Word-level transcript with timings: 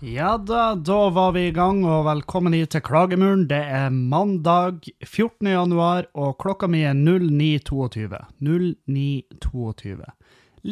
Ja 0.00 0.38
da, 0.38 0.74
da 0.80 1.10
var 1.12 1.34
vi 1.36 1.42
i 1.50 1.52
gang, 1.52 1.82
og 1.84 2.06
velkommen 2.06 2.54
hit 2.56 2.70
til 2.72 2.80
Klagemuren. 2.80 3.42
Det 3.50 3.58
er 3.60 3.92
mandag 3.92 4.86
14. 5.04 5.44
januar, 5.44 6.06
og 6.16 6.38
klokka 6.40 6.70
mi 6.72 6.78
er 6.88 6.94
09.22. 6.96 8.16
09.22. 8.40 10.06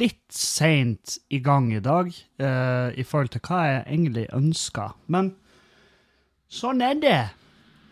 Litt 0.00 0.22
seint 0.33 1.19
i 1.28 1.42
gang 1.45 1.66
i 1.77 1.83
dag, 1.84 2.09
eh, 2.41 2.88
i 2.96 3.05
forhold 3.05 3.34
til 3.34 3.42
hva 3.45 3.59
jeg 3.66 3.83
egentlig 3.84 4.22
ønska. 4.33 4.86
Men 5.12 5.34
sånn 6.48 6.80
er 6.80 6.97
det. 6.97 7.19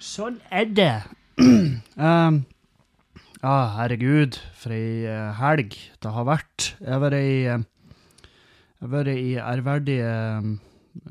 Sånn 0.00 0.38
er 0.48 0.70
det. 0.72 0.94
um, 1.36 2.38
ja, 3.44 3.58
herregud, 3.76 4.40
for 4.56 4.72
ei 4.72 5.04
eh, 5.04 5.34
helg 5.36 5.76
det 6.00 6.14
har 6.16 6.30
vært. 6.32 6.70
Jeg 6.80 6.94
har 6.94 7.04
vært 7.04 7.20
i, 7.20 7.36
eh, 7.44 8.24
jeg 8.24 8.88
har 8.88 8.94
vært 8.96 9.12
i 9.20 9.36
ærverdige 9.36 10.14
eh, 10.16 10.56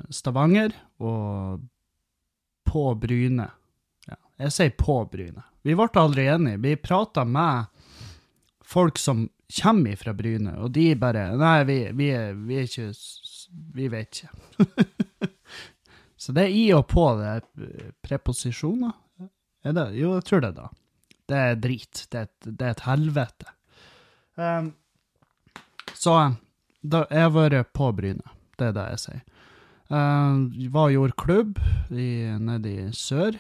Stavanger 0.10 0.74
og 1.04 1.64
på 2.66 2.86
Bryne. 3.00 3.48
Ja, 4.08 4.18
jeg 4.46 4.54
sier 4.56 4.74
på 4.78 4.98
Bryne. 5.12 5.46
Vi 5.66 5.76
ble 5.78 5.88
aldri 6.02 6.28
enige. 6.30 6.62
Vi 6.62 6.76
prata 6.82 7.26
med 7.26 7.66
folk 8.66 9.00
som 9.02 9.28
kommer 9.62 9.96
fra 9.96 10.14
Bryne, 10.14 10.56
og 10.58 10.72
de 10.74 10.90
bare 10.98 11.28
Nei, 11.38 11.58
vi, 11.70 11.80
vi, 11.94 12.10
vi 12.48 12.60
er 12.60 12.70
ikke 12.70 12.88
Vi 13.76 13.88
vet 13.94 14.22
ikke. 14.22 15.30
Så 16.26 16.34
det 16.34 16.48
er 16.48 16.56
i 16.58 16.66
og 16.74 16.88
på 16.90 17.04
det 17.20 17.28
er 17.36 17.92
preposisjoner. 18.02 18.96
Er 19.66 19.76
det? 19.78 19.92
Jo, 20.00 20.16
jeg 20.18 20.26
tror 20.26 20.42
det, 20.42 20.52
da. 20.58 20.70
Det 21.30 21.38
er 21.38 21.60
drit. 21.62 22.02
Det 22.10 22.18
er 22.18 22.28
et, 22.28 22.48
det 22.48 22.66
er 22.66 22.74
et 22.74 22.84
helvete. 22.86 23.54
Um, 24.36 24.72
så 25.94 26.16
da, 26.82 27.06
jeg 27.10 27.28
har 27.28 27.34
vært 27.34 27.72
på 27.74 27.92
Bryne. 27.98 28.34
Det 28.58 28.70
er 28.70 28.76
det 28.76 28.86
jeg 28.94 29.04
sier. 29.04 29.22
Uh, 29.86 30.50
var 30.74 30.88
og 30.88 30.96
gjorde 30.96 31.20
klubb 31.22 31.60
i, 31.94 32.26
nede 32.42 32.72
i 32.72 32.88
sør. 32.96 33.38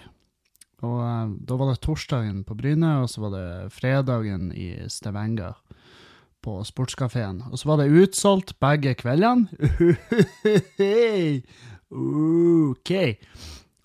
Og 0.85 0.99
uh, 1.01 1.31
da 1.41 1.57
var 1.57 1.71
det 1.71 1.81
torsdagen 1.81 2.43
på 2.45 2.57
Bryne, 2.59 2.99
og 3.01 3.09
så 3.09 3.23
var 3.25 3.33
det 3.33 3.73
fredagen 3.73 4.51
i 4.53 4.75
Stavanger 4.91 5.57
på 6.45 6.59
sportskafeen. 6.67 7.41
Og 7.49 7.57
så 7.57 7.71
var 7.71 7.81
det 7.81 7.93
utsolgt 8.03 8.53
begge 8.61 8.93
kveldene. 8.99 9.49
OK. 11.95 12.91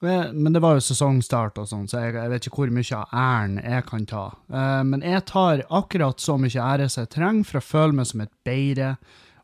Men 0.00 0.52
det 0.52 0.60
var 0.64 0.76
jo 0.76 0.84
sesongstart 0.84 1.58
og 1.60 1.66
sånn, 1.68 1.88
så 1.88 2.00
jeg, 2.00 2.14
jeg, 2.16 2.30
vet 2.32 2.46
ikke 2.48 2.62
hvor 2.62 2.70
mye 2.72 3.00
av 3.00 3.10
æren 3.20 3.58
jeg 3.60 3.88
kan 3.88 4.06
ta. 4.08 4.26
Uh, 4.52 4.84
men 4.88 5.04
jeg 5.04 5.24
tar 5.32 5.64
akkurat 5.68 6.20
så 6.20 6.36
mye 6.40 6.68
ære 6.76 6.92
som 6.92 7.06
jeg 7.06 7.14
trenger 7.16 7.48
for 7.48 7.60
å 7.60 7.68
føle 7.72 7.96
meg 7.96 8.08
som 8.12 8.24
et 8.24 8.32
bedre 8.44 8.94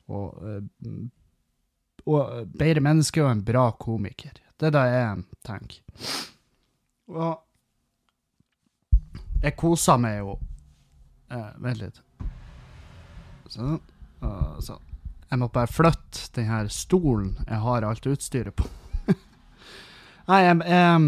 og 0.07 0.37
og 2.07 2.53
bedre 2.55 2.83
menneske 2.85 3.23
og 3.25 3.31
en 3.33 3.45
bra 3.45 3.71
komiker. 3.81 4.37
Det 4.57 4.71
er 4.71 4.75
det 4.77 4.85
jeg 4.93 5.25
tenker. 5.47 5.81
Og 7.13 7.43
jeg 9.43 9.57
koser 9.59 9.99
meg 10.01 10.21
jo 10.23 10.39
eh, 11.31 11.51
Vent 11.63 11.83
litt. 11.83 12.01
Sånn. 13.53 13.79
Og. 14.25 14.81
Jeg 15.27 15.39
må 15.43 15.49
bare 15.53 15.71
flytte 15.71 16.31
den 16.39 16.49
her 16.49 16.69
stolen 16.73 17.35
jeg 17.45 17.61
har 17.63 17.87
alt 17.87 18.07
utstyret 18.09 18.57
på. 18.57 18.67
Nei, 20.31 20.41
jeg, 20.47 20.59
jeg, 20.71 21.05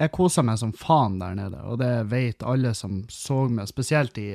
jeg, 0.00 0.12
koser 0.16 0.46
meg 0.48 0.60
som 0.60 0.72
faen 0.76 1.18
der 1.20 1.36
nede, 1.38 1.62
og 1.64 1.78
det 1.80 1.92
vet 2.10 2.44
alle 2.44 2.72
som 2.76 3.04
så 3.12 3.44
meg, 3.48 3.68
spesielt 3.70 4.18
i, 4.20 4.30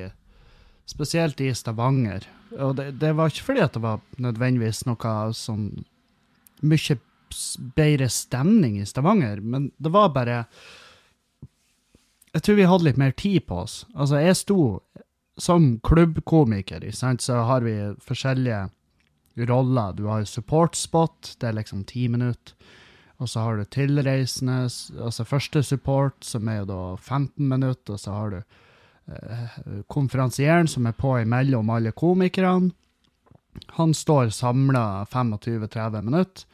spesielt 0.92 1.42
i 1.42 1.54
Stavanger. 1.56 2.28
Og 2.60 2.76
det, 2.78 2.92
det, 3.00 3.14
var 3.16 3.32
ikke 3.32 3.48
fordi 3.52 3.64
at 3.64 3.78
det 3.78 3.84
var 3.84 4.04
nødvendigvis 4.22 4.84
noe 4.90 5.16
sånn 5.38 5.70
mye 6.62 6.98
bedre 7.78 8.10
stemning 8.12 8.78
i 8.82 8.88
Stavanger, 8.88 9.40
men 9.40 9.72
det 9.80 9.94
var 9.94 10.12
bare 10.12 10.44
Jeg 12.34 12.44
tror 12.44 12.56
vi 12.60 12.68
hadde 12.68 12.88
litt 12.88 13.00
mer 13.00 13.12
tid 13.12 13.44
på 13.48 13.64
oss. 13.66 13.82
Altså, 13.92 14.20
jeg 14.24 14.38
sto 14.40 14.60
som 15.42 15.80
klubbkomiker, 15.84 16.86
sant, 16.96 17.24
så 17.24 17.42
har 17.48 17.66
vi 17.66 17.74
forskjellige 18.00 18.70
roller. 19.50 19.94
Du 19.98 20.06
har 20.08 20.24
support 20.24 20.76
spot, 20.76 21.36
det 21.40 21.50
er 21.50 21.58
liksom 21.58 21.84
ti 21.90 22.08
minutter. 22.08 22.56
Og 23.22 23.30
så 23.30 23.44
har 23.44 23.58
du 23.58 23.66
tilreisende, 23.70 24.64
altså 24.98 25.28
første 25.28 25.62
support, 25.64 26.16
som 26.26 26.48
er 26.50 26.62
jo 26.62 26.70
da 26.72 26.80
15 26.96 27.48
minutter. 27.48 27.94
Og 27.94 28.00
så 28.00 28.16
har 28.16 28.32
du 28.34 28.40
konferansieren, 29.92 30.68
som 30.68 30.86
er 30.88 30.96
på 30.96 31.16
imellom 31.20 31.70
alle 31.70 31.92
komikerne. 31.92 32.72
Han 33.76 33.94
står 33.94 34.30
samla 34.30 35.06
25-30 35.12 36.02
minutter. 36.02 36.46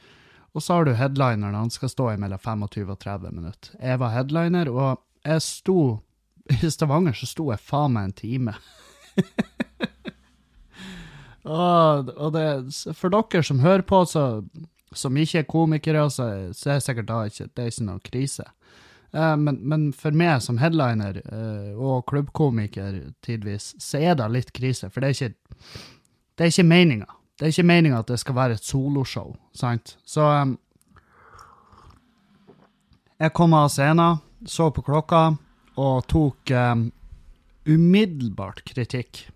Og 0.58 0.64
så 0.64 0.74
har 0.74 0.86
du 0.86 0.96
headlineren, 0.98 1.54
han 1.54 1.70
skal 1.70 1.90
stå 1.90 2.08
imellom 2.16 2.40
mellom 2.42 2.68
25 2.68 2.92
og 2.92 3.00
30 3.00 3.32
minutter. 3.32 3.74
Jeg 3.78 4.00
var 4.02 4.16
headliner, 4.16 4.72
og 4.74 5.04
jeg 5.26 5.42
sto 5.46 6.00
I 6.64 6.72
Stavanger 6.72 7.14
så 7.14 7.28
sto 7.28 7.50
jeg 7.52 7.62
faen 7.62 7.94
meg 7.94 8.08
en 8.08 8.16
time. 8.18 8.54
og, 11.44 12.10
og 12.16 12.34
det, 12.34 12.48
for 12.96 13.14
dere 13.14 13.44
som 13.44 13.60
hører 13.62 13.84
på, 13.86 14.02
så, 14.10 14.24
som 14.96 15.18
ikke 15.20 15.44
er 15.44 15.50
komikere, 15.52 16.08
så, 16.10 16.30
så 16.58 16.72
er 16.72 16.80
det 16.80 16.88
sikkert 16.88 17.10
da 17.12 17.20
ikke, 17.28 17.50
det 17.52 17.66
er 17.66 17.74
ikke 17.74 17.88
noe 17.90 18.06
krise. 18.08 18.48
Uh, 19.16 19.36
men, 19.40 19.62
men, 19.64 19.86
for 19.96 20.16
meg 20.16 20.42
som 20.44 20.60
headliner 20.60 21.22
uh, 21.32 21.78
og 21.80 22.06
klubbkomiker 22.12 23.00
tidvis, 23.24 23.72
så 23.82 24.02
er 24.04 24.18
det 24.20 24.28
litt 24.34 24.52
krise. 24.56 24.92
For 24.92 25.04
det 25.04 25.10
er 25.10 25.16
ikke, 25.16 25.78
det 26.36 26.46
er 26.46 26.54
ikke 26.54 26.68
meninga. 26.68 27.10
Det 27.38 27.46
er 27.46 27.54
ikke 27.54 27.70
meninga 27.70 28.02
at 28.02 28.10
det 28.10 28.20
skal 28.20 28.36
være 28.38 28.58
et 28.58 28.66
soloshow, 28.66 29.36
sant? 29.56 29.96
Så 30.06 30.26
um, 30.26 30.58
Jeg 33.18 33.34
kom 33.38 33.54
av 33.58 33.70
scenen, 33.74 34.20
så 34.46 34.70
på 34.74 34.84
klokka 34.86 35.38
og 35.78 36.06
tok 36.10 36.52
um, 36.54 36.88
umiddelbart 37.70 38.64
kritikk. 38.66 39.28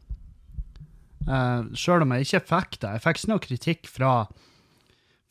Uh, 1.27 1.69
Sjøl 1.77 2.05
om 2.05 2.13
jeg 2.15 2.27
ikke 2.27 2.43
fikk 2.49 2.79
det. 2.81 2.95
Jeg 2.95 3.03
fikk 3.05 3.19
ikke 3.19 3.31
noe 3.31 3.45
kritikk 3.45 3.89
fra, 3.89 4.13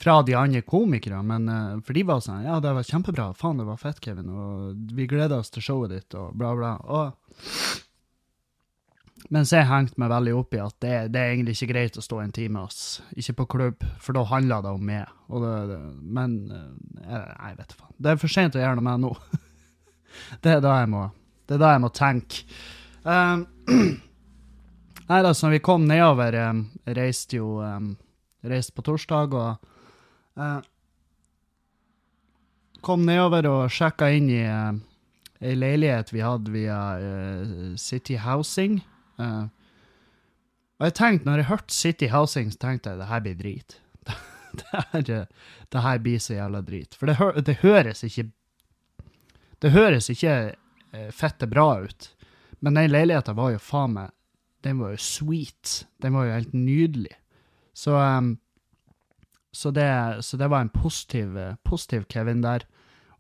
fra 0.01 0.23
de 0.25 0.35
andre 0.35 0.63
komikerne, 0.65 1.21
men 1.27 1.49
uh, 1.49 1.81
for 1.85 1.97
de 1.97 2.07
var 2.09 2.23
sånn 2.25 2.47
Ja, 2.47 2.57
det 2.63 2.73
var 2.77 2.87
kjempebra. 2.89 3.31
Faen, 3.37 3.61
det 3.61 3.69
var 3.69 3.81
fett, 3.81 4.01
Kevin. 4.05 4.33
Og 4.33 4.97
vi 4.97 5.09
gleder 5.11 5.39
oss 5.39 5.53
til 5.53 5.65
showet 5.65 5.93
ditt, 5.93 6.17
og 6.17 6.33
bla, 6.41 6.55
bla. 6.57 6.75
Og 6.89 7.13
mens 9.31 9.53
jeg 9.53 9.69
hengte 9.69 10.01
meg 10.01 10.11
veldig 10.11 10.33
opp 10.39 10.57
i 10.57 10.63
at 10.65 10.77
det, 10.83 10.95
det, 11.13 11.21
er 11.21 11.35
egentlig 11.35 11.55
ikke 11.59 11.73
greit 11.75 11.99
å 12.01 12.05
stå 12.05 12.23
en 12.23 12.33
time, 12.35 12.65
ass. 12.65 13.01
Ikke 13.21 13.43
på 13.43 13.49
klubb, 13.57 13.85
for 14.01 14.17
da 14.17 14.25
handler 14.31 14.65
det 14.65 14.75
om 14.75 14.85
meg. 14.89 15.17
Det, 15.31 15.55
det, 15.69 15.79
men 16.19 16.37
eh, 16.51 17.29
jeg, 17.29 17.57
vet 17.61 17.75
faen. 17.77 17.95
Det 18.01 18.13
er 18.13 18.21
for 18.23 18.33
sent 18.33 18.57
å 18.57 18.63
gjøre 18.63 18.81
noe 18.81 18.89
med 18.89 19.05
nå. 19.05 19.13
det 20.43 20.57
er 20.57 20.63
da 20.65 20.79
jeg 20.81 20.93
må, 20.97 21.07
det 21.47 21.59
er 21.59 21.63
da 21.63 21.75
jeg 21.77 21.85
må 21.85 21.93
tenke. 21.95 22.47
Um, 23.05 23.45
nei 25.13 25.21
da, 25.27 25.35
så 25.37 25.53
vi 25.53 25.61
kom 25.65 25.85
nedover, 25.89 26.41
um, 26.49 26.65
reiste 26.89 27.39
jo 27.39 27.59
um, 27.61 27.93
reiste 28.43 28.75
på 28.75 28.85
torsdag 28.89 29.37
og 29.37 29.71
uh, 30.39 30.61
Kom 32.81 33.03
nedover 33.05 33.45
og 33.49 33.73
sjekka 33.75 34.09
inn 34.17 34.31
i 34.33 34.45
uh, 34.49 34.73
ei 35.41 35.57
leilighet 35.57 36.13
vi 36.13 36.23
hadde 36.25 36.53
via 36.53 36.79
uh, 37.01 37.75
City 37.81 38.17
Housing. 38.21 38.81
Uh, 39.21 39.49
og 40.81 40.89
jeg 40.89 40.97
tenkte, 40.97 41.29
når 41.29 41.43
jeg 41.43 41.51
hørte 41.51 41.77
City 41.77 42.09
Housing, 42.09 42.53
så 42.53 42.63
tenkte 42.63 42.93
jeg 42.93 43.01
det 43.01 43.09
her 43.11 43.25
blir 43.25 43.37
drit. 43.37 43.77
det, 44.59 44.69
her, 44.73 45.27
det 45.73 45.83
her 45.85 45.99
blir 46.01 46.23
så 46.25 46.39
jævla 46.39 46.63
drit. 46.65 46.97
For 46.97 47.11
det, 47.11 47.45
det 47.47 47.61
høres 47.65 48.05
ikke 48.05 48.31
Det 49.61 49.75
høres 49.75 50.09
ikke 50.09 50.55
uh, 50.97 51.11
fette 51.13 51.47
bra 51.47 51.83
ut. 51.85 52.15
Men 52.61 52.77
den 52.77 52.91
leiligheta 52.93 53.33
var 53.37 53.53
jo 53.53 53.61
faen 53.61 53.93
meg 53.97 54.15
Den 54.65 54.81
var 54.81 54.95
jo 54.95 55.01
sweet. 55.01 55.87
Den 56.01 56.17
var 56.17 56.29
jo 56.29 56.37
helt 56.37 56.53
nydelig. 56.53 57.17
Så, 57.77 57.93
um, 57.97 58.39
så, 59.53 59.73
det, 59.75 59.89
så 60.27 60.39
det, 60.39 60.49
var 60.51 60.65
en 60.65 60.73
positiv, 60.75 61.39
positiv 61.67 62.07
Kevin 62.13 62.45
der. 62.45 62.67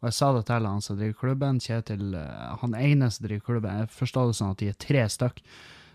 Og 0.00 0.08
jeg 0.08 0.16
sa 0.16 0.30
det 0.32 0.46
til 0.48 0.66
han 0.66 0.80
som 0.80 0.96
driver 0.96 1.18
klubben, 1.18 1.58
Kjetil, 1.60 2.14
han 2.62 2.76
ene 2.78 3.10
som 3.12 3.26
driver 3.26 3.44
klubben. 3.50 3.82
Jeg 3.82 3.92
forstår 3.92 4.30
det 4.30 4.38
sånn 4.38 4.54
at 4.54 4.62
de 4.62 4.70
er 4.72 4.78
tre 4.80 5.04
stykk. 5.12 5.42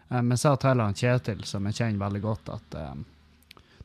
Eh, 0.09 0.21
men 0.21 0.35
jeg 0.35 0.43
sa 0.43 0.55
til 0.61 0.83
han 0.83 0.97
Kjetil, 0.97 1.45
som 1.47 1.65
jeg 1.69 1.79
kjenner 1.79 2.03
veldig 2.05 2.21
godt, 2.23 2.51
at 2.53 2.77
um, 2.93 3.05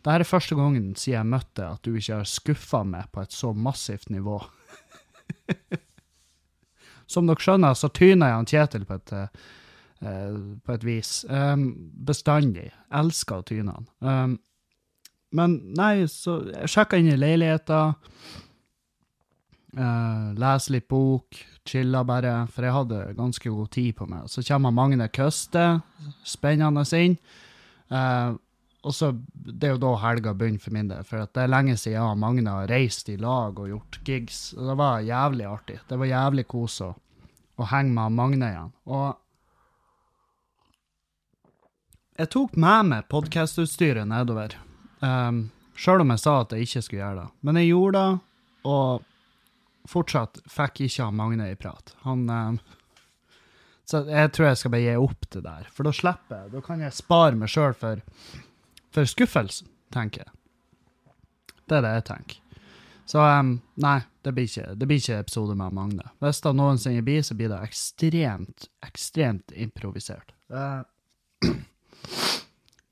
det 0.00 0.14
her 0.14 0.24
er 0.24 0.28
første 0.28 0.56
gangen 0.56 0.92
siden 0.96 1.16
jeg 1.18 1.30
møtte 1.34 1.70
at 1.76 1.84
du 1.84 1.94
ikke 1.94 2.20
har 2.22 2.28
skuffa 2.28 2.82
meg 2.88 3.08
på 3.12 3.24
et 3.24 3.36
så 3.36 3.52
massivt 3.52 4.10
nivå. 4.12 4.38
som 7.10 7.26
dere 7.28 7.42
skjønner, 7.42 7.76
så 7.76 7.90
tyner 7.92 8.30
jeg 8.30 8.38
han 8.38 8.52
Kjetil 8.52 8.86
på 8.88 9.00
et, 9.00 9.16
uh, 10.04 10.38
på 10.64 10.76
et 10.76 10.86
vis. 10.88 11.16
Um, 11.28 11.66
bestandig. 12.06 12.70
Elsker 13.00 13.40
å 13.40 13.48
tyne 13.48 13.76
han. 13.76 13.90
Um, 14.04 14.38
men 15.36 15.60
nei, 15.78 16.06
så 16.10 16.40
jeg 16.48 16.72
sjekka 16.72 16.98
inn 16.98 17.12
i 17.12 17.18
leiligheta. 17.18 17.82
Uh, 19.70 20.32
lese 20.34 20.72
litt 20.74 20.88
bok, 20.90 21.36
chilla 21.68 22.02
bare, 22.06 22.32
for 22.50 22.66
jeg 22.66 22.74
hadde 22.74 23.00
ganske 23.18 23.52
god 23.54 23.70
tid 23.70 23.94
på 24.00 24.08
meg. 24.10 24.26
Så 24.30 24.42
kommer 24.46 24.74
Magne 24.74 25.06
Køste 25.14 25.66
spennende 26.26 26.82
inn. 26.98 27.18
Uh, 27.90 28.34
og 28.82 28.94
så, 28.96 29.12
Det 29.34 29.68
er 29.68 29.74
jo 29.74 29.82
da 29.82 29.92
helga 30.00 30.32
begynner 30.34 30.62
for 30.62 30.74
min 30.74 30.88
del, 30.88 31.04
for 31.04 31.22
det 31.22 31.42
er 31.42 31.52
lenge 31.52 31.76
siden 31.76 31.98
jeg 31.98 32.02
og 32.02 32.18
Magne 32.18 32.50
har 32.50 32.70
reist 32.70 33.10
i 33.12 33.16
lag 33.20 33.58
og 33.58 33.68
gjort 33.68 34.00
gigs. 34.04 34.54
og 34.56 34.66
Det 34.72 34.76
var 34.80 35.00
jævlig 35.04 35.46
artig. 35.46 35.78
Det 35.88 35.98
var 35.98 36.06
jævlig 36.10 36.46
kos 36.48 36.80
å, 36.86 36.94
å 37.60 37.68
henge 37.70 37.92
med 37.94 38.16
Magne 38.16 38.48
igjen. 38.48 38.72
Og 38.88 39.14
jeg 42.20 42.32
tok 42.34 42.56
med 42.56 42.88
meg 42.88 43.06
podkastutstyret 43.08 44.08
nedover, 44.08 44.56
um, 45.04 45.44
sjøl 45.78 46.04
om 46.04 46.12
jeg 46.14 46.22
sa 46.22 46.34
at 46.42 46.52
jeg 46.54 46.68
ikke 46.68 46.82
skulle 46.86 47.02
gjøre 47.02 47.22
det. 47.22 47.28
Men 47.46 47.60
jeg 47.60 47.70
gjorde 47.70 48.02
det, 48.02 48.26
og 48.70 49.88
fortsatt 49.90 50.42
fikk 50.50 50.84
ikke 50.86 51.06
han 51.06 51.16
Magne 51.18 51.48
i 51.50 51.56
prat. 51.58 51.94
Han 52.04 52.26
um, 52.28 52.60
Så 53.88 54.04
jeg 54.06 54.32
tror 54.34 54.50
jeg 54.50 54.60
skal 54.60 54.74
bare 54.74 54.84
gi 54.84 54.98
opp 55.00 55.30
det 55.34 55.44
der, 55.46 55.70
for 55.74 55.88
da 55.88 55.94
slipper 55.96 56.44
jeg. 56.44 56.52
Da 56.52 56.60
kan 56.66 56.84
jeg 56.84 56.94
spare 56.96 57.38
meg 57.38 57.50
sjøl 57.50 57.74
for, 57.74 58.04
for 58.94 59.08
skuffelsen, 59.08 59.70
tenker 59.94 60.26
jeg. 60.26 60.36
Det 61.70 61.78
er 61.78 61.86
det 61.86 61.96
jeg 61.96 62.06
tenker. 62.10 62.38
Så 63.10 63.18
um, 63.18 63.56
nei, 63.82 63.96
det 64.22 64.34
blir, 64.36 64.46
ikke, 64.46 64.76
det 64.78 64.86
blir 64.86 65.00
ikke 65.00 65.18
episode 65.24 65.56
med 65.58 65.74
Magne. 65.74 66.12
Hvis 66.22 66.42
det 66.44 66.52
noensinne 66.54 67.02
blir, 67.02 67.24
så 67.26 67.34
blir 67.34 67.50
det 67.50 67.58
ekstremt, 67.66 68.68
ekstremt 68.86 69.50
improvisert. 69.58 70.30
Uh, 70.46 70.84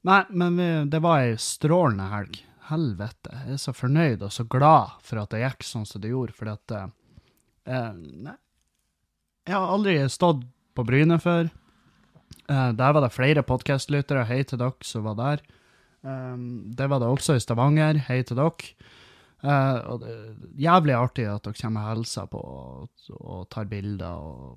nei, 0.08 0.22
men 0.30 0.58
vi, 0.58 0.68
det 0.90 1.00
var 1.04 1.24
ei 1.26 1.36
strålende 1.40 2.08
helg. 2.12 2.40
Helvete. 2.68 3.32
Jeg 3.46 3.56
er 3.56 3.62
så 3.62 3.72
fornøyd 3.76 4.24
og 4.26 4.32
så 4.34 4.44
glad 4.44 4.98
for 5.04 5.22
at 5.22 5.32
det 5.32 5.44
gikk 5.44 5.64
sånn 5.64 5.86
som 5.88 6.02
det 6.04 6.12
gjorde, 6.12 6.36
fordi 6.36 6.56
at 6.56 6.76
eh, 6.76 7.94
Nei. 8.28 8.36
Jeg 9.48 9.56
har 9.56 9.70
aldri 9.72 9.94
stått 10.12 10.42
på 10.76 10.84
Bryne 10.84 11.16
før. 11.22 11.48
Eh, 12.48 12.70
der 12.76 12.92
var 12.92 13.04
det 13.04 13.14
flere 13.14 13.44
podkastlyttere. 13.46 14.26
Hei 14.28 14.42
til 14.44 14.60
dere 14.60 14.84
som 14.84 15.06
var 15.08 15.16
der. 15.20 15.44
Eh, 16.04 16.36
det 16.76 16.90
var 16.92 17.00
det 17.00 17.08
også 17.08 17.38
i 17.38 17.44
Stavanger. 17.44 18.02
Hei 18.10 18.20
til 18.28 18.40
dere. 18.40 18.74
Uh, 19.38 19.78
og 19.92 20.00
det 20.02 20.12
jævlig 20.58 20.94
artig 20.98 21.28
at 21.30 21.44
dere 21.46 21.54
kommer 21.60 21.84
og 21.86 22.00
hilser 22.00 22.24
på 22.26 22.40
og, 22.42 22.88
og, 23.20 23.44
tar 23.54 23.68
bilder 23.70 24.18
og 24.18 24.56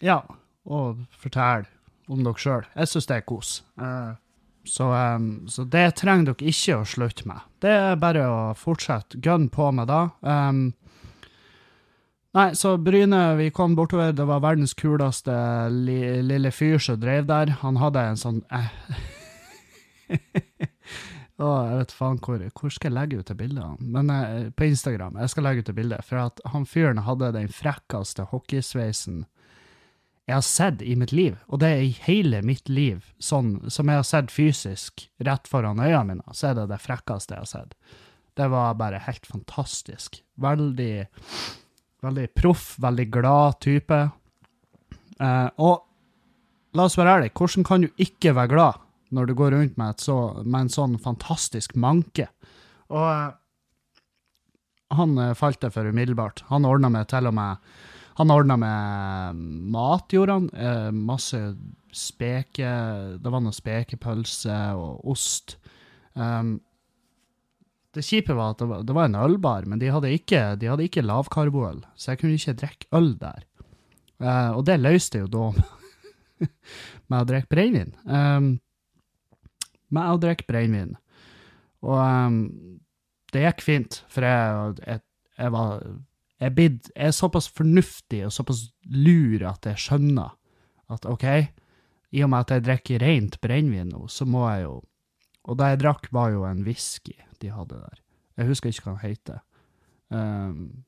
Ja, 0.00 0.22
og 0.64 1.02
forteller 1.20 1.66
om 2.08 2.22
dere 2.24 2.40
sjøl. 2.40 2.64
Jeg 2.72 2.88
syns 2.88 3.08
det 3.10 3.18
er 3.18 3.26
kos. 3.28 3.50
Uh, 3.76 4.16
så, 4.66 4.90
um, 5.16 5.46
så, 5.48 5.64
det 5.64 5.96
trenger 6.00 6.32
dere 6.32 6.50
ikke 6.52 6.80
å 6.80 6.88
slutte 6.88 7.26
med. 7.28 7.44
Det 7.62 7.72
er 7.72 8.00
bare 8.00 8.26
å 8.28 8.40
fortsette 8.58 9.20
gun 9.22 9.48
på 9.52 9.70
med 9.74 9.88
da. 9.90 10.00
Um, 10.20 10.68
nei, 12.36 12.48
så 12.58 12.76
Bryne, 12.78 13.22
vi 13.40 13.50
kom 13.54 13.76
bortover. 13.78 14.14
Det 14.16 14.26
var 14.28 14.44
verdens 14.44 14.76
kuleste 14.78 15.36
li, 15.72 16.00
lille 16.26 16.52
fyr 16.54 16.78
som 16.82 17.00
drev 17.00 17.28
der. 17.30 17.56
Han 17.62 17.80
hadde 17.82 18.08
en 18.10 18.20
sånn 18.20 18.42
eh, 18.54 18.72
Å, 21.36 21.48
jeg 21.68 21.80
vet 21.82 21.90
faen 21.92 22.20
hvor, 22.24 22.42
hvor 22.56 22.72
skal 22.72 22.88
jeg 22.88 22.96
legge 22.96 23.18
ut 23.20 23.28
det 23.28 23.34
bildet? 23.36 23.80
Men 23.84 24.08
eh, 24.12 24.46
på 24.56 24.70
Instagram. 24.70 25.18
Jeg 25.20 25.34
skal 25.34 25.44
legge 25.44 25.64
ut 25.64 25.68
det 25.68 25.76
bildet. 25.76 26.06
For 26.08 26.22
at 26.22 26.40
han 26.48 26.64
fyren 26.68 27.02
hadde 27.04 27.34
den 27.36 27.50
frekkeste 27.52 28.24
hockeysveisen 28.30 29.26
jeg 30.26 30.34
har 30.34 30.42
sett 30.42 30.82
i 30.82 30.96
mitt 30.98 31.12
liv. 31.14 31.36
Og 31.46 31.60
det 31.62 31.68
er 31.70 31.84
i 31.84 31.94
hele 32.08 32.40
mitt 32.42 32.68
liv, 32.68 33.04
sånn 33.22 33.70
som 33.70 33.90
jeg 33.90 34.00
har 34.00 34.06
sett 34.06 34.32
fysisk 34.34 35.06
rett 35.22 35.46
foran 35.46 35.78
øynene 35.78 36.16
mine, 36.16 36.34
så 36.34 36.50
er 36.50 36.58
det 36.58 36.68
det 36.72 36.82
frekkeste 36.82 37.36
jeg 37.36 37.44
har 37.44 37.52
sett. 37.52 37.76
Det 38.36 38.48
var 38.52 38.74
bare 38.76 39.00
helt 39.06 39.26
fantastisk. 39.26 40.18
Veldig, 40.42 41.06
veldig 42.04 42.26
proff, 42.36 42.74
veldig 42.82 43.06
glad 43.14 43.60
type. 43.64 44.00
Eh, 45.22 45.48
og 45.62 46.76
la 46.76 46.88
oss 46.90 46.98
være 46.98 47.20
ærlige, 47.20 47.36
hvordan 47.38 47.64
kan 47.64 47.86
du 47.86 48.02
ikke 48.02 48.34
være 48.36 48.52
glad 48.52 48.82
når 49.14 49.30
du 49.30 49.34
går 49.38 49.54
rundt 49.54 49.76
med, 49.78 50.02
så, 50.02 50.42
med 50.42 50.66
en 50.66 50.72
sånn 50.74 50.98
fantastisk 51.00 51.76
manke. 51.78 52.26
Og 52.90 53.06
eh, 53.06 53.28
han 54.96 55.18
uh, 55.18 55.34
falt 55.34 55.62
det 55.62 55.72
for 55.74 55.86
umiddelbart. 55.86 56.44
Han 56.50 56.66
ordna 56.68 56.90
meg 56.92 57.08
til 57.10 57.26
og 57.26 57.34
med 57.34 57.62
Han 58.16 58.32
ordna 58.32 58.56
med 58.56 59.40
mat, 59.72 60.12
gjorde 60.12 60.32
han. 60.32 60.46
Eh, 60.50 60.90
masse 60.92 61.40
speke 61.96 62.68
Det 63.20 63.32
var 63.32 63.42
noe 63.44 63.56
spekepølse 63.56 64.56
og 64.76 65.04
ost. 65.08 65.56
Um, 66.16 66.58
det 67.96 68.04
kjipe 68.04 68.36
var 68.36 68.52
at 68.52 68.60
det 68.60 68.68
var, 68.68 68.82
det 68.84 68.96
var, 68.96 69.08
en 69.08 69.18
ølbar, 69.20 69.64
men 69.68 69.80
de 69.80 69.88
hadde 69.92 70.12
ikke, 70.12 70.42
de 70.60 70.68
hadde 70.68 70.84
ikke 70.84 71.04
lavkarboøl, 71.04 71.80
så 71.96 72.12
jeg 72.12 72.20
kunne 72.20 72.36
ikke 72.36 72.56
drikke 72.60 72.88
øl 72.96 73.08
der. 73.20 73.46
og 74.52 74.66
det 74.68 74.76
løste 74.80 75.22
jo 75.22 75.30
da 75.32 75.46
med 77.08 77.18
å 77.18 77.28
drikke 77.28 77.52
brennevin. 77.52 77.94
Um, 78.04 78.50
med 79.88 80.12
å 80.12 80.20
drikke 80.20 80.48
brennevin. 80.48 80.96
Og 81.84 82.00
um, 82.00 82.40
det 83.32 83.46
gikk 83.46 83.64
fint, 83.64 84.02
for 84.12 84.28
jeg, 84.28 84.76
jeg, 84.84 85.04
jeg 85.38 85.56
var 85.56 85.80
jeg, 86.40 86.54
bid, 86.56 86.90
jeg, 86.94 87.08
er 87.08 87.14
såpass 87.16 87.48
fornuftig 87.52 88.24
og 88.26 88.34
såpass 88.34 88.66
lur 88.92 89.44
at 89.48 89.68
jeg 89.70 89.82
skjønner 89.86 90.34
at 90.92 91.06
OK, 91.08 91.24
i 92.12 92.22
og 92.22 92.30
med 92.32 92.44
at 92.44 92.54
jeg 92.54 92.66
drikker 92.66 93.02
rent 93.02 93.40
brennevin 93.42 93.90
nå, 93.92 94.06
så 94.12 94.26
må 94.28 94.46
jeg 94.50 94.68
jo 94.68 94.76
Og 95.46 95.58
det 95.58 95.66
jeg 95.70 95.78
drakk, 95.78 96.08
var 96.10 96.30
jo 96.34 96.42
en 96.42 96.64
whisky 96.66 97.14
de 97.38 97.52
hadde 97.54 97.76
der. 97.78 97.98
Jeg 98.36 98.48
husker 98.48 98.72
ikke 98.72 98.82
hva 98.88 98.94
den 98.96 99.10
heter. 99.10 99.38
Um, 100.10 100.84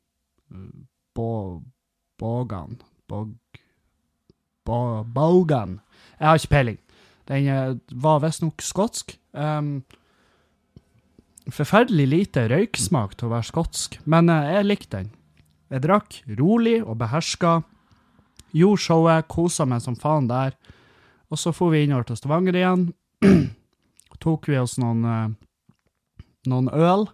Bågan 2.18 2.80
Bog... 3.08 3.36
Bogan. 4.64 5.80
Jeg 6.18 6.28
har 6.28 6.34
ikke 6.34 6.52
peiling. 6.52 6.80
Den 7.28 7.46
eh, 7.48 7.76
var 7.92 8.20
visstnok 8.24 8.60
skotsk. 8.64 9.14
Um, 9.32 9.84
forferdelig 11.48 12.08
lite 12.08 12.44
røyksmak 12.52 13.16
til 13.16 13.28
å 13.28 13.36
være 13.36 13.48
skotsk, 13.48 13.96
men 14.04 14.28
uh, 14.32 14.44
jeg 14.44 14.68
likte 14.68 15.00
den. 15.00 15.10
Jeg 15.68 15.84
drakk 15.84 16.20
rolig 16.38 16.78
og 16.82 16.96
beherska. 17.00 17.58
Gjorde 18.56 18.82
showet, 18.82 19.28
kosa 19.28 19.66
meg 19.68 19.82
som 19.84 19.96
faen 19.98 20.28
der. 20.30 20.56
Og 21.28 21.40
så 21.40 21.52
for 21.52 21.74
vi 21.74 21.84
innover 21.84 22.08
til 22.08 22.18
Stavanger 22.20 22.56
igjen. 22.56 22.88
tok 24.24 24.48
vi 24.50 24.58
oss 24.58 24.78
noen, 24.82 25.04
uh, 25.04 26.22
noen 26.50 26.70
øl, 26.74 27.04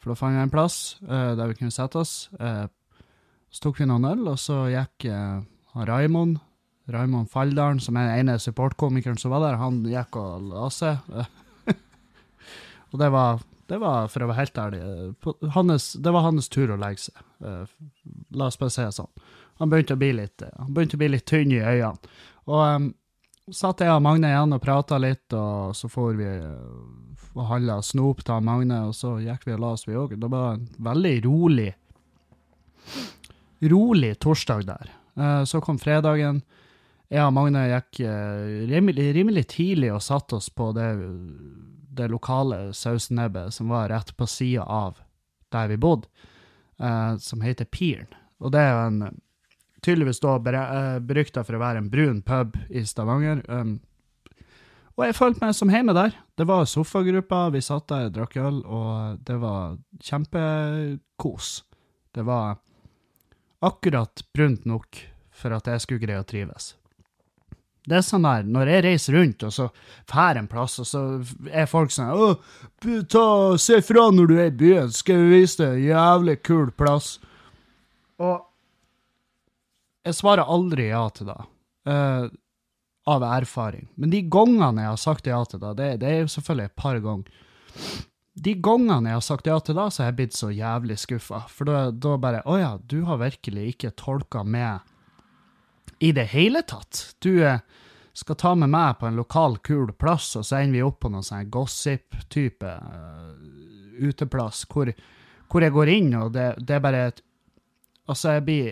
for 0.00 0.12
da 0.12 0.16
fant 0.16 0.38
jeg 0.38 0.46
en 0.48 0.52
plass 0.52 0.76
uh, 1.04 1.34
der 1.36 1.50
vi 1.50 1.58
kunne 1.58 1.74
sette 1.74 2.00
oss. 2.00 2.30
så 2.30 3.60
tok 3.60 3.82
vi 3.82 3.88
noen 3.90 4.06
øl, 4.08 4.22
og 4.30 4.38
så 4.40 4.62
gikk 4.72 5.10
Raimond 5.74 6.38
Raimond 6.90 7.28
Falldalen, 7.30 7.80
som 7.80 7.96
er 7.96 8.08
den 8.08 8.24
ene 8.24 8.38
supportkomikeren 8.40 9.18
som 9.20 9.34
var 9.34 9.44
der, 9.44 9.58
han 9.60 9.82
gikk 9.86 10.16
og 10.18 10.48
la 10.50 10.68
seg. 10.74 10.98
og 12.90 12.98
det 13.02 13.10
var, 13.14 13.42
det 13.70 13.78
var, 13.78 14.08
for 14.10 14.24
å 14.24 14.30
være 14.30 14.42
helt 14.42 14.58
ærlig, 14.58 14.80
hans, 15.54 15.92
det 15.94 16.12
var 16.14 16.24
hans 16.26 16.48
tur 16.50 16.72
å 16.74 16.78
legge 16.80 17.06
seg. 17.06 17.20
Eh, 17.46 17.74
la 18.34 18.48
oss 18.50 18.58
bare 18.58 18.74
si 18.74 18.82
det 18.82 18.96
sånn. 18.96 19.10
Han 19.62 19.70
begynte 19.70 19.94
å 19.94 20.00
bli 20.00 20.10
litt, 20.16 20.42
han 20.42 20.72
begynte 20.74 20.98
å 20.98 21.02
bli 21.02 21.10
litt 21.12 21.26
tynn 21.30 21.52
i 21.54 21.60
øynene. 21.60 22.16
Og 22.50 22.62
um, 22.64 22.88
satt 23.54 23.84
jeg 23.84 23.92
og 23.92 24.02
Magne 24.02 24.32
igjen 24.32 24.56
og 24.56 24.62
prata 24.64 24.98
litt, 24.98 25.28
og 25.36 25.76
så 25.78 25.90
får 25.92 26.18
vi 26.18 26.30
uh, 26.42 27.36
og 27.36 27.44
handla 27.46 27.78
snop 27.84 28.24
til 28.26 28.42
Magne, 28.42 28.80
og 28.88 28.96
så 28.96 29.18
gikk 29.22 29.46
vi 29.46 29.54
og 29.54 29.62
la 29.62 29.74
oss, 29.76 29.86
vi 29.86 29.98
òg. 30.00 30.16
Det 30.18 30.30
var 30.32 30.56
en 30.56 30.66
veldig 30.90 31.14
rolig 31.28 31.70
rolig 33.70 34.14
torsdag 34.18 34.64
der. 34.66 34.90
Uh, 35.20 35.44
så 35.44 35.60
kom 35.62 35.78
fredagen. 35.78 36.42
Jeg 37.10 37.26
og 37.26 37.34
Magne 37.34 37.64
gikk 37.66 38.04
eh, 38.06 38.66
rimelig, 38.70 39.08
rimelig, 39.16 39.48
tidlig 39.50 39.88
og 39.90 40.02
satte 40.04 40.36
oss 40.38 40.46
på 40.54 40.68
det, 40.76 40.92
det 41.90 42.08
lokale 42.12 42.70
sausnebbet 42.76 43.54
som 43.54 43.72
var 43.72 43.90
rett 43.90 44.14
på 44.16 44.26
sida 44.30 44.62
av 44.62 45.00
der 45.50 45.68
vi 45.68 45.76
bodde, 45.82 46.08
eh, 46.78 47.16
som 47.18 47.42
heter 47.42 47.66
Piren. 47.66 48.12
Og 48.38 48.54
det 48.54 48.62
er 48.62 48.78
en 48.86 49.20
tydeligvis 49.82 50.20
da 50.20 50.36
uh, 50.36 50.98
berykta 51.00 51.44
for 51.44 51.56
å 51.56 51.62
være 51.62 51.82
en 51.82 51.90
brun 51.92 52.20
pub 52.22 52.56
i 52.68 52.84
Stavanger. 52.86 53.42
Um, 53.48 53.78
og 54.96 55.06
jeg 55.06 55.16
følte 55.16 55.44
meg 55.44 55.54
som 55.56 55.72
hjemme 55.72 55.94
der. 55.96 56.16
Det 56.36 56.46
var 56.48 56.66
sofagruppa, 56.68 57.48
vi 57.54 57.62
satt 57.64 57.88
der, 57.88 58.10
og 58.10 58.16
drakk 58.16 58.36
øl, 58.40 58.58
og 58.64 59.22
det 59.24 59.38
var 59.40 59.78
kjempekos. 60.04 61.52
Det 62.12 62.24
var 62.26 62.58
akkurat 63.64 64.24
brunt 64.34 64.66
nok 64.68 65.00
for 65.32 65.56
at 65.56 65.68
jeg 65.72 65.84
skulle 65.84 66.04
greie 66.04 66.20
å 66.20 66.28
trives. 66.28 66.74
Det 67.90 67.98
er 67.98 68.04
sånn 68.06 68.26
der, 68.26 68.44
Når 68.46 68.70
jeg 68.70 68.84
reiser 68.86 69.16
rundt 69.18 69.46
og 69.46 69.54
så 69.54 69.66
drar 70.08 70.38
en 70.38 70.48
plass, 70.50 70.78
og 70.82 70.86
så 70.86 71.00
er 71.50 71.70
folk 71.70 71.90
sånn 71.94 72.12
Å, 72.14 72.28
ta, 73.10 73.24
Se 73.58 73.80
fra 73.82 74.06
når 74.14 74.30
du 74.30 74.36
er 74.38 74.52
i 74.52 74.58
byen, 74.62 74.92
skal 74.94 75.24
vi 75.24 75.40
vise 75.40 75.58
deg 75.58 75.74
en 75.74 75.88
jævlig 75.88 76.36
kul 76.46 76.70
plass. 76.76 77.16
Og 78.20 78.46
jeg 80.06 80.16
svarer 80.16 80.48
aldri 80.48 80.86
ja 80.88 81.02
til 81.12 81.28
det, 81.28 81.40
uh, 81.90 82.28
av 83.10 83.26
erfaring. 83.26 83.88
Men 84.00 84.12
de 84.14 84.22
gangene 84.32 84.86
jeg 84.86 84.92
har 84.94 85.02
sagt 85.02 85.28
ja 85.28 85.40
til 85.48 85.60
det, 85.62 85.74
det, 85.80 85.90
det 86.04 86.08
er 86.12 86.22
jo 86.22 86.30
selvfølgelig 86.36 86.70
et 86.70 86.78
par 86.78 87.00
ganger. 87.04 87.50
De 88.40 88.54
gangene 88.64 89.10
jeg 89.10 89.18
har 89.18 89.26
sagt 89.26 89.50
ja 89.50 89.58
til 89.60 89.76
det, 89.76 89.88
så 89.90 90.02
har 90.02 90.12
jeg 90.12 90.18
blitt 90.20 90.38
så 90.38 90.48
jævlig 90.54 90.96
skuffa. 91.02 91.42
For 91.52 91.68
da, 91.68 91.82
da 91.90 92.14
bare 92.22 92.44
Å 92.48 92.56
ja, 92.60 92.70
du 92.80 93.02
har 93.08 93.20
virkelig 93.20 93.74
ikke 93.74 93.92
tolka 93.98 94.44
med 94.46 94.86
i 96.00 96.12
det 96.16 96.30
hele 96.32 96.62
tatt. 96.62 97.14
Du, 97.20 97.42
skal 98.12 98.36
ta 98.36 98.54
med 98.54 98.70
meg 98.72 98.98
på 98.98 99.06
en 99.08 99.18
lokal, 99.18 99.56
kul 99.64 99.92
plass, 99.92 100.34
og 100.36 100.44
så 100.46 100.60
ender 100.60 100.78
vi 100.78 100.84
opp 100.84 101.00
på 101.04 101.10
noen 101.12 101.24
sånn 101.26 101.50
gossip-type 101.52 102.66
uh, 102.66 103.30
uteplass, 104.00 104.64
hvor, 104.70 104.90
hvor, 105.48 105.64
jeg 105.64 105.74
går 105.76 105.92
inn, 105.94 106.12
og 106.18 106.32
det, 106.34 106.52
det 106.60 106.78
er 106.78 106.86
bare 106.86 107.08
et 107.10 107.26
Altså, 108.10 108.32
jeg 108.34 108.42
blir 108.42 108.70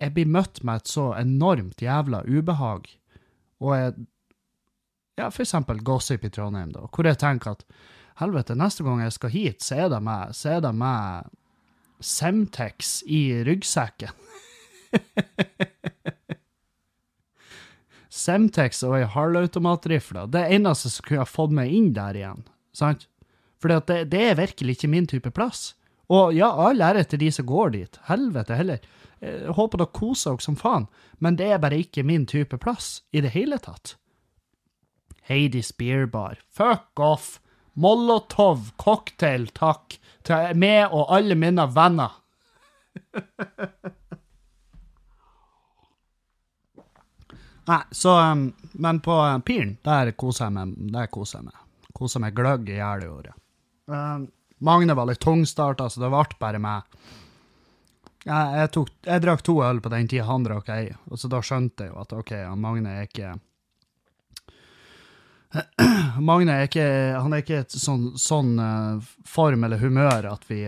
Jeg 0.00 0.12
blir 0.16 0.26
møtt 0.26 0.58
med 0.66 0.80
et 0.80 0.90
så 0.90 1.12
enormt 1.14 1.80
jævla 1.80 2.24
ubehag, 2.26 2.88
og 3.62 3.76
jeg 3.76 3.94
Ja, 5.16 5.30
for 5.30 5.44
eksempel 5.44 5.78
gossip 5.80 6.24
i 6.26 6.30
Trondheim, 6.30 6.74
da, 6.74 6.88
hvor 6.92 7.06
jeg 7.06 7.16
tenker 7.22 7.54
at 7.54 7.62
helvete, 8.20 8.56
neste 8.56 8.84
gang 8.84 9.00
jeg 9.00 9.14
skal 9.14 9.32
hit, 9.32 9.62
så 9.64 9.86
er 9.86 10.60
det 10.60 10.74
med 10.76 11.30
Semtex 12.04 12.98
i 13.06 13.42
ryggsekken. 13.46 14.12
Semtex 18.16 18.82
og 18.86 18.96
ei 18.98 19.04
halvautomatrifle. 19.12 20.26
Det 20.32 20.46
eneste 20.56 20.90
som 20.92 21.04
kunne 21.06 21.24
ha 21.24 21.28
fått 21.28 21.52
meg 21.56 21.72
inn 21.72 21.92
der 21.96 22.14
igjen. 22.16 22.42
sant? 22.72 23.08
For 23.60 23.72
det, 23.72 24.10
det, 24.12 24.22
er 24.22 24.38
virkelig 24.38 24.76
ikke 24.76 24.92
min 24.92 25.06
type 25.08 25.30
plass. 25.34 25.74
Og 26.12 26.34
ja, 26.36 26.48
all 26.50 26.80
ære 26.84 27.04
til 27.10 27.20
de 27.24 27.30
som 27.32 27.46
går 27.48 27.70
dit. 27.74 27.98
Helvete 28.08 28.54
heller. 28.58 28.78
Jeg 29.20 29.54
håper 29.56 29.80
dere 29.80 29.96
koser 29.96 30.36
dere 30.36 30.44
som 30.44 30.56
faen, 30.60 30.86
men 31.18 31.38
det 31.40 31.48
er 31.50 31.62
bare 31.62 31.80
ikke 31.80 32.04
min 32.06 32.26
type 32.28 32.58
plass 32.62 33.02
i 33.16 33.22
det 33.24 33.32
hele 33.34 33.58
tatt. 33.62 33.96
Heidi 35.26 35.62
Spearbar. 35.64 36.38
Fuck 36.52 37.00
off! 37.00 37.40
Molotov 37.76 38.70
cocktail, 38.80 39.48
takk. 39.52 39.98
Til 40.24 40.56
meg 40.56 40.92
og 40.94 41.10
alle 41.12 41.36
mine 41.38 41.66
venner. 41.74 42.22
Nei, 47.66 47.80
så 47.90 48.14
Men 48.72 49.00
på 49.02 49.14
uh, 49.16 49.38
Piren, 49.42 49.76
der 49.84 50.12
koser 50.18 50.46
jeg 50.46 50.54
meg. 50.54 50.74
Der 50.94 51.10
koser 51.12 51.40
jeg 51.40 51.48
meg. 51.48 51.62
Koser 51.96 52.22
meg 52.22 52.34
gløgg 52.36 52.68
i 52.70 52.78
hjel 52.78 53.06
i 53.06 53.08
året. 53.08 53.42
Magne 54.58 54.94
var 54.94 55.06
litt 55.08 55.20
tungstarta, 55.22 55.88
så 55.90 56.00
det 56.02 56.10
ble 56.12 56.38
bare 56.40 56.60
meg. 56.60 56.98
Jeg, 58.26 58.46
jeg, 58.58 58.70
tok, 58.74 58.88
jeg 59.06 59.22
drakk 59.22 59.42
to 59.46 59.60
øl 59.62 59.80
på 59.82 59.90
den 59.92 60.08
tida 60.10 60.24
han 60.26 60.42
drakk 60.42 60.70
ei, 60.74 60.88
og 61.06 61.20
så 61.20 61.30
da 61.30 61.38
skjønte 61.46 61.86
jeg 61.86 61.92
jo 61.92 62.00
at 62.02 62.14
OK, 62.16 62.32
Magne 62.58 62.96
er 62.96 63.06
ikke 63.06 63.36
Magne 66.28 66.56
er 66.56 66.66
ikke 66.66 66.86
Han 67.22 67.36
er 67.36 67.44
ikke 67.44 67.60
et 67.62 67.76
sånn, 67.78 68.08
sånn 68.18 68.56
uh, 68.58 68.98
form 69.30 69.68
eller 69.68 69.78
humør 69.78 70.26
at 70.32 70.42
vi 70.50 70.64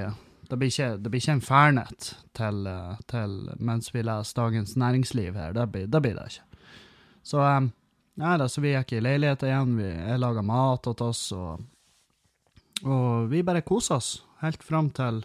det 0.49 0.57
blir, 0.57 0.71
ikke, 0.71 0.95
det 0.97 1.11
blir 1.13 1.21
ikke 1.21 1.35
en 1.35 1.45
fernet 1.45 2.07
til, 2.39 2.63
uh, 2.65 2.95
til, 3.11 3.35
mens 3.61 3.91
vi 3.93 4.01
leser 4.07 4.39
Dagens 4.39 4.79
Næringsliv 4.81 5.37
her. 5.37 5.53
Det 5.53 5.67
blir 5.75 5.91
det, 5.91 6.01
blir 6.01 6.15
det 6.17 6.25
ikke. 6.31 6.48
Så 7.29 7.43
um, 7.45 7.73
nei 8.21 8.37
da, 8.41 8.47
så 8.49 8.63
vi 8.65 8.73
gikk 8.73 8.95
i 8.97 9.03
leilighet 9.05 9.45
igjen. 9.45 9.75
Vi, 9.77 9.89
jeg 9.89 10.23
laga 10.23 10.45
mat 10.47 10.87
til 10.87 11.05
oss, 11.05 11.27
og, 11.37 11.67
og 12.87 13.29
vi 13.33 13.45
bare 13.45 13.67
kosa 13.67 13.99
oss 13.99 14.15
helt 14.41 14.65
fram 14.65 14.89
til 14.97 15.25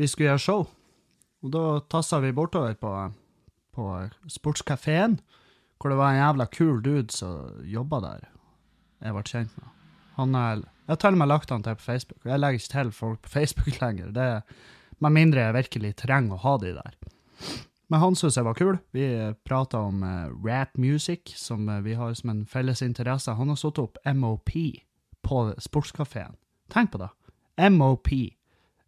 vi 0.00 0.08
skulle 0.10 0.32
gjøre 0.32 0.42
show. 0.42 0.64
Og 1.44 1.52
da 1.54 1.64
tassa 1.92 2.18
vi 2.24 2.32
bortover 2.34 2.74
på, 2.80 2.92
på 3.76 3.88
sportskafeen, 4.32 5.18
hvor 5.78 5.92
det 5.92 5.98
var 6.00 6.14
en 6.14 6.22
jævla 6.22 6.46
kul 6.50 6.78
dude 6.82 7.12
som 7.14 7.60
jobba 7.68 8.00
der. 8.02 8.28
Jeg 9.04 9.14
ble 9.14 9.24
kjent 9.28 9.58
med. 9.60 9.68
Han 10.16 10.38
er, 10.38 10.62
jeg 10.86 10.94
har 10.94 11.00
til 11.02 11.16
og 11.16 11.20
med 11.20 11.30
lagt 11.30 11.52
han 11.52 11.66
til 11.66 11.76
på 11.78 11.84
Facebook. 11.84 12.24
Jeg 12.24 12.40
legger 12.40 12.62
ikke 12.62 12.72
til 12.72 12.92
folk 12.96 13.22
på 13.26 13.32
Facebook 13.36 13.78
lenger. 13.82 14.10
Det, 14.16 14.28
med 15.04 15.14
mindre 15.14 15.46
jeg 15.46 15.58
virkelig 15.60 15.94
trenger 16.00 16.38
å 16.38 16.42
ha 16.46 16.56
de 16.62 16.74
der. 16.80 16.98
Men 17.86 18.00
han 18.00 18.16
syntes 18.16 18.38
jeg 18.38 18.46
var 18.46 18.56
kul. 18.58 18.78
Vi 18.96 19.06
prata 19.44 19.82
om 19.84 20.02
uh, 20.02 20.30
rap 20.46 20.76
music, 20.80 21.34
som 21.36 21.68
uh, 21.68 21.82
vi 21.84 21.94
har 21.98 22.14
som 22.16 22.32
en 22.32 22.46
felles 22.46 22.82
interesse. 22.82 23.32
Han 23.32 23.52
har 23.52 23.60
satt 23.60 23.78
opp 23.82 23.98
MOP 24.14 24.50
på 25.24 25.42
sportskafeen. 25.60 26.36
Tenk 26.72 26.92
på 26.92 27.02
det. 27.02 27.10
MOP. 27.70 28.08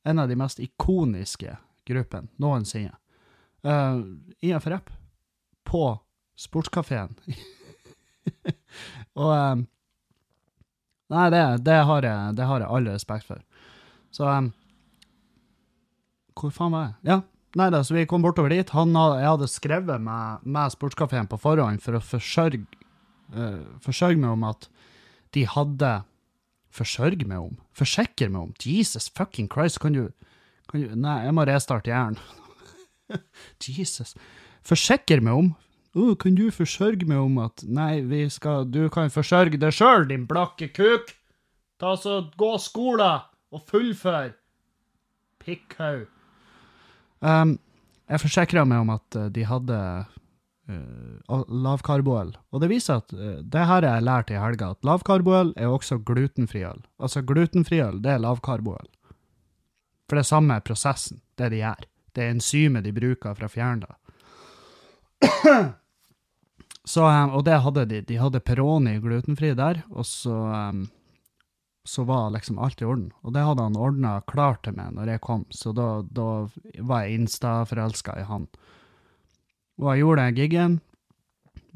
En 0.07 0.19
av 0.19 0.29
de 0.29 0.38
mest 0.38 0.61
ikoniske 0.62 1.59
gruppene 1.87 2.33
noensinne. 2.41 2.97
Uh, 3.67 4.00
innenfor 4.41 4.79
rapp. 4.79 4.91
På 5.67 5.99
sportskafeen. 6.37 7.17
Og 9.21 9.33
um, 9.33 9.67
Nei, 11.07 11.29
det, 11.31 11.41
det, 11.62 11.75
har 11.87 12.03
jeg, 12.03 12.35
det 12.35 12.47
har 12.50 12.62
jeg 12.62 12.71
all 12.75 12.88
respekt 12.91 13.29
for. 13.29 13.43
Så 14.11 14.26
um, 14.26 14.49
Hvor 16.35 16.50
faen 16.50 16.75
var 16.75 16.88
jeg? 16.88 16.95
Ja, 17.07 17.21
Nei 17.57 17.71
da, 17.73 17.81
så 17.85 17.95
vi 17.97 18.05
kom 18.09 18.25
bortover 18.25 18.53
dit. 18.53 18.73
Hadde, 18.77 19.05
jeg 19.17 19.31
hadde 19.31 19.49
skrevet 19.49 20.03
med, 20.05 20.43
med 20.45 20.75
sportskafeen 20.75 21.29
på 21.31 21.39
forhånd 21.41 21.81
for 21.85 21.97
å 21.97 22.03
forsørge, 22.05 22.67
uh, 23.33 23.63
forsørge 23.85 24.21
meg 24.21 24.35
om 24.35 24.45
at 24.51 24.69
de 25.37 25.47
hadde 25.49 25.95
Forsørge 26.77 27.25
meg 27.25 27.41
om? 27.41 27.55
Forsikre 27.77 28.29
meg 28.29 28.43
om? 28.43 28.55
Jesus 28.61 29.09
fucking 29.17 29.49
Christ, 29.53 29.79
kan 29.81 29.95
du, 29.97 30.11
kan 30.69 30.83
du 30.83 30.91
Nei, 30.93 31.23
jeg 31.25 31.37
må 31.37 31.47
restarte 31.49 31.89
hjernen. 31.89 32.19
Jesus. 33.65 34.13
Forsikre 34.67 35.23
meg 35.25 35.39
om? 35.41 35.53
uh, 35.97 36.13
kan 36.21 36.37
du 36.37 36.51
forsørge 36.53 37.09
meg 37.09 37.23
om 37.23 37.39
at 37.47 37.65
Nei, 37.65 38.03
vi 38.05 38.27
skal 38.33 38.69
Du 38.69 38.83
kan 38.93 39.09
forsørge 39.15 39.57
deg 39.63 39.73
sjøl, 39.73 40.09
din 40.11 40.27
blakke 40.29 40.69
kuk! 40.77 41.15
Ta 41.81 41.95
så 42.01 42.27
Gå 42.37 42.53
skole 42.61 43.09
og 43.55 43.65
fullfør! 43.71 44.35
Pikkhaug. 45.41 46.11
Um, 47.26 47.56
jeg 48.06 48.23
forsikra 48.23 48.62
meg 48.68 48.85
om 48.85 48.92
at 48.95 49.18
uh, 49.18 49.26
de 49.35 49.47
hadde 49.49 49.78
uh, 50.71 51.47
lavkarboøl, 51.50 52.35
og 52.54 52.62
det 52.62 52.71
viser 52.71 53.00
at 53.02 53.14
uh, 53.16 53.40
det 53.42 53.64
har 53.66 53.87
jeg 53.87 54.04
lært 54.06 54.30
i 54.30 54.38
helga, 54.38 54.73
at 54.76 54.87
lavkarboøl 54.87 55.50
er 55.59 55.73
også 55.73 55.99
glutenfri 56.06 56.62
øl. 56.68 56.85
Altså, 57.02 57.25
glutenfri 57.26 57.80
øl, 57.83 57.99
det 58.04 58.14
er 58.14 58.23
lavkarboøl. 58.23 58.87
For 60.06 60.14
det 60.14 60.23
er 60.23 60.30
samme 60.30 60.61
prosessen, 60.62 61.18
det 61.38 61.50
de 61.50 61.64
gjør. 61.64 61.88
Det 62.14 62.23
er 62.25 62.37
enzymet 62.37 62.87
de 62.87 62.95
bruker 62.95 63.49
fjerne 63.50 63.88
det. 63.88 63.97
Så, 66.87 67.02
um, 67.02 67.33
og 67.35 67.42
det 67.49 67.59
hadde 67.64 67.83
de. 67.90 68.00
De 68.06 68.18
hadde 68.21 68.40
Peroni 68.47 69.00
glutenfri 69.02 69.50
der, 69.59 69.83
og 69.90 70.06
så 70.06 70.37
um, 70.71 70.85
så 71.87 72.05
var 72.05 72.31
liksom 72.31 72.59
alt 72.59 72.83
i 72.83 72.85
orden. 72.85 73.12
Og 73.23 73.33
det 73.33 73.45
hadde 73.47 73.62
han 73.62 73.78
ordna 73.78 74.19
klart 74.26 74.64
til 74.66 74.75
meg 74.76 74.95
når 74.97 75.14
jeg 75.14 75.23
kom, 75.25 75.45
så 75.55 75.73
da, 75.76 76.02
da 76.11 76.47
var 76.83 77.05
jeg 77.05 77.21
insta-forelska 77.21 78.19
i 78.21 78.26
han. 78.26 78.49
Og 79.78 79.90
jeg 79.93 80.02
gjorde 80.02 80.25
den 80.25 80.38
giggen. 80.40 80.78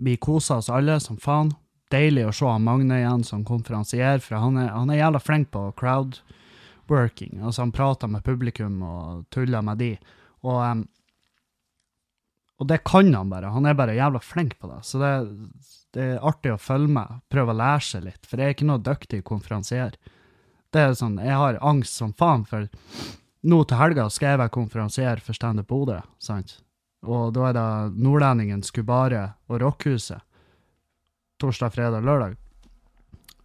Vi 0.01 0.17
kosa 0.17 0.59
oss 0.61 0.71
alle 0.73 0.99
som 1.05 1.19
faen. 1.21 1.53
Deilig 1.93 2.29
å 2.29 2.35
se 2.35 2.51
Magne 2.63 3.01
igjen 3.01 3.25
som 3.27 3.45
konferansier, 3.47 4.23
for 4.23 4.39
han 4.41 4.59
er, 4.61 4.71
han 4.75 4.93
er 4.93 5.03
jævla 5.03 5.21
flink 5.23 5.51
på 5.55 5.65
crowdworking. 5.79 7.41
Altså, 7.43 7.65
han 7.65 7.75
prater 7.75 8.11
med 8.11 8.25
publikum 8.25 8.79
og 8.87 9.27
tuller 9.35 9.65
med 9.67 9.83
de. 9.83 9.91
Og, 10.47 10.59
um, 10.63 10.85
og 12.63 12.71
det 12.71 12.83
kan 12.87 13.11
han 13.15 13.33
bare. 13.33 13.51
Han 13.53 13.67
er 13.67 13.77
bare 13.79 13.99
jævla 13.99 14.23
flink 14.23 14.57
på 14.63 14.71
det. 14.71 14.81
Så 14.87 15.03
det 15.03 15.13
det 15.97 16.07
er 16.07 16.25
artig 16.27 16.53
å 16.55 16.61
følge 16.61 16.95
med, 16.95 17.21
prøve 17.33 17.55
å 17.55 17.59
lære 17.59 17.85
seg 17.87 18.07
litt, 18.07 18.27
for 18.27 18.39
jeg 18.39 18.47
er 18.51 18.57
ikke 18.57 18.69
noe 18.69 18.83
dyktig 18.85 19.23
konferansier. 19.27 19.97
Det 20.71 20.81
er 20.81 20.95
sånn, 20.95 21.19
Jeg 21.19 21.35
har 21.35 21.59
angst 21.67 21.99
som 21.99 22.13
faen, 22.15 22.45
for 22.47 22.69
nå 23.43 23.63
til 23.65 23.81
helga 23.81 24.07
skal 24.11 24.35
jeg 24.35 24.41
være 24.43 24.55
konferansier 24.55 25.23
for 25.25 25.35
Standup 25.35 25.67
Bodø, 25.67 25.99
sant? 26.23 26.61
Og 27.03 27.33
da 27.35 27.49
er 27.49 27.57
det 27.57 27.69
Nordlendingen, 27.97 28.63
Skubare 28.63 29.35
og 29.49 29.63
Rockhuset. 29.63 30.21
Torsdag, 31.41 31.73
fredag, 31.73 32.05
lørdag. 32.05 32.37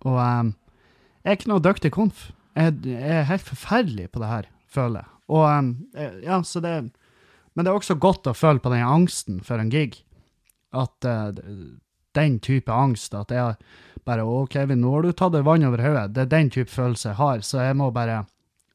Og 0.06 0.20
um, 0.20 0.52
jeg 1.24 1.32
er 1.32 1.40
ikke 1.40 1.52
noe 1.54 1.64
dyktig 1.64 1.94
konf. 1.96 2.28
Jeg, 2.56 2.76
jeg, 2.84 3.00
er 3.00 3.30
helt 3.30 3.48
forferdelig 3.48 4.10
på 4.12 4.22
det 4.22 4.32
her, 4.32 4.50
føler 4.68 5.02
jeg. 5.02 5.12
Og 5.32 5.46
um, 5.48 5.72
ja, 6.22 6.42
så 6.46 6.62
det 6.62 6.76
Men 7.56 7.64
det 7.64 7.72
er 7.72 7.80
også 7.80 7.96
godt 7.96 8.28
å 8.28 8.36
føle 8.36 8.60
på 8.60 8.70
den 8.70 8.84
angsten 8.84 9.40
for 9.42 9.58
en 9.58 9.72
gig. 9.72 10.02
At 10.76 11.08
uh, 11.08 11.32
den 12.16 12.40
type 12.44 12.72
angst. 12.72 13.16
At 13.18 13.34
jeg 13.34 13.58
bare 14.06 14.26
Å, 14.26 14.46
Kevin, 14.52 14.82
nå 14.84 14.94
har 14.94 15.06
du 15.06 15.12
tatt 15.14 15.34
deg 15.36 15.46
vann 15.48 15.66
over 15.68 15.82
hodet. 15.84 16.14
Det 16.16 16.26
er 16.26 16.32
den 16.34 16.52
type 16.54 16.72
følelse 16.72 17.12
jeg 17.12 17.20
har. 17.22 17.44
Så 17.46 17.62
jeg 17.64 17.78
må 17.80 17.90
bare, 17.96 18.24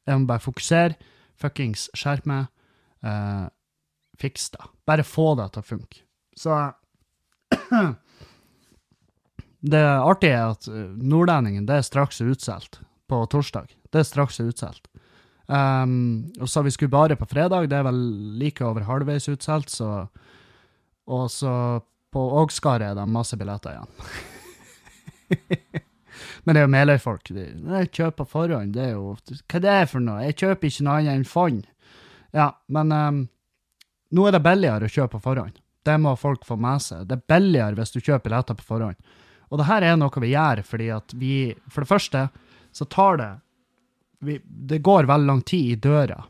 jeg 0.07 0.21
må 0.21 0.29
bare 0.29 0.43
fokusere. 0.43 1.11
Fuckings 1.41 1.87
skjerp 1.97 2.27
meg. 2.29 2.51
Uh, 3.01 3.47
fiks 4.21 4.51
det. 4.53 4.69
Bare 4.87 5.07
få 5.07 5.33
det 5.39 5.51
til 5.55 5.63
å 5.63 5.69
funke. 5.73 6.05
Så 6.37 6.59
Det 9.61 9.81
artige 9.85 10.37
er 10.37 10.55
at 10.55 10.67
eh, 10.71 10.93
Nordlendingen 11.05 11.67
det 11.69 11.75
er 11.77 11.83
straks 11.85 12.17
utsolgt 12.23 12.79
på 13.11 13.19
torsdag. 13.29 13.69
Det 13.93 14.01
er 14.01 14.07
straks 14.07 14.39
utsolgt. 14.41 14.87
Um, 15.51 16.31
og 16.39 16.47
så 16.49 16.63
vi 16.63 16.71
skulle 16.73 16.93
bare 16.93 17.17
på 17.19 17.27
fredag. 17.29 17.67
Det 17.69 17.77
er 17.77 17.85
vel 17.85 17.99
like 18.39 18.63
over 18.65 18.87
halvveis 18.87 19.29
utsolgt, 19.29 19.69
så 19.69 20.07
Og 21.11 21.29
så 21.31 21.81
på 22.11 22.23
Ågskaret 22.41 22.91
er 22.91 22.97
det 22.97 23.07
masse 23.09 23.37
billetter 23.39 23.77
igjen. 23.77 23.91
Men 26.43 26.55
det 26.55 26.61
er 26.61 26.65
jo 26.65 26.73
Meløy-folk. 26.73 27.31
Jeg 27.31 27.91
kjøper 27.95 28.27
forhånd, 28.27 28.73
det 28.75 28.83
er 28.89 28.95
jo 28.95 29.15
Hva 29.15 29.61
det 29.63 29.71
er 29.71 29.87
for 29.89 30.03
noe? 30.03 30.23
Jeg 30.25 30.37
kjøper 30.41 30.69
ikke 30.69 30.85
noe 30.87 30.97
annet 30.99 31.19
enn 31.19 31.27
fond. 31.27 31.61
Ja, 32.35 32.47
men 32.71 32.91
um, 32.95 33.19
nå 34.15 34.27
er 34.27 34.35
det 34.35 34.43
billigere 34.45 34.87
å 34.87 34.91
kjøpe 34.91 35.17
på 35.17 35.25
forhånd. 35.29 35.59
Det 35.85 35.97
må 35.99 36.13
folk 36.19 36.45
få 36.47 36.57
med 36.61 36.83
seg. 36.83 37.07
Det 37.09 37.17
er 37.17 37.29
billigere 37.33 37.77
hvis 37.79 37.93
du 37.95 37.99
kjøper 37.99 38.27
billetter 38.29 38.57
på 38.59 38.67
forhånd. 38.67 38.99
Og 39.51 39.59
det 39.59 39.67
her 39.67 39.85
er 39.85 39.97
noe 39.99 40.23
vi 40.23 40.31
gjør 40.31 40.61
fordi 40.63 40.91
at 40.95 41.15
vi 41.19 41.33
For 41.67 41.83
det 41.83 41.91
første 41.91 42.27
så 42.71 42.85
tar 42.87 43.17
det 43.19 43.31
vi, 44.23 44.37
Det 44.39 44.79
går 44.79 45.09
veldig 45.09 45.27
lang 45.27 45.41
tid 45.41 45.73
i 45.73 45.79
døra 45.81 46.21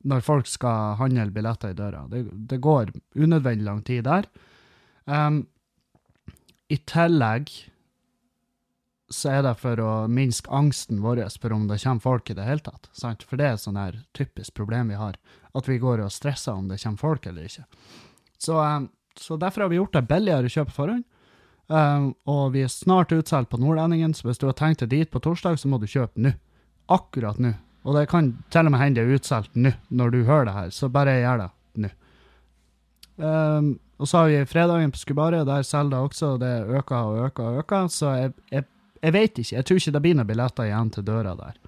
når 0.00 0.22
folk 0.24 0.46
skal 0.48 0.94
handle 0.96 1.26
billetter 1.34 1.74
i 1.74 1.76
døra. 1.76 2.06
Det, 2.08 2.22
det 2.48 2.56
går 2.62 2.92
unødvendig 3.20 3.66
lang 3.66 3.82
tid 3.84 4.06
der. 4.06 4.24
Um, 5.04 5.44
I 6.68 6.78
tillegg 6.88 7.50
så 9.10 9.32
er 9.32 9.42
det 9.42 9.56
for 9.58 9.80
å 9.82 9.92
minske 10.06 10.50
angsten 10.54 11.00
vår 11.02 11.24
for 11.42 11.52
om 11.52 11.66
det 11.66 11.80
kommer 11.82 12.04
folk 12.04 12.30
i 12.30 12.36
det 12.38 12.46
hele 12.46 12.62
tatt. 12.62 12.86
Sant? 12.94 13.24
For 13.26 13.40
det 13.40 13.46
er 13.46 13.56
et 13.56 13.64
sånn 13.64 13.80
her 13.80 13.98
typisk 14.14 14.54
problem 14.54 14.92
vi 14.92 15.00
har, 15.00 15.18
at 15.52 15.68
vi 15.68 15.80
går 15.82 16.04
og 16.04 16.12
stresser 16.14 16.54
om 16.54 16.68
det 16.70 16.78
kommer 16.82 17.02
folk 17.02 17.26
eller 17.26 17.48
ikke. 17.48 17.66
Så, 18.38 18.54
um, 18.54 18.86
så 19.18 19.36
derfor 19.36 19.66
har 19.66 19.72
vi 19.72 19.80
gjort 19.80 19.98
det 19.98 20.06
billigere 20.08 20.46
å 20.46 20.54
kjøpe 20.54 20.76
forhånd. 20.76 21.08
Um, 21.70 22.12
og 22.26 22.54
vi 22.54 22.64
er 22.66 22.70
snart 22.70 23.12
utsolgt 23.14 23.50
på 23.50 23.58
Nordlendingen, 23.62 24.14
så 24.14 24.26
hvis 24.26 24.40
du 24.42 24.48
har 24.48 24.56
tenkt 24.58 24.82
deg 24.82 24.90
dit 24.90 25.10
på 25.10 25.20
torsdag, 25.22 25.58
så 25.58 25.68
må 25.70 25.78
du 25.78 25.86
kjøpe 25.90 26.22
nå. 26.22 26.32
Akkurat 26.90 27.38
nå. 27.38 27.52
Og 27.86 27.94
det 27.96 28.08
kan 28.10 28.32
til 28.50 28.66
og 28.66 28.74
med 28.74 28.82
hende 28.82 29.00
det 29.00 29.06
er 29.06 29.20
utsolgt 29.20 29.54
nå, 29.54 29.72
når 29.88 30.14
du 30.14 30.18
hører 30.26 30.48
det 30.48 30.56
her, 30.56 30.72
så 30.74 30.90
bare 30.92 31.20
gjør 31.20 31.44
det 31.44 31.50
nå. 31.84 31.92
Um, 33.20 33.70
og 34.00 34.08
så 34.08 34.18
har 34.18 34.28
vi 34.30 34.44
fredagen 34.48 34.92
på 34.92 34.98
Skubare, 34.98 35.42
der 35.44 35.62
selger 35.62 35.90
det 35.92 35.98
også, 36.08 36.36
det 36.40 36.54
øker 36.72 36.96
og 36.96 37.18
øker 37.26 37.44
og 37.44 37.58
øker. 37.60 37.88
Så 37.92 38.14
jeg, 38.16 38.32
jeg, 38.50 38.64
jeg 39.02 39.12
vet 39.12 39.38
ikke, 39.38 39.56
jeg 39.56 39.66
tror 39.68 39.80
ikke 39.80 39.92
det 39.96 40.02
blir 40.06 40.16
noen 40.16 40.30
billetter 40.30 40.70
igjen 40.70 40.92
til 40.94 41.04
døra 41.04 41.34
der. 41.36 41.58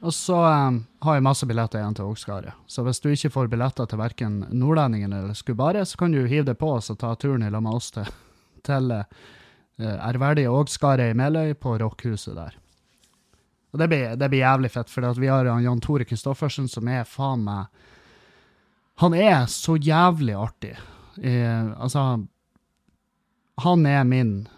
Og 0.00 0.14
så 0.14 0.38
um, 0.38 0.78
har 1.02 1.18
jeg 1.18 1.26
masse 1.26 1.48
billetter 1.50 1.82
igjen 1.82 1.98
til 1.98 2.06
Ågskaret. 2.08 2.54
Så 2.70 2.84
hvis 2.86 3.02
du 3.02 3.10
ikke 3.10 3.32
får 3.34 3.50
billetter 3.52 3.90
til 3.90 4.00
verken 4.00 4.38
Nordlendingen 4.54 5.12
eller 5.12 5.34
Skubare, 5.34 5.82
så 5.84 5.98
kan 5.98 6.14
du 6.14 6.22
hive 6.22 6.46
det 6.46 6.56
på 6.62 6.70
oss 6.78 6.92
og 6.94 7.00
ta 7.02 7.12
turen 7.18 7.42
i 7.44 7.50
lag 7.50 7.66
med 7.66 7.74
oss 7.74 7.90
til, 7.98 8.06
til 8.64 8.94
uh, 8.94 9.04
ærverdige 9.82 11.10
i 11.10 11.14
Meløy 11.18 11.54
på 11.58 11.76
rockhuset 11.82 12.38
der. 12.38 12.56
Og 13.72 13.78
det 13.78 13.88
blir, 13.90 14.16
det 14.16 14.30
blir 14.30 14.46
jævlig 14.46 14.70
fett, 14.70 14.90
for 14.90 15.18
vi 15.18 15.26
har 15.26 15.44
Jan 15.44 15.80
Tore 15.80 16.04
Kristoffersen 16.04 16.68
som 16.68 16.88
er 16.88 17.04
faen 17.04 17.42
meg 17.44 17.66
Han 19.00 19.14
er 19.16 19.46
så 19.48 19.78
jævlig 19.80 20.34
artig. 20.36 20.74
Eh, 21.22 21.70
altså 21.80 22.26
Han 23.64 23.86
er 23.86 24.04
min 24.04 24.48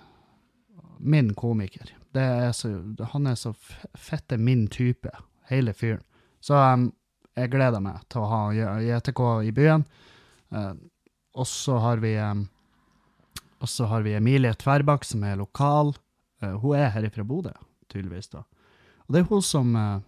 min 1.02 1.34
komiker. 1.34 1.90
Er 2.14 2.52
så, 2.52 2.68
han 3.12 3.26
er 3.26 3.34
så 3.34 3.54
fette 3.98 4.38
min 4.38 4.66
type, 4.68 5.10
hele 5.50 5.72
fyren. 5.74 6.02
Så 6.40 6.54
um, 6.54 6.90
jeg 7.36 7.50
gleder 7.50 7.82
meg 7.82 8.02
til 8.12 8.22
å 8.22 8.28
ha 8.30 8.40
JTK 8.82 9.22
i 9.48 9.52
byen. 9.56 9.84
Uh, 10.52 10.74
og 11.34 11.48
så 11.48 11.78
har 11.80 12.02
vi 12.02 12.12
um, 12.20 12.44
og 13.62 13.70
så 13.70 13.86
har 13.90 14.02
vi 14.02 14.16
Emilie 14.18 14.54
Tverbakk, 14.58 15.06
som 15.06 15.24
er 15.24 15.38
lokal. 15.40 15.94
Uh, 16.42 16.54
hun 16.60 16.76
er 16.78 16.92
her 16.94 17.08
fra 17.14 17.24
Bodø, 17.24 17.54
tydeligvis. 17.88 18.30
da. 18.34 18.44
Og 19.06 19.14
det 19.14 19.22
er 19.22 19.30
hun 19.30 19.42
som 19.42 19.74
uh, 19.76 20.00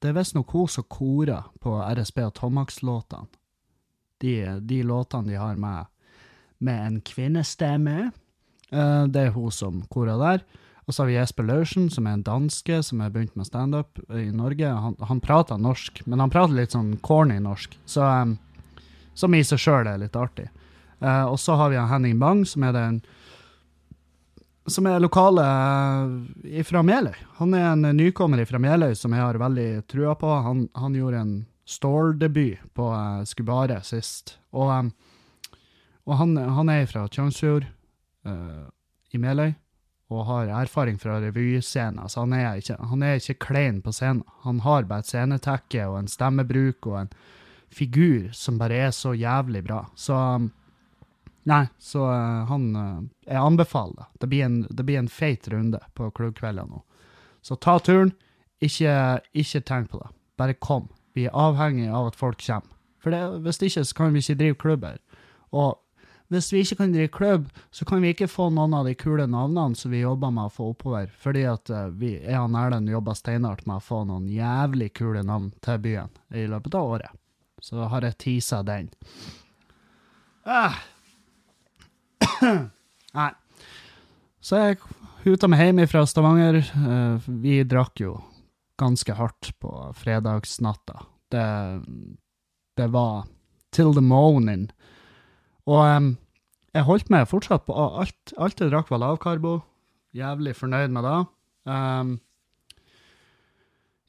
Det 0.00 0.08
er 0.08 0.16
visstnok 0.16 0.52
hun 0.56 0.68
som 0.68 0.86
korer 0.88 1.50
på 1.60 1.74
RSB 1.76 2.22
og 2.24 2.34
Tomax-låtene. 2.38 3.39
De, 4.20 4.34
de, 4.60 4.82
låtene 4.86 5.32
de 5.32 5.38
har 5.40 5.60
med, 5.60 5.88
med 6.58 6.86
en 6.86 6.98
kvinnestemme. 7.04 8.10
Uh, 8.72 9.06
det 9.10 9.28
er 9.28 9.36
hun 9.36 9.52
som 9.54 9.82
korer 9.92 10.20
der. 10.20 10.44
Og 10.84 10.94
så 10.94 11.02
har 11.02 11.10
vi 11.10 11.16
Jesper 11.16 11.46
Laursen, 11.46 11.86
som 11.92 12.08
er 12.08 12.18
en 12.18 12.26
danske 12.26 12.80
som 12.82 13.00
har 13.00 13.12
begynt 13.14 13.36
med 13.38 13.46
standup 13.46 14.00
i 14.10 14.26
Norge. 14.34 14.68
Han, 14.68 14.96
han, 15.06 15.22
prater 15.22 15.60
norsk, 15.60 16.02
men 16.06 16.20
han 16.20 16.32
prater 16.32 16.56
litt 16.56 16.74
sånn 16.74 16.96
corny 17.04 17.38
norsk, 17.42 17.76
så, 17.86 18.08
um, 18.24 18.36
som 19.14 19.36
i 19.36 19.44
seg 19.46 19.62
sjøl 19.62 19.86
er 19.86 20.02
litt 20.02 20.18
artig. 20.18 20.48
Uh, 21.00 21.30
og 21.30 21.38
så 21.40 21.56
har 21.56 21.72
vi 21.72 21.78
Henning 21.78 22.18
Bang, 22.20 22.42
som 22.48 22.66
er 22.66 22.76
den 22.76 23.00
som 24.70 24.86
er 24.86 25.00
lokale 25.00 25.44
fra 26.66 26.82
Meløy. 26.82 27.16
Han 27.38 27.54
er 27.54 27.70
en 27.72 27.86
nykommer 27.96 28.42
fra 28.46 28.60
Meløy 28.62 28.94
som 28.98 29.14
jeg 29.14 29.22
har 29.22 29.38
veldig 29.40 29.86
trua 29.90 30.14
på. 30.18 30.30
Han, 30.44 30.66
han 30.74 30.94
gjorde 30.94 31.22
en 31.22 31.32
Store-debut 31.70 32.58
på 32.74 32.90
uh, 32.90 33.22
Skubare 33.28 33.78
sist. 33.86 34.38
Og, 34.50 34.70
um, 34.70 34.92
og 36.08 36.18
han, 36.18 36.36
han, 36.58 36.72
er 36.72 36.88
fra 36.90 37.06
Tjongsfjord 37.08 37.68
uh, 38.26 38.66
i 39.14 39.20
Meløy 39.22 39.52
og 40.10 40.24
har 40.26 40.48
erfaring 40.58 40.96
fra 40.98 41.20
revyscener, 41.22 42.08
så 42.10 42.24
han 42.24 42.32
er, 42.34 42.56
ikke, 42.58 42.74
han 42.90 43.02
er 43.06 43.20
ikke 43.20 43.44
klein 43.46 43.76
på 43.84 43.92
scenen. 43.94 44.24
Han 44.42 44.58
har 44.64 44.88
bare 44.90 45.04
et 45.04 45.10
scenetekke 45.12 45.84
og 45.86 46.00
en 46.00 46.10
stemmebruk 46.10 46.88
og 46.90 46.96
en 47.04 47.12
figur 47.70 48.32
som 48.34 48.58
bare 48.58 48.88
er 48.88 48.96
så 48.96 49.14
jævlig 49.14 49.62
bra. 49.68 49.84
Så 49.94 50.18
Nei, 51.48 51.64
så 51.80 52.02
uh, 52.04 52.44
han 52.50 52.64
uh, 52.76 52.98
Jeg 53.24 53.40
anbefaler 53.40 54.10
det. 54.20 54.28
Blir 54.28 54.44
en, 54.44 54.58
det 54.68 54.84
blir 54.84 54.98
en 55.00 55.08
feit 55.08 55.48
runde 55.48 55.78
på 55.96 56.10
klubbkvelder 56.12 56.68
nå. 56.68 56.82
Så 57.40 57.56
ta 57.56 57.78
turen. 57.80 58.12
Ikke, 58.60 58.92
ikke 59.32 59.62
tenk 59.64 59.88
på 59.94 60.02
det. 60.02 60.10
Bare 60.36 60.58
kom. 60.60 60.90
Vi 61.16 61.26
er 61.26 61.36
avhengig 61.36 61.88
av 61.90 62.10
at 62.10 62.18
folk 62.18 62.42
kommer. 62.44 62.76
For 63.00 63.14
det, 63.14 63.20
hvis 63.44 63.62
ikke, 63.64 63.84
så 63.88 63.96
kan 63.96 64.12
vi 64.12 64.20
ikke 64.20 64.38
drive 64.40 64.58
klubber. 64.60 64.98
Og 65.56 65.78
hvis 66.30 66.52
vi 66.52 66.60
ikke 66.62 66.76
kan 66.78 66.92
drive 66.94 67.10
klubb, 67.10 67.46
så 67.74 67.84
kan 67.88 68.02
vi 68.04 68.12
ikke 68.14 68.28
få 68.30 68.50
noen 68.54 68.74
av 68.76 68.86
de 68.86 68.92
kule 68.94 69.24
navnene 69.26 69.74
som 69.74 69.90
vi 69.90 70.04
jobber 70.04 70.30
med 70.30 70.46
å 70.46 70.52
få 70.54 70.68
oppover. 70.74 71.08
Fordi 71.18 71.42
at 71.50 71.72
uh, 71.74 71.88
vi, 71.90 72.12
jeg 72.20 72.38
og 72.38 72.54
Erlend 72.60 72.92
jobber 72.92 73.18
steinhardt 73.18 73.66
med 73.66 73.80
å 73.80 73.82
få 73.82 74.04
noen 74.06 74.28
jævlig 74.30 74.92
kule 74.94 75.24
navn 75.26 75.50
til 75.64 75.82
byen 75.82 76.14
i 76.30 76.46
løpet 76.50 76.78
av 76.78 76.94
året. 76.94 77.18
Så 77.60 77.82
har 77.90 78.06
jeg 78.06 78.18
teasa 78.22 78.62
den. 78.62 78.92
Ah. 80.46 80.78
Nei. 83.18 83.30
Så 84.40 84.62
jeg 84.62 84.78
huta 85.24 85.50
meg 85.50 85.66
hjem 85.66 85.82
fra 85.90 86.06
Stavanger. 86.06 86.62
Uh, 86.78 87.30
vi 87.42 87.58
drakk 87.66 88.06
jo 88.06 88.20
ganske 88.80 89.14
hardt 89.18 89.52
på 89.62 89.74
fredagsnatta. 89.98 91.04
Det, 91.30 91.44
det 92.80 92.88
var 92.94 93.28
till 93.70 93.94
the 93.94 94.04
morning. 94.04 94.68
Og 95.68 95.84
um, 95.84 96.08
jeg 96.74 96.86
holdt 96.86 97.12
meg 97.12 97.28
fortsatt 97.30 97.66
på 97.68 97.76
alt. 97.76 98.34
Alt 98.38 98.62
jeg 98.62 98.72
drakk, 98.72 98.90
var 98.90 99.02
lavkarbo. 99.02 99.60
Jævlig 100.16 100.56
fornøyd 100.58 100.90
med 100.94 101.06
det. 101.06 101.18
Um, 101.70 102.16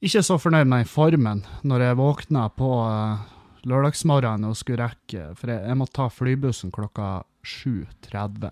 ikke 0.01 0.23
så 0.25 0.39
fornøyd 0.41 0.69
med 0.69 0.89
formen 0.89 1.43
når 1.67 1.85
jeg 1.85 1.99
våkna 1.99 2.47
på 2.57 2.69
uh, 2.81 3.21
lørdagsmorgenen 3.69 4.49
og 4.49 4.57
skulle 4.57 4.87
rekke 4.87 5.33
For 5.37 5.51
jeg, 5.51 5.61
jeg 5.67 5.77
måtte 5.77 5.97
ta 5.99 6.07
flybussen 6.09 6.73
klokka 6.73 7.09
7.30. 7.45 8.49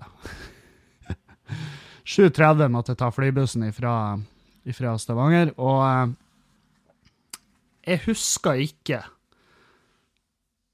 7.30 2.05 2.69
måtte 2.75 2.93
jeg 2.93 3.01
ta 3.01 3.09
flybussen 3.13 3.65
ifra, 3.69 3.93
ifra 4.67 4.97
Stavanger, 4.99 5.53
og 5.57 5.79
uh, 5.83 7.37
jeg 7.87 8.03
husker 8.05 8.59
ikke 8.65 9.01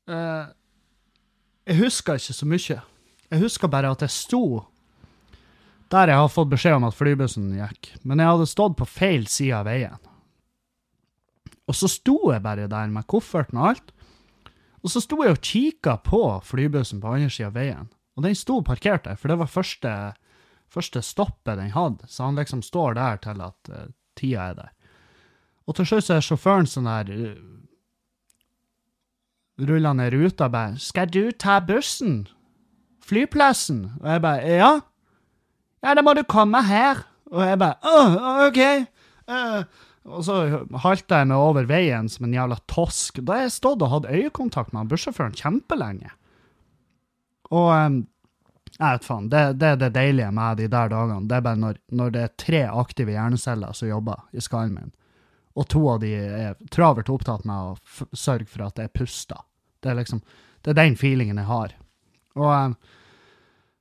uh, 0.09 0.45
jeg 1.65 1.79
husker 1.79 2.19
ikke 2.19 2.33
så 2.37 2.45
mye. 2.45 2.79
Jeg 3.31 3.41
husker 3.41 3.71
bare 3.71 3.89
at 3.89 4.03
jeg 4.05 4.13
sto 4.13 4.45
der 5.93 6.09
jeg 6.09 6.17
har 6.17 6.31
fått 6.33 6.49
beskjed 6.51 6.77
om 6.79 6.87
at 6.87 6.97
flybussen 6.97 7.51
gikk, 7.55 7.91
men 8.03 8.21
jeg 8.21 8.29
hadde 8.31 8.49
stått 8.49 8.77
på 8.79 8.87
feil 8.89 9.27
side 9.29 9.53
av 9.57 9.67
veien. 9.69 9.99
Og 11.69 11.77
så 11.77 11.89
sto 11.89 12.17
jeg 12.33 12.43
bare 12.45 12.67
der 12.69 12.89
med 12.93 13.05
kofferten 13.09 13.59
og 13.61 13.69
alt, 13.71 13.93
og 14.85 14.91
så 14.93 15.01
sto 15.01 15.21
jeg 15.23 15.33
og 15.33 15.41
kikka 15.45 15.95
på 16.05 16.21
flybussen 16.45 17.01
på 17.01 17.13
andre 17.15 17.31
sida 17.33 17.49
av 17.49 17.57
veien, 17.57 17.89
og 18.17 18.25
den 18.25 18.37
sto 18.37 18.59
parkert 18.65 19.05
der, 19.07 19.17
for 19.17 19.31
det 19.31 19.39
var 19.41 19.51
første, 19.51 19.93
første 20.75 21.01
stoppet 21.05 21.59
den 21.59 21.73
hadde, 21.75 22.07
så 22.11 22.27
han 22.27 22.39
liksom 22.39 22.63
står 22.65 22.97
der 22.99 23.21
til 23.23 23.43
at 23.45 23.71
uh, 23.71 23.88
tida 24.19 24.49
er 24.51 24.57
der. 24.59 24.71
Og 25.65 25.77
til 25.77 25.88
slutt 25.89 26.07
så 26.07 26.17
er 26.17 26.25
sjåføren 26.25 26.69
sånn 26.69 26.89
der 26.89 27.11
uh, 27.11 27.55
Ruller 29.55 29.95
ned 29.95 30.11
ruta 30.11 30.49
og 30.49 30.51
bare 30.51 30.75
'Skal 30.75 31.07
du 31.07 31.31
ta 31.31 31.61
bussen? 31.63 32.27
Flyplassen?' 32.99 33.95
Og 34.01 34.07
jeg 34.11 34.21
bare 34.21 34.41
'Ja'. 34.43 34.81
'Ja, 35.83 35.93
da 35.95 36.01
må 36.01 36.13
du 36.13 36.23
komme 36.23 36.61
her.' 36.63 37.07
Og 37.31 37.41
jeg 37.41 37.59
bare 37.59 37.79
'Å, 37.79 38.49
OK'. 38.51 38.88
Uh. 39.27 39.63
Og 40.05 40.21
så 40.21 40.65
halta 40.83 41.21
jeg 41.23 41.27
meg 41.31 41.38
over 41.41 41.65
veien 41.65 42.09
som 42.09 42.27
en 42.27 42.33
jævla 42.33 42.59
tosk. 42.69 43.23
Da 43.25 43.39
har 43.39 43.47
jeg 43.47 43.55
stått 43.57 43.81
og 43.81 43.89
hatt 43.89 44.11
øyekontakt 44.11 44.73
med 44.73 44.91
bussjåføren 44.91 45.33
kjempelenge. 45.33 46.11
Og 47.49 47.71
um, 47.73 48.07
jeg 48.75 48.97
vet 48.97 49.07
faen, 49.07 49.27
det, 49.31 49.41
det, 49.61 49.67
er 49.71 49.77
det 49.79 49.93
deilige 49.95 50.31
med 50.35 50.59
de 50.59 50.67
der 50.67 50.89
dagene. 50.91 51.27
Det 51.29 51.38
er 51.38 51.43
bare 51.45 51.59
når, 51.61 51.77
når 51.95 52.11
det 52.11 52.23
er 52.25 52.33
tre 52.41 52.61
aktive 52.67 53.13
hjerneceller 53.15 53.75
som 53.77 53.88
jobber 53.88 54.25
i 54.35 54.43
skallen 54.43 54.75
min 54.75 54.93
og 55.55 55.67
to 55.71 55.81
av 55.88 56.01
de 56.03 56.11
er 56.15 56.57
travelt 56.73 57.09
opptatt 57.11 57.45
med 57.47 57.55
å 57.55 58.09
sørge 58.15 58.47
for 58.51 58.65
at 58.67 58.79
jeg 58.79 58.91
puster. 58.95 59.39
Det 59.79 59.91
er 59.91 59.99
liksom, 60.01 60.19
det 60.65 60.73
er 60.73 60.81
den 60.81 60.97
feelingen 60.99 61.39
jeg 61.39 61.47
har. 61.47 61.75
Og 62.35 62.51
eh, 62.51 62.75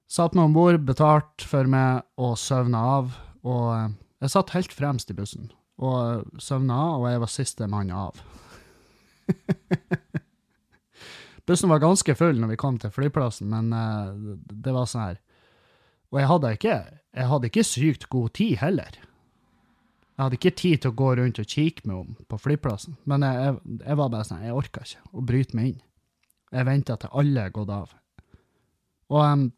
satt 0.06 0.36
meg 0.38 0.50
om 0.50 0.54
bord, 0.54 0.78
betalt 0.86 1.42
for 1.42 1.66
meg 1.70 2.04
og 2.20 2.36
søvna 2.38 2.84
av. 3.00 3.16
Og 3.42 3.66
eh, 3.74 3.90
jeg 4.22 4.34
satt 4.36 4.54
helt 4.54 4.74
fremst 4.74 5.10
i 5.10 5.18
bussen 5.18 5.50
og 5.82 5.98
eh, 5.98 6.38
søvna 6.38 6.78
og 7.00 7.08
jeg 7.10 7.24
var 7.24 7.34
siste 7.34 7.70
mann 7.70 7.90
av. 7.90 8.22
Bussen 11.46 11.72
var 11.72 11.82
ganske 11.82 12.14
full 12.16 12.38
når 12.40 12.54
vi 12.54 12.60
kom 12.60 12.78
til 12.80 12.92
flyplassen, 12.94 13.50
men 13.52 13.72
uh, 13.76 14.36
det 14.48 14.72
var 14.72 14.88
sånn 14.88 15.08
her 15.08 15.18
Og 16.12 16.20
jeg 16.20 16.30
hadde, 16.30 16.52
ikke, 16.56 16.76
jeg 17.18 17.30
hadde 17.32 17.50
ikke 17.50 17.66
sykt 17.68 18.06
god 18.12 18.32
tid 18.38 18.56
heller. 18.62 19.00
Jeg 20.14 20.22
hadde 20.22 20.38
ikke 20.38 20.54
tid 20.54 20.82
til 20.82 20.92
å 20.92 20.96
gå 21.00 21.10
rundt 21.18 21.40
og 21.42 21.50
kikke 21.50 21.88
meg 21.90 21.98
om 21.98 22.14
på 22.30 22.38
flyplassen, 22.38 22.96
men 23.10 23.26
jeg, 23.26 23.42
jeg, 23.42 23.80
jeg 23.82 23.98
var 23.98 24.12
bare 24.12 24.28
sånn 24.28 24.46
Jeg 24.46 24.56
orka 24.56 24.86
ikke 24.86 25.02
å 25.10 25.26
bryte 25.26 25.58
meg 25.58 25.72
inn. 25.72 25.84
Jeg 26.54 26.68
venta 26.68 26.96
til 27.02 27.16
alle 27.18 27.46
er 27.48 27.54
gått 27.54 27.72
av. 27.74 27.94
Og 29.10 29.20
um, 29.26 29.48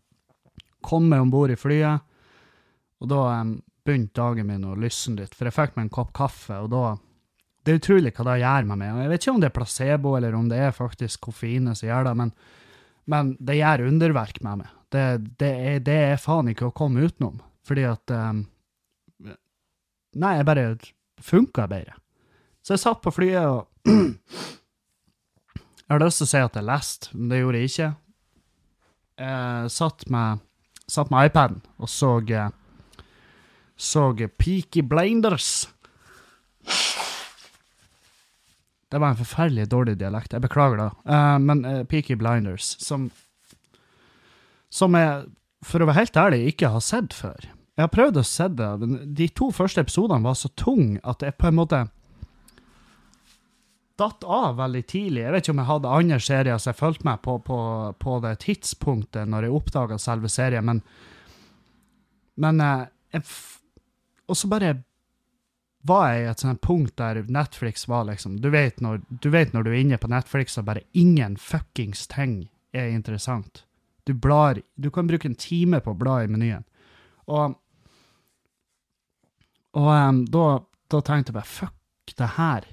kom 0.87 1.11
meg 1.11 1.23
om 1.23 1.33
bord 1.33 1.53
i 1.53 1.59
flyet, 1.61 2.07
og 3.05 3.11
da 3.13 3.21
um, 3.43 3.59
begynte 3.87 4.17
dagen 4.17 4.49
min 4.49 4.65
å 4.65 4.79
lysne 4.81 5.21
litt, 5.21 5.37
for 5.37 5.49
jeg 5.49 5.57
fikk 5.59 5.77
meg 5.77 5.87
en 5.87 5.97
kopp 5.99 6.15
kaffe, 6.17 6.57
og 6.65 6.73
da 6.73 6.97
Det 7.67 7.73
er 7.73 7.81
utrolig 7.81 8.13
hva 8.15 8.25
det 8.29 8.37
gjør 8.45 8.67
med 8.69 8.79
meg. 8.79 8.99
Jeg 9.03 9.11
vet 9.11 9.25
ikke 9.25 9.33
om 9.33 9.41
det 9.43 9.49
er 9.49 9.57
placebo, 9.57 10.13
eller 10.15 10.35
om 10.39 10.45
det 10.51 10.59
er 10.63 10.75
faktisk 10.75 11.25
koffeinet 11.27 11.79
som 11.79 11.89
gjør 11.89 12.07
det, 12.07 12.13
men, 12.21 12.31
men 13.11 13.33
det 13.43 13.57
gjør 13.59 13.89
underverk 13.89 14.39
med 14.47 14.61
meg. 14.61 14.77
Det, 14.95 15.07
det, 15.43 15.49
er, 15.51 15.81
det, 15.83 15.97
er, 16.13 16.21
faen 16.23 16.53
ikke 16.53 16.69
å 16.69 16.77
komme 16.77 17.03
utenom, 17.09 17.41
fordi 17.67 17.89
at 17.91 18.15
um, 18.15 18.45
Nei, 20.17 20.31
jeg 20.39 20.47
bare 20.49 20.69
funka 21.21 21.67
bedre. 21.69 21.99
Så 22.65 22.77
jeg 22.77 22.85
satt 22.87 23.03
på 23.05 23.13
flyet 23.13 23.51
og 23.51 23.67
Jeg 25.87 25.93
har 25.93 26.03
lyst 26.03 26.19
til 26.23 26.27
å 26.27 26.31
si 26.31 26.39
at 26.43 26.57
jeg 26.59 26.67
leste, 26.67 27.11
men 27.15 27.29
det 27.31 27.37
gjorde 27.39 27.59
jeg 27.61 27.71
ikke. 27.71 27.91
Jeg 29.23 29.69
satt 29.71 30.07
med, 30.11 30.41
satt 30.91 31.13
med 31.15 31.29
iPaden 31.29 31.61
og 31.79 31.91
så 31.91 32.17
så 33.77 34.03
Peaky 34.39 34.83
Blinders. 34.83 35.69
Det 38.93 39.01
var 39.03 39.13
en 39.13 39.19
forferdelig 39.19 39.69
dårlig 39.73 39.97
dialekt. 39.99 40.35
Jeg 40.35 40.45
beklager 40.45 40.79
det. 40.81 40.91
Uh, 41.09 41.39
men 41.43 41.65
uh, 41.67 41.83
Peaky 41.85 42.15
Blinders, 42.19 42.77
som 42.83 43.11
Som 44.71 44.95
jeg, 44.99 45.29
for 45.63 45.81
å 45.81 45.87
være 45.87 46.03
helt 46.03 46.17
ærlig, 46.17 46.39
ikke 46.51 46.69
har 46.75 46.83
sett 46.83 47.15
før. 47.15 47.47
Jeg 47.77 47.85
har 47.85 47.93
prøvd 47.93 48.19
å 48.19 48.25
se 48.27 48.49
det, 48.49 48.71
men 48.83 49.15
de 49.15 49.29
to 49.29 49.51
første 49.55 49.81
episodene 49.81 50.27
var 50.27 50.35
så 50.35 50.51
tunge 50.59 50.99
at 51.05 51.23
jeg 51.23 51.37
på 51.39 51.47
en 51.49 51.57
måte 51.57 51.79
datt 53.97 54.25
av 54.25 54.59
veldig 54.59 54.83
tidlig. 54.91 55.23
Jeg 55.23 55.33
vet 55.33 55.45
ikke 55.45 55.55
om 55.55 55.63
jeg 55.63 55.71
hadde 55.71 55.95
andre 55.99 56.19
serier 56.21 56.59
som 56.59 56.73
jeg 56.73 56.81
fulgte 56.81 57.09
med 57.09 57.23
på, 57.25 57.39
på, 57.47 57.59
på 58.03 58.19
det 58.25 58.35
tidspunktet 58.45 59.31
når 59.31 59.47
jeg 59.47 59.57
oppdaga 59.57 59.99
selve 60.03 60.29
serien, 60.33 60.67
men, 60.67 60.83
men 62.43 62.61
uh, 62.61 62.89
jeg 63.15 63.25
og 64.27 64.39
så 64.39 64.49
bare 64.51 64.75
var 65.87 66.11
jeg 66.13 66.25
i 66.25 66.29
et 66.31 66.43
sånt 66.43 66.61
punkt 66.65 66.97
der 66.99 67.23
Netflix 67.31 67.87
var 67.89 68.07
liksom 68.09 68.41
du 68.43 68.51
vet, 68.51 68.81
når, 68.81 69.01
du 69.09 69.31
vet 69.31 69.53
når 69.55 69.67
du 69.67 69.71
er 69.73 69.81
inne 69.81 69.99
på 70.01 70.11
Netflix 70.11 70.59
og 70.59 70.67
bare 70.69 70.85
ingen 70.93 71.37
fuckings 71.37 72.07
ting 72.11 72.49
er 72.77 72.91
interessant. 72.93 73.65
Du 74.07 74.15
blar 74.15 74.61
Du 74.75 74.91
kan 74.91 75.07
bruke 75.07 75.29
en 75.29 75.35
time 75.35 75.81
på 75.81 75.93
å 75.93 75.99
bla 75.99 76.21
i 76.23 76.31
menyen. 76.31 76.65
Og, 77.27 77.57
og 79.75 79.91
um, 79.91 80.23
da, 80.31 80.45
da, 80.93 81.01
tenkte 81.01 81.33
jeg 81.33 81.39
bare 81.41 81.51
fuck 81.51 82.15
det 82.17 82.31
her. 82.37 82.69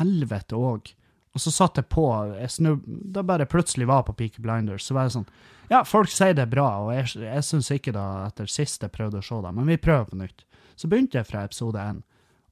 Helvete 0.00 0.58
òg. 0.58 0.92
Og 1.34 1.42
så 1.42 1.50
satt 1.50 1.80
jeg 1.80 1.88
på 1.90 2.06
jeg 2.36 2.50
snub, 2.52 2.84
Da 2.86 3.24
bare 3.26 3.48
plutselig 3.50 3.88
var 3.90 4.04
på 4.06 4.14
Peaky 4.14 4.42
Blinders, 4.44 4.84
så 4.86 4.94
var 4.94 5.08
det 5.08 5.16
sånn 5.16 5.30
Ja, 5.70 5.82
folk 5.88 6.12
sier 6.12 6.36
det 6.36 6.44
er 6.44 6.52
bra, 6.52 6.68
og 6.84 6.92
jeg, 6.94 7.14
jeg 7.24 7.46
syns 7.46 7.70
ikke 7.72 7.94
da 7.96 8.26
etter 8.26 8.50
sist 8.50 8.84
jeg 8.84 8.92
prøvde 8.92 9.22
å 9.22 9.24
se 9.24 9.40
det, 9.40 9.54
men 9.56 9.70
vi 9.70 9.80
prøver 9.80 10.10
på 10.10 10.20
nytt. 10.20 10.44
Så 10.76 10.90
begynte 10.90 11.16
jeg 11.16 11.30
fra 11.30 11.46
episode 11.48 11.80
én. 11.80 12.02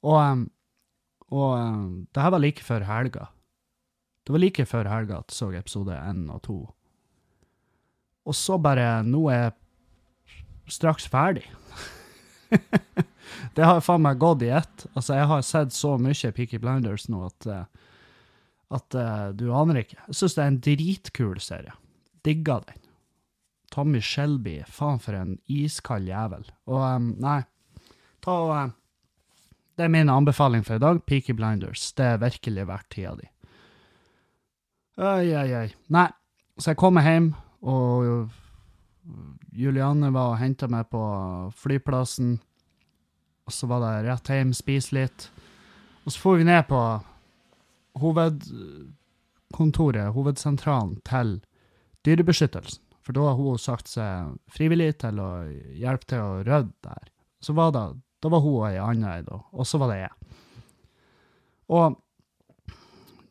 Og, 0.03 0.45
og 1.31 1.51
det 2.13 2.23
her 2.23 2.33
var 2.33 2.43
like 2.43 2.63
før 2.65 2.85
helga. 2.87 3.27
Det 4.23 4.35
var 4.35 4.43
like 4.43 4.65
før 4.67 4.89
helga 4.91 5.19
at 5.19 5.31
jeg 5.31 5.37
så 5.37 5.51
episode 5.57 5.97
én 5.97 6.25
og 6.31 6.41
to. 6.43 6.57
Og 8.23 8.35
så 8.35 8.57
bare 8.57 9.03
Nå 9.03 9.27
er 9.31 9.41
jeg 9.41 9.53
straks 10.71 11.07
ferdig. 11.11 11.45
det 13.55 13.65
har 13.65 13.83
faen 13.83 14.03
meg 14.03 14.21
gått 14.21 14.45
i 14.45 14.51
ett. 14.55 14.85
Altså, 14.93 15.17
jeg 15.17 15.27
har 15.31 15.41
sett 15.43 15.75
så 15.75 15.97
mye 15.99 16.31
Peaky 16.35 16.59
Blinders 16.63 17.09
nå 17.11 17.25
at, 17.27 17.47
uh, 17.47 17.65
at 18.71 18.95
uh, 18.95 19.27
du 19.35 19.49
aner 19.51 19.81
ikke. 19.83 19.99
Jeg 20.07 20.19
syns 20.21 20.37
det 20.37 20.43
er 20.43 20.53
en 20.53 20.61
dritkul 20.69 21.41
serie. 21.43 21.75
Digga 22.23 22.61
den. 22.67 22.79
Tommy 23.73 23.99
Shelby, 24.05 24.61
faen 24.69 25.01
for 25.01 25.17
en 25.17 25.35
iskald 25.49 26.07
jævel. 26.07 26.45
Og 26.69 26.79
um, 26.79 27.09
nei, 27.19 27.41
Ta 28.23 28.35
og 28.45 28.53
eh, 28.55 28.71
Det 29.73 29.85
er 29.85 29.89
min 29.89 30.09
anbefaling 30.09 30.63
for 30.65 30.75
i 30.77 30.83
dag. 30.83 31.05
Peaky 31.05 31.33
Blinders. 31.33 31.93
Det 31.97 32.05
er 32.05 32.17
virkelig 32.21 32.67
verdt 32.69 32.89
tida 32.93 33.15
di. 33.17 33.27
Oi, 35.01 35.33
oi, 35.33 35.49
oi. 35.57 35.69
Nei, 35.95 36.09
så 36.61 36.71
jeg 36.71 36.77
kommer 36.77 37.01
hjem, 37.01 37.33
og 37.65 38.29
Julianne 39.53 40.11
var 40.13 40.31
og 40.35 40.41
henta 40.41 40.67
meg 40.69 40.85
på 40.93 41.01
flyplassen. 41.57 42.41
Og 43.43 43.51
så 43.53 43.67
var 43.71 43.79
det 43.83 44.05
rett 44.05 44.29
hjem, 44.29 44.53
spise 44.55 44.95
litt. 44.95 45.31
Og 46.05 46.11
så 46.13 46.19
for 46.21 46.37
vi 46.37 46.43
ned 46.47 46.63
på 46.69 46.81
hovedkontoret, 48.03 50.13
hovedsentralen 50.13 50.95
til 51.07 51.29
Dyrebeskyttelsen. 52.05 52.81
For 53.03 53.11
da 53.17 53.21
har 53.27 53.35
hun 53.35 53.59
sagt 53.59 53.87
seg 53.91 54.11
frivillig 54.51 54.93
til 55.01 55.19
å 55.19 55.43
hjelpe 55.75 56.05
til 56.07 56.19
å 56.23 56.43
rydde 56.45 56.73
der. 56.85 57.05
Så 57.43 57.51
var 57.57 57.69
det 57.75 57.85
da 58.23 58.31
var 58.31 58.43
hun 58.43 58.61
og 58.61 58.67
ei 58.69 58.79
anna 58.79 59.17
ei, 59.19 59.23
og 59.27 59.67
så 59.67 59.79
var 59.81 59.91
det 59.91 59.99
jeg. 59.99 60.39
Og 61.75 61.99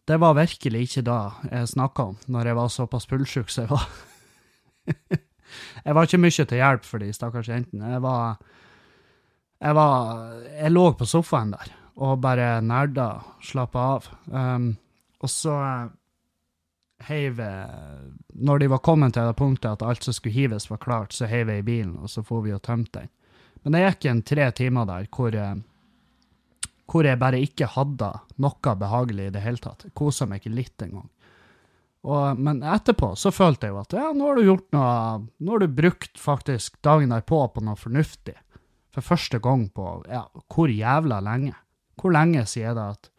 det 0.08 0.18
var 0.20 0.34
virkelig 0.36 0.86
ikke 0.86 1.04
da 1.06 1.18
jeg 1.48 1.70
snakka 1.70 2.08
om, 2.12 2.16
når 2.26 2.50
jeg 2.50 2.58
var 2.58 2.72
såpass 2.74 3.06
fullsjuk 3.08 3.52
som 3.52 3.64
jeg 3.64 3.70
var. 3.70 3.86
jeg 5.86 5.94
var 5.94 6.08
ikke 6.08 6.20
mye 6.20 6.44
til 6.44 6.58
hjelp 6.58 6.88
for 6.88 7.02
de 7.02 7.12
stakkars 7.14 7.48
jentene. 7.48 7.94
Jeg 7.94 8.02
var 8.02 8.36
Jeg 9.62 9.74
var 9.78 10.32
Jeg 10.58 10.72
lå 10.72 10.92
på 10.98 11.06
sofaen 11.06 11.54
der 11.54 11.78
og 12.02 12.20
bare 12.20 12.62
nerda, 12.64 13.20
slappa 13.44 13.80
av. 13.94 14.06
Um, 14.32 14.70
og 15.20 15.30
så 15.30 15.52
uh, 15.52 15.90
heiv 17.04 17.40
Når 18.32 18.58
de 18.58 18.68
var 18.70 18.78
kommet 18.78 19.14
til 19.14 19.28
det 19.28 19.36
punktet 19.36 19.70
at 19.70 19.82
alt 19.82 20.04
som 20.04 20.14
skulle 20.14 20.34
hives, 20.34 20.70
var 20.70 20.80
klart, 20.80 21.12
så 21.12 21.26
heiv 21.26 21.48
jeg 21.50 21.58
i 21.58 21.66
bilen, 21.66 21.98
og 21.98 22.10
så 22.10 22.22
får 22.22 22.42
vi 22.42 22.54
og 22.54 22.62
tømte 22.62 23.00
den. 23.00 23.10
Men 23.62 23.76
det 23.76 23.84
gikk 23.84 24.08
en 24.10 24.22
tre 24.26 24.48
timer 24.58 24.86
der 24.88 25.08
hvor, 25.14 25.34
eh, 25.34 25.56
hvor 26.90 27.06
jeg 27.06 27.20
bare 27.20 27.42
ikke 27.42 27.70
hadde 27.76 28.10
noe 28.42 28.76
behagelig 28.78 29.28
i 29.30 29.34
det 29.34 29.42
hele 29.44 29.62
tatt. 29.62 29.86
Kosa 29.94 30.26
meg 30.26 30.42
ikke 30.42 30.56
litt 30.56 30.84
engang. 30.84 31.08
Og, 32.02 32.38
men 32.38 32.64
etterpå 32.66 33.12
så 33.18 33.30
følte 33.30 33.68
jeg 33.68 33.76
jo 33.76 33.82
at 33.84 33.94
ja, 33.94 34.08
nå 34.10 34.26
har 34.26 34.38
du 34.38 34.42
gjort 34.42 34.72
noe 34.74 34.94
Nå 35.38 35.52
har 35.52 35.62
du 35.62 35.76
brukt 35.76 36.18
faktisk 36.18 36.80
dagen 36.82 37.14
derpå 37.14 37.44
på 37.54 37.62
noe 37.62 37.78
fornuftig. 37.78 38.34
For 38.92 39.06
første 39.06 39.38
gang 39.42 39.68
på 39.72 40.00
ja, 40.10 40.24
hvor 40.52 40.72
jævla 40.72 41.20
lenge? 41.22 41.54
Hvor 42.00 42.14
lenge 42.14 42.42
sier 42.50 42.74
det 42.74 42.88
at 42.96 43.12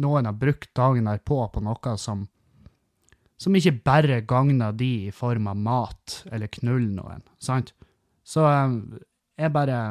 noen 0.00 0.28
har 0.30 0.38
brukt 0.38 0.70
dagen 0.78 1.10
derpå 1.10 1.42
på 1.52 1.64
noe 1.64 1.96
som 1.98 2.28
som 3.40 3.54
ikke 3.56 3.78
bare 3.88 4.18
gagner 4.28 4.74
de 4.76 4.88
i 5.06 5.12
form 5.16 5.46
av 5.48 5.56
mat 5.56 6.16
eller 6.28 6.50
knull 6.58 6.90
noen, 6.92 7.22
sant? 7.40 7.72
Så 8.20 8.44
eh, 8.44 8.74
jeg 9.40 9.54
bare 9.54 9.82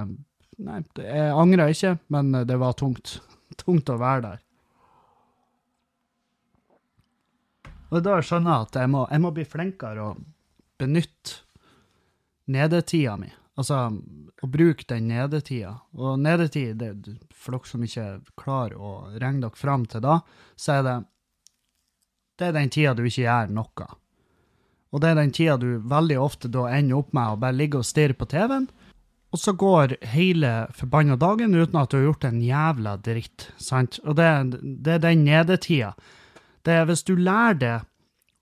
Nei, 0.60 0.82
jeg 1.00 1.28
angra 1.40 1.70
ikke, 1.72 1.94
men 2.12 2.34
det 2.44 2.58
var 2.60 2.74
tungt. 2.76 3.14
Tungt 3.62 3.88
å 3.88 3.96
være 3.96 4.24
der. 4.26 4.42
Og 7.96 8.04
da 8.04 8.18
skjønner 8.20 8.52
jeg 8.52 8.68
at 8.68 8.80
jeg 8.82 8.92
må, 8.92 9.06
jeg 9.08 9.24
må 9.24 9.32
bli 9.38 9.46
flinkere 9.48 10.04
å 10.04 10.10
benytte 10.80 11.46
nedetida 12.52 13.16
mi. 13.22 13.32
Altså 13.60 13.86
å 14.40 14.50
bruke 14.52 14.84
den 14.90 15.08
nedetida. 15.12 15.74
Og 15.96 16.20
nedetid, 16.22 16.76
det, 16.80 17.16
for 17.36 17.56
dere 17.56 17.72
som 17.72 17.88
ikke 17.88 18.10
klarer 18.40 18.76
å 18.76 18.92
regne 19.16 19.48
dere 19.48 19.60
fram 19.60 19.88
til 19.90 20.04
da, 20.06 20.20
så 20.60 20.78
er 20.78 20.86
det 20.86 20.98
det 22.40 22.48
er 22.48 22.56
den 22.56 22.72
tida 22.72 22.94
du 22.96 23.04
ikke 23.04 23.26
gjør 23.26 23.50
noe. 23.52 23.88
Og 24.90 25.02
det 25.04 25.10
er 25.10 25.18
den 25.20 25.34
tida 25.36 25.58
du 25.60 25.74
veldig 25.92 26.20
ofte 26.24 26.50
da 26.52 26.70
ender 26.72 27.02
opp 27.02 27.12
med 27.14 27.34
å 27.34 27.42
bare 27.42 27.58
ligge 27.58 27.82
og 27.82 27.88
stirre 27.88 28.16
på 28.16 28.30
TV-en, 28.32 28.70
og 29.30 29.40
så 29.40 29.54
går 29.54 29.96
hele 30.10 30.52
forbanna 30.74 31.16
dagen 31.20 31.54
uten 31.54 31.78
at 31.78 31.92
du 31.92 32.00
har 32.00 32.08
gjort 32.08 32.26
en 32.26 32.42
jævla 32.42 32.96
dritt. 33.06 33.52
sant? 33.62 34.00
Og 34.04 34.18
det, 34.18 34.30
det 34.62 34.96
er 34.96 35.04
den 35.04 35.26
nedetida. 35.28 35.94
Det 36.66 36.74
er 36.74 36.88
hvis 36.90 37.06
du 37.06 37.14
lærer 37.16 37.60
det 37.62 37.76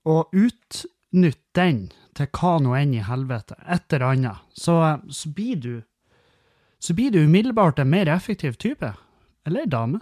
å 0.08 0.22
utnytte 0.32 1.44
den 1.58 1.82
til 2.16 2.30
hva 2.34 2.54
nå 2.62 2.72
enn 2.78 2.96
i 2.96 3.04
helvete, 3.04 3.58
et 3.68 3.92
eller 3.92 4.06
annet, 4.08 4.44
så, 4.56 4.98
så, 5.12 5.30
blir 5.30 5.60
du 5.60 5.74
så 6.80 6.94
blir 6.96 7.12
du 7.12 7.20
umiddelbart 7.20 7.78
en 7.78 7.90
mer 7.90 8.08
effektiv 8.08 8.56
type. 8.56 8.94
Eller 9.46 9.66
ei 9.66 9.70
dame. 9.70 10.00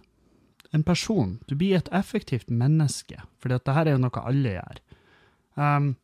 En 0.74 0.84
person. 0.84 1.38
Du 1.48 1.56
blir 1.56 1.76
et 1.76 1.90
effektivt 1.94 2.50
menneske, 2.50 3.18
for 3.40 3.50
dette 3.50 3.74
her 3.74 3.86
er 3.86 3.96
jo 3.96 4.04
noe 4.04 4.22
alle 4.22 4.54
gjør. 4.58 4.80
Um, 5.56 5.94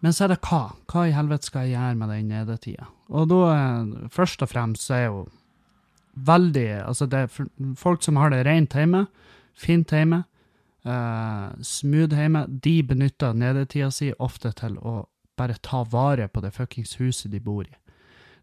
men 0.00 0.12
så 0.12 0.26
er 0.26 0.34
det 0.34 0.42
hva? 0.44 0.74
Hva 0.90 1.06
i 1.08 1.14
helvete 1.16 1.50
skal 1.50 1.68
jeg 1.68 1.76
gjøre 1.76 1.98
med 2.00 2.12
den 2.12 2.30
nedetida? 2.32 2.88
Og 3.12 3.28
da, 3.28 3.40
eh, 3.54 4.08
først 4.08 4.42
og 4.42 4.48
fremst, 4.48 4.86
så 4.86 4.94
er 4.94 5.04
jo 5.06 5.28
veldig 6.14 6.86
Altså, 6.86 7.06
det 7.06 7.18
er 7.18 7.74
folk 7.76 8.02
som 8.02 8.16
har 8.16 8.30
det 8.30 8.46
rent 8.46 8.72
hjemme, 8.72 9.06
fint 9.54 9.90
hjemme, 9.90 10.24
uh, 10.86 11.50
Smooth 11.62 12.14
hjemme, 12.14 12.46
de 12.46 12.82
benytter 12.82 13.34
nedetida 13.34 13.90
si 13.90 14.12
ofte 14.18 14.52
til 14.52 14.78
å 14.78 15.08
bare 15.36 15.56
ta 15.62 15.82
vare 15.82 16.28
på 16.28 16.40
det 16.40 16.52
fuckings 16.54 16.96
huset 17.00 17.32
de 17.32 17.40
bor 17.40 17.64
i. 17.64 17.74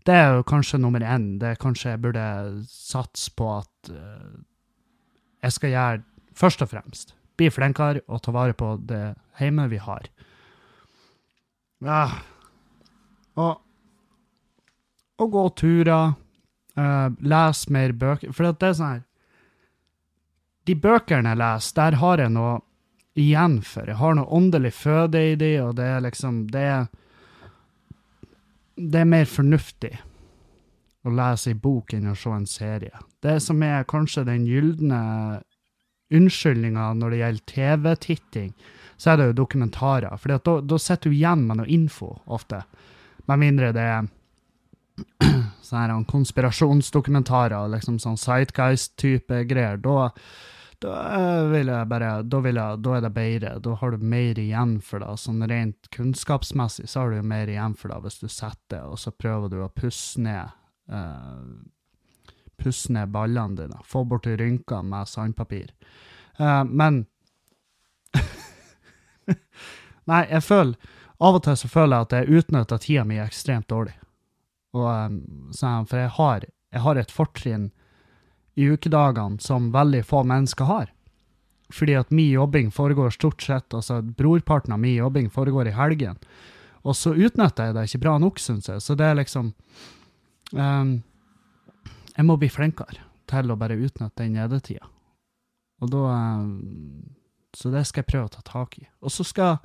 Det 0.06 0.13
er 0.13 0.36
jo 0.36 0.43
kanskje 0.43 0.80
nummer 0.82 1.00
én. 1.00 1.38
Det 1.39 1.47
er 1.47 1.62
kanskje 1.62 1.93
jeg 1.93 2.02
burde 2.02 2.26
satse 2.67 3.32
på 3.38 3.47
at 3.60 3.91
uh, 3.93 4.41
jeg 5.43 5.58
skal 5.58 5.69
gjøre 5.76 6.04
først 6.36 6.65
og 6.65 6.71
fremst. 6.74 7.15
Bli 7.38 7.50
flinkere 7.54 8.02
og 8.08 8.24
ta 8.26 8.34
vare 8.36 8.58
på 8.58 8.76
det 8.89 9.13
hjemme 9.39 9.69
vi 9.71 9.80
har. 9.82 10.10
Ja. 11.86 12.04
Og, 13.39 13.62
og 15.21 15.31
gå 15.36 15.45
turer. 15.62 16.17
Uh, 16.79 17.12
lese 17.19 17.71
mer 17.73 17.91
bøker. 17.91 18.31
For 18.31 18.47
det 18.47 18.69
er 18.69 18.75
sånn 18.77 18.93
her 18.93 19.01
De 20.69 20.75
bøkene 20.79 21.34
jeg 21.34 21.39
leser, 21.41 21.73
der 21.75 21.97
har 21.99 22.21
jeg 22.23 22.31
noe 22.31 22.53
igjen 23.19 23.57
for. 23.67 23.89
Jeg 23.89 23.99
har 23.99 24.15
noe 24.15 24.31
åndelig 24.31 24.71
føde 24.77 25.23
i 25.34 25.36
de, 25.36 25.51
og 25.65 25.75
det 25.81 25.89
er 25.97 26.05
liksom 26.05 26.45
Det 26.53 26.62
er, 26.77 26.88
det 28.77 29.01
er 29.01 29.10
mer 29.10 29.27
fornuftig 29.27 29.97
å 31.03 31.12
lese 31.17 31.51
ei 31.51 31.57
bok 31.57 31.93
enn 31.97 32.12
å 32.12 32.15
se 32.15 32.31
en 32.31 32.47
serie. 32.47 33.01
Det 33.21 33.39
som 33.43 33.62
er 33.65 33.88
kanskje 33.89 34.23
den 34.29 34.45
gylne 34.47 35.01
unnskyldninga 36.13 36.91
når 36.99 37.12
det 37.12 37.21
gjelder 37.21 37.51
TV-titting, 37.51 38.53
så 39.01 39.12
er 39.12 39.17
det 39.17 39.27
jo 39.31 39.38
dokumentarer. 39.41 40.13
For 40.21 40.38
da, 40.38 40.55
da 40.62 40.79
sitter 40.79 41.10
du 41.10 41.17
igjen 41.17 41.45
med 41.47 41.62
noe 41.62 41.71
info, 41.73 42.13
ofte. 42.29 42.62
Med 43.25 43.41
mindre 43.41 43.71
det 43.75 43.86
er 43.95 44.10
sånne 45.72 46.00
konspirasjonsdokumentarer, 46.12 47.70
liksom 47.76 48.00
sånn 48.02 48.20
Sightguist-type 48.20 49.44
greier. 49.50 49.80
Da, 49.82 50.12
da, 50.84 50.96
vil 51.52 51.72
jeg 51.72 51.90
bare, 51.92 52.12
da, 52.24 52.42
vil 52.44 52.60
jeg, 52.60 52.80
da 52.86 52.96
er 52.98 53.06
det 53.06 53.14
bedre. 53.16 53.54
Da 53.64 53.76
har 53.82 53.92
du 53.92 54.08
mer 54.14 54.40
igjen 54.42 54.80
for 54.86 55.04
det. 55.04 55.12
Sånn 55.22 55.46
rent 55.50 55.92
kunnskapsmessig 55.96 56.90
så 56.90 57.04
har 57.04 57.12
du 57.12 57.22
jo 57.22 57.28
mer 57.34 57.52
igjen 57.52 57.78
for 57.78 57.94
det 57.94 58.02
hvis 58.06 58.22
du 58.24 58.28
setter 58.32 58.88
og 58.88 59.00
så 59.00 59.14
prøver 59.14 59.54
du 59.54 59.62
å 59.64 59.72
pusse 59.74 60.22
ned 60.22 60.52
uh, 60.92 61.46
pusse 62.62 62.94
ned 62.94 63.10
ballene 63.14 63.58
dine. 63.64 63.80
Få 63.88 64.04
bort 64.06 64.28
rynkene 64.28 64.90
med 64.90 65.10
sandpapir. 65.10 65.72
Uh, 66.40 66.64
men 66.66 67.06
Nei, 70.10 70.26
jeg 70.26 70.44
føler 70.44 70.76
Av 71.22 71.38
og 71.38 71.44
til 71.46 71.56
så 71.60 71.70
føler 71.70 71.94
jeg 71.94 72.08
at 72.08 72.14
jeg 72.18 72.40
utnytter 72.40 72.80
tida 72.82 73.04
mi 73.06 73.20
ekstremt 73.22 73.70
dårlig. 73.70 73.94
Og, 74.77 74.88
um, 74.88 75.86
for 75.88 75.99
jeg 75.99 76.13
har, 76.17 76.47
jeg 76.71 76.84
har 76.86 76.99
et 76.99 77.12
fortrinn 77.12 77.69
i 78.60 78.67
ukedagene 78.71 79.39
som 79.43 79.71
veldig 79.73 80.03
få 80.07 80.23
mennesker 80.27 80.67
har. 80.67 80.89
Fordi 81.71 81.95
at 81.95 82.12
min 82.12 82.31
jobbing 82.34 82.71
foregår 82.71 83.13
stort 83.15 83.43
sett, 83.43 83.73
altså 83.73 84.01
brorparten 84.01 84.73
av 84.75 84.79
min 84.79 84.97
jobbing 84.97 85.29
foregår 85.31 85.71
i 85.71 85.75
helgen. 85.75 86.19
Og 86.84 86.95
så 86.97 87.13
utnytter 87.13 87.69
jeg 87.69 87.77
det 87.77 87.86
ikke 87.88 88.03
bra 88.05 88.17
nok, 88.19 88.41
syns 88.41 88.67
jeg. 88.67 88.81
Så 88.84 88.95
det 88.99 89.05
er 89.07 89.19
liksom 89.19 89.53
um, 90.51 90.95
Jeg 92.17 92.25
må 92.27 92.36
bli 92.41 92.49
flinkere 92.51 93.05
til 93.29 93.53
å 93.53 93.60
bare 93.60 93.77
utnytte 93.77 94.23
den 94.23 94.36
nedetida. 94.36 94.88
Og 95.81 95.93
da 95.93 96.03
um, 96.41 97.13
Så 97.55 97.71
det 97.71 97.86
skal 97.88 98.03
jeg 98.03 98.12
prøve 98.12 98.27
å 98.27 98.36
ta 98.36 98.43
tak 98.47 98.79
i. 98.81 98.88
Og 99.01 99.13
så 99.13 99.23
skal 99.27 99.60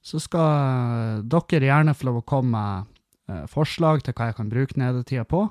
så 0.00 0.16
skal 0.16 1.26
dere 1.28 1.66
gjerne 1.68 1.92
få 1.92 2.06
lov 2.08 2.22
å 2.22 2.24
komme 2.24 2.56
med 2.56 2.99
forslag 3.50 4.04
til 4.04 4.16
hva 4.16 4.30
jeg 4.30 4.38
kan 4.38 4.52
bruke 4.52 4.78
nedetida 4.80 5.24
på. 5.28 5.46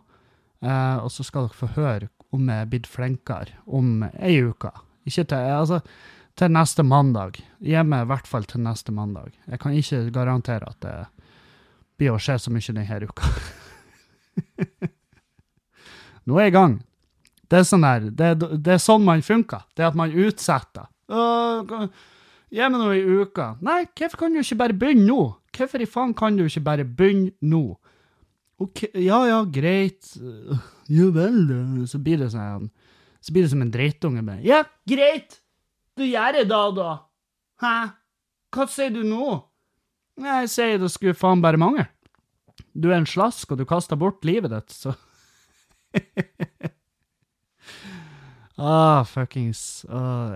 Eh, 0.65 0.98
og 1.00 1.12
så 1.13 1.26
skal 1.26 1.48
dere 1.48 1.60
få 1.60 1.72
høre 1.78 2.10
om 2.36 2.50
jeg 2.50 2.63
er 2.63 2.70
blitt 2.70 2.89
flinkere 2.89 3.60
om 3.65 4.04
ei 4.12 4.38
uke. 4.44 4.72
Ikke 5.08 5.26
til, 5.32 5.38
altså, 5.56 5.80
til 6.38 6.52
neste 6.54 6.86
mandag. 6.86 7.39
Gi 7.63 7.80
meg 7.84 8.06
i 8.06 8.10
hvert 8.12 8.28
fall 8.30 8.46
til 8.50 8.62
neste 8.65 8.94
mandag. 8.94 9.32
Jeg 9.48 9.62
kan 9.63 9.76
ikke 9.78 10.04
garantere 10.13 10.70
at 10.70 10.80
det 10.84 10.98
blir 12.00 12.13
å 12.13 12.22
skje 12.22 12.38
så 12.39 12.54
mye 12.54 12.76
denne 12.76 13.10
uka. 13.10 13.34
Nå 16.30 16.38
er 16.38 16.48
jeg 16.48 16.54
i 16.54 16.58
gang. 16.60 16.78
Det 17.50 17.58
er, 17.58 17.65
sånn 17.65 17.82
der, 17.82 18.12
det, 18.13 18.30
det 18.62 18.76
er 18.76 18.82
sånn 18.84 19.08
man 19.08 19.24
funker. 19.26 19.63
Det 19.74 19.82
er 19.82 19.89
at 19.89 19.98
man 19.98 20.13
utsetter. 20.13 20.86
Uh, 21.10 21.88
Gi 22.50 22.66
meg 22.66 22.82
noe 22.82 22.96
i 22.98 23.04
uka. 23.06 23.52
Nei, 23.62 23.84
hvorfor 23.94 24.24
kan 24.24 24.34
du 24.34 24.42
ikke 24.42 24.58
bare 24.58 24.78
begynne 24.78 25.06
nå? 25.06 25.20
Hvorfor 25.56 25.84
i 25.84 25.90
faen 25.90 26.16
kan 26.18 26.38
du 26.38 26.46
ikke 26.48 26.64
bare 26.66 26.86
begynne 26.86 27.32
nå? 27.46 27.64
Ok, 28.60 28.88
ja 28.98 29.20
ja, 29.30 29.44
greit. 29.46 30.10
Ja 30.90 31.12
vel, 31.16 31.38
så 31.88 32.00
blir 32.02 32.18
det 32.20 32.32
sånn 32.34 32.66
Så 33.22 33.32
blir 33.32 33.46
det 33.46 33.52
som 33.52 33.62
en 33.62 33.72
drittunge 33.72 34.24
med 34.26 34.42
Ja, 34.44 34.64
greit! 34.90 35.38
Du 35.96 36.04
gjør 36.08 36.40
det 36.40 36.48
da, 36.50 36.64
da. 36.74 36.90
Hæ? 37.62 37.76
Hva 38.56 38.66
sier 38.72 38.92
du 38.96 39.04
nå? 39.06 39.46
Jeg 40.20 40.50
sier 40.52 40.80
det 40.82 40.90
skulle 40.92 41.16
faen 41.16 41.44
bare 41.44 41.60
mangle. 41.62 41.86
Du 42.74 42.90
er 42.90 42.98
en 42.98 43.08
slask, 43.08 43.52
og 43.52 43.60
du 43.60 43.66
kaster 43.68 44.00
bort 44.00 44.26
livet 44.28 44.52
ditt, 44.56 44.74
så 44.74 44.96
Ah, 48.60 49.06
fuckings 49.08 49.86
ah, 49.88 50.34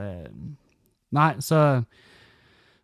Nei, 1.14 1.30
så 1.44 1.60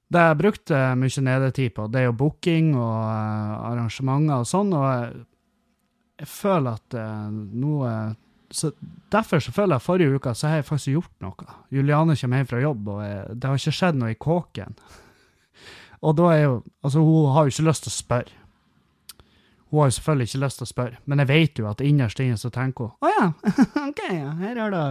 det 0.10 0.22
jeg 0.26 0.38
brukte 0.40 0.78
mye 0.98 1.24
nedetid 1.26 1.74
på, 1.76 1.86
det 1.92 2.02
er 2.02 2.08
jo 2.08 2.18
booking 2.18 2.72
og 2.74 2.96
uh, 2.98 3.68
arrangementer 3.70 4.42
og 4.42 4.50
sånn, 4.50 4.72
og 4.74 4.88
jeg, 4.90 6.30
føler 6.30 6.80
at 6.80 6.98
uh, 6.98 7.30
noe 7.30 7.92
så 8.50 8.72
Derfor 9.14 9.44
så 9.46 9.52
føler 9.54 9.78
jeg 9.78 9.86
forrige 9.86 10.18
uke 10.18 10.32
så 10.34 10.48
har 10.50 10.56
jeg 10.58 10.66
faktisk 10.66 10.90
gjort 10.90 11.12
noe. 11.22 11.54
Juliane 11.70 12.16
kommer 12.18 12.40
hjem 12.40 12.48
fra 12.50 12.62
jobb, 12.64 12.88
og 12.90 13.04
jeg, 13.06 13.36
det 13.38 13.50
har 13.50 13.62
ikke 13.62 13.74
skjedd 13.78 14.00
noe 14.02 14.10
i 14.10 14.18
kåken. 14.18 14.78
og 16.06 16.16
da 16.18 16.32
er 16.34 16.42
jo 16.48 16.56
Altså, 16.82 17.04
hun 17.06 17.30
har 17.36 17.46
jo 17.46 17.54
ikke 17.54 17.68
lyst 17.70 17.86
til 17.86 17.94
å 17.94 17.98
spørre. 18.00 18.40
Hun 19.70 19.84
har 19.84 19.92
jo 19.92 19.96
selvfølgelig 20.00 20.30
ikke 20.32 20.42
lyst 20.42 20.62
til 20.62 20.66
å 20.66 20.72
spørre, 20.74 21.02
men 21.06 21.22
jeg 21.22 21.30
vet 21.30 21.62
jo 21.62 21.70
at 21.70 21.86
innerst 21.86 22.22
inne 22.26 22.42
så 22.42 22.50
tenker 22.50 22.90
hun 22.90 23.06
å 23.06 23.14
ja, 23.14 23.28
OK, 23.90 24.02
her 24.42 24.64
er 24.66 24.74
det 24.74 24.86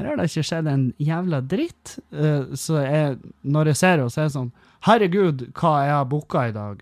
her 0.00 0.08
har 0.08 0.20
det 0.20 0.30
ikke 0.30 0.46
skjedd 0.48 0.68
en 0.70 0.86
jævla 1.00 1.42
dritt. 1.44 1.98
Uh, 2.14 2.54
så 2.58 2.80
jeg, 2.84 3.18
når 3.42 3.72
jeg 3.72 3.80
ser 3.80 3.98
henne, 3.98 4.12
så 4.12 4.22
er 4.22 4.30
det 4.30 4.36
sånn 4.38 4.52
Herregud, 4.86 5.42
hva 5.60 5.74
jeg 5.84 5.92
har 5.92 6.06
booka 6.08 6.46
i 6.48 6.54
dag. 6.56 6.80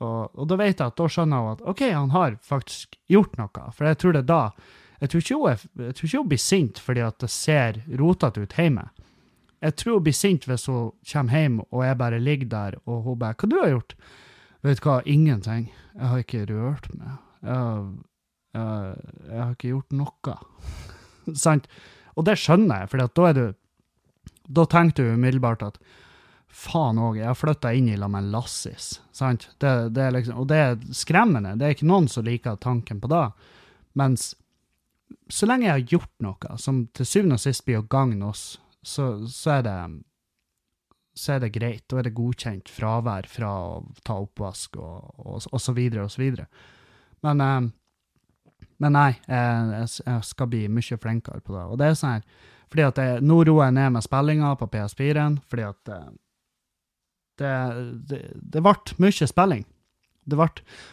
Og, 0.00 0.20
og, 0.30 0.44
da 0.48 0.56
vet 0.60 0.78
jeg 0.78 0.86
at 0.86 0.96
da 0.96 1.08
skjønner 1.10 1.42
hun 1.42 1.56
at 1.56 1.64
OK, 1.72 1.82
han 1.90 2.12
har 2.14 2.36
faktisk 2.46 2.94
gjort 3.10 3.34
noe. 3.40 3.64
For 3.74 3.90
jeg 3.90 3.98
tror 4.00 4.16
det 4.16 4.28
da 4.30 4.44
Jeg 5.00 5.10
tror 5.10 5.22
ikke 5.24 5.36
hun, 5.40 5.62
jeg 5.80 5.94
tror 5.96 6.06
ikke 6.06 6.18
hun 6.20 6.28
blir 6.28 6.40
sint 6.44 6.78
fordi 6.84 7.00
at 7.00 7.22
det 7.22 7.30
ser 7.32 7.78
rotete 7.96 8.42
ut 8.44 8.56
hjemme. 8.56 8.82
Jeg 9.64 9.76
tror 9.80 9.96
hun 9.96 10.04
blir 10.04 10.16
sint 10.16 10.44
hvis 10.44 10.66
hun 10.68 10.90
kommer 11.12 11.40
hjem 11.40 11.56
og 11.64 11.84
jeg 11.84 11.98
bare 11.98 12.20
ligger 12.20 12.50
der, 12.52 12.76
og 12.84 13.02
hun 13.02 13.18
bare 13.18 13.34
'Hva 13.34 13.48
du 13.48 13.56
har 13.60 13.72
gjort?' 13.72 13.96
Vet 14.62 14.76
du 14.76 14.84
hva, 14.84 15.00
ingenting. 15.06 15.72
Jeg 15.96 16.06
har 16.06 16.18
ikke 16.18 16.46
rørt 16.52 16.86
meg. 16.94 17.16
Jeg 17.42 18.04
jeg, 18.54 18.94
jeg 19.28 19.42
har 19.42 19.54
ikke 19.54 19.70
gjort 19.70 19.94
noe. 19.94 20.36
Sant? 21.44 21.68
Og 22.20 22.26
det 22.28 22.36
skjønner 22.36 22.82
jeg, 22.82 22.92
for 22.92 23.00
da 23.00 23.26
er 23.30 23.38
du 23.38 23.44
Da 24.50 24.66
tenker 24.66 25.06
du 25.06 25.14
umiddelbart 25.14 25.62
at 25.62 25.78
faen 26.50 26.98
òg, 26.98 27.20
jeg 27.20 27.28
har 27.28 27.38
flytta 27.38 27.70
inn 27.78 27.88
i 27.92 27.96
lag 27.96 28.10
med 28.10 28.32
Lassis. 28.32 28.96
Sant? 29.14 29.46
Det, 29.62 29.92
det 29.94 30.08
liksom, 30.16 30.40
og 30.42 30.48
det 30.50 30.58
er 30.58 30.80
skremmende. 30.96 31.54
Det 31.54 31.68
er 31.68 31.76
ikke 31.76 31.86
noen 31.86 32.08
som 32.10 32.26
liker 32.26 32.58
tanken 32.58 32.98
på 32.98 33.10
det. 33.12 33.28
Mens 33.94 34.32
så 35.30 35.46
lenge 35.46 35.68
jeg 35.68 35.76
har 35.76 35.92
gjort 35.94 36.12
noe 36.26 36.58
som 36.58 36.84
til 36.94 37.06
syvende 37.06 37.38
og 37.38 37.44
sist 37.44 37.64
blir 37.66 37.78
å 37.80 37.86
gagne 37.90 38.32
oss, 38.32 38.44
så, 38.82 39.12
så, 39.30 39.60
er 39.60 39.66
det 39.68 39.78
så 41.14 41.36
er 41.36 41.44
det 41.44 41.54
greit. 41.54 41.84
Da 41.86 42.00
er 42.00 42.08
det 42.08 42.16
godkjent 42.18 42.70
fravær 42.72 43.30
fra 43.30 43.50
å 43.70 43.82
ta 44.06 44.18
oppvask 44.18 44.78
og, 44.82 45.14
og, 45.22 45.46
og 45.46 45.62
så 45.62 45.74
videre 45.76 46.06
og 46.08 46.14
så 46.14 46.24
videre. 46.24 46.48
Men 47.26 47.44
eh, 47.44 47.60
men 48.80 48.96
nei, 48.96 49.10
jeg, 49.28 49.88
jeg, 50.06 50.22
skal 50.24 50.48
bli 50.50 50.62
mye 50.72 50.98
flinkere 51.02 51.42
på 51.44 51.54
det. 51.54 51.64
Og 51.68 51.80
det 51.80 51.90
er 51.90 51.98
sånn 51.98 52.16
her, 52.16 52.46
fordi 52.70 52.86
at 52.86 53.00
jeg, 53.02 53.24
Nå 53.26 53.42
roer 53.44 53.68
jeg 53.68 53.76
ned 53.76 53.96
med 53.96 54.06
spillinga 54.06 54.54
på 54.60 54.70
PS4-en, 54.72 55.36
fordi 55.50 55.66
at 55.68 55.92
eh, 55.96 56.08
det, 57.40 57.52
det, 58.08 58.22
det 58.56 58.62
ble 58.64 59.02
mye 59.02 59.28
spilling. 59.28 59.66
Det 60.30 60.38
ble, 60.38 60.48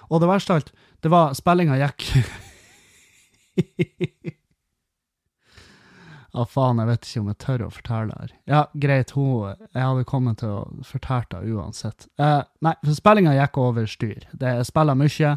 og 0.10 0.23
det 0.23 0.32
verste 0.32 0.54
av 0.54 0.62
alt, 0.62 0.73
det 1.04 1.13
var 1.13 1.36
spillinga 1.38 1.78
gikk 1.84 2.08
Ja, 6.38 6.43
faen, 6.45 6.78
jeg 6.78 6.89
vet 6.91 7.08
ikke 7.08 7.21
om 7.23 7.30
jeg 7.32 7.39
tør 7.41 7.62
å 7.65 7.67
fortelle 7.73 8.12
det 8.12 8.17
her. 8.19 8.34
Ja, 8.52 8.60
greit, 8.78 9.13
hun 9.17 9.56
Jeg 9.73 9.82
hadde 9.82 10.04
kommet 10.06 10.38
til 10.43 10.52
å 10.54 10.84
fortelle 10.86 11.26
det 11.32 11.56
uansett. 11.56 12.06
Eh, 12.21 12.43
nei, 12.62 12.73
for 12.84 12.93
spillinga 13.00 13.34
gikk 13.39 13.58
over 13.63 13.88
styr. 13.89 14.28
Det, 14.38 14.52
spiller 14.67 15.00
mye. 15.00 15.32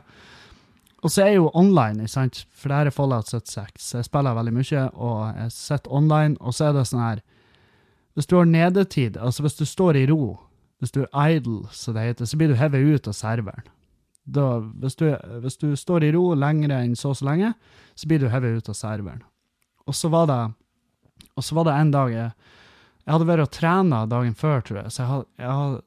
Og 1.00 1.08
så 1.08 1.22
er 1.22 1.30
jeg 1.32 1.40
jo 1.40 1.50
online, 1.56 2.04
ikke 2.04 2.12
sant? 2.12 2.42
for 2.52 2.68
det 2.68 2.76
her 2.76 2.90
er 2.90 2.94
Fallout 2.94 3.30
76. 3.30 3.94
Jeg 3.94 4.04
spiller 4.04 4.36
veldig 4.36 4.52
mye, 4.52 4.84
og 4.92 5.36
jeg 5.38 5.52
sitter 5.54 5.94
online, 5.96 6.36
og 6.40 6.54
så 6.54 6.68
er 6.68 6.76
det 6.76 6.86
sånn 6.90 7.04
her 7.04 7.22
Hvis 8.18 8.26
du 8.28 8.36
har 8.36 8.48
nedetid, 8.48 9.16
altså 9.16 9.44
hvis 9.46 9.56
du 9.56 9.64
står 9.64 9.96
i 9.96 10.06
ro, 10.10 10.36
hvis 10.82 10.92
du 10.92 11.04
er 11.06 11.36
idle, 11.38 11.68
så 11.72 11.92
det 11.92 12.04
heter, 12.04 12.28
så 12.28 12.36
blir 12.36 12.50
du 12.50 12.58
hevet 12.58 12.84
ut 12.96 13.08
av 13.08 13.14
serveren. 13.16 13.68
Da, 14.24 14.60
hvis, 14.60 14.96
du, 14.96 15.06
hvis 15.40 15.56
du 15.60 15.72
står 15.76 16.04
i 16.04 16.12
ro 16.14 16.34
lengre 16.36 16.82
enn 16.84 16.96
så 16.98 17.14
og 17.14 17.18
så 17.18 17.28
lenge, 17.30 17.54
så 17.96 18.08
blir 18.08 18.20
du 18.20 18.28
hevet 18.32 18.60
ut 18.60 18.68
av 18.68 18.76
serveren. 18.76 19.22
Og 19.88 19.96
så 19.96 20.10
var 20.12 20.28
det, 20.28 20.40
og 21.34 21.46
så 21.46 21.56
var 21.56 21.68
det 21.68 21.76
en 21.78 21.94
dag 21.96 22.12
jeg, 22.12 22.30
Jeg 23.06 23.14
hadde 23.14 23.26
vært 23.26 23.42
og 23.42 23.50
trena 23.50 24.06
dagen 24.06 24.34
før, 24.36 24.60
tror 24.60 24.76
jeg, 24.82 24.90
så 24.92 25.00
jeg 25.02 25.08
hadde, 25.08 25.26
jeg 25.40 25.54
hadde 25.60 25.80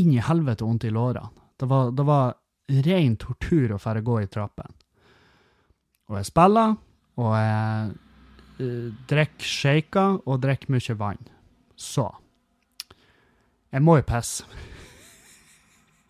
inn 0.00 0.12
i 0.14 0.22
helvete 0.24 0.64
vondt 0.64 0.86
i 0.88 0.90
lårene. 0.90 1.28
Det 1.60 1.68
var, 1.68 1.90
det 1.92 2.06
var 2.08 2.34
ren 2.86 3.16
tortur 3.20 3.72
å 3.74 3.78
fære 3.80 4.02
gå 4.06 4.20
i 4.22 4.28
trappen. 4.30 4.70
Og 6.10 6.16
jeg 6.18 6.26
spiller, 6.30 6.74
og 7.20 7.30
jeg 7.36 7.90
uh, 8.60 8.88
drikker 9.10 9.46
shaker 9.46 10.18
og 10.26 10.42
drikker 10.42 10.70
mye 10.74 10.94
vann. 10.98 11.22
Så 11.76 12.06
Jeg 13.70 13.82
må 13.82 13.96
jo 13.96 14.02
pisse. 14.02 14.44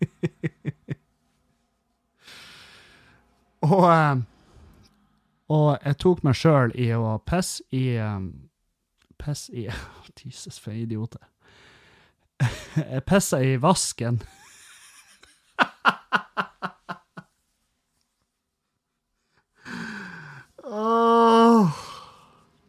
og, 3.61 3.83
uh, 3.85 4.17
og 5.53 5.77
jeg 5.85 5.97
tok 6.01 6.23
meg 6.25 6.35
sjøl 6.35 6.71
i 6.73 6.93
å 6.97 7.19
pisse 7.25 7.63
i 7.69 7.97
um, 8.01 8.49
Pisse 9.21 9.53
i 9.53 9.69
Jesus, 10.25 10.59
for 10.59 10.71
en 10.71 10.77
idiot. 10.81 11.15
Jeg 12.75 13.03
pissa 13.05 13.37
i 13.41 13.55
vasken. 13.61 14.21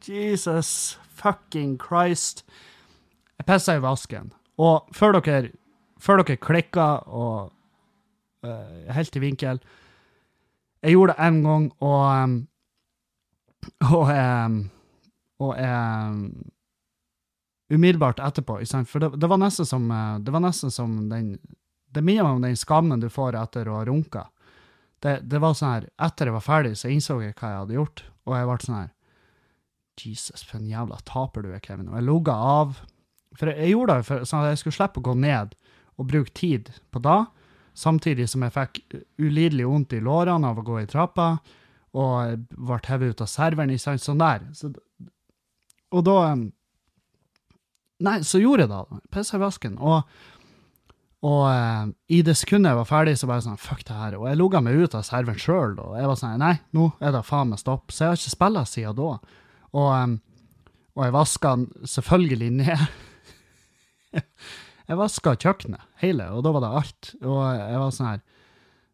Jesus 0.03 0.99
fucking 1.15 1.79
Christ. 1.79 2.45
Jeg 3.39 3.47
pissa 3.47 3.77
i 3.77 3.83
vasken. 3.83 4.33
Og 4.59 4.89
før 4.95 5.19
dere, 5.21 5.53
før 6.01 6.23
dere 6.23 6.37
klikka 6.37 6.87
og 7.07 7.53
uh, 8.47 8.95
helt 8.95 9.17
i 9.17 9.23
vinkel 9.23 9.61
Jeg 10.83 10.91
gjorde 10.97 11.15
det 11.15 11.23
én 11.23 11.43
gang, 11.47 11.73
og 11.81 12.23
um, 12.23 12.49
og, 13.95 14.11
um, 14.11 14.71
og 15.39 15.57
um, 15.59 16.51
umiddelbart 17.71 18.21
etterpå. 18.21 18.59
For 18.85 18.99
det, 18.99 19.21
det, 19.21 19.29
var 19.31 19.37
nesten 19.37 19.67
som, 19.67 19.87
det 20.19 20.33
var 20.33 20.43
nesten 20.43 20.71
som 20.71 21.09
den 21.11 21.39
Det 21.93 22.03
minner 22.05 22.27
meg 22.27 22.39
om 22.39 22.47
den 22.47 22.59
skammen 22.59 23.03
du 23.03 23.09
får 23.13 23.37
etter 23.39 23.69
å 23.69 23.81
ha 23.81 23.85
runka. 23.89 24.27
Det, 25.03 25.19
det, 25.27 25.41
var 25.43 25.55
sånn 25.59 25.75
her, 25.75 25.87
Etter 26.07 26.31
jeg 26.31 26.37
var 26.37 26.45
ferdig, 26.47 26.77
så 26.79 26.91
innså 26.93 27.19
jeg 27.21 27.35
hva 27.35 27.51
jeg 27.51 27.63
hadde 27.65 27.79
gjort, 27.79 28.05
og 28.29 28.37
jeg 28.37 28.49
ble 28.49 28.59
sånn 28.63 28.79
her 28.79 28.91
Jesus, 30.03 30.45
for 30.49 30.57
en 30.59 30.71
jævla 30.71 30.99
taper 31.05 31.45
du 31.45 31.51
er, 31.53 31.61
Kevin. 31.63 31.91
Og 31.91 31.99
jeg 31.99 32.07
logga 32.07 32.35
av. 32.35 32.79
For 33.37 33.51
jeg, 33.51 33.59
jeg 33.61 33.75
gjorde 33.75 33.99
det 33.99 34.07
for, 34.09 34.25
sånn 34.29 34.45
at 34.45 34.53
jeg 34.53 34.63
skulle 34.63 34.79
slippe 34.79 35.03
å 35.03 35.07
gå 35.11 35.15
ned 35.21 35.53
og 36.01 36.09
bruke 36.09 36.33
tid 36.35 36.71
på 36.91 37.03
det, 37.05 37.19
samtidig 37.79 38.29
som 38.31 38.45
jeg 38.47 38.55
fikk 38.55 38.81
ulidelig 39.21 39.69
vondt 39.69 39.95
i 39.97 40.01
lårene 40.05 40.49
av 40.49 40.61
å 40.61 40.65
gå 40.67 40.81
i 40.81 40.89
trappa, 40.89 41.29
og 41.93 42.49
ble 42.57 42.81
hevet 42.89 43.13
ut 43.13 43.23
av 43.25 43.31
serveren, 43.31 43.77
sånn 43.77 44.23
der. 44.23 44.49
Så, 44.57 44.73
og 45.93 46.05
da 46.09 46.19
Nei, 48.03 48.17
så 48.27 48.41
gjorde 48.43 48.65
jeg 48.65 48.73
det. 48.73 49.01
Pissa 49.15 49.37
i 49.39 49.41
vasken. 49.43 49.77
Og, 49.79 50.09
og 51.23 51.43
eh, 51.47 51.85
i 52.19 52.19
det 52.27 52.35
sekundet 52.35 52.73
jeg 52.73 52.79
var 52.81 52.89
ferdig, 52.89 53.15
så 53.19 53.29
bare 53.31 53.45
sånn 53.45 53.61
Fuck 53.61 53.85
det 53.87 53.95
her. 53.95 54.17
Og 54.19 54.27
jeg 54.27 54.41
logga 54.41 54.63
meg 54.65 54.81
ut 54.83 54.97
av 54.99 55.05
serveren 55.07 55.39
sjøl, 55.39 55.77
og 55.79 55.95
jeg 55.99 56.11
var 56.11 56.19
sånn 56.19 56.43
Nei, 56.43 56.57
nå 56.75 56.89
er 56.99 57.15
det 57.15 57.23
faen 57.29 57.53
meg 57.53 57.63
stopp. 57.63 57.95
Så 57.95 58.05
jeg 58.05 58.11
har 58.11 58.19
ikke 58.19 58.35
spilla 58.35 58.65
siden 58.67 58.99
da. 58.99 59.39
Og, 59.73 59.89
um, 59.95 60.19
og 60.99 61.07
jeg 61.07 61.15
vaska 61.15 61.55
selvfølgelig 61.95 62.51
ned 62.59 62.83
Jeg 64.91 64.99
vaska 64.99 65.33
kjøkkenet, 65.39 65.87
hele, 66.03 66.27
og 66.35 66.43
da 66.45 66.51
var 66.53 66.65
det 66.65 66.73
alt. 66.83 67.13
Og 67.23 67.39
jeg 67.47 67.79
var 67.85 67.95
sånn 67.95 68.11
her 68.11 68.21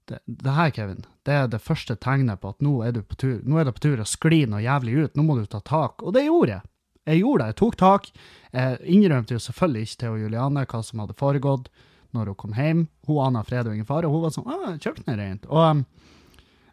det, 0.09 0.19
det, 0.25 0.53
her, 0.57 0.71
Kevin, 0.73 1.03
det 1.29 1.35
er 1.35 1.49
det 1.53 1.61
første 1.61 1.97
tegnet 2.01 2.41
på 2.41 2.53
at 2.53 2.63
nå 2.65 2.79
er 2.87 2.95
du 2.97 3.03
på 3.05 3.17
tur 3.21 3.43
Nå 3.45 3.59
er 3.61 3.67
det 3.69 3.75
på 3.77 3.83
tur 3.85 4.01
å 4.01 4.07
skli 4.09 4.45
noe 4.49 4.63
jævlig 4.65 4.95
ut. 5.01 5.17
Nå 5.17 5.25
må 5.25 5.37
du 5.37 5.49
ta 5.49 5.61
tak. 5.65 6.05
Og 6.05 6.15
det 6.17 6.29
gjorde 6.29 6.59
jeg. 6.59 6.73
Jeg 7.09 7.23
gjorde 7.23 7.41
det. 7.43 7.49
Jeg 7.51 7.59
tok 7.61 7.77
tak. 7.81 8.09
Jeg 8.53 8.79
innrømte 8.95 9.37
jo 9.37 9.43
selvfølgelig 9.49 9.89
ikke 9.89 10.01
til 10.05 10.23
Juliane 10.23 10.65
hva 10.69 10.81
som 10.85 11.03
hadde 11.03 11.17
foregått 11.19 11.69
når 12.17 12.33
hun 12.33 12.39
kom 12.39 12.57
hjem. 12.57 12.87
Hun 13.09 13.21
ana 13.27 13.43
fred 13.47 13.69
og 13.69 13.77
ingen 13.77 13.89
fare. 13.89 14.09
og 14.09 14.17
Hun 14.17 14.25
var 14.25 14.35
sånn 14.35 14.49
ah, 14.49 14.77
'Kjøkkenet 14.77 15.13
er 15.15 15.21
rent.' 15.23 15.47
Og, 15.49 15.61
um, 15.65 15.85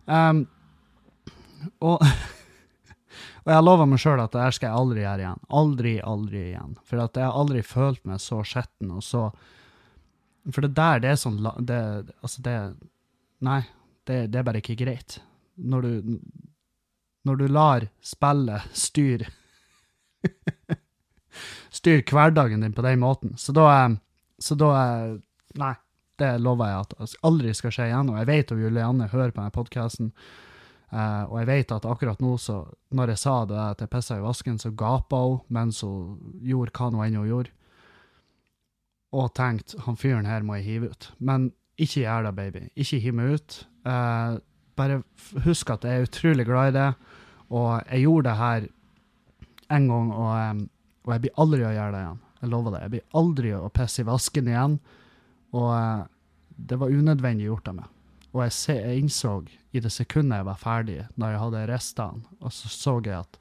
um, 0.05 0.41
og, 1.81 2.05
og 3.45 3.51
jeg 3.53 3.65
lover 3.67 3.89
meg 3.91 4.01
sjøl 4.01 4.23
at 4.23 4.33
det 4.35 4.45
her 4.45 4.57
skal 4.57 4.69
jeg 4.69 4.81
aldri 4.81 5.05
gjøre 5.05 5.25
igjen. 5.25 5.45
Aldri, 5.61 5.93
aldri 6.13 6.41
igjen. 6.49 6.73
For 6.87 7.03
at 7.03 7.19
jeg 7.19 7.27
har 7.27 7.39
aldri 7.43 7.63
følt 7.65 8.03
meg 8.07 8.23
så 8.23 8.41
skitten 8.47 8.95
og 8.95 9.05
så 9.05 9.29
For 10.51 10.61
det 10.61 10.75
der, 10.77 10.99
det 11.01 11.09
er 11.09 11.17
sånn 11.17 11.39
det, 11.65 11.79
Altså, 12.21 12.41
det 12.45 12.57
Nei, 13.45 13.61
det, 14.07 14.27
det 14.31 14.39
er 14.39 14.45
bare 14.47 14.61
ikke 14.61 14.77
greit. 14.79 15.19
Når 15.55 15.81
du 15.81 16.19
Når 17.25 17.35
du 17.41 17.47
lar 17.49 17.87
spillet 18.05 18.69
styre 18.77 19.31
styre 21.75 22.03
hverdagen 22.07 22.61
din 22.61 22.73
på 22.73 22.81
den 22.85 22.99
måten. 22.99 23.37
Så 23.37 23.51
da, 23.51 23.85
eh, 23.85 23.95
så 24.39 24.55
da 24.55 24.71
Nei, 25.61 25.73
det 26.21 26.31
lover 26.43 26.71
jeg 26.71 26.85
at 26.85 27.15
aldri 27.27 27.53
skal 27.57 27.73
skje 27.75 27.89
igjen. 27.89 28.11
Og 28.11 28.19
jeg 28.21 28.29
vet 28.31 28.53
at 28.53 28.63
Julianne 28.63 29.09
hører 29.11 29.33
på 29.33 29.41
denne 29.41 29.55
podkasten. 29.55 30.11
Uh, 30.93 30.99
eh, 30.99 31.23
og 31.25 31.37
jeg 31.41 31.49
vet 31.49 31.75
at 31.75 31.87
akkurat 31.89 32.23
nå, 32.23 32.35
så 32.41 32.61
når 32.95 33.13
jeg 33.13 33.23
sa 33.23 33.35
det 33.49 33.59
at 33.61 33.83
jeg 33.83 33.91
pissa 33.91 34.19
i 34.19 34.23
vasken, 34.23 34.59
så 34.61 34.71
gapa 34.71 35.21
hun 35.25 35.41
mens 35.53 35.81
hun 35.85 36.35
gjorde 36.45 36.75
hva 36.77 36.91
nå 36.93 37.03
enn 37.05 37.19
hun 37.19 37.29
gjorde. 37.31 37.53
Og 39.15 39.31
tenkte 39.37 39.79
han 39.85 39.99
fyren 39.99 40.27
her 40.27 40.43
må 40.43 40.59
jeg 40.59 40.67
hive 40.67 40.91
ut. 40.91 41.09
Men 41.17 41.49
ikke 41.79 42.03
gjør 42.03 42.29
det, 42.29 42.35
baby. 42.35 42.63
Ikke 42.75 43.01
hiv 43.03 43.15
meg 43.15 43.35
ut. 43.39 43.59
Uh, 43.87 44.39
bare 44.75 45.03
husk 45.45 45.69
at 45.71 45.87
jeg 45.87 45.99
er 45.99 46.07
utrolig 46.07 46.47
glad 46.47 46.71
i 46.73 46.77
det. 46.79 46.89
Og 47.55 47.69
jeg 47.79 48.07
gjorde 48.07 48.29
det 48.29 48.39
her 48.39 48.71
en 49.75 49.87
gang, 49.89 50.09
og 50.13 50.31
um, 50.35 50.65
og 51.05 51.13
jeg 51.13 51.25
blir 51.25 51.41
aldri 51.41 51.65
å 51.65 51.73
gjøre 51.73 51.93
det 51.93 52.01
igjen. 52.01 52.21
Jeg 52.41 52.51
lover 52.51 52.73
det. 52.73 52.81
Jeg 52.83 52.93
blir 52.93 53.19
aldri 53.21 53.51
å 53.55 53.73
pisse 53.73 54.01
i 54.01 54.07
vasken 54.07 54.49
igjen. 54.49 54.77
Og 55.55 55.69
uh, 55.71 56.05
det 56.55 56.79
var 56.81 56.93
unødvendig 56.93 57.47
gjort 57.47 57.69
av 57.71 57.77
meg. 57.79 57.91
Og 58.35 58.41
jeg, 58.43 58.55
se, 58.55 58.73
jeg, 58.75 58.99
innså 58.99 59.35
i 59.71 59.81
det 59.83 59.91
sekundet 59.95 60.41
jeg 60.41 60.47
var 60.49 60.59
ferdig, 60.59 60.97
når 61.15 61.31
jeg 61.31 61.43
hadde 61.45 61.67
restene, 61.71 62.33
og 62.41 62.51
så 62.51 62.71
så 62.71 62.97
jeg 63.05 63.21
at 63.21 63.39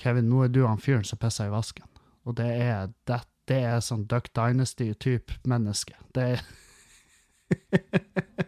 Kevin, 0.00 0.28
nå 0.28 0.44
er 0.44 0.50
du 0.52 0.66
han 0.66 0.80
fyren 0.80 1.04
som 1.06 1.20
pisser 1.20 1.48
i 1.48 1.52
vasken. 1.52 1.88
Og 2.28 2.36
det 2.36 2.48
er, 2.48 2.92
det, 3.08 3.20
det 3.48 3.60
er 3.68 3.80
sånn 3.84 4.06
Duck 4.10 4.28
Dynasty-type 4.36 5.40
menneske. 5.48 5.96
Det 6.16 6.22
er 6.34 6.44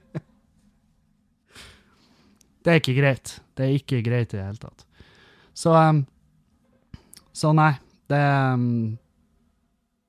Det 2.64 2.72
er 2.72 2.80
ikke 2.80 2.96
greit. 2.96 3.42
Det 3.52 3.64
er 3.66 3.74
ikke 3.76 3.98
greit 4.04 4.32
i 4.32 4.38
det 4.38 4.44
hele 4.46 4.56
tatt. 4.56 4.86
Så, 5.52 5.74
um, 5.76 6.06
så 7.36 7.52
nei, 7.52 7.74
det, 8.08 8.20
um, 8.56 8.96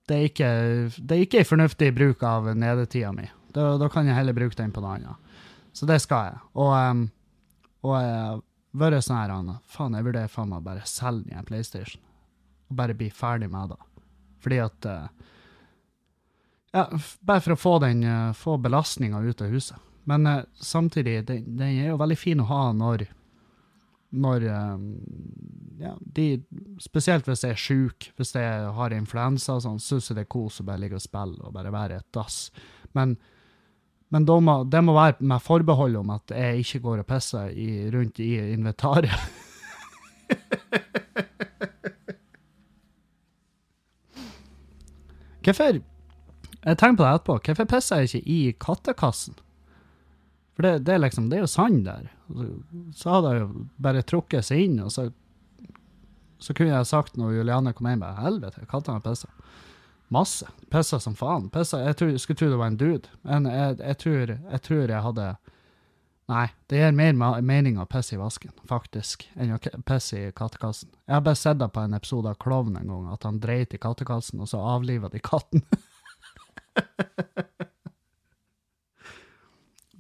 det, 0.09 0.15
er 0.15 0.27
ikke, 0.29 0.49
det 0.97 1.15
er 1.15 1.23
ikke 1.25 1.41
en 1.41 1.49
fornuftig 1.49 1.91
bruk 1.95 2.23
av 2.25 2.49
nedetida 2.57 3.11
mi. 3.15 3.27
Da, 3.55 3.75
da, 3.79 3.89
kan 3.89 4.07
jeg 4.07 4.17
heller 4.17 4.35
bruke 4.35 4.57
den 4.59 4.73
på 4.75 4.83
noe 4.83 4.97
annet. 4.97 5.39
Så 5.75 5.87
det 5.89 6.01
skal 6.03 6.29
jeg. 6.29 6.41
Og, 6.59 6.73
um, 6.75 7.05
og 7.87 7.95
jeg 7.99 8.41
vært 8.79 9.05
sånn 9.05 9.19
her, 9.19 9.33
Anna. 9.35 9.57
Faen, 9.71 9.95
jeg 9.95 10.07
vurderer 10.07 10.31
faen 10.31 10.51
meg 10.51 10.65
bare 10.65 10.83
selge 10.89 11.31
den 11.31 11.47
PlayStation. 11.47 12.03
Og 12.69 12.77
bare 12.79 12.97
bli 12.97 13.09
ferdig 13.13 13.49
med 13.51 13.73
det. 13.73 13.79
Fordi 14.43 14.61
at 14.63 14.89
uh, 14.91 15.07
Ja, 16.75 16.89
bare 17.23 17.41
for 17.41 17.55
å 17.55 17.59
få 17.59 17.77
den 17.83 18.03
uh, 18.03 18.33
få 18.35 18.57
belastninga 18.61 19.23
ut 19.23 19.41
av 19.41 19.53
huset. 19.55 19.79
Men 20.05 20.27
uh, 20.27 20.41
samtidig, 20.59 21.21
den, 21.29 21.45
den, 21.57 21.79
er 21.79 21.93
jo 21.93 22.01
veldig 22.01 22.19
fin 22.19 22.43
å 22.43 22.49
ha 22.51 22.65
når 22.75 23.07
når 24.15 24.45
ja, 25.79 25.93
de, 25.99 26.43
Spesielt 26.83 27.27
hvis 27.27 27.43
jeg 27.45 27.51
er 27.55 27.59
sjuk, 27.59 28.09
hvis 28.17 28.35
jeg 28.35 28.67
har 28.77 28.95
influensa 28.95 29.55
og 29.57 29.63
sånn, 29.65 29.79
syns 29.83 30.09
jeg 30.09 30.17
det 30.19 30.25
er 30.25 30.33
kos 30.35 30.61
å 30.61 30.67
bare 30.67 30.81
ligge 30.83 30.99
og 30.99 31.03
spille 31.03 31.39
og 31.41 31.55
bare 31.55 31.73
være 31.73 31.95
et 32.01 32.09
dass. 32.15 32.37
Men, 32.97 33.17
men 34.13 34.21
må, 34.25 34.55
det 34.69 34.81
må 34.85 34.91
være 34.95 35.15
med 35.19 35.43
forbehold 35.43 35.95
om 36.01 36.09
at 36.15 36.25
jeg 36.35 36.63
ikke 36.63 36.83
går 36.85 36.97
og 37.03 37.09
pisser 37.09 37.47
i, 37.51 37.89
rundt 37.93 38.19
i 38.23 38.31
inventaret. 38.53 39.19
Hvorfor 45.45 45.77
Jeg 46.65 46.77
tenker 46.81 46.97
på 46.97 47.03
det 47.03 47.09
etterpå. 47.13 47.35
Hvorfor 47.45 47.65
pisser 47.69 47.95
jeg 48.01 48.09
ikke 48.09 48.29
i 48.33 48.39
kattekassen? 48.57 49.35
For 50.55 50.61
det, 50.65 50.85
det, 50.87 50.95
liksom, 51.03 51.27
det 51.29 51.37
er 51.37 51.43
jo 51.43 51.51
sand 51.51 51.83
der. 51.85 52.07
Så 52.95 53.11
hadde 53.11 53.33
jeg 53.33 53.41
jo 53.43 53.49
bare 53.85 54.01
trukket 54.07 54.47
seg 54.47 54.63
inn, 54.63 54.79
og 54.81 54.89
så 54.93 55.09
så 56.39 56.53
kunne 56.53 56.73
jeg 56.73 56.89
sagt 56.89 57.17
når 57.17 57.37
Juliane 57.37 57.73
kom 57.73 57.87
hjem, 57.89 58.03
bare 58.03 58.23
helvete, 58.25 58.65
kattene 58.69 59.03
pissa. 59.03 59.29
Masse. 60.13 60.47
Pissa 60.69 60.99
som 60.99 61.15
faen. 61.17 61.49
Pissa, 61.49 61.79
jeg, 61.81 61.97
tror, 61.97 62.17
skulle 62.21 62.37
tro 62.37 62.49
det 62.51 62.61
var 62.61 62.71
en 62.71 62.77
dude, 62.77 63.09
men 63.25 63.49
jeg, 63.49 63.79
jeg, 63.79 63.97
tror, 64.03 64.33
jeg 64.37 64.61
tror 64.67 64.87
jeg 64.87 65.05
hadde 65.09 65.35
Nei, 66.25 66.47
det 66.65 66.79
gir 66.79 66.95
mer 66.97 67.13
mening 67.45 67.75
å 67.77 67.85
pisse 67.85 68.15
i 68.15 68.17
vasken, 68.17 68.49
faktisk, 68.65 69.27
enn 69.37 69.53
å 69.53 69.59
pisse 69.85 70.17
i 70.17 70.31
kattekassen. 70.33 70.89
Jeg 71.05 71.13
har 71.13 71.21
bare 71.21 71.37
sett 71.37 71.59
det 71.61 71.67
på 71.69 71.83
en 71.85 71.93
episode 71.93 72.31
av 72.31 72.39
Klovn 72.41 72.79
en 72.79 72.89
gang, 72.89 73.11
at 73.13 73.27
han 73.29 73.37
dreit 73.43 73.75
i 73.77 73.81
kattekassen, 73.81 74.41
og 74.41 74.49
så 74.49 74.57
avliva 74.57 75.05
de 75.13 75.21
katten. 75.21 75.61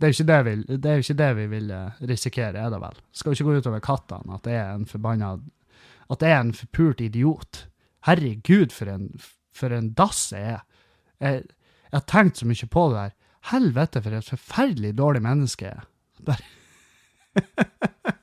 det 0.01 0.09
er, 0.09 0.11
jo 0.17 1.05
ikke 1.05 1.19
det 1.21 1.31
vi 1.37 1.45
vil 1.53 1.69
risikere, 2.09 2.57
er 2.57 2.73
det 2.73 2.81
vel? 2.81 2.97
Skal 3.13 3.37
ikke 3.37 3.45
gå 3.51 3.59
utover 3.61 3.85
kattene, 3.85 4.39
at 4.39 4.49
det 4.49 4.57
er 4.57 4.73
en 4.73 4.89
forbanna 4.89 5.35
at 6.13 6.21
jeg 6.21 6.31
er 6.31 6.43
en 6.43 6.53
forpult 6.53 7.01
idiot. 7.01 7.67
Herregud, 8.05 8.73
for 8.73 8.85
en, 8.91 9.09
for 9.55 9.73
en 9.73 9.93
dass 9.97 10.27
jeg 10.33 10.57
er. 10.57 10.61
Jeg, 11.23 11.33
jeg 11.89 11.97
har 11.97 12.07
tenkt 12.11 12.41
så 12.41 12.45
mye 12.49 12.67
på 12.71 12.83
det 12.91 12.99
der. 12.99 13.15
Helvete, 13.51 14.01
for 14.01 14.11
et 14.17 14.33
forferdelig 14.33 14.91
dårlig 14.97 15.21
menneske 15.25 15.69
jeg 15.69 15.77
er. 15.79 15.85
Bare 16.25 16.45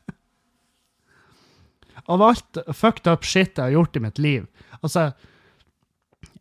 Av 2.12 2.22
alt 2.24 2.58
fucked 2.74 3.06
up 3.06 3.24
shit 3.24 3.58
jeg 3.58 3.62
har 3.62 3.70
gjort 3.76 3.96
i 3.96 4.00
mitt 4.02 4.18
liv. 4.18 4.46
Altså, 4.80 5.12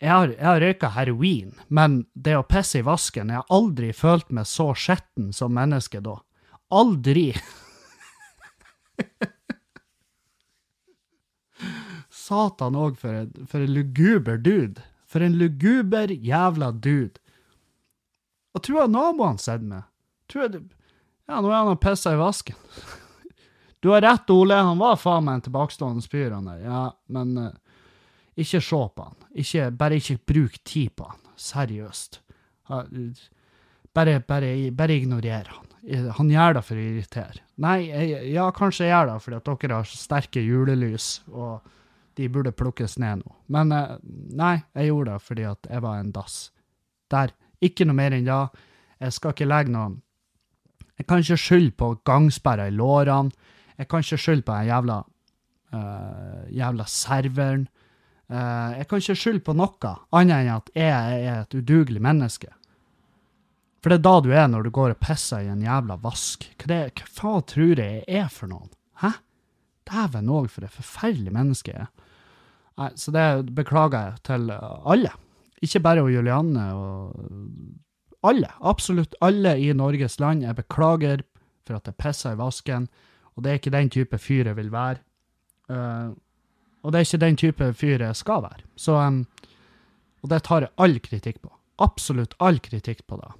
jeg 0.01 0.09
har, 0.09 0.27
jeg 0.33 0.47
har 0.47 0.61
røyka 0.63 0.89
heroin, 0.95 1.51
men 1.69 2.05
det 2.13 2.37
å 2.39 2.47
pisse 2.47 2.79
i 2.79 2.85
vasken 2.85 3.29
Jeg 3.29 3.37
har 3.43 3.53
aldri 3.53 3.93
følt 3.93 4.31
meg 4.33 4.45
så 4.49 4.73
skitten 4.73 5.33
som 5.35 5.53
menneske 5.53 6.01
da. 6.01 6.15
Aldri. 6.73 7.35
Satan 12.21 12.77
òg, 12.77 12.97
for, 13.01 13.25
for 13.49 13.63
en 13.65 13.73
luguber 13.75 14.37
dude. 14.41 14.83
For 15.09 15.23
en 15.25 15.37
luguber 15.39 16.13
jævla 16.13 16.71
dude. 16.71 17.17
Og 18.55 18.63
tror 18.65 18.83
jeg 18.83 18.93
naboene 18.93 19.41
sett 19.41 19.63
meg. 19.65 19.87
Tror 20.31 20.45
jeg, 20.45 20.53
det- 20.57 20.77
ja, 21.31 21.39
nå 21.39 21.47
er 21.51 21.55
han 21.61 21.71
og 21.73 21.79
pisser 21.83 22.17
i 22.17 22.21
vasken. 22.21 22.57
Du 23.81 23.89
har 23.89 24.03
rett, 24.05 24.29
Ole, 24.29 24.53
han 24.61 24.77
var 24.77 24.93
faen 25.01 25.23
meg 25.25 25.39
en 25.39 25.43
tilbakestående 25.47 26.03
fyr, 26.05 26.27
han 26.35 26.45
der. 26.45 26.59
Ja, 26.61 26.81
men 27.09 27.31
uh, 27.41 27.47
ikke 28.37 28.59
se 28.61 28.77
på 28.93 29.05
han. 29.07 29.15
Ikke, 29.41 29.63
bare 29.73 29.97
ikke 29.97 30.19
bruk 30.29 30.59
tid 30.69 30.91
på 30.99 31.07
han. 31.09 31.17
Seriøst. 31.41 32.19
Uh, 32.69 32.83
bare, 33.97 34.19
bare, 34.21 34.51
bare 34.77 34.99
ignorer 35.01 35.49
han. 35.49 35.65
Eh, 35.81 36.11
Han 36.19 36.29
gjør 36.29 36.59
det 36.59 36.63
for 36.67 36.77
å 36.77 36.83
irritere. 36.91 37.41
Nei, 37.65 37.79
jeg, 37.89 38.19
ja, 38.35 38.45
kanskje 38.53 38.85
jeg 38.85 38.93
gjør 38.93 39.09
det 39.15 39.17
fordi 39.25 39.39
at 39.39 39.49
dere 39.65 39.79
har 39.81 39.89
så 39.89 39.97
sterke 40.03 40.43
julelys, 40.45 41.07
og 41.33 41.65
de 42.17 42.27
burde 42.29 42.53
plukkes 42.55 42.97
ned 43.01 43.21
nå. 43.21 43.35
Men 43.53 43.71
eh, 43.75 43.95
nei, 44.37 44.55
jeg 44.75 44.91
gjorde 44.91 45.15
det 45.15 45.25
fordi 45.27 45.47
at 45.49 45.69
jeg 45.71 45.83
var 45.85 45.99
en 45.99 46.13
dass. 46.15 46.37
Der. 47.11 47.33
Ikke 47.61 47.85
noe 47.85 47.97
mer 47.97 48.15
enn 48.15 48.27
da. 48.27 48.45
Jeg 49.01 49.15
skal 49.17 49.33
ikke 49.33 49.49
legge 49.49 49.73
noe 49.73 49.97
Jeg 50.97 51.07
kan 51.09 51.21
ikke 51.23 51.37
skylde 51.39 51.73
på 51.77 51.87
gangsperra 52.05 52.67
i 52.69 52.75
lårene. 52.75 53.33
Jeg 53.77 53.87
kan 53.89 54.03
ikke 54.03 54.19
skylde 54.21 54.45
på 54.45 54.53
den 54.53 54.67
jævla 54.69 54.97
uh, 55.73 56.43
jævla 56.53 56.85
serveren. 56.85 57.63
Uh, 58.29 58.77
jeg 58.77 58.87
kan 58.87 59.01
ikke 59.01 59.15
skylde 59.17 59.43
på 59.47 59.55
noe 59.57 59.93
annet 60.13 60.43
enn 60.43 60.51
at 60.53 60.69
jeg 60.77 61.23
er 61.25 61.39
et 61.41 61.55
udugelig 61.57 62.03
menneske. 62.05 62.51
For 63.81 63.89
det 63.89 63.97
er 63.97 64.05
da 64.05 64.13
du 64.21 64.29
er 64.29 64.47
når 64.47 64.67
du 64.67 64.71
går 64.77 64.93
og 64.93 65.01
pisser 65.01 65.41
i 65.41 65.49
en 65.49 65.65
jævla 65.65 65.97
vask. 66.03 66.45
Hva, 66.61 66.69
det, 66.69 66.81
hva 66.99 67.09
faen 67.17 67.47
tror 67.49 67.73
jeg 67.81 68.03
jeg 68.05 68.21
er 68.21 68.29
for 68.29 68.51
noen? 68.51 68.69
Hæ? 69.01 69.15
Dæven 69.89 70.29
òg, 70.29 70.49
for 70.49 70.65
et 70.65 70.73
forferdelig 70.73 71.33
menneske 71.33 71.73
jeg 71.73 71.87
er. 71.87 72.93
Så 72.95 73.11
det 73.13 73.53
beklager 73.55 73.97
jeg 73.97 74.21
til 74.25 74.51
alle. 74.51 75.11
Ikke 75.61 75.81
bare 75.83 76.01
og 76.01 76.11
Julianne 76.13 76.63
og 76.73 77.15
alle. 78.25 78.49
Absolutt 78.61 79.15
alle 79.21 79.57
i 79.59 79.71
Norges 79.73 80.19
land. 80.19 80.43
Jeg 80.45 80.57
beklager 80.57 81.23
for 81.67 81.77
at 81.77 81.87
jeg 81.87 81.97
pissa 82.01 82.33
i 82.33 82.39
vasken, 82.39 82.87
og 83.35 83.43
det 83.43 83.51
er 83.51 83.61
ikke 83.61 83.73
den 83.73 83.89
type 83.93 84.17
fyr 84.17 84.49
jeg 84.49 84.57
vil 84.57 84.71
være. 84.73 85.01
Uh, 85.71 86.11
og 86.81 86.91
det 86.91 86.99
er 86.99 87.05
ikke 87.05 87.25
den 87.25 87.37
type 87.37 87.73
fyr 87.77 88.03
jeg 88.03 88.15
skal 88.17 88.43
være. 88.43 88.65
Så, 88.75 88.97
um, 88.97 89.25
og 90.23 90.33
det 90.33 90.43
tar 90.43 90.65
jeg 90.65 90.73
all 90.77 90.99
kritikk 90.99 91.41
på. 91.41 91.53
Absolutt 91.81 92.35
all 92.39 92.59
kritikk 92.59 93.05
på 93.07 93.21
det. 93.21 93.31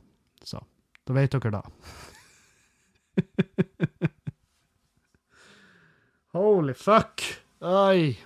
Så 0.46 0.62
da 1.08 1.18
vet 1.18 1.34
dere 1.34 1.52
da. 1.58 1.62
Holy 6.32 6.74
fuck. 6.74 7.22
Oi. 7.60 8.20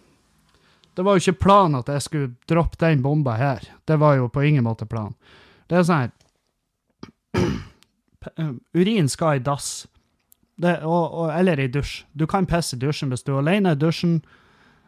Det 0.93 1.03
var 1.03 1.18
jo 1.18 1.24
ikke 1.24 1.41
planen 1.43 1.80
at 1.80 1.89
jeg 1.91 2.03
skulle 2.06 2.34
droppe 2.47 2.78
den 2.80 3.01
bomba 3.03 3.34
her. 3.39 3.66
Det 3.86 3.97
var 3.99 4.16
jo 4.20 4.30
på 4.32 4.45
ingen 4.45 4.64
måte 4.64 4.86
planen. 4.88 5.16
Det 5.68 5.80
er 5.80 5.88
sånn 5.88 6.06
her 6.06 6.12
eh, 8.38 8.51
Urin 8.78 9.10
skal 9.12 9.39
i 9.39 9.43
dass. 9.43 9.88
Det, 10.56 10.78
og, 10.88 11.03
og, 11.10 11.32
eller 11.36 11.60
i 11.60 11.68
dusj. 11.68 12.06
Du 12.14 12.28
kan 12.30 12.47
pisse 12.47 12.78
i 12.78 12.80
dusjen 12.80 13.12
hvis 13.12 13.26
du 13.26 13.34
er 13.34 13.41
alene 13.41 13.74
i 13.74 13.80
dusjen. 13.80 14.22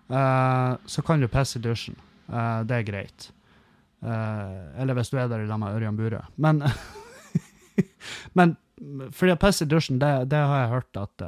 Uh, 0.07 0.78
så 0.88 1.03
kan 1.03 1.20
du 1.20 1.28
pisse 1.32 1.59
i 1.59 1.65
dusjen. 1.65 1.97
Uh, 2.30 2.61
det 2.70 2.78
er 2.78 2.88
greit. 2.88 3.28
Uh, 4.05 4.78
eller 4.80 4.95
hvis 4.95 5.09
du 5.11 5.18
er 5.18 5.28
der 5.28 5.43
i 5.43 5.49
lag 5.49 5.59
med 5.59 5.76
Ørjan 5.76 5.97
Burøe. 5.97 6.22
Men, 6.38 6.61
men 8.38 8.55
fordi 9.11 9.34
å 9.34 9.41
pisse 9.41 9.65
i 9.65 9.74
dusjen, 9.74 9.99
det, 9.99 10.30
det 10.32 10.39
har 10.39 10.63
jeg 10.63 10.74
hørt 10.78 11.01
at 11.01 11.28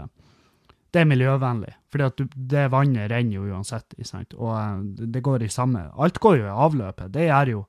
det 0.94 1.02
er 1.02 1.10
miljøvennlig. 1.10 1.76
Fordi 1.92 2.10
du, 2.18 2.40
det 2.54 2.70
vannet 2.74 3.10
renner 3.12 3.38
jo 3.38 3.50
uansett. 3.54 3.94
Og 4.38 4.52
eh, 4.56 4.82
det 5.14 5.22
går 5.26 5.46
i 5.46 5.52
samme 5.54 5.88
Alt 5.98 6.20
går 6.22 6.42
jo 6.42 6.48
i 6.48 6.58
avløpet. 6.66 7.12
Det 7.14 7.30
gjør 7.30 7.54
jo 7.58 7.64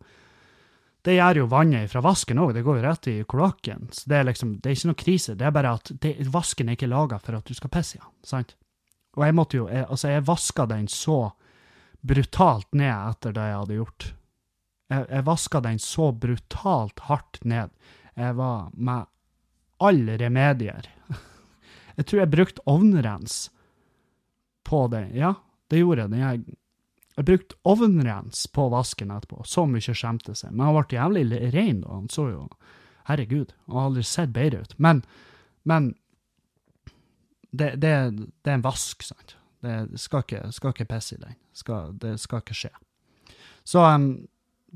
det 1.00 1.14
gjør 1.16 1.38
jo 1.40 1.44
vannet 1.48 1.88
fra 1.88 2.02
vasken 2.04 2.40
òg, 2.42 2.50
det 2.52 2.62
går 2.64 2.76
jo 2.76 2.84
rett 2.84 3.06
i 3.08 3.14
kloakken. 3.24 3.86
Det 3.88 4.18
er 4.18 4.26
liksom, 4.28 4.58
det 4.60 4.68
er 4.68 4.74
ikke 4.76 4.90
noe 4.90 4.98
krise, 5.00 5.36
det 5.38 5.46
er 5.48 5.54
bare 5.56 5.70
at 5.78 5.92
det, 6.02 6.10
vasken 6.28 6.68
er 6.68 6.76
ikke 6.76 6.90
laga 6.92 7.16
for 7.22 7.38
at 7.38 7.48
du 7.48 7.56
skal 7.56 7.72
pisse 7.72 7.96
i 7.96 8.02
den. 8.02 8.50
Og 9.16 9.24
jeg 9.24 9.36
måtte 9.36 9.56
jo, 9.56 9.68
jeg, 9.72 9.86
altså 9.88 10.12
jeg 10.12 10.26
vaska 10.28 10.66
den 10.68 10.90
så 10.92 11.20
brutalt 12.04 12.68
ned 12.76 12.92
etter 12.92 13.32
det 13.36 13.46
jeg 13.48 13.58
hadde 13.62 13.78
gjort. 13.80 14.10
Jeg, 14.92 15.06
jeg 15.08 15.26
vaska 15.30 15.64
den 15.64 15.80
så 15.80 16.10
brutalt 16.12 17.02
hardt 17.08 17.40
ned. 17.48 17.72
Jeg 18.20 18.36
var 18.36 18.68
med 18.76 19.08
alle 19.80 20.20
remedier. 20.20 20.92
Jeg 22.00 22.08
tror 22.08 22.22
jeg 22.22 22.32
brukte 22.32 22.64
ovnrens 22.70 23.36
på 24.64 24.86
det. 24.88 25.10
Ja, 25.20 25.34
det 25.68 25.82
gjorde 25.82 26.08
jeg. 26.16 26.44
Jeg 27.18 27.26
brukte 27.28 27.58
ovnrens 27.68 28.46
på 28.48 28.68
vasken 28.72 29.12
etterpå. 29.12 29.42
Så 29.44 29.66
mye 29.68 29.92
skjemte 29.92 30.32
seg. 30.38 30.54
Men 30.54 30.70
han 30.70 30.78
ble 30.78 30.96
jævlig 30.96 31.40
rein, 31.52 31.82
da. 31.84 31.98
han 31.98 32.08
så 32.12 32.30
jo 32.30 32.46
Herregud, 33.10 33.52
han 33.66 33.74
har 33.74 33.88
aldri 33.88 34.04
sett 34.06 34.30
bedre 34.30 34.60
ut. 34.62 34.74
Men, 34.78 35.00
men 35.66 35.90
det, 37.50 37.72
det, 37.82 37.92
det 38.14 38.52
er 38.52 38.58
en 38.58 38.64
vask, 38.64 39.02
sant. 39.02 39.34
Det 39.60 39.98
skal 39.98 40.22
ikke, 40.22 40.42
skal 40.54 40.74
ikke 40.74 40.86
pisse 40.92 41.16
i 41.16 41.20
den. 41.20 41.34
Skal, 41.56 41.96
det 42.00 42.14
skal 42.22 42.44
ikke 42.44 42.56
skje. 42.56 42.70
Så, 43.66 43.82
um, 43.82 44.12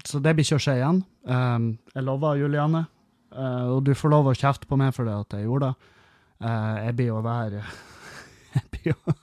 så 0.05 0.21
det 0.25 0.35
blir 0.35 0.45
ikke 0.45 0.59
å 0.59 0.65
skje 0.65 0.77
igjen. 0.81 1.01
Um, 1.31 1.69
jeg 1.95 2.05
lover, 2.09 2.41
Juliane. 2.43 2.85
Uh, 3.31 3.77
og 3.77 3.85
du 3.87 3.95
får 3.97 4.13
lov 4.13 4.33
å 4.33 4.37
kjefte 4.37 4.69
på 4.69 4.81
meg 4.81 4.93
for 4.97 5.09
det 5.09 5.15
at 5.15 5.39
jeg 5.39 5.47
gjorde 5.47 5.71
det. 5.71 5.94
Uh, 6.43 6.81
jeg 6.87 6.97
blir 6.99 7.13
å 7.15 7.21
være 7.25 7.63
Jeg 8.57 8.65
blir 8.75 8.97
å 8.99 9.15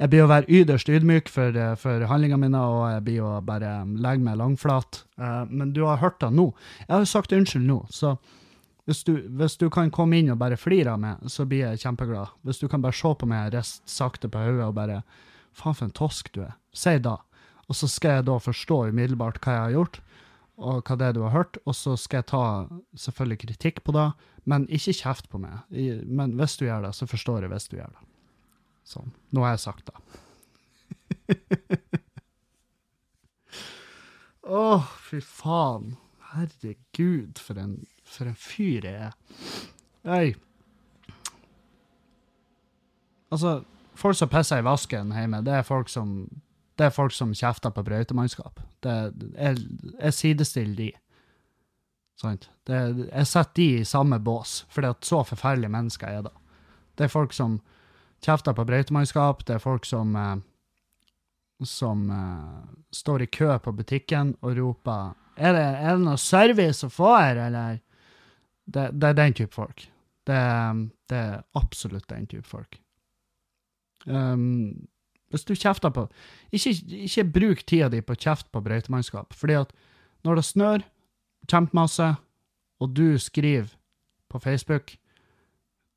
jeg 0.00 0.08
blir 0.08 0.24
å 0.24 0.30
være 0.30 0.48
yderst 0.48 0.88
ydmyk 0.88 1.28
for, 1.28 1.52
eh, 1.52 1.74
for 1.76 2.06
handlingene 2.08 2.46
mine, 2.46 2.60
og 2.72 2.86
jeg 2.88 3.02
blir 3.04 3.24
å 3.26 3.32
bare 3.44 3.82
legge 3.84 4.24
meg 4.24 4.38
langflat. 4.40 5.02
Eh, 5.20 5.42
men 5.50 5.74
du 5.76 5.82
har 5.84 6.00
hørt 6.00 6.22
det 6.22 6.30
nå. 6.32 6.46
Jeg 6.86 6.94
har 6.94 7.02
jo 7.04 7.10
sagt 7.10 7.34
unnskyld 7.36 7.66
nå, 7.68 7.82
så 7.92 8.14
hvis 8.88 9.04
du, 9.04 9.12
hvis 9.28 9.58
du 9.60 9.68
kan 9.68 9.92
komme 9.92 10.16
inn 10.16 10.32
og 10.32 10.38
bare 10.40 10.56
flire 10.56 10.94
av 10.94 11.02
meg, 11.02 11.28
så 11.28 11.44
blir 11.44 11.66
jeg 11.66 11.82
kjempeglad. 11.84 12.32
Hvis 12.48 12.62
du 12.62 12.68
kan 12.68 12.80
bare 12.80 12.96
se 12.96 13.12
på 13.12 13.28
meg, 13.28 13.52
rist 13.52 13.84
sakte 13.84 14.30
på 14.32 14.40
hodet 14.40 14.70
og 14.70 14.78
bare 14.78 15.02
Faen, 15.52 15.74
for 15.74 15.84
en 15.88 15.92
tosk 15.92 16.30
du 16.32 16.44
er. 16.46 16.54
Si 16.72 16.92
da. 17.02 17.16
Og 17.68 17.74
så 17.74 17.88
skal 17.90 18.20
jeg 18.20 18.26
da 18.28 18.36
forstå 18.38 18.76
umiddelbart 18.92 19.40
hva 19.42 19.52
jeg 19.52 19.62
har 19.64 19.72
gjort, 19.74 19.96
og 20.60 20.84
hva 20.84 20.96
det 21.00 21.06
er 21.08 21.16
du 21.16 21.22
har 21.24 21.32
hørt, 21.32 21.56
og 21.64 21.74
så 21.76 21.96
skal 21.96 22.20
jeg 22.20 22.30
ta 22.32 22.44
selvfølgelig 23.00 23.40
kritikk 23.46 23.80
på 23.86 23.94
det, 23.96 24.08
men 24.48 24.66
ikke 24.68 24.96
kjeft 25.00 25.30
på 25.32 25.40
meg. 25.40 25.64
Men 26.04 26.36
hvis 26.36 26.58
du 26.60 26.66
gjør 26.66 26.84
det, 26.88 26.92
så 26.96 27.08
forstår 27.08 27.46
jeg 27.46 27.52
hvis 27.52 27.68
du 27.70 27.78
gjør 27.78 27.94
det. 27.96 28.04
Sånn. 28.90 29.10
Nå 29.32 29.44
har 29.46 29.54
jeg 29.54 29.64
sagt 29.64 29.88
det. 29.88 29.96
Å, 34.50 34.82
fy 35.08 35.20
faen. 35.24 35.96
Herregud, 36.30 37.40
for 37.42 37.58
en, 37.58 37.74
for 38.06 38.30
en 38.30 38.38
fyr 38.38 38.86
jeg 38.86 39.08
er. 39.08 39.14
Hei. 40.06 40.26
Altså, 43.30 43.60
folk 43.98 44.18
som 44.18 44.30
pisser 44.30 44.62
i 44.62 44.66
vasken 44.66 45.14
hjemme, 45.14 45.42
det 45.46 45.54
er 45.58 45.66
folk 45.66 45.90
som 45.90 46.08
det 46.80 46.88
er 46.88 46.94
folk 46.96 47.12
som 47.12 47.34
kjefter 47.36 47.72
på 47.76 47.84
brøytemannskap. 47.84 48.60
Jeg, 48.80 49.56
jeg 50.00 50.16
sidestiller 50.16 50.78
de. 50.78 50.90
Sant? 52.20 52.48
Jeg 52.68 53.26
setter 53.28 53.56
de 53.60 53.66
i 53.80 53.88
samme 53.88 54.16
bås, 54.24 54.62
for 54.72 54.88
så 55.04 55.20
forferdelige 55.28 55.72
mennesker 55.72 56.08
er 56.08 56.24
det. 56.24 56.32
Det 56.96 57.04
er 57.06 57.12
folk 57.12 57.36
som 57.36 57.58
kjefter 58.24 58.56
på 58.56 58.64
brøytemannskap, 58.68 59.44
det 59.44 59.58
er 59.58 59.62
folk 59.62 59.88
som 59.88 60.16
eh, 60.16 60.38
som 61.60 62.06
eh, 62.10 62.76
står 62.96 63.22
i 63.22 63.26
kø 63.28 63.58
på 63.60 63.72
butikken 63.76 64.32
og 64.40 64.56
roper 64.56 65.10
er 65.40 65.56
det, 65.56 65.66
det 65.80 65.96
noe 66.02 66.20
service 66.20 66.84
å 66.86 66.92
få 66.92 67.14
her, 67.16 67.40
eller? 67.46 67.80
Det, 68.70 68.90
det 68.92 69.08
er 69.08 69.18
den 69.18 69.36
type 69.38 69.54
folk. 69.54 69.86
Det, 70.28 70.40
det 71.10 71.20
er 71.20 71.40
absolutt 71.58 72.08
den 72.10 72.26
type 72.30 72.44
folk. 72.46 72.76
Um, 74.04 74.86
hvis 75.30 75.46
du 75.46 75.54
kjefter 75.54 75.92
på 75.94 76.08
Ikke, 76.50 76.72
ikke 77.06 77.26
bruk 77.34 77.62
tida 77.66 77.90
di 77.92 78.02
på 78.02 78.16
å 78.16 78.20
kjefte 78.20 78.50
på 78.52 78.62
brøytemannskap, 78.64 79.34
fordi 79.36 79.60
at 79.62 79.74
når 80.26 80.40
det 80.40 80.46
snør 80.48 80.86
kjempemasse, 81.50 82.14
og 82.80 82.96
du 82.96 83.18
skriver 83.20 83.70
på 84.30 84.40
Facebook 84.42 84.96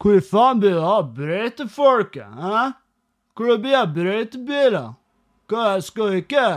Hvor 0.03 0.19
faen 0.25 0.61
blir 0.61 0.77
det 0.77 0.85
av 0.85 1.11
brøytefolket, 1.17 2.27
hæ? 2.27 2.63
Hvor 3.33 3.49
det 3.49 3.61
blir 3.63 3.79
av 3.79 3.93
brøytebiler? 3.95 4.93
Hva, 5.49 5.67
skal 5.81 6.13
vi 6.13 6.23
ikke 6.23 6.47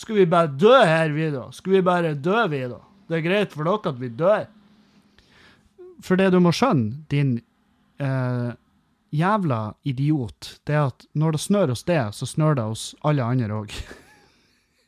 Skal 0.00 0.16
vi 0.16 0.26
bare 0.28 0.52
dø 0.52 0.76
her, 0.76 1.12
vi, 1.12 1.28
da? 1.32 1.48
Skal 1.52 1.76
vi 1.76 1.84
bare 1.84 2.14
dø, 2.14 2.40
vi, 2.48 2.64
da? 2.72 2.80
Det 3.10 3.18
er 3.18 3.26
greit 3.26 3.52
for 3.52 3.66
dere 3.66 3.90
at 3.90 3.98
vi 4.00 4.08
dør. 4.16 4.44
For 6.00 6.16
det 6.16 6.30
du 6.32 6.38
må 6.40 6.52
skjønne, 6.56 7.02
din 7.10 7.34
eh, 8.00 8.50
jævla 9.10 9.74
idiot, 9.82 10.60
det 10.66 10.74
er 10.74 10.90
at 10.90 11.06
når 11.18 11.36
det 11.36 11.42
snør 11.42 11.72
hos 11.74 11.84
deg, 11.88 12.14
så 12.14 12.26
snør 12.26 12.58
det 12.58 12.66
hos 12.70 12.84
alle 13.06 13.26
andre 13.26 13.62
òg. 13.62 13.74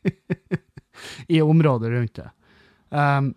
I 1.35 1.43
området 1.43 1.91
rundt 1.93 2.20
det. 2.20 2.31
Um, 2.93 3.33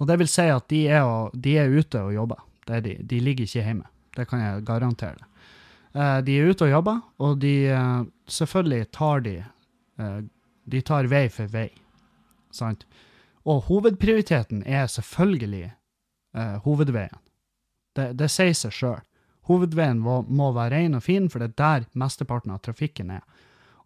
og 0.00 0.08
det 0.08 0.16
vil 0.22 0.30
si 0.32 0.46
at 0.48 0.66
de 0.72 0.84
er, 0.88 1.04
og, 1.04 1.34
de 1.34 1.56
er 1.60 1.70
ute 1.70 2.00
og 2.00 2.14
jobber. 2.14 2.40
De, 2.70 2.80
de, 2.80 3.20
ligger 3.20 3.44
ikke 3.44 3.64
hjemme. 3.64 3.86
Det 4.16 4.26
kan 4.30 4.40
jeg 4.42 4.64
garantere. 4.66 5.26
Uh, 5.94 6.18
de 6.24 6.38
er 6.38 6.50
ute 6.50 6.66
og 6.66 6.70
jobber, 6.70 7.00
og 7.18 7.40
de 7.42 7.54
uh, 7.74 8.06
selvfølgelig 8.30 8.90
tar 8.94 9.24
de 9.26 9.36
uh, 10.00 10.20
De 10.70 10.80
tar 10.86 11.08
vei 11.10 11.26
for 11.28 11.50
vei. 11.50 11.68
Sant? 12.54 12.84
Og 13.44 13.64
hovedprioriteten 13.66 14.62
er 14.66 14.86
selvfølgelig 14.86 15.72
hovedveien. 16.62 17.18
Det, 17.96 18.12
det 18.14 18.28
sier 18.30 18.54
seg 18.54 18.74
sjøl. 18.76 19.00
Hovedveien 19.50 19.98
må, 19.98 20.20
må, 20.30 20.52
være 20.54 20.76
ren 20.76 20.94
og 20.94 21.02
fin, 21.02 21.26
for 21.30 21.42
det 21.42 21.50
er 21.50 21.58
der 21.58 21.88
mesteparten 21.98 22.54
av 22.54 22.62
trafikken 22.62 23.10
er. 23.16 23.24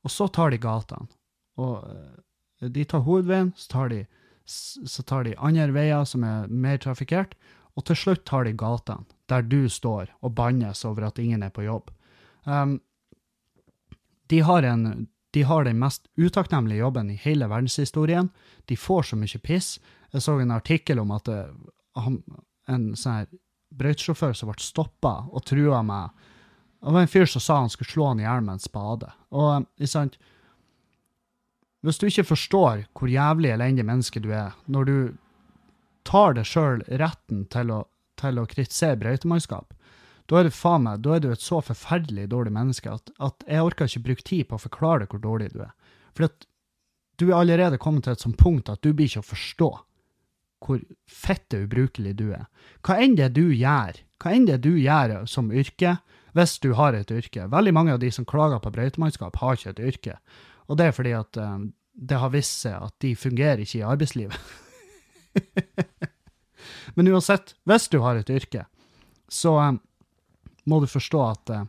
Og 0.05 0.13
så 0.13 0.29
tar 0.29 0.53
de 0.53 0.61
gatene. 0.61 1.09
Og 1.57 2.69
de 2.75 2.85
tar 2.85 3.05
hovedveien, 3.07 3.55
så 3.57 3.71
tar 3.73 3.93
de 3.95 4.05
så 4.45 5.03
tar 5.03 5.25
de 5.25 5.37
andre 5.41 5.73
veier 5.73 6.05
som 6.05 6.25
er 6.27 6.51
mer 6.53 6.77
trafikkert, 6.77 7.33
og 7.75 7.87
til 7.89 7.97
slutt 7.97 8.25
tar 8.29 8.45
de 8.45 8.53
gatene, 8.53 9.07
der 9.29 9.43
du 9.43 9.69
står 9.73 10.13
og 10.21 10.35
bannes 10.37 10.85
over 10.85 11.09
at 11.09 11.19
ingen 11.19 11.43
er 11.43 11.53
på 11.55 11.65
jobb. 11.65 11.91
Um, 12.45 12.79
de, 14.29 14.41
har 14.45 14.63
en, 14.69 15.09
de 15.33 15.43
har 15.49 15.65
den 15.65 15.81
mest 15.81 16.07
utakknemlige 16.21 16.85
jobben 16.85 17.11
i 17.11 17.19
hele 17.25 17.49
verdenshistorien. 17.49 18.29
De 18.69 18.77
får 18.77 19.11
så 19.11 19.19
mye 19.19 19.41
piss. 19.41 19.79
Jeg 20.13 20.23
så 20.23 20.37
en 20.39 20.55
artikkel 20.55 21.01
om 21.01 21.11
at 21.17 21.25
det, 21.31 21.41
eh, 21.97 22.13
en 22.69 22.87
sånn 22.97 23.27
brøytesjåfør 23.79 24.37
som 24.37 24.51
ble 24.51 24.63
stoppa 24.63 25.17
og 25.31 25.45
trua 25.49 25.83
meg. 25.87 26.13
Det 26.85 26.93
var 26.93 27.07
en 27.07 27.11
fyr 27.11 27.29
som 27.31 27.43
sa 27.43 27.59
han 27.63 27.73
skulle 27.73 27.91
slå 27.91 28.11
han 28.11 28.21
i 28.21 28.27
hjel 28.27 28.45
med 28.45 28.59
en 28.59 28.65
spade. 28.65 29.11
Og, 29.35 29.67
sant, 29.89 30.19
hvis 31.85 32.01
du 32.01 32.07
ikke 32.09 32.27
forstår 32.31 32.87
hvor 32.97 33.13
jævlig 33.13 33.53
elendig 33.53 33.85
menneske 33.85 34.21
du 34.25 34.31
er, 34.33 34.57
når 34.67 34.89
du 34.89 34.97
tar 36.09 36.37
deg 36.37 36.49
sjøl 36.49 36.85
retten 37.01 37.47
til 37.53 37.73
å, 37.73 37.81
til 38.21 38.41
å 38.41 38.47
kritisere 38.49 39.01
brøytemannskap, 39.01 39.73
da 40.29 40.41
er 40.41 40.49
meg, 40.81 41.03
da 41.05 41.17
er 41.17 41.21
du 41.21 41.31
et 41.33 41.45
så 41.45 41.61
forferdelig 41.61 42.31
dårlig 42.33 42.53
menneske 42.57 42.89
at, 42.89 43.11
at 43.21 43.45
jeg 43.49 43.65
orker 43.65 43.91
ikke 43.91 44.07
bruke 44.07 44.25
tid 44.25 44.49
på 44.49 44.57
å 44.57 44.63
forklare 44.63 45.05
deg 45.05 45.13
hvor 45.13 45.25
dårlig 45.25 45.51
du 45.53 45.61
er. 45.67 45.75
For 46.17 46.29
at 46.31 46.47
du 47.21 47.27
er 47.29 47.37
allerede 47.43 47.81
kommet 47.81 48.07
til 48.07 48.17
et 48.17 48.25
sånt 48.25 48.41
punkt 48.41 48.71
at 48.73 48.81
du 48.81 48.93
blir 48.93 49.11
ikke 49.11 49.25
å 49.25 49.33
forstå 49.35 49.71
hvor 50.65 50.81
fette 51.11 51.65
ubrukelig 51.67 52.17
du 52.19 52.31
er. 52.33 52.49
Hva 52.85 52.99
enn 53.03 53.17
det 53.19 53.33
du 53.37 53.47
gjør, 53.53 54.01
hva 54.23 54.33
enn 54.33 54.49
det 54.49 54.61
du 54.65 54.73
gjør 54.79 55.25
som 55.31 55.53
yrke, 55.53 55.99
hvis 56.35 56.57
du 56.59 56.73
har 56.75 56.97
et 56.99 57.13
yrke 57.15 57.47
Veldig 57.47 57.73
mange 57.75 57.93
av 57.95 58.01
de 58.03 58.11
som 58.11 58.27
klager 58.27 58.59
på 58.59 58.73
brøytemannskap, 58.75 59.37
har 59.39 59.55
ikke 59.55 59.75
et 59.77 59.83
yrke. 59.93 60.17
Og 60.67 60.79
det 60.81 60.89
er 60.89 60.97
fordi 60.97 61.13
at 61.15 61.39
um, 61.39 61.69
det 61.95 62.19
har 62.19 62.33
vist 62.35 62.65
seg 62.65 62.75
at 62.89 62.95
de 63.05 63.15
fungerer 63.15 63.63
ikke 63.63 63.79
i 63.79 63.87
arbeidslivet. 63.87 64.39
Men 66.97 67.11
uansett, 67.13 67.55
hvis 67.69 67.87
du 67.93 68.01
har 68.03 68.19
et 68.19 68.33
yrke, 68.33 68.65
så 69.31 69.55
um, 69.61 69.79
må 70.67 70.81
du 70.83 70.89
forstå 70.91 71.23
at 71.29 71.55
uh, 71.55 71.65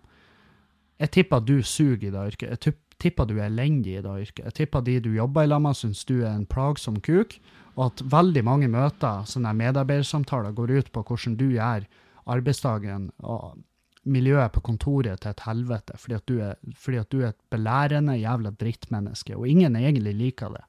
jeg 1.04 1.12
tipper 1.12 1.44
du 1.44 1.60
suger 1.62 2.08
i 2.08 2.14
det 2.14 2.26
yrket. 2.32 2.50
Jeg 2.56 2.76
tipper 3.04 3.28
du 3.28 3.36
er 3.38 3.50
elendig 3.50 3.98
i 4.00 4.04
det 4.04 4.18
yrket. 4.24 4.46
Jeg 4.46 4.58
tipper 4.62 4.86
de 4.86 5.00
du 5.04 5.12
jobber 5.14 5.44
i 5.44 5.52
lag 5.52 5.62
med, 5.62 5.76
syns 5.78 6.06
du 6.08 6.22
er 6.22 6.32
en 6.32 6.48
plagsom 6.48 7.02
kuk, 7.04 7.38
og 7.76 7.86
at 7.90 8.04
veldig 8.12 8.44
mange 8.48 8.68
møter, 8.72 9.26
sånne 9.28 9.54
medarbeidersamtaler, 9.58 10.56
går 10.56 10.76
ut 10.80 10.92
på 10.96 11.04
hvordan 11.04 11.38
du 11.40 11.48
gjør 11.54 11.88
arbeidsdagen 12.32 13.10
og 13.24 13.58
miljøet 14.06 14.54
på 14.54 14.62
kontoret 14.66 15.22
til 15.22 15.34
et 15.34 15.44
helvete 15.48 15.98
fordi 15.98 16.16
at 16.16 16.28
du 16.30 16.36
er, 16.46 16.56
at 17.02 17.12
du 17.12 17.22
er 17.22 17.32
et 17.32 17.42
belærende 17.52 18.18
jævla 18.20 18.54
drittmenneske, 18.54 19.36
og 19.36 19.48
ingen 19.50 19.76
egentlig 19.76 20.14
liker 20.16 20.54
det. 20.56 20.64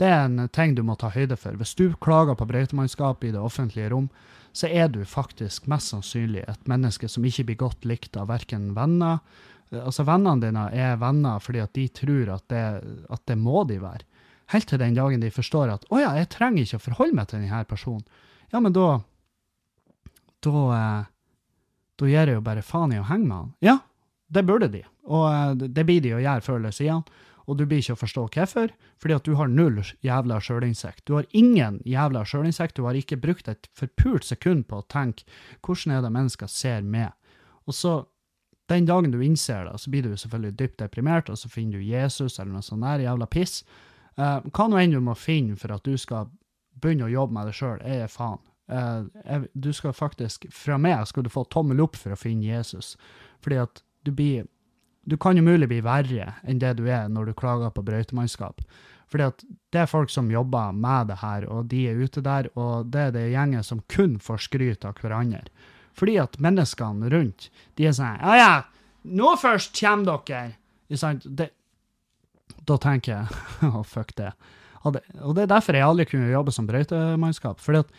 Det 0.00 0.08
er 0.08 0.24
en 0.24 0.48
ting 0.48 0.74
du 0.74 0.82
må 0.82 0.96
ta 0.96 1.10
høyde 1.12 1.36
for. 1.36 1.58
Hvis 1.60 1.76
du 1.76 1.92
klager 2.00 2.34
på 2.34 2.48
brøytemannskapet 2.48 3.28
i 3.28 3.32
det 3.34 3.40
offentlige 3.40 3.90
rom, 3.92 4.08
så 4.56 4.66
er 4.66 4.88
du 4.88 5.04
faktisk 5.04 5.68
mest 5.70 5.92
sannsynlig 5.92 6.46
et 6.48 6.68
menneske 6.68 7.08
som 7.08 7.24
ikke 7.24 7.50
blir 7.50 7.60
godt 7.66 7.84
likt 7.86 8.16
av 8.16 8.30
verken 8.32 8.72
venner 8.74 9.20
Altså, 9.70 10.02
vennene 10.02 10.42
dine 10.42 10.64
er 10.74 10.96
venner 10.98 11.42
fordi 11.42 11.60
at 11.62 11.74
de 11.76 11.86
tror 11.94 12.32
at 12.34 12.46
det, 12.50 12.64
at 13.06 13.20
det 13.30 13.36
må 13.38 13.62
de 13.68 13.76
være. 13.78 14.02
Helt 14.50 14.66
til 14.68 14.80
den 14.82 14.96
dagen 14.98 15.22
de 15.22 15.30
forstår 15.30 15.70
at 15.74 15.86
'Å 15.90 16.00
ja, 16.00 16.10
jeg 16.18 16.30
trenger 16.34 16.62
ikke 16.62 16.80
å 16.80 16.86
forholde 16.88 17.14
meg 17.14 17.28
til 17.28 17.40
denne 17.40 17.64
personen'. 17.64 18.06
Ja, 18.52 18.60
men 18.60 18.72
da 18.72 19.02
Da 20.40 20.50
eh, 20.74 21.04
da 22.00 22.08
gir 22.08 22.30
jeg 22.30 22.38
jo 22.38 22.44
bare 22.44 22.64
faen 22.64 22.94
i 22.94 23.00
å 23.00 23.04
henge 23.04 23.28
med 23.28 23.36
han. 23.36 23.50
Ja, 23.60 23.78
det 24.32 24.46
burde 24.48 24.70
de, 24.72 24.84
og 25.04 25.26
eh, 25.28 25.68
det 25.68 25.84
blir 25.84 26.00
de 26.00 26.14
å 26.16 26.22
gjøre 26.22 26.44
før 26.46 26.56
eller 26.62 26.72
siden. 26.72 27.04
Og 27.50 27.56
du 27.58 27.64
blir 27.66 27.80
ikke 27.82 27.96
å 27.96 27.98
forstå 27.98 28.26
hvorfor, 28.30 28.70
fordi 29.02 29.14
at 29.16 29.26
du 29.26 29.34
har 29.34 29.48
null 29.50 29.80
jævla 30.06 30.36
sjølinnsikt. 30.44 31.02
Du 31.08 31.16
har 31.16 31.26
ingen 31.34 31.80
jævla 31.88 32.22
sjølinnsikt, 32.28 32.76
du 32.78 32.86
har 32.86 32.94
ikke 32.94 33.18
brukt 33.18 33.48
et 33.50 33.66
forpult 33.74 34.28
sekund 34.28 34.68
på 34.70 34.78
å 34.78 34.86
tenke 34.86 35.26
hvordan 35.66 35.96
er 35.96 36.04
det 36.04 36.12
mennesker 36.14 36.52
ser 36.52 36.86
med. 36.86 37.10
Og 37.66 37.74
så, 37.74 37.94
den 38.70 38.86
dagen 38.86 39.10
du 39.10 39.18
innser 39.24 39.66
det, 39.66 39.80
så 39.82 39.90
blir 39.90 40.06
du 40.06 40.14
selvfølgelig 40.14 40.56
dypt 40.60 40.78
deprimert, 40.84 41.32
og 41.32 41.40
så 41.40 41.50
finner 41.50 41.80
du 41.80 41.90
Jesus 41.90 42.38
eller 42.38 42.54
noe 42.54 42.62
sånt 42.62 42.86
der 42.86 43.02
jævla 43.08 43.26
piss. 43.26 43.64
Uh, 44.20 44.44
hva 44.52 44.68
nå 44.68 44.76
enn 44.76 44.92
du 44.92 45.00
må 45.00 45.16
finne 45.16 45.56
for 45.56 45.72
at 45.72 45.86
du 45.86 45.96
skal 45.98 46.28
begynne 46.80 47.06
å 47.08 47.12
jobbe 47.12 47.36
med 47.36 47.48
det 47.48 47.56
sjøl, 47.56 47.80
er 47.80 48.10
faen. 48.12 48.40
Uh, 48.70 49.46
du 49.54 49.72
skal 49.74 49.96
faktisk, 49.96 50.44
fra 50.54 50.76
meg 50.78 51.06
skal 51.08 51.24
du 51.26 51.32
få 51.32 51.46
tommel 51.50 51.80
opp 51.82 51.96
for 51.98 52.14
å 52.14 52.20
finne 52.20 52.50
Jesus. 52.50 52.94
Fordi 53.42 53.62
at 53.64 53.84
du 54.04 54.12
blir 54.14 54.48
Du 55.10 55.16
kan 55.16 55.34
jo 55.34 55.42
mulig 55.42 55.66
bli 55.66 55.78
verre 55.80 56.34
enn 56.44 56.58
det 56.60 56.74
du 56.76 56.84
er 56.92 57.08
når 57.08 57.30
du 57.30 57.34
klager 57.34 57.70
på 57.72 57.82
brøytemannskap. 57.82 58.60
Fordi 59.10 59.24
at 59.24 59.44
det 59.72 59.80
er 59.80 59.88
folk 59.88 60.10
som 60.12 60.28
jobber 60.30 60.76
med 60.76 61.08
det 61.08 61.16
her, 61.22 61.46
og 61.48 61.70
de 61.72 61.86
er 61.88 61.98
ute 61.98 62.20
der, 62.20 62.50
og 62.54 62.92
det 62.92 63.00
er 63.00 63.14
det 63.14 63.30
gjengen 63.32 63.64
som 63.64 63.80
kun 63.88 64.18
får 64.20 64.44
skryt 64.44 64.84
av 64.84 65.00
hverandre. 65.00 65.40
Fordi 65.96 66.18
at 66.20 66.36
menneskene 66.38 67.10
rundt, 67.10 67.48
de 67.80 67.88
er 67.88 67.96
sånn 67.96 68.20
Ja, 68.20 68.36
ja, 68.38 68.52
nå 69.02 69.32
først 69.40 69.72
kommer 69.80 70.20
dere! 70.28 70.58
Det, 71.24 71.48
da 72.68 72.78
tenker 72.80 73.12
jeg 73.12 73.40
Å, 73.68 73.80
oh, 73.80 73.84
fuck 73.86 74.14
det. 74.18 74.32
Og 74.84 74.94
det 75.36 75.42
er 75.44 75.50
derfor 75.50 75.76
jeg 75.76 75.84
aldri 75.84 76.06
kunne 76.08 76.30
jobbe 76.32 76.54
som 76.54 76.68
brøytemannskap. 76.68 77.60
Fordi 77.60 77.82
at 77.84 77.90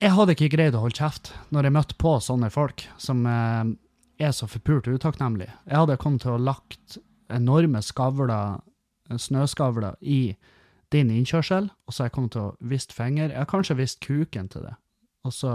jeg 0.00 0.14
hadde 0.16 0.32
ikke 0.32 0.54
greid 0.54 0.76
å 0.76 0.80
holde 0.86 0.96
kjeft 0.96 1.34
når 1.52 1.68
jeg 1.68 1.76
møtte 1.76 1.96
på 2.00 2.14
sånne 2.24 2.48
folk 2.52 2.86
som 3.00 3.20
eh, 3.28 3.72
er 4.24 4.32
så 4.36 4.48
forpult 4.48 4.88
utakknemlige. 4.88 5.52
Jeg 5.68 5.82
hadde 5.82 5.98
kommet 6.00 6.24
til 6.24 6.36
å 6.36 6.40
lagt 6.40 6.96
enorme 7.30 7.82
skavler, 7.84 8.62
snøskavler 9.12 9.98
i 10.00 10.36
din 10.90 11.12
innkjørsel, 11.14 11.68
og 11.86 11.92
så 11.92 12.02
har 12.02 12.08
jeg 12.08 12.16
kommet 12.16 12.34
til 12.34 12.48
å 12.48 12.70
vist 12.72 12.94
finger. 12.96 13.28
Jeg 13.28 13.38
har 13.38 13.50
kanskje 13.50 13.76
vist 13.78 14.00
kuken 14.02 14.48
til 14.50 14.64
det, 14.66 14.72
og 15.28 15.36
så, 15.36 15.52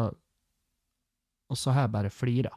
og 1.50 1.60
så 1.60 1.74
har 1.76 1.88
jeg 1.88 1.96
bare 1.98 2.14
flira. 2.14 2.54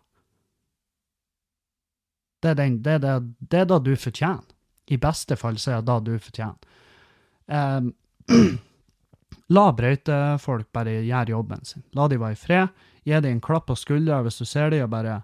Det 2.45 2.55
det, 2.61 2.69
det, 2.85 3.17
det 3.41 3.65
er 3.65 3.67
da 3.67 3.81
du 3.83 3.95
fortjener. 3.99 4.45
I 4.89 4.99
beste 5.01 5.37
fall 5.37 5.59
så 5.61 5.77
er 5.77 5.83
det 5.83 5.91
da 5.91 5.99
du 6.01 6.15
fortjener. 6.23 6.57
Eh, 7.49 8.39
La 9.57 9.71
brøytefolk 9.73 10.69
bare 10.77 10.99
gjøre 11.07 11.33
jobben 11.33 11.65
sin. 11.65 11.85
La 11.97 12.09
de 12.09 12.19
være 12.21 12.37
i 12.37 12.41
fred. 12.41 12.83
Gi 13.09 13.17
dem 13.17 13.39
en 13.39 13.45
klapp 13.45 13.69
på 13.71 13.77
skuldra 13.81 14.21
hvis 14.25 14.41
du 14.43 14.45
ser 14.45 14.75
dem, 14.75 14.85
og 14.85 14.93
bare 14.93 15.23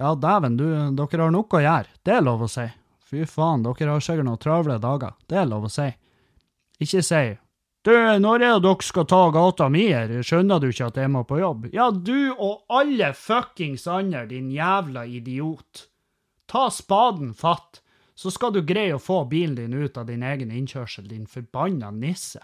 Ja, 0.00 0.14
dæven, 0.14 0.56
du, 0.56 0.64
dere 0.96 1.24
har 1.26 1.32
noe 1.34 1.58
å 1.58 1.62
gjøre. 1.64 1.90
Det 2.06 2.14
er 2.14 2.22
lov 2.24 2.46
å 2.46 2.48
si. 2.48 2.68
Fy 3.10 3.26
faen, 3.26 3.66
dere 3.66 3.90
har 3.90 4.04
sikkert 4.04 4.28
noen 4.28 4.40
travle 4.40 4.78
dager. 4.80 5.16
Det 5.26 5.40
er 5.42 5.48
lov 5.50 5.66
å 5.66 5.72
si. 5.72 5.88
Ikke 6.80 7.02
si 7.04 7.24
du, 7.82 7.94
når 8.20 8.42
er 8.44 8.58
det 8.58 8.64
dere 8.66 8.84
skal 8.84 9.06
ta 9.08 9.20
gata 9.32 9.70
mi 9.72 9.86
her, 9.88 10.10
skjønner 10.20 10.60
du 10.60 10.66
ikke 10.68 10.90
at 10.90 10.98
jeg 11.00 11.10
må 11.12 11.22
på 11.24 11.38
jobb? 11.40 11.70
Ja, 11.72 11.88
du 11.90 12.28
og 12.34 12.66
alle 12.68 13.14
fuckings 13.16 13.86
andre, 13.88 14.26
din 14.28 14.50
jævla 14.52 15.06
idiot. 15.08 15.86
Ta 16.50 16.66
spaden 16.74 17.32
fatt, 17.32 17.80
så 18.20 18.32
skal 18.32 18.52
du 18.52 18.60
greie 18.66 18.92
å 18.92 19.00
få 19.00 19.22
bilen 19.30 19.56
din 19.56 19.72
ut 19.72 19.96
av 19.96 20.08
din 20.10 20.22
egen 20.26 20.50
innkjørsel, 20.52 21.08
din 21.08 21.28
forbanna 21.30 21.90
nisse 21.94 22.42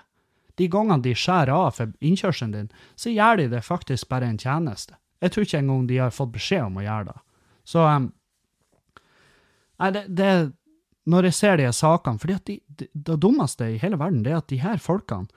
de 0.57 0.69
gangene 0.73 1.05
de 1.05 1.15
skjærer 1.17 1.53
av 1.53 1.75
for 1.77 1.93
innkjørselen 2.05 2.55
din, 2.55 2.69
så 2.97 3.13
gjør 3.13 3.43
de 3.43 3.49
det 3.53 3.65
faktisk 3.65 4.09
bare 4.13 4.29
en 4.31 4.39
tjeneste. 4.41 4.97
Jeg 5.21 5.33
tror 5.33 5.47
ikke 5.47 5.59
engang 5.61 5.89
de 5.89 5.99
har 6.01 6.15
fått 6.15 6.33
beskjed 6.37 6.69
om 6.69 6.79
å 6.81 6.85
gjøre 6.85 7.11
det. 7.11 7.19
Så 7.67 7.85
um, 7.85 8.13
Nei, 9.77 9.91
det, 9.93 10.07
det 10.09 10.31
Når 11.05 11.27
jeg 11.29 11.37
ser 11.37 11.59
de 11.61 11.67
sakene 11.77 12.21
fordi 12.23 12.37
de, 12.47 12.55
de, 12.81 12.87
Det 12.95 13.17
dummeste 13.21 13.67
i 13.75 13.81
hele 13.83 13.99
verden, 14.01 14.23
det 14.25 14.33
er 14.33 14.39
at 14.39 14.49
de 14.49 14.61
her 14.63 14.81
folkene 14.81 15.29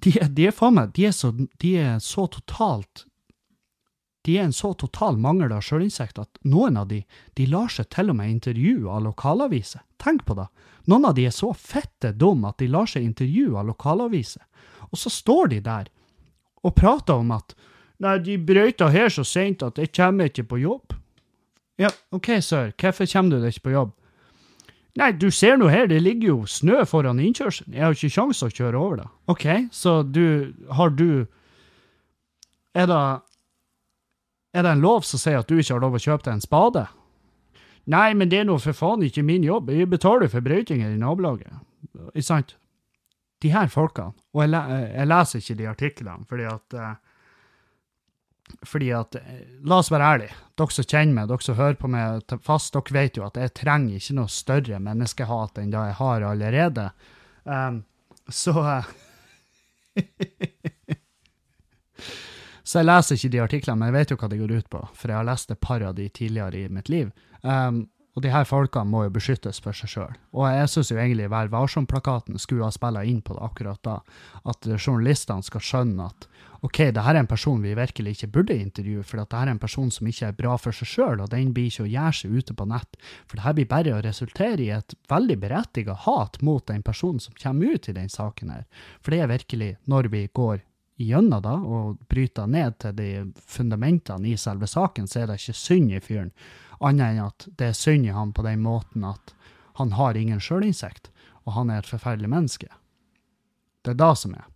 de, 0.00 0.14
de 0.32 0.46
er 0.48 0.54
faen 0.56 0.74
meg 0.78 0.94
de 0.96 1.10
så, 1.12 1.30
de 1.60 1.70
er 1.76 1.98
så 2.02 2.24
totalt 2.32 3.04
de 4.26 4.36
er 4.36 4.44
en 4.44 4.52
så 4.52 4.72
total 4.76 5.16
mangel 5.16 5.52
av 5.56 5.64
sjølinnsikt 5.64 6.18
at 6.20 6.40
noen 6.44 6.76
av 6.76 6.90
de, 6.90 7.00
de 7.38 7.46
lar 7.48 7.70
seg 7.72 7.88
til 7.94 8.12
og 8.12 8.18
med 8.18 8.30
intervjue 8.30 8.90
av 8.90 9.06
lokalaviser. 9.06 9.80
Tenk 10.00 10.26
på 10.28 10.36
det. 10.36 10.46
Noen 10.92 11.08
av 11.08 11.16
de 11.16 11.24
er 11.28 11.34
så 11.34 11.52
fette 11.56 12.12
dumme 12.16 12.50
at 12.52 12.60
de 12.60 12.68
lar 12.68 12.88
seg 12.90 13.06
intervjue 13.06 13.56
av 13.56 13.70
lokalaviser. 13.70 14.44
Og 14.90 15.00
så 15.00 15.12
står 15.12 15.54
de 15.54 15.60
der 15.64 15.88
og 16.60 16.76
prater 16.76 17.20
om 17.20 17.32
at 17.36 17.56
Nei, 18.00 18.14
de 18.24 18.38
brøyta 18.40 18.86
her 18.88 19.10
så 19.12 19.20
seint 19.28 19.60
at 19.60 19.76
jeg 19.76 19.90
kommer 19.92 20.30
ikke 20.30 20.46
på 20.48 20.62
jobb. 20.62 20.94
Ja, 21.80 21.90
OK, 22.16 22.30
sir, 22.40 22.70
hvorfor 22.80 23.08
kommer 23.12 23.34
du 23.34 23.42
deg 23.42 23.52
ikke 23.52 23.66
på 23.66 23.74
jobb? 23.74 23.90
Nei, 24.96 25.10
du 25.12 25.28
ser 25.30 25.58
nå 25.60 25.68
her, 25.70 25.84
det 25.88 26.00
ligger 26.02 26.32
jo 26.32 26.38
snø 26.48 26.80
foran 26.88 27.20
innkjørselen. 27.22 27.76
Jeg 27.76 27.84
har 27.84 27.94
ikke 27.94 28.14
kjangs 28.16 28.40
å 28.42 28.48
kjøre 28.48 28.80
over 28.80 29.02
det. 29.02 29.06
OK, 29.30 29.46
så 29.72 30.00
du 30.02 30.54
Har 30.72 30.96
du 30.96 31.26
Er 32.74 32.86
det 32.86 33.02
Er 34.54 34.66
det 34.66 34.74
en 34.74 34.82
lov 34.82 35.04
som 35.06 35.22
sier 35.22 35.40
at 35.40 35.50
du 35.50 35.58
ikke 35.58 35.76
har 35.76 35.84
lov 35.84 35.98
å 35.98 36.02
kjøpe 36.02 36.26
deg 36.26 36.36
en 36.36 36.44
spade? 36.44 36.86
Nei, 37.90 38.08
men 38.14 38.30
det 38.30 38.42
er 38.42 38.48
nå 38.48 38.58
for 38.62 38.76
faen 38.76 39.04
ikke 39.06 39.24
min 39.26 39.46
jobb. 39.46 39.70
Jeg 39.74 39.90
betaler 39.90 40.30
for 40.30 40.44
brøytinger 40.44 40.92
i 40.92 41.00
nabolaget. 41.00 41.62
Ikke 42.12 42.26
sant? 42.26 42.56
De 43.40 43.54
her 43.54 43.70
folkene, 43.72 44.12
og 44.36 44.42
jeg, 44.44 44.80
jeg 44.92 45.08
leser 45.08 45.40
ikke 45.40 45.54
de 45.56 45.68
artiklene 45.70 46.26
fordi 46.28 46.44
at 46.44 46.74
uh, 46.76 46.90
fordi 48.66 48.92
at, 48.92 49.14
eh, 49.14 49.46
La 49.64 49.78
oss 49.78 49.90
være 49.92 50.08
ærlige, 50.14 50.38
dere 50.58 50.74
som 50.74 50.86
kjenner 50.86 51.14
meg, 51.14 51.28
dere 51.30 51.46
som 51.46 51.58
hører 51.58 51.78
på 51.78 51.90
meg 51.90 52.34
fast, 52.44 52.74
dere 52.74 52.96
vet 52.96 53.18
jo 53.18 53.26
at 53.26 53.38
jeg 53.38 53.54
trenger 53.56 54.00
ikke 54.00 54.16
noe 54.18 54.32
større 54.32 54.80
menneskehat 54.82 55.60
enn 55.62 55.72
det 55.72 55.84
jeg 55.90 55.98
har 56.00 56.26
allerede. 56.26 56.88
Um, 57.44 57.82
så 58.28 58.54
Så 62.70 62.78
jeg 62.78 62.86
leser 62.86 63.16
ikke 63.18 63.32
de 63.34 63.40
artiklene, 63.42 63.80
men 63.80 63.88
jeg 63.90 63.96
vet 63.96 64.12
jo 64.12 64.16
hva 64.20 64.28
de 64.30 64.36
går 64.38 64.52
ut 64.60 64.66
på, 64.70 64.80
for 64.94 65.10
jeg 65.10 65.18
har 65.18 65.26
lest 65.26 65.50
et 65.50 65.58
par 65.58 65.82
av 65.82 65.96
de 65.96 66.04
tidligere 66.06 66.60
i 66.60 66.68
mitt 66.70 66.90
liv. 66.92 67.08
Um, 67.42 67.88
og 68.14 68.22
de 68.22 68.30
her 68.30 68.46
folkene 68.46 68.90
må 68.90 69.04
jo 69.06 69.14
beskyttes 69.14 69.58
for 69.62 69.74
seg 69.74 69.90
sjøl. 69.90 70.14
Og 70.34 70.46
jeg 70.50 70.70
syns 70.70 70.90
jo 70.92 70.98
egentlig 70.98 71.30
Vær 71.30 71.50
varsom-plakaten 71.50 72.38
skulle 72.42 72.66
ha 72.66 72.74
spilla 72.74 73.02
inn 73.06 73.20
på 73.26 73.34
det 73.34 73.42
akkurat 73.46 73.82
da. 73.86 73.96
At 74.50 74.66
journalistene 74.76 75.46
skal 75.46 75.62
skjønne 75.66 76.06
at 76.10 76.26
OK, 76.66 76.78
det 76.92 77.02
her 77.06 77.16
er 77.16 77.22
en 77.22 77.30
person 77.30 77.62
vi 77.62 77.72
virkelig 77.74 78.18
ikke 78.18 78.30
burde 78.34 78.56
intervjue, 78.60 79.02
for 79.06 79.16
det 79.16 79.38
her 79.38 79.48
er 79.48 79.54
en 79.54 79.62
person 79.62 79.90
som 79.94 80.10
ikke 80.10 80.28
er 80.28 80.36
bra 80.36 80.58
for 80.60 80.76
seg 80.76 80.90
sjøl, 80.90 81.22
og 81.24 81.30
den 81.32 81.54
blir 81.56 81.70
ikke 81.70 81.86
å 81.86 81.90
gjøre 81.90 82.18
seg 82.18 82.34
ute 82.36 82.56
på 82.58 82.66
nett. 82.68 82.98
For 83.24 83.38
det 83.38 83.46
her 83.46 83.56
blir 83.56 83.70
bare 83.70 83.94
å 83.96 84.02
resultere 84.04 84.66
i 84.66 84.72
et 84.76 84.94
veldig 85.10 85.38
berettiget 85.40 86.04
hat 86.04 86.36
mot 86.44 86.66
den 86.68 86.84
personen 86.86 87.22
som 87.22 87.38
kommer 87.40 87.78
ut 87.78 87.88
i 87.88 87.96
den 87.96 88.12
saken 88.12 88.52
her. 88.52 88.66
For 89.00 89.14
det 89.14 89.22
er 89.24 89.32
virkelig, 89.32 89.70
når 89.88 90.12
vi 90.12 90.26
går 90.36 90.60
gjennom 91.00 91.42
da, 91.42 91.54
og 91.56 92.00
bryter 92.12 92.48
ned 92.50 92.76
til 92.82 92.96
de 92.96 93.08
fundamentene 93.48 94.28
i 94.30 94.36
selve 94.40 94.68
saken, 94.68 95.08
så 95.08 95.22
er 95.22 95.30
det 95.30 95.40
ikke 95.40 95.56
synd 95.56 95.92
i 95.96 96.02
fyren, 96.04 96.32
annet 96.80 97.14
enn 97.14 97.24
at 97.24 97.48
det 97.60 97.70
er 97.70 97.78
synd 97.78 98.08
i 98.08 98.14
ham 98.14 98.34
på 98.36 98.44
den 98.46 98.62
måten 98.64 99.04
at 99.08 99.34
han 99.80 99.94
har 99.96 100.18
ingen 100.18 100.40
sjølinnsikt, 100.42 101.10
og 101.46 101.54
han 101.56 101.72
er 101.72 101.80
et 101.80 101.88
forferdelig 101.88 102.28
menneske. 102.28 102.68
Det 103.80 103.94
er 103.94 104.00
det 104.00 104.14
som 104.20 104.34
er. 104.36 104.46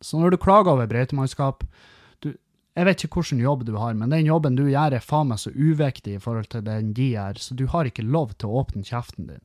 Så 0.00 0.18
når 0.18 0.30
du 0.30 0.42
klager 0.42 0.76
over 0.76 0.86
brøytemannskap 0.86 1.64
Jeg 2.78 2.86
vet 2.86 3.02
ikke 3.02 3.18
hvilken 3.18 3.40
jobb 3.42 3.64
du 3.66 3.72
har, 3.74 3.94
men 3.98 4.12
den 4.12 4.28
jobben 4.28 4.54
du 4.54 4.68
gjør, 4.68 4.94
er 4.94 5.02
faen 5.02 5.32
meg 5.32 5.40
så 5.42 5.50
uviktig 5.50 6.12
i 6.14 6.20
forhold 6.22 6.46
til 6.52 6.62
den 6.62 6.92
de 6.94 7.08
gjør, 7.16 7.40
så 7.42 7.56
du 7.58 7.64
har 7.72 7.88
ikke 7.88 8.04
lov 8.06 8.36
til 8.38 8.46
å 8.46 8.60
åpne 8.60 8.86
kjeften 8.86 9.26
din. 9.26 9.42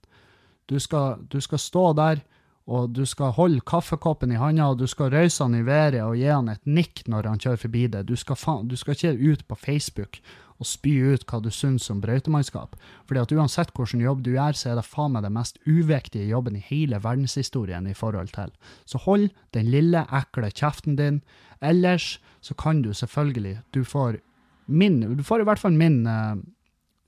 Du 0.70 0.78
skal, 0.78 1.24
du 1.34 1.40
skal 1.42 1.58
stå 1.58 1.88
der, 1.98 2.22
og 2.64 2.94
du 2.96 3.04
skal 3.06 3.34
holde 3.36 3.64
kaffekoppen 3.68 4.32
i 4.32 4.40
handa, 4.40 4.70
og 4.72 4.80
du 4.80 4.88
skal 4.88 5.12
røyse 5.12 5.44
han 5.44 5.58
i 5.58 5.66
været 5.68 6.00
og 6.04 6.16
gi 6.16 6.30
han 6.30 6.52
et 6.54 6.64
nikk 6.64 7.04
når 7.12 7.28
han 7.28 7.42
kjører 7.44 7.60
forbi 7.60 7.88
det. 7.92 8.06
Du 8.08 8.16
skal, 8.16 8.40
du 8.70 8.76
skal 8.80 8.96
ikke 8.96 9.32
ut 9.34 9.44
på 9.48 9.58
Facebook 9.60 10.22
og 10.62 10.70
spy 10.70 10.94
ut 11.12 11.26
hva 11.28 11.42
du 11.44 11.50
syns 11.52 11.90
om 11.92 12.00
brøytemannskap. 12.04 12.78
Fordi 13.10 13.20
at 13.20 13.34
uansett 13.36 13.74
hvilken 13.76 14.04
jobb 14.06 14.24
du 14.24 14.32
gjør, 14.36 14.56
så 14.56 14.72
er 14.72 14.80
det 14.80 14.88
faen 14.88 15.16
meg 15.16 15.26
den 15.26 15.36
mest 15.36 15.60
uviktige 15.68 16.30
jobben 16.30 16.56
i 16.56 16.64
hele 16.64 17.02
verdenshistorien 17.04 17.90
i 17.90 17.98
forhold 17.98 18.32
til. 18.36 18.54
Så 18.86 19.02
hold 19.04 19.30
den 19.58 19.72
lille, 19.74 20.06
ekle 20.14 20.52
kjeften 20.54 20.96
din. 21.00 21.20
Ellers 21.60 22.18
så 22.44 22.56
kan 22.60 22.82
du 22.84 22.94
selvfølgelig 22.94 23.62
Du 23.72 23.84
får 23.84 24.20
min 24.68 25.18
Du 25.18 25.24
får 25.24 25.42
i 25.42 25.44
hvert 25.44 25.60
fall 25.60 25.74
min 25.76 26.06
eh, 26.08 26.36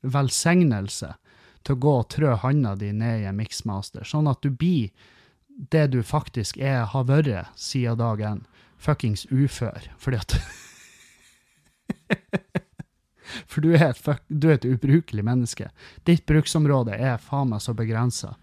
velsignelse 0.04 1.14
til 1.64 1.76
å 1.76 1.80
gå 1.80 1.94
og 2.00 2.10
trø 2.10 2.36
handa 2.36 2.76
di 2.76 2.92
ned 2.92 3.24
i 3.24 3.28
en 3.30 3.38
mixmaster, 3.38 4.04
sånn 4.04 4.28
at 4.28 4.42
du 4.44 4.52
blir 4.52 4.92
det 5.56 5.88
du 5.94 6.04
faktisk 6.04 6.58
er, 6.58 6.84
har 6.92 7.08
vært 7.08 7.48
siden 7.56 7.98
dag 8.00 8.22
én. 8.22 8.46
Fuckings 8.78 9.26
ufør. 9.32 9.88
Fordi 9.98 10.18
at 10.18 10.38
For 13.50 13.62
du 13.62 13.74
er, 13.74 13.90
et, 13.90 14.22
du 14.30 14.50
er 14.50 14.60
et 14.60 14.68
ubrukelig 14.68 15.24
menneske. 15.26 15.70
Ditt 16.06 16.26
bruksområde 16.30 16.96
er 16.96 17.18
faen 17.22 17.50
meg 17.52 17.64
så 17.64 17.74
begrensa. 17.76 18.36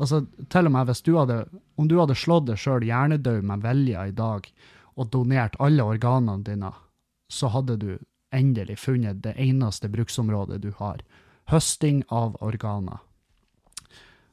Altså, 0.00 0.24
til 0.48 0.66
og 0.66 0.72
med 0.74 0.88
hvis 0.88 1.04
du 1.04 1.12
hadde, 1.18 1.42
om 1.76 1.88
du 1.88 1.98
hadde 2.00 2.16
slått 2.16 2.48
deg 2.48 2.58
sjøl 2.58 2.86
hjernedød 2.88 3.44
med 3.46 3.66
vilje 3.66 4.06
i 4.08 4.14
dag, 4.16 4.48
og 4.96 5.10
donert 5.12 5.58
alle 5.60 5.84
organene 5.84 6.44
dine, 6.44 6.72
så 7.30 7.52
hadde 7.52 7.76
du 7.80 7.90
endelig 8.34 8.78
funnet 8.80 9.20
det 9.22 9.36
eneste 9.38 9.90
bruksområdet 9.92 10.62
du 10.64 10.72
har. 10.80 11.04
Høsting 11.52 12.02
av 12.08 12.36
organer. 12.40 12.98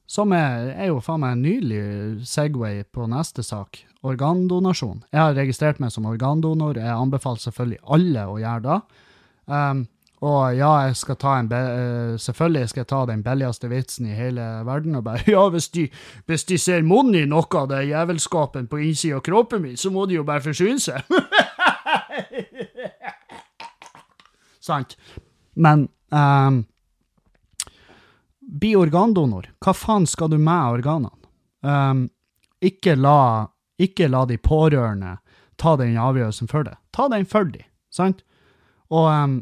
Som 0.07 0.31
er, 0.31 0.71
er 0.79 0.87
jo 0.87 1.01
faen 1.03 1.19
meg 1.19 1.35
en 1.35 1.43
nydelig 1.43 2.27
Segway 2.27 2.85
på 2.95 3.09
neste 3.11 3.43
sak. 3.43 3.81
Organdonasjon. 4.07 5.03
Jeg 5.11 5.19
har 5.19 5.35
registrert 5.35 5.81
meg 5.83 5.91
som 5.91 6.07
organdonor. 6.07 6.79
Jeg 6.79 6.95
anbefaler 6.95 7.43
selvfølgelig 7.43 7.81
alle 7.83 8.23
å 8.23 8.37
gjøre 8.39 8.63
det. 8.69 8.77
Um, 9.51 9.81
og 10.23 10.55
ja, 10.57 10.69
jeg 10.87 10.95
skal 10.97 11.17
ta 11.21 11.33
en 11.37 11.49
uh, 11.51 12.15
selvfølgelig 12.17 12.69
skal 12.71 12.81
jeg 12.81 12.89
ta 12.89 13.01
den 13.05 13.21
billigste 13.23 13.69
vitsen 13.69 14.07
i 14.09 14.15
hele 14.17 14.45
verden 14.65 14.95
og 14.97 15.03
bare 15.05 15.27
Ja, 15.35 15.43
hvis 15.53 15.67
de, 15.75 15.89
hvis 16.25 16.47
de 16.49 16.57
ser 16.57 16.87
munnen 16.87 17.19
i 17.19 17.27
noe 17.27 17.59
av 17.59 17.67
det 17.69 17.83
jævelskapen 17.91 18.71
på 18.71 18.79
innsida 18.87 19.19
av 19.19 19.25
kroppen 19.27 19.61
min, 19.61 19.77
så 19.77 19.91
må 19.93 20.07
de 20.07 20.17
jo 20.17 20.25
bare 20.25 20.41
forsyne 20.41 20.79
seg. 20.79 21.03
Sant. 24.67 24.97
Men 25.53 25.89
um, 26.15 26.63
Bli 28.57 28.73
organdonor. 28.79 29.49
Hva 29.63 29.73
faen 29.75 30.07
skal 30.09 30.31
du 30.33 30.37
med 30.39 30.79
organene? 30.79 31.13
Um, 31.65 32.05
ikke, 32.63 32.95
la, 32.95 33.47
ikke 33.81 34.09
la 34.09 34.23
de 34.29 34.37
pårørende 34.41 35.17
ta 35.57 35.75
den 35.79 35.97
avgjørelsen 35.99 36.49
for 36.49 36.67
deg. 36.67 36.77
Ta 36.95 37.07
den 37.11 37.25
for 37.29 37.49
de, 37.49 37.63
sant? 37.93 38.23
Og 38.93 39.09
um, 39.09 39.37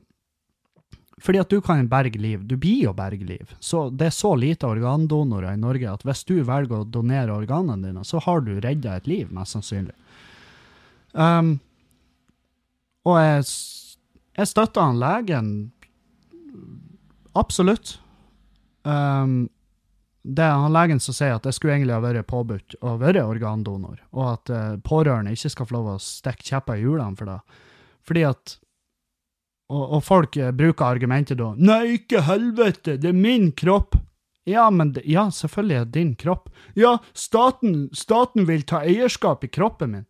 fordi 1.26 1.39
at 1.39 1.49
du 1.49 1.61
kan 1.63 1.88
berge 1.89 2.20
liv. 2.20 2.43
Du 2.45 2.57
blir 2.59 2.84
jo 2.86 2.93
berge 2.93 3.26
liv. 3.26 3.53
Så 3.63 3.88
det 3.89 4.09
er 4.09 4.16
så 4.16 4.34
lite 4.38 4.68
organdonorer 4.68 5.55
i 5.55 5.61
Norge 5.61 5.89
at 5.89 6.03
hvis 6.05 6.26
du 6.28 6.36
velger 6.45 6.82
å 6.82 6.88
donere 6.88 7.34
organene 7.34 7.88
dine, 7.88 8.03
så 8.05 8.20
har 8.26 8.43
du 8.45 8.51
redda 8.59 8.97
et 8.99 9.07
liv, 9.09 9.32
mest 9.34 9.55
sannsynlig. 9.55 9.95
Um, 11.16 11.55
og 13.07 13.20
jeg, 13.22 13.45
jeg 14.36 14.51
støtter 14.51 14.84
han 14.84 14.99
legen 14.99 15.51
absolutt. 17.34 17.97
Um, 18.86 19.48
det 20.26 20.42
er 20.42 20.58
han 20.58 20.74
legen 20.74 21.02
som 21.02 21.14
sier 21.14 21.36
at 21.36 21.46
det 21.46 21.54
skulle 21.54 21.76
egentlig 21.76 21.94
ha 21.94 22.02
vært 22.02 22.28
påbudt 22.30 22.78
å 22.86 22.96
være 23.02 23.26
organdonor, 23.26 24.00
og 24.14 24.28
at 24.32 24.52
uh, 24.54 24.78
pårørende 24.82 25.34
ikke 25.36 25.52
skal 25.54 25.70
få 25.70 25.78
lov 25.78 25.90
å 25.94 26.02
stikke 26.02 26.48
kjepper 26.50 26.80
i 26.80 26.86
hjulene 26.86 27.18
for 27.20 27.30
det. 27.30 27.40
Fordi 28.06 28.24
at 28.30 28.56
og, 29.66 29.84
og, 29.98 30.02
folk 30.06 30.38
eh, 30.38 30.52
bruker 30.54 30.86
argumentet 30.86 31.40
da 31.40 31.54
'Nei, 31.58 31.98
ikke 31.98 32.22
helvete, 32.28 33.00
det 33.02 33.10
er 33.10 33.18
min 33.18 33.52
kropp'. 33.52 33.98
Ja, 34.46 34.70
men 34.70 34.92
det, 34.94 35.02
ja, 35.10 35.26
selvfølgelig 35.34 35.76
er 35.76 35.86
det 35.86 35.94
din 35.98 36.14
kropp. 36.22 36.52
Ja, 36.78 37.00
staten, 37.18 37.90
staten 37.98 38.46
vil 38.46 38.62
ta 38.62 38.84
eierskap 38.86 39.44
i 39.44 39.50
kroppen 39.50 39.92
min. 39.92 40.06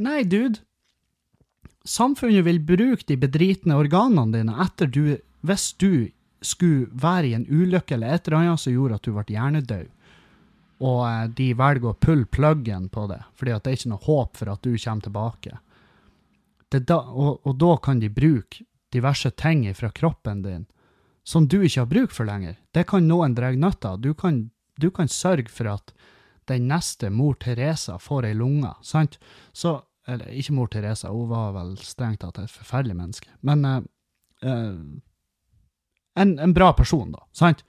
Nei, 0.00 0.22
dude. 0.24 0.62
Samfunnet 1.84 2.46
vil 2.46 2.62
bruke 2.64 3.04
de 3.04 3.18
bedritne 3.20 3.76
organene 3.76 4.32
dine 4.32 4.56
etter 4.62 4.86
du 4.86 5.18
Hvis 5.42 5.72
du 5.74 6.12
skulle 6.42 6.88
være 6.92 7.30
i 7.30 7.34
en 7.38 7.48
ulykke 7.48 7.96
eller 7.96 8.14
et 8.14 8.28
eller 8.28 8.38
annet 8.38 8.60
som 8.60 8.74
gjorde 8.74 8.98
at 8.98 9.06
du 9.06 9.12
ble 9.16 9.26
hjernedød, 9.34 9.90
og 10.82 11.02
eh, 11.08 11.26
de 11.38 11.50
velger 11.58 11.90
å 11.92 11.98
pulle 11.98 12.26
pluggen 12.26 12.88
på 12.92 13.06
det, 13.10 13.20
fordi 13.38 13.54
at 13.54 13.64
det 13.64 13.72
er 13.72 13.80
ikke 13.80 13.92
noe 13.94 14.06
håp 14.06 14.40
for 14.40 14.52
at 14.52 14.66
du 14.66 14.72
kommer 14.76 15.06
tilbake 15.08 15.60
da, 16.80 16.98
og, 17.00 17.46
og, 17.46 17.56
da 17.60 17.76
kan 17.76 18.00
de 18.00 18.08
bruke 18.08 18.64
diverse 18.92 19.30
ting 19.30 19.66
fra 19.74 19.90
kroppen 19.90 20.42
din 20.42 20.66
som 21.24 21.46
du 21.48 21.62
ikke 21.62 21.80
har 21.80 21.86
bruk 21.86 22.12
for 22.12 22.26
lenger. 22.26 22.56
Det 22.72 22.86
kan 22.90 23.06
noen 23.06 23.34
dra 23.34 23.52
nytte 23.52 23.88
av. 23.88 24.00
Du 24.00 24.14
du 24.76 24.90
kan 24.90 25.08
sørge 25.08 25.48
for 25.48 25.68
at 25.70 25.92
den 26.50 26.66
neste 26.68 27.10
mor 27.10 27.34
Teresa 27.34 27.98
får 27.98 28.26
ei 28.26 28.34
lunge, 28.34 28.72
sant? 28.82 29.18
Så, 29.52 29.82
eller 30.08 30.32
ikke 30.32 30.52
mor 30.56 30.66
Teresa, 30.66 31.12
hun 31.12 31.28
var 31.28 31.52
vel 31.54 31.76
strengt 31.78 32.20
tatt 32.20 32.38
et 32.38 32.50
forferdelig 32.50 32.96
menneske, 32.96 33.28
men 33.40 33.64
uh, 33.64 33.82
uh, 34.42 34.74
en, 36.18 36.38
en, 36.38 36.52
bra 36.52 36.72
person, 36.76 37.12
da, 37.12 37.24
sant? 37.32 37.64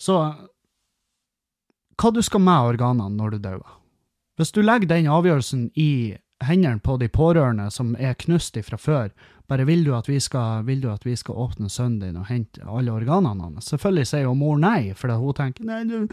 Så 0.00 0.16
hva 2.00 2.10
du 2.14 2.22
skal 2.24 2.40
med 2.40 2.72
organene 2.74 3.12
når 3.16 3.36
du 3.36 3.38
dør? 3.44 3.76
Hvis 4.40 4.54
du 4.56 4.62
legger 4.64 4.88
den 4.88 5.10
avgjørelsen 5.12 5.68
i 5.76 6.16
hendene 6.44 6.80
på 6.80 6.96
de 6.96 7.08
pårørende 7.08 7.70
som 7.70 7.92
er 7.98 8.14
knust 8.14 8.56
ifra 8.56 8.78
før. 8.78 9.10
Bare 9.50 9.66
vil 9.68 9.84
du, 9.84 9.92
at 9.96 10.08
vi 10.08 10.20
skal, 10.20 10.64
du 10.64 10.88
at 10.92 11.04
vi 11.06 11.16
skal 11.16 11.34
åpne 11.34 11.68
sønnen 11.68 12.00
din 12.00 12.20
og 12.20 12.28
hente 12.30 12.64
alle 12.64 12.92
organene 12.92 13.44
hans? 13.44 13.68
Selvfølgelig 13.72 14.06
sier 14.06 14.24
jo 14.28 14.34
mor 14.38 14.60
nei, 14.60 14.92
for 14.96 15.12
hun 15.12 15.36
tenker 15.36 15.66
nei, 15.66 15.82
du, 15.84 16.06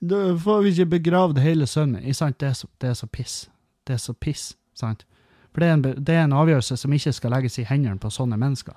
du 0.00 0.36
får 0.38 0.64
vi 0.64 0.74
ikke 0.74 0.98
begravd 0.98 1.40
hele 1.40 1.68
sønnen 1.70 2.00
min. 2.00 2.12
Det, 2.12 2.52
det 2.80 2.90
er 2.90 2.98
så 2.98 3.06
piss. 3.06 3.36
Det 3.86 3.96
er 3.96 4.02
så 4.02 4.14
piss, 4.14 4.50
sant? 4.76 5.06
For 5.50 5.62
det 5.62 5.68
er, 5.68 5.76
en, 5.76 6.04
det 6.06 6.16
er 6.16 6.26
en 6.26 6.36
avgjørelse 6.40 6.76
som 6.78 6.92
ikke 6.94 7.14
skal 7.16 7.34
legges 7.34 7.58
i 7.58 7.66
hendene 7.66 7.98
på 8.00 8.12
sånne 8.14 8.38
mennesker. 8.40 8.76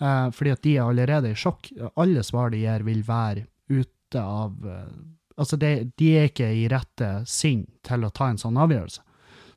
Uh, 0.00 0.30
fordi 0.34 0.54
at 0.54 0.62
de 0.64 0.76
er 0.76 0.86
allerede 0.88 1.32
i 1.32 1.38
sjokk. 1.38 1.68
Alle 2.00 2.24
svar 2.26 2.54
de 2.54 2.62
gir, 2.64 2.86
vil 2.86 3.04
være 3.06 3.44
ute 3.72 4.22
av 4.22 4.56
uh, 4.64 4.86
Altså, 5.34 5.56
det, 5.58 5.96
de 5.98 6.12
er 6.14 6.28
ikke 6.28 6.46
i 6.54 6.68
rette 6.70 7.08
sinn 7.26 7.64
til 7.82 8.04
å 8.06 8.12
ta 8.14 8.28
en 8.30 8.38
sånn 8.38 8.54
avgjørelse. 8.54 9.00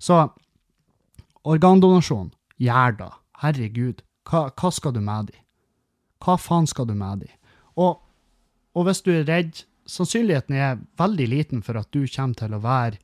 Så 0.01 0.15
organdonasjon, 1.45 2.31
gjør 2.57 2.95
da. 2.97 3.09
Herregud, 3.43 4.01
hva, 4.25 4.47
hva, 4.57 4.71
skal 4.73 4.95
du 4.95 5.01
med 5.05 5.29
de? 5.29 5.37
Hva 6.23 6.33
faen 6.41 6.65
skal 6.69 6.89
du 6.89 6.95
med 6.97 7.21
de? 7.23 7.29
Og, 7.77 7.99
og 8.73 8.87
hvis 8.87 9.03
du 9.05 9.11
er 9.13 9.27
redd, 9.29 9.61
sannsynligheten 9.87 10.57
er 10.57 10.81
veldig 10.99 11.27
liten 11.31 11.61
for 11.63 11.79
at 11.79 11.91
du 11.93 12.01
kommer 12.09 12.41
til 12.41 12.57
å 12.57 12.63
være 12.63 12.97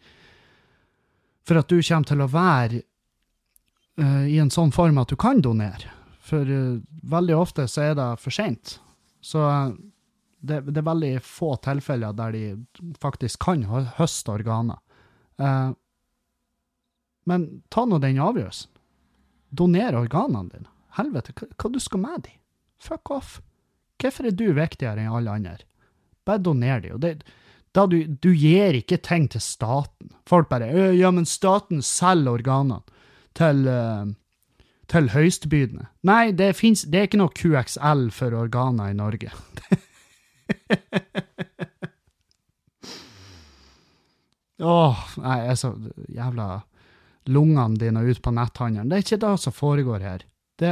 For 1.48 1.60
at 1.60 1.70
du 1.70 1.78
kommer 1.78 2.08
til 2.08 2.24
å 2.24 2.32
være 2.32 2.82
uh, 4.02 4.26
i 4.28 4.40
en 4.42 4.52
sånn 4.54 4.74
form 4.74 5.00
at 5.02 5.12
du 5.12 5.18
kan 5.20 5.42
donere. 5.44 5.92
For 6.24 6.48
uh, 6.48 6.80
veldig 7.10 7.36
ofte 7.38 7.68
så 7.72 7.90
er 7.90 7.98
det 8.00 8.10
for 8.22 8.36
seint. 8.36 8.78
Så 9.24 9.44
uh, 9.44 9.74
det, 10.44 10.64
det, 10.70 10.80
er 10.82 10.90
veldig 10.90 11.14
få 11.26 11.54
tilfeller 11.64 12.16
der 12.18 12.36
de 12.36 12.44
faktisk 13.02 13.46
kan 13.46 13.64
høste 13.98 14.34
organer. 14.34 14.82
Men 17.24 17.46
ta 17.72 17.86
nå 17.88 18.02
den 18.04 18.20
avgjørelsen. 18.20 18.68
Doner 19.56 19.96
organene 19.96 20.52
dine. 20.52 20.70
Helvete, 20.98 21.32
hva, 21.40 21.48
hva 21.56 21.72
du 21.72 21.80
skal 21.80 22.04
med 22.04 22.26
de? 22.26 22.34
Fuck 22.84 23.14
off. 23.16 23.38
Hvorfor 24.02 24.28
er 24.28 24.36
du 24.36 24.50
viktigere 24.58 25.00
enn 25.00 25.16
alle 25.16 25.38
andre? 25.40 25.64
Bare 26.28 26.44
doner 26.44 26.84
de. 26.84 26.92
Og 26.98 27.00
det, 27.06 27.14
da 27.72 27.86
du, 27.88 28.02
du 28.06 28.34
gir 28.36 28.76
ikke 28.78 29.00
ting 29.00 29.30
til 29.32 29.42
staten. 29.44 30.12
Folk 30.30 30.52
bare 30.52 30.70
Ja, 30.94 31.12
men 31.16 31.26
staten 31.30 31.82
selger 31.86 32.36
organene 32.36 32.84
til, 33.38 33.68
uh, 33.68 34.06
til 34.92 35.10
høystbydende. 35.14 35.86
Nei, 36.10 36.32
det, 36.38 36.56
finnes, 36.60 36.86
det 36.90 37.00
er 37.00 37.08
ikke 37.10 37.22
noe 37.22 37.34
QXL 37.38 38.10
for 38.16 38.30
organer 38.38 38.92
i 38.94 38.98
Norge. 38.98 39.30
Åh, 44.64 44.70
oh, 44.70 45.00
nei, 45.20 45.38
jeg 45.42 45.52
er 45.52 45.58
så 45.60 45.74
jævla 46.14 46.48
Lungene 47.32 47.80
dine 47.80 48.02
ut 48.04 48.20
på 48.24 48.32
netthandelen. 48.36 48.90
Det 48.92 48.98
er 48.98 49.04
ikke 49.06 49.22
det 49.24 49.34
som 49.40 49.56
foregår 49.56 50.04
her. 50.04 50.24
Det, 50.60 50.72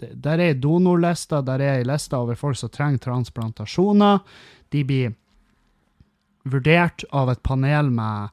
det, 0.00 0.14
der 0.24 0.40
er 0.40 0.56
donorlister, 0.56 1.42
der 1.44 1.60
er 1.60 1.80
ei 1.80 1.84
liste 1.84 2.16
over 2.16 2.38
folk 2.40 2.56
som 2.56 2.72
trenger 2.72 3.02
transplantasjoner. 3.04 4.22
De 4.72 4.84
blir 4.88 5.12
vurdert 6.48 7.04
av 7.12 7.30
et 7.32 7.42
panel 7.44 7.90
med, 7.92 8.32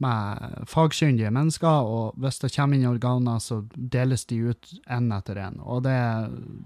med 0.00 0.66
fagkyndige 0.70 1.30
mennesker, 1.34 1.86
og 1.86 2.20
hvis 2.20 2.40
det 2.42 2.52
kommer 2.54 2.78
inn 2.78 2.88
organer, 2.88 3.38
så 3.38 3.60
deles 3.74 4.24
de 4.30 4.40
ut 4.50 4.70
én 4.88 5.10
etter 5.16 5.40
én. 5.44 5.58
Og 5.60 5.84
det, 5.84 5.98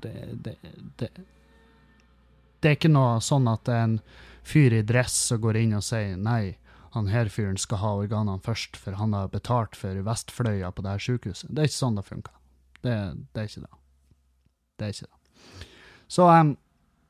det, 0.03 0.57
det 1.01 1.11
det 2.65 2.71
er 2.71 2.79
ikke 2.79 2.95
noe 2.95 3.19
sånn 3.21 3.45
at 3.51 3.67
det 3.69 3.75
er 3.77 3.83
en 3.85 3.99
fyr 4.45 4.73
i 4.73 4.85
dress 4.89 5.17
som 5.29 5.41
går 5.43 5.59
inn 5.61 5.75
og 5.77 5.85
sier 5.85 6.15
nei, 6.17 6.57
han 6.95 7.11
her 7.13 7.29
fyren 7.33 7.59
skal 7.61 7.83
ha 7.83 7.91
organene 7.99 8.41
først, 8.41 8.79
for 8.81 8.97
han 8.97 9.13
har 9.13 9.29
betalt 9.33 9.77
for 9.77 9.99
Vestfløya 10.07 10.71
på 10.73 10.85
det 10.87 10.95
her 10.95 11.03
sykehuset. 11.05 11.51
Det 11.51 11.61
er 11.61 11.69
ikke 11.69 11.77
sånn 11.77 11.99
det 11.99 12.07
funker. 12.07 12.33
Det, 12.81 12.95
det, 13.35 13.43
er 13.43 13.51
ikke 13.51 13.65
det. 13.67 13.81
Det 14.79 14.87
er 14.87 14.95
ikke 14.95 15.11
det. 15.11 15.69
Så 16.17 16.29
um, 16.31 16.55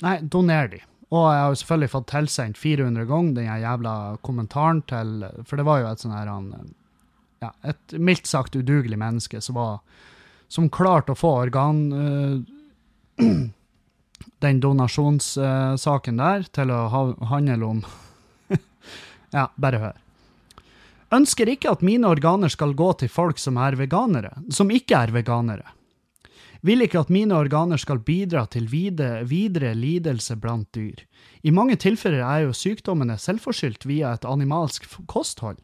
nei, 0.02 0.16
doner 0.34 0.72
de. 0.72 0.80
Og 1.14 1.26
jeg 1.30 1.40
har 1.40 1.52
jo 1.52 1.58
selvfølgelig 1.60 1.90
fått 1.92 2.08
tilsendt 2.10 2.58
400 2.58 3.06
ganger 3.10 3.36
den 3.36 3.50
jævla 3.62 3.94
kommentaren 4.26 4.80
til 4.90 5.26
For 5.46 5.60
det 5.60 5.66
var 5.68 5.82
jo 5.82 5.90
et 5.90 6.02
sånn 6.02 6.14
her 6.16 6.30
ja, 7.44 7.50
Et 7.70 7.98
mildt 7.98 8.26
sagt 8.30 8.56
udugelig 8.58 8.98
menneske 8.98 9.42
som 9.44 9.58
var 9.60 9.82
Som 10.48 10.70
klarte 10.70 11.14
å 11.14 11.18
få 11.18 11.36
organ... 11.46 11.84
Uh, 11.92 13.24
den 14.44 14.58
donasjonssaken 14.60 16.18
der 16.20 16.42
til 16.52 16.72
å 16.74 16.80
ha, 16.92 17.02
handle 17.30 17.68
om 17.68 17.82
Ja, 19.36 19.48
bare 19.56 19.80
hør. 19.80 20.00
Ønsker 21.14 21.48
ikke 21.50 21.72
at 21.72 21.84
mine 21.86 22.10
organer 22.10 22.52
skal 22.52 22.74
gå 22.76 22.90
til 23.00 23.10
folk 23.12 23.40
som 23.40 23.58
er 23.62 23.76
veganere, 23.78 24.32
som 24.54 24.70
ikke 24.74 24.98
er 25.06 25.14
veganere. 25.14 25.66
Vil 26.64 26.80
ikke 26.80 27.02
at 27.04 27.10
mine 27.12 27.36
organer 27.36 27.76
skal 27.80 28.00
bidra 28.00 28.46
til 28.48 28.70
videre, 28.72 29.26
videre 29.28 29.74
lidelse 29.76 30.38
blant 30.40 30.70
dyr. 30.72 31.02
I 31.44 31.52
mange 31.52 31.76
tilfeller 31.76 32.24
er 32.24 32.46
jo 32.46 32.56
sykdommene 32.56 33.18
selvforskyldt 33.20 33.84
via 33.84 34.14
et 34.16 34.24
animalsk 34.24 34.88
kosthold. 35.10 35.60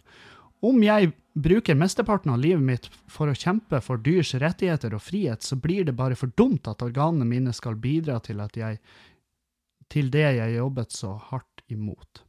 Om 0.61 0.83
jeg 0.85 1.15
bruker 1.33 1.79
mesteparten 1.79 2.35
av 2.35 2.43
livet 2.43 2.65
mitt 2.65 2.89
for 3.09 3.31
å 3.31 3.37
kjempe 3.37 3.81
for 3.81 4.03
dyrs 4.05 4.35
rettigheter 4.43 4.93
og 4.93 5.01
frihet, 5.01 5.41
så 5.41 5.57
blir 5.57 5.87
det 5.89 5.97
bare 5.97 6.19
for 6.19 6.33
dumt 6.37 6.69
at 6.69 6.85
organene 6.85 7.25
mine 7.25 7.55
skal 7.57 7.81
bidra 7.81 8.19
til, 8.21 8.43
jeg, 8.53 8.77
til 9.89 10.13
det 10.13 10.27
jeg 10.37 10.59
jobbet 10.59 10.93
så 10.93 11.15
hardt 11.31 11.65
imot. 11.73 12.27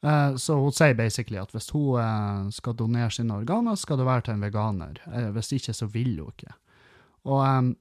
Uh, 0.00 0.32
så 0.40 0.56
hun 0.56 0.72
sier 0.72 0.96
basically 0.96 1.36
at 1.36 1.52
hvis 1.52 1.68
hun 1.74 2.00
uh, 2.00 2.48
skal 2.56 2.72
donere 2.78 3.12
sine 3.12 3.36
organer, 3.36 3.76
skal 3.76 4.00
det 4.00 4.08
være 4.08 4.24
til 4.24 4.38
en 4.38 4.46
veganer. 4.46 5.02
Uh, 5.04 5.28
hvis 5.36 5.52
ikke, 5.58 5.76
så 5.76 5.90
vil 5.92 6.14
hun 6.22 6.32
ikke. 6.32 6.56
Og, 7.28 7.40
um, 7.44 7.74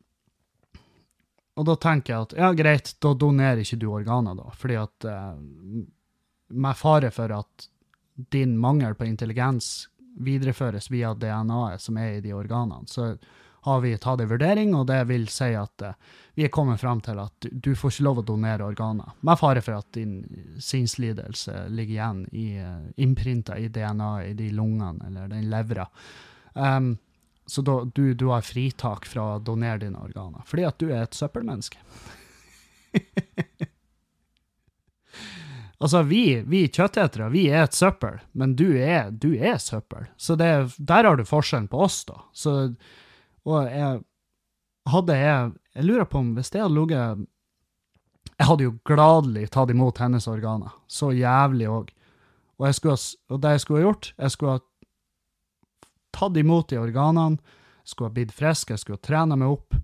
og 1.59 1.67
da 1.67 1.75
tenker 1.79 2.13
jeg 2.13 2.27
at 2.27 2.37
ja, 2.39 2.51
greit, 2.55 2.93
da 3.03 3.13
donerer 3.13 3.63
ikke 3.63 3.79
du 3.79 3.89
organer, 3.91 4.35
da. 4.35 4.51
Fordi 4.55 4.79
at 4.79 5.09
Med 6.49 6.77
fare 6.77 7.11
for 7.11 7.29
at 7.35 7.67
din 8.15 8.57
mangel 8.57 8.95
på 8.95 9.05
intelligens 9.05 9.89
videreføres 10.19 10.91
via 10.91 11.13
DNA-et 11.13 11.81
som 11.81 11.97
er 11.97 12.17
i 12.17 12.21
de 12.21 12.33
organene. 12.33 12.87
Så 12.87 13.17
har 13.61 13.81
vi 13.81 13.97
tatt 13.97 14.21
en 14.21 14.29
vurdering, 14.29 14.75
og 14.75 14.87
det 14.87 15.01
vil 15.09 15.27
si 15.31 15.51
at 15.57 15.83
uh, 15.83 15.95
vi 16.35 16.45
er 16.47 16.53
kommet 16.53 16.79
fram 16.79 17.01
til 17.03 17.19
at 17.19 17.49
du, 17.51 17.73
får 17.75 17.93
ikke 17.93 18.05
lov 18.07 18.21
å 18.21 18.25
donere 18.31 18.67
organer, 18.67 19.11
med 19.19 19.39
fare 19.39 19.63
for 19.63 19.81
at 19.81 19.89
din 19.97 20.21
sinnslidelse 20.63 21.65
ligger 21.67 21.95
igjen 21.97 22.23
i, 22.31 22.47
uh, 22.63 22.87
innprinta 23.03 23.57
i 23.59 23.67
DNA-et 23.67 24.31
i 24.31 24.37
de 24.39 24.49
lungene 24.55 25.11
eller 25.11 25.31
den 25.31 25.49
levra. 25.51 25.89
Um, 26.53 26.93
så 27.49 27.63
da, 27.65 27.81
du, 27.95 28.13
du, 28.13 28.27
har 28.29 28.45
fritak 28.45 29.07
fra 29.09 29.35
å 29.35 29.41
donere 29.41 29.81
dine 29.81 29.99
organer, 29.99 30.45
fordi 30.47 30.67
at 30.69 30.77
du 30.81 30.89
er 30.91 31.03
et 31.07 31.17
søppelmenneske. 31.17 31.81
Altså, 35.79 36.01
vi, 36.03 36.41
vi 36.43 36.65
kjøttetere, 36.67 37.29
vi 37.31 37.45
er 37.47 37.63
et 37.63 37.75
søppel, 37.75 38.17
men 38.35 38.51
du 38.59 38.67
er, 38.75 39.13
du 39.15 39.31
er 39.37 39.55
søppel. 39.63 40.09
Så 40.19 40.35
det, 40.35 40.49
der 40.75 41.07
har 41.07 41.15
du 41.15 41.23
forskjellen 41.23 41.69
på 41.71 41.85
oss, 41.85 42.01
da. 42.09 42.19
Så, 42.35 42.55
og 43.47 43.69
jeg 43.71 44.01
hadde 44.89 45.15
jeg 45.15 45.51
Jeg 45.77 45.85
lurer 45.85 46.07
på 46.09 46.19
om 46.19 46.33
hvis 46.35 46.49
det 46.51 46.59
hadde 46.63 46.75
ligget 46.75 47.21
Jeg 48.39 48.47
hadde 48.49 48.65
jo 48.65 48.73
gladelig 48.83 49.45
tatt 49.53 49.71
imot 49.71 50.01
hennes 50.03 50.27
organer. 50.27 50.73
Så 50.87 51.13
jævlig 51.15 51.69
òg. 51.71 51.93
Og, 52.59 52.67
og, 52.67 53.39
det 53.39 53.51
jeg 53.55 53.63
skulle 53.63 53.79
ha 53.79 53.85
gjort, 53.87 54.11
jeg 54.17 54.35
skulle 54.35 54.57
ha 54.57 54.63
tatt 56.15 56.37
imot 56.37 56.69
de 56.71 56.79
organene, 56.81 57.39
skulle 57.83 58.09
ha 58.11 58.13
blitt 58.13 58.33
frisk, 58.35 58.69
jeg 58.69 58.81
skulle 58.81 58.99
ha 58.99 59.05
trena 59.05 59.37
meg 59.39 59.53
opp, 59.55 59.77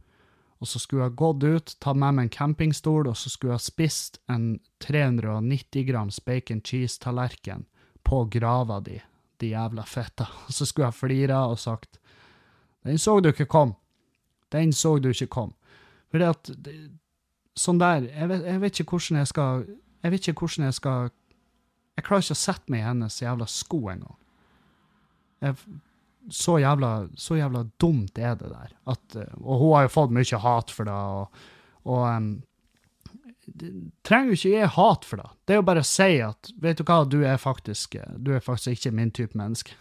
og 0.62 0.70
så 0.70 0.80
skulle 0.80 1.08
jeg 1.08 1.18
gått 1.20 1.44
ut, 1.44 1.74
tatt 1.84 1.98
med 2.00 2.16
meg 2.16 2.28
en 2.28 2.36
campingstol, 2.36 3.10
og 3.10 3.18
så 3.20 3.32
skulle 3.32 3.56
jeg 3.58 3.66
spist 3.66 4.20
en 4.32 4.60
390 4.86 5.88
grams 5.90 6.22
bacon 6.26 6.62
cheese-tallerken 6.66 7.66
på 8.06 8.24
grava 8.32 8.80
di, 8.86 9.00
de 9.42 9.52
jævla 9.52 9.86
fetta. 9.90 10.30
Og 10.48 10.54
så 10.58 10.68
skulle 10.68 10.90
jeg 10.90 11.00
flira 11.00 11.46
og 11.50 11.60
sagt 11.60 12.00
Den 12.86 12.98
så 13.02 13.20
du 13.20 13.32
ikke 13.32 13.50
kom. 13.50 13.74
Den 14.54 14.74
så 14.74 14.98
du 15.00 15.10
ikke 15.10 15.28
kom. 15.28 15.56
For 16.12 16.22
det 16.22 16.30
at 16.36 16.52
Sånn 17.56 17.80
der 17.80 18.04
jeg 18.10 18.28
vet, 18.28 18.42
jeg 18.44 18.62
vet, 18.62 18.80
ikke 18.80 18.98
hvordan 18.98 19.18
jeg 19.22 19.28
skal 19.32 19.62
Jeg 20.04 20.12
vet 20.12 20.28
ikke 20.28 20.42
hvordan 20.44 20.66
jeg 20.68 20.76
skal 20.76 21.10
Jeg 21.96 22.04
klarer 22.04 22.26
ikke 22.26 22.36
å 22.36 22.40
sette 22.42 22.72
meg 22.72 22.82
i 22.82 22.86
hennes 22.86 23.22
jævla 23.22 23.48
sko 23.48 23.80
engang. 23.94 24.18
Jeg 25.40 25.56
så 26.32 26.58
jævla, 26.60 27.08
så 27.18 27.38
jævla 27.38 27.64
dumt 27.82 28.18
er 28.18 28.36
det 28.40 28.50
der. 28.50 28.74
At, 28.90 29.16
eh, 29.16 29.38
og 29.42 29.62
hun 29.62 29.74
har 29.76 29.86
jo 29.86 29.94
fått 29.94 30.16
mye 30.16 30.42
hat 30.42 30.74
for 30.74 30.90
det. 30.90 30.94
og, 30.94 31.48
og 31.86 32.04
um, 32.10 32.30
det 33.46 33.72
trenger 34.04 34.34
jo 34.34 34.38
ikke 34.40 34.54
gi 34.56 34.72
hat 34.76 35.06
for 35.06 35.22
det. 35.22 35.30
Det 35.46 35.54
er 35.54 35.62
jo 35.62 35.68
bare 35.68 35.84
å 35.84 35.88
si 35.88 36.10
at 36.26 36.50
vet 36.62 36.80
du 36.80 36.86
hva, 36.88 37.04
du 37.06 37.20
er 37.24 37.38
faktisk, 37.42 37.98
du 38.18 38.34
er 38.34 38.44
faktisk 38.44 38.74
ikke 38.74 38.96
min 38.96 39.14
type 39.14 39.38
menneske. 39.38 39.78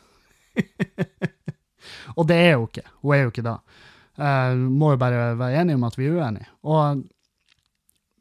og 2.19 2.29
det 2.29 2.37
er 2.37 2.55
hun 2.59 2.69
ikke. 2.69 2.87
Hun 3.01 3.17
er 3.17 3.25
jo 3.25 3.33
ikke 3.33 3.49
det. 3.49 3.57
Uh, 4.21 4.55
må 4.71 4.93
jo 4.93 5.01
bare 5.01 5.33
være 5.41 5.65
enige 5.65 5.81
om 5.81 5.89
at 5.89 5.99
vi 5.99 6.11
er 6.11 6.21
uenige. 6.21 6.51
Og, 6.69 7.03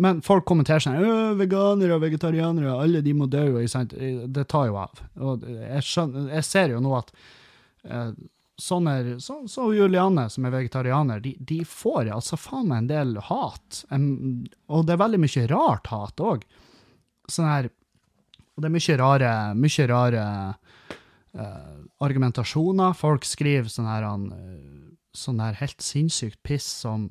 men 0.03 0.23
folk 0.25 0.47
kommenterer 0.47 0.81
sånn 0.81 1.37
veganere 1.37 1.99
og 1.99 2.05
vegetarianere, 2.07 2.79
alle 2.79 3.03
de 3.05 3.13
må 3.13 3.27
dø. 3.29 3.45
Det 3.59 4.47
tar 4.49 4.71
jo 4.71 4.79
av. 4.81 5.03
Og 5.19 5.45
jeg, 5.45 5.85
skjønner, 5.85 6.31
jeg 6.39 6.47
ser 6.47 6.73
jo 6.73 6.81
nå 6.83 6.95
at 6.97 7.13
Eh, 7.83 8.11
sånne, 8.61 9.19
så, 9.19 9.41
så 9.47 9.67
Juliane, 9.73 10.27
som 10.29 10.45
er 10.45 10.55
vegetarianer, 10.55 11.21
de, 11.23 11.35
de 11.39 11.61
får 11.67 12.11
altså 12.13 12.39
faen 12.39 12.69
meg 12.69 12.83
en 12.83 12.91
del 12.91 13.15
hat. 13.29 13.83
En, 13.93 14.05
og 14.71 14.85
det 14.87 14.95
er 14.95 15.03
veldig 15.03 15.21
mye 15.23 15.47
rart 15.51 15.89
hat 15.91 16.23
òg. 16.23 16.45
Sånn 17.31 17.47
her 17.49 17.71
Og 18.53 18.61
det 18.61 18.67
er 18.67 18.73
mye 18.75 18.95
rare, 18.99 19.29
mye 19.57 19.85
rare 19.89 20.23
uh, 21.33 21.77
argumentasjoner. 22.05 22.93
Folk 22.93 23.25
skriver 23.25 23.71
sånn 23.71 23.89
her, 23.89 24.05
uh, 24.05 24.91
sånn 25.17 25.41
her 25.41 25.57
helt 25.57 25.81
sinnssykt 25.81 26.41
piss 26.45 26.69
som 26.85 27.09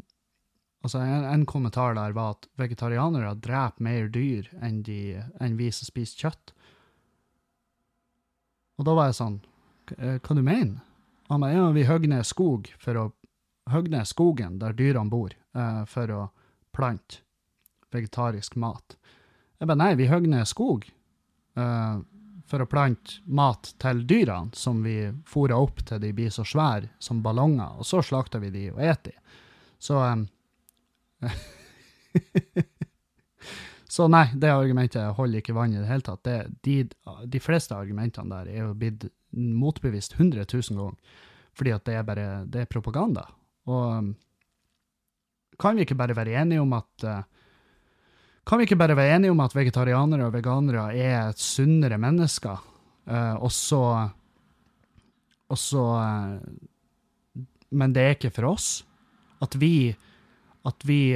Altså, 0.83 0.99
en, 0.99 1.23
en, 1.31 1.45
kommentar 1.47 1.95
der 1.95 2.11
var 2.11 2.33
at 2.35 2.49
vegetarianere 2.59 3.37
dreper 3.39 3.85
mer 3.87 4.09
dyr 4.11 4.49
enn, 4.67 4.81
de, 4.83 5.21
enn 5.39 5.55
vi 5.55 5.69
som 5.71 5.87
spiser 5.87 6.25
kjøtt. 6.25 6.51
Og 8.83 8.89
da 8.89 8.97
var 8.99 9.13
jeg 9.13 9.21
sånn 9.21 9.37
Hva, 9.91 10.17
hva 10.19 10.37
du 10.37 10.43
mener 10.43 10.81
han 11.33 11.41
bare 11.41 11.53
ja, 11.53 11.71
vi 11.71 11.85
hogger 11.85 12.09
ned 12.09 12.27
skog 12.27 12.69
for 12.81 12.99
å 12.99 13.11
hogge 13.73 13.93
ned 13.95 14.09
skogen 14.09 14.59
der 14.61 14.75
dyrene 14.77 15.11
bor, 15.11 15.33
uh, 15.57 15.85
for 15.89 16.11
å 16.13 16.23
plante 16.75 17.23
vegetarisk 17.93 18.57
mat. 18.61 18.97
Jeg 19.61 19.69
bare 19.71 19.81
nei, 19.81 19.95
vi 19.97 20.09
hogger 20.11 20.33
ned 20.33 20.49
skog 20.49 20.85
uh, 21.57 22.03
for 22.49 22.65
å 22.65 22.69
plante 22.69 23.23
mat 23.25 23.73
til 23.81 24.03
dyrene, 24.09 24.53
som 24.53 24.83
vi 24.85 24.97
fôrer 25.29 25.57
opp 25.57 25.85
til 25.89 26.03
de 26.03 26.13
blir 26.17 26.33
så 26.35 26.45
svære 26.45 26.93
som 27.01 27.23
ballonger, 27.25 27.79
og 27.79 27.89
så 27.89 28.03
slakter 28.05 28.43
vi 28.43 28.53
de 28.53 28.67
og 28.75 28.83
eter 28.83 29.13
de. 29.13 29.39
Så 29.83 29.99
um, 30.03 30.27
Så 33.93 34.07
nei, 34.09 34.25
det 34.41 34.49
argumentet 34.49 35.19
holder 35.19 35.43
ikke 35.43 35.53
vann 35.53 35.75
i 35.75 35.81
det 35.83 35.89
hele 35.91 36.05
tatt. 36.07 36.23
Det, 36.25 36.37
de, 36.65 36.77
de, 37.29 37.41
fleste 37.45 37.77
argumentene 37.77 38.33
der 38.33 38.49
er 38.49 38.63
jo 38.63 38.71
blitt 38.79 39.05
motbevist 39.37 40.15
100 40.17 40.47
000 40.49 40.79
ganger, 40.79 41.19
fordi 41.53 41.75
at 41.75 41.85
det 41.85 41.99
er 41.99 42.07
bare 42.09 42.29
det 42.49 42.63
er 42.63 42.71
propaganda. 42.73 43.27
Og 43.69 43.99
um, 43.99 44.09
kan 45.61 45.77
vi 45.77 45.85
ikke 45.85 45.99
bare 46.01 46.17
være 46.17 46.39
enige 46.41 46.65
om 46.65 46.73
at 46.73 47.05
uh, 47.05 47.21
kan 48.49 48.59
vi 48.63 48.65
ikke 48.65 48.81
bare 48.81 48.97
være 48.97 49.19
enige 49.19 49.35
om 49.35 49.45
at 49.45 49.59
vegetarianere 49.59 50.25
og 50.31 50.33
veganere 50.39 50.87
er 50.97 51.37
sunnere 51.37 52.01
mennesker, 52.01 52.65
uh, 53.13 53.37
og 53.45 53.53
så 53.53 53.85
Og 55.53 55.59
så 55.59 55.85
uh, 55.85 57.45
Men 57.69 57.93
det 57.93 58.03
er 58.03 58.15
ikke 58.17 58.33
for 58.33 58.55
oss. 58.55 58.87
At 59.43 59.61
vi 59.61 59.95
At 60.65 60.81
vi 60.89 61.13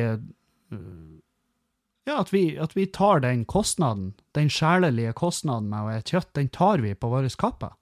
ja, 2.06 2.20
at 2.20 2.32
vi, 2.32 2.54
at 2.58 2.76
vi, 2.76 2.86
tar 2.86 3.20
den 3.20 3.44
kostnaden, 3.44 4.12
den 4.32 4.50
sjelelige 4.50 5.12
kostnaden 5.18 5.68
med 5.72 5.82
å 5.82 5.90
spise 5.90 6.14
kjøtt, 6.14 6.32
den 6.38 6.48
tar 6.54 6.82
vi 6.84 6.94
på 6.94 7.10
våre 7.10 7.30
kapper. 7.34 7.74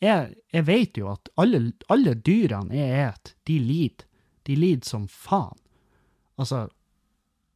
Jeg, 0.00 0.32
jeg, 0.48 0.64
vet 0.64 0.96
jo 0.96 1.10
at 1.12 1.28
alle, 1.36 1.60
alle 1.92 2.14
dyrene 2.16 2.72
jeg 2.72 3.02
et, 3.10 3.34
de 3.44 3.58
lider. 3.60 4.06
De 4.48 4.56
lider 4.56 4.88
som 4.88 5.04
faen. 5.12 5.58
Altså, 6.40 6.70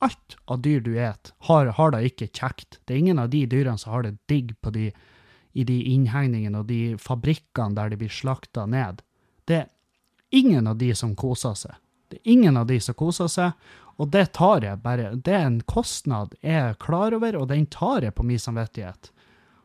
alt 0.04 0.36
av 0.52 0.60
dyr 0.60 0.82
du 0.84 0.92
et, 1.00 1.32
har, 1.48 1.70
har 1.78 1.94
det 1.94 2.02
ikke 2.10 2.28
kjekt. 2.28 2.78
Det 2.84 2.92
er 2.92 3.00
ingen 3.00 3.22
av 3.22 3.30
de 3.32 3.46
dyrene 3.48 3.80
som 3.80 3.94
har 3.94 4.04
det 4.04 4.18
digg 4.28 4.52
på 4.60 4.74
de, 4.74 4.90
i 5.56 5.64
de 5.64 5.78
innhegningene 5.94 6.60
og 6.60 6.68
de 6.68 6.98
fabrikkene 7.00 7.78
der 7.78 7.94
de 7.94 8.02
blir 8.02 8.12
slakta 8.12 8.66
ned. 8.68 9.00
Det 9.48 9.62
er 9.62 9.72
ingen 10.36 10.68
av 10.68 10.76
de 10.82 10.92
som 10.92 11.16
koser 11.16 11.56
seg. 11.56 11.80
Det 12.12 12.20
er 12.20 12.34
ingen 12.36 12.60
av 12.60 12.68
de 12.68 12.76
som 12.84 12.96
koser 12.98 13.32
seg, 13.32 13.56
og 13.96 14.10
det 14.10 14.24
tar 14.34 14.64
jeg 14.66 14.82
bare. 14.82 15.12
Det 15.14 15.34
er 15.34 15.46
en 15.46 15.60
kostnad 15.70 16.34
jeg 16.40 16.56
er 16.58 16.78
klar 16.82 17.14
over, 17.14 17.36
og 17.38 17.48
den 17.52 17.66
tar 17.70 18.02
jeg 18.02 18.14
på 18.16 18.26
min 18.26 18.40
samvittighet. 18.42 19.10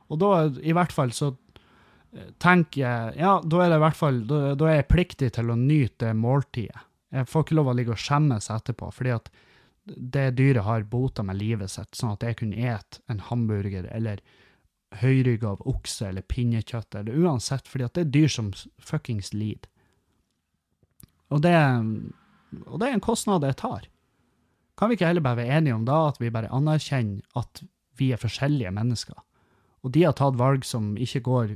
Og 0.09 0.19
da, 0.21 0.33
i 0.61 0.73
hvert 0.75 0.93
fall, 0.93 1.13
så 1.13 1.31
eh, 1.33 2.31
tenker 2.41 2.81
jeg 2.81 3.19
Ja, 3.21 3.39
da 3.41 3.63
er 3.63 3.69
det 3.69 3.77
i 3.77 3.83
hvert 3.83 3.97
fall 3.99 4.23
Da, 4.25 4.39
da 4.57 4.69
er 4.69 4.79
jeg 4.79 4.87
pliktig 4.89 5.27
til 5.35 5.51
å 5.53 5.57
nyte 5.57 6.07
det 6.07 6.15
måltidet. 6.17 6.85
Jeg 7.13 7.29
får 7.29 7.45
ikke 7.45 7.57
lov 7.57 7.71
å 7.71 7.77
ligge 7.77 7.93
og 7.95 8.01
skjemmes 8.01 8.51
etterpå, 8.53 8.91
fordi 8.93 9.15
at 9.15 9.31
det 9.89 10.27
dyret 10.37 10.67
har 10.67 10.85
bota 10.85 11.23
med 11.25 11.39
livet 11.39 11.71
sitt, 11.73 11.95
sånn 11.97 12.13
at 12.13 12.21
jeg 12.21 12.37
kunne 12.37 12.73
et 12.75 12.99
en 13.09 13.23
hamburger 13.31 13.87
eller 13.89 14.21
høyrygg 15.01 15.45
av 15.45 15.63
okse 15.69 16.05
eller 16.09 16.25
pinnekjøtt, 16.29 16.99
eller 16.99 17.17
uansett, 17.17 17.65
fordi 17.69 17.87
at 17.87 17.97
det 17.97 18.03
er 18.03 18.11
dyr 18.13 18.33
som 18.33 18.51
fuckings 18.77 19.33
lider. 19.33 19.65
Og 21.33 21.41
det, 21.41 21.55
og 22.65 22.77
det 22.81 22.87
er 22.87 22.95
en 22.97 23.05
kostnad 23.05 23.45
jeg 23.45 23.57
tar. 23.61 23.89
Kan 24.79 24.87
vi 24.87 24.95
ikke 24.95 25.09
heller 25.09 25.25
bare 25.25 25.41
være 25.41 25.59
enige 25.59 25.75
om 25.75 25.83
da 25.87 26.05
at 26.07 26.21
vi 26.21 26.31
bare 26.31 26.51
anerkjenner 26.55 27.19
at 27.39 27.63
vi 27.99 28.13
er 28.15 28.21
forskjellige 28.21 28.71
mennesker? 28.71 29.17
Og 29.83 29.91
de 29.95 30.05
har 30.05 30.15
tatt 30.15 30.39
valg 30.39 30.63
som 30.67 30.93
ikke 30.99 31.23
går 31.25 31.55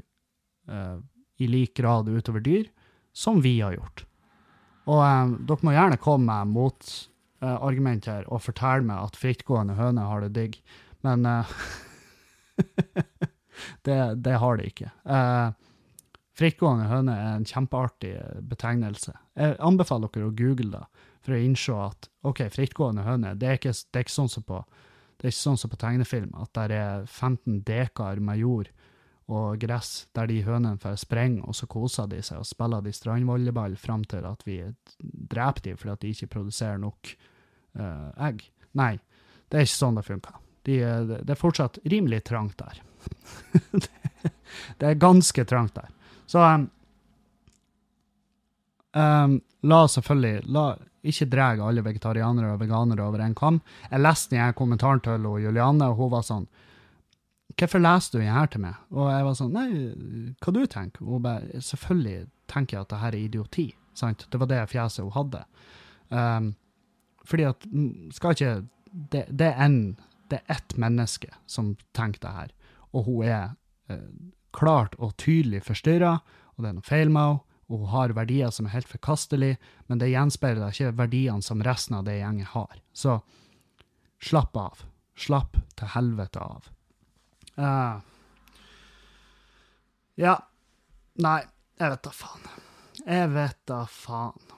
uh, 0.72 0.98
i 1.40 1.48
lik 1.48 1.78
grad 1.80 2.12
utover 2.12 2.44
dyr, 2.44 2.68
som 3.16 3.40
vi 3.44 3.58
har 3.62 3.78
gjort. 3.78 4.06
Og 4.92 5.00
um, 5.00 5.36
dere 5.48 5.64
må 5.64 5.76
gjerne 5.76 6.00
komme 6.04 6.28
med 6.28 6.52
motargument 6.52 8.08
uh, 8.08 8.12
her 8.12 8.28
og 8.28 8.44
fortelle 8.44 8.88
meg 8.88 9.00
at 9.00 9.20
frittgående 9.20 9.78
høner 9.80 10.10
har 10.10 10.26
det 10.26 10.34
digg, 10.36 10.58
men 11.08 11.28
uh, 11.28 11.54
det, 13.88 14.00
det, 14.24 14.36
har 14.44 14.60
de 14.60 14.68
ikke. 14.68 14.92
Uh, 15.08 15.56
frittgående 16.38 16.88
høne 16.90 17.16
er 17.18 17.36
en 17.38 17.48
kjempeartig 17.48 18.14
betegnelse. 18.50 19.14
Jeg 19.38 19.58
anbefaler 19.64 20.12
dere 20.14 20.30
å 20.32 20.38
google 20.38 20.72
det 20.74 20.86
for 21.24 21.36
å 21.36 21.40
innse 21.40 21.76
at 21.80 22.10
OK, 22.28 22.42
frittgående 22.52 23.06
høne, 23.06 23.36
det 23.40 23.50
er 23.50 23.60
ikke, 23.60 23.74
det 23.74 24.00
er 24.00 24.08
ikke 24.08 24.18
sånn 24.18 24.32
som 24.32 24.46
på 24.48 24.64
det 25.24 25.30
er 25.30 25.32
ikke 25.32 25.40
sånn 25.40 25.60
som 25.62 25.72
på 25.72 25.78
tegnefilm, 25.80 26.32
at 26.36 26.50
det 26.58 26.76
er 26.76 27.06
15 27.06 27.62
dekar 27.64 28.20
med 28.20 28.42
jord 28.42 28.72
og 29.32 29.62
gress 29.62 30.10
der 30.18 30.28
de 30.28 30.42
hønene 30.44 30.82
får 30.82 30.98
springe, 31.00 31.46
og 31.48 31.56
så 31.56 31.68
koser 31.72 32.10
de 32.12 32.20
seg 32.26 32.42
og 32.42 32.48
spiller 32.50 32.84
de 32.84 32.92
strandvolleyball 32.92 33.78
fram 33.80 34.04
til 34.10 34.26
at 34.28 34.44
vi 34.44 34.58
dreper 35.00 35.70
dem 35.70 35.80
fordi 35.80 35.94
at 35.94 36.04
de 36.04 36.12
ikke 36.12 36.32
produserer 36.36 36.82
nok 36.82 37.14
uh, 37.80 38.10
egg. 38.28 38.44
Nei, 38.76 38.98
det 39.48 39.62
er 39.62 39.68
ikke 39.70 39.80
sånn 39.80 40.00
det 40.02 40.06
funker. 40.10 40.42
De, 40.68 40.78
det 41.14 41.32
er 41.32 41.40
fortsatt 41.40 41.80
rimelig 41.92 42.24
trangt 42.28 42.60
der. 42.60 42.84
det 44.80 44.90
er 44.90 45.00
ganske 45.00 45.48
trangt 45.48 45.80
der. 45.80 45.88
Så 46.30 46.42
um, 46.44 46.66
um, 48.96 49.38
la 49.64 49.80
selvfølgelig 49.88 50.48
la, 50.56 50.66
ikke 51.04 51.30
dra 51.32 51.50
alle 51.68 51.84
vegetarianere 51.86 52.54
og 52.54 52.62
veganere 52.62 53.06
over 53.06 53.24
en 53.24 53.36
kam. 53.36 53.62
Jeg 53.90 54.04
leste 54.04 54.36
denne 54.36 54.56
kommentaren 54.58 55.04
til 55.04 55.28
Juliane, 55.44 55.90
og 55.90 56.00
hun 56.02 56.14
var 56.18 56.28
sånn 56.28 56.48
Hvorfor 57.54 57.84
leser 57.84 58.18
du 58.18 58.24
her 58.26 58.48
til 58.50 58.64
meg? 58.64 58.78
Og 58.90 59.12
jeg 59.12 59.26
var 59.28 59.36
sånn 59.38 59.52
Nei, 59.54 59.68
hva 60.42 60.54
du 60.56 60.64
tenker? 60.66 61.04
Og 61.06 61.20
hun 61.20 61.26
bare 61.28 61.62
Selvfølgelig 61.62 62.24
tenker 62.50 62.78
jeg 62.80 62.86
at 62.88 62.90
det 62.90 63.02
her 63.04 63.14
er 63.14 63.20
idioti. 63.20 63.66
Sant? 63.94 64.26
Det 64.32 64.40
var 64.42 64.50
det 64.50 64.64
fjeset 64.72 65.04
hun 65.06 65.14
hadde. 65.14 65.44
Um, 66.10 66.48
fordi 67.30 67.46
at 67.52 67.68
Skal 68.18 68.34
ikke 68.34 68.56
Det, 69.14 69.28
det 69.30 69.52
er 69.52 69.62
en 69.68 69.78
det 70.34 70.40
er 70.42 70.56
ett 70.56 70.78
menneske 70.78 71.30
som 71.46 71.76
tenker 71.94 72.22
det 72.24 72.32
her, 72.34 72.54
og 72.94 73.06
hun 73.06 73.26
er 73.28 73.52
eh, 73.92 74.08
klart 74.54 74.96
og 75.00 75.16
tydelig 75.22 75.64
forstyrra, 75.66 76.20
og 76.54 76.64
det 76.64 76.70
er 76.70 76.78
noe 76.78 76.88
feil 76.88 77.12
med 77.12 77.28
henne 77.30 77.42
hun 77.74 77.88
har 77.90 78.12
verdier 78.14 78.52
som 78.54 78.68
er 78.68 78.76
helt 78.76 78.90
forkastelige, 78.90 79.58
men 79.88 80.02
det 80.02 80.12
gjenspeiler 80.12 80.74
ikke 80.74 80.94
verdiene 80.98 81.42
som 81.42 81.64
resten 81.64 81.98
av 81.98 82.06
det 82.06 82.20
gjengen 82.20 82.50
har. 82.52 82.76
Så 82.94 83.20
slapp 84.22 84.58
av. 84.58 84.84
Slapp 85.18 85.58
til 85.78 85.90
helvete 85.94 86.44
av. 86.44 86.70
Uh, 87.58 88.02
ja. 90.20 90.36
Nei, 91.24 91.40
jeg 91.80 91.94
vet 91.94 92.06
da 92.06 92.14
faen. 92.18 92.48
Jeg 93.04 93.32
vet 93.34 93.60
da 93.70 93.80
faen. 93.90 94.54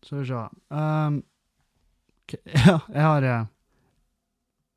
Skal 0.00 0.22
vi 0.22 0.26
se 0.30 0.44
um, 0.72 1.20
Ja, 2.66 2.78
jeg 2.88 3.02
har 3.04 3.26
eh, 3.28 3.42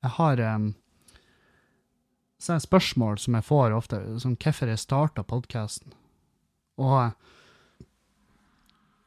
Jeg 0.04 0.12
har 0.18 0.42
um, 0.58 0.66
sånne 2.44 2.64
spørsmål 2.64 3.20
som 3.22 3.38
jeg 3.38 3.48
får 3.48 3.76
ofte, 3.76 4.00
som 4.22 4.36
hvorfor 4.36 4.72
jeg 4.72 4.82
starta 4.82 5.24
podkasten. 5.28 5.94
Og 6.82 7.14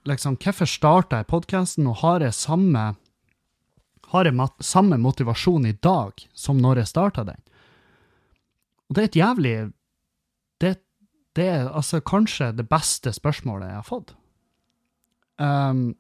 liksom, 0.09 0.39
hvorfor 0.41 0.71
starta 0.71 1.21
jeg 1.21 1.31
podkasten, 1.33 1.89
og 1.91 2.01
har 2.05 2.25
jeg 2.25 2.37
samme 2.37 2.95
har 4.13 4.29
jeg 4.29 4.49
samme 4.63 4.97
motivasjon 5.03 5.67
i 5.67 5.75
dag 5.83 6.13
som 6.33 6.61
når 6.63 6.83
jeg 6.83 6.93
starta 6.93 7.25
den? 7.27 7.41
Og 8.87 8.95
det 8.95 9.03
er 9.03 9.09
et 9.11 9.19
jævlig 9.19 9.55
det, 10.63 10.73
det, 11.35 11.47
er 11.47 11.67
altså 11.69 12.01
kanskje 12.01 12.53
det 12.55 12.69
beste 12.71 13.13
spørsmålet 13.13 13.69
jeg 13.69 13.81
har 13.81 13.89
fått. 13.89 14.15
Um, 15.43 15.97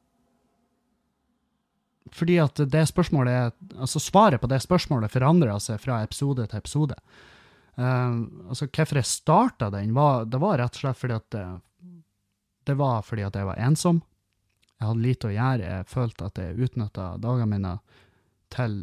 fordi 2.17 2.39
at 2.41 2.61
det 2.73 2.87
spørsmålet 2.89 3.55
altså 3.77 4.01
Svaret 4.03 4.41
på 4.41 4.49
det 4.51 4.62
spørsmålet 4.64 5.12
forandrer 5.12 5.61
seg 5.62 5.81
fra 5.83 6.01
episode 6.05 6.47
til 6.49 6.59
episode. 6.59 6.97
Um, 7.77 8.47
altså 8.49 8.71
Hvorfor 8.71 9.01
jeg 9.03 9.09
starta 9.11 9.71
den, 9.75 9.93
var, 9.95 10.25
det 10.25 10.41
var 10.41 10.59
rett 10.62 10.79
og 10.79 10.81
slett 10.81 11.01
fordi 11.01 11.19
at 11.19 11.39
det 12.67 12.75
var 12.75 13.03
fordi 13.07 13.23
at 13.27 13.37
jeg 13.37 13.47
var 13.47 13.61
ensom. 13.62 14.01
Jeg 14.77 14.89
hadde 14.89 15.05
lite 15.05 15.29
å 15.29 15.35
gjøre. 15.35 15.71
Jeg 15.71 15.89
følte 15.89 16.29
at 16.29 16.41
jeg 16.41 16.59
utnytta 16.67 17.07
dagene 17.23 17.49
mine 17.53 17.75
til 18.53 18.83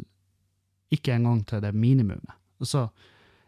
ikke 0.93 1.17
engang 1.17 1.43
til 1.49 1.61
det 1.63 1.73
minimumet. 1.75 2.37
Så 2.63 2.87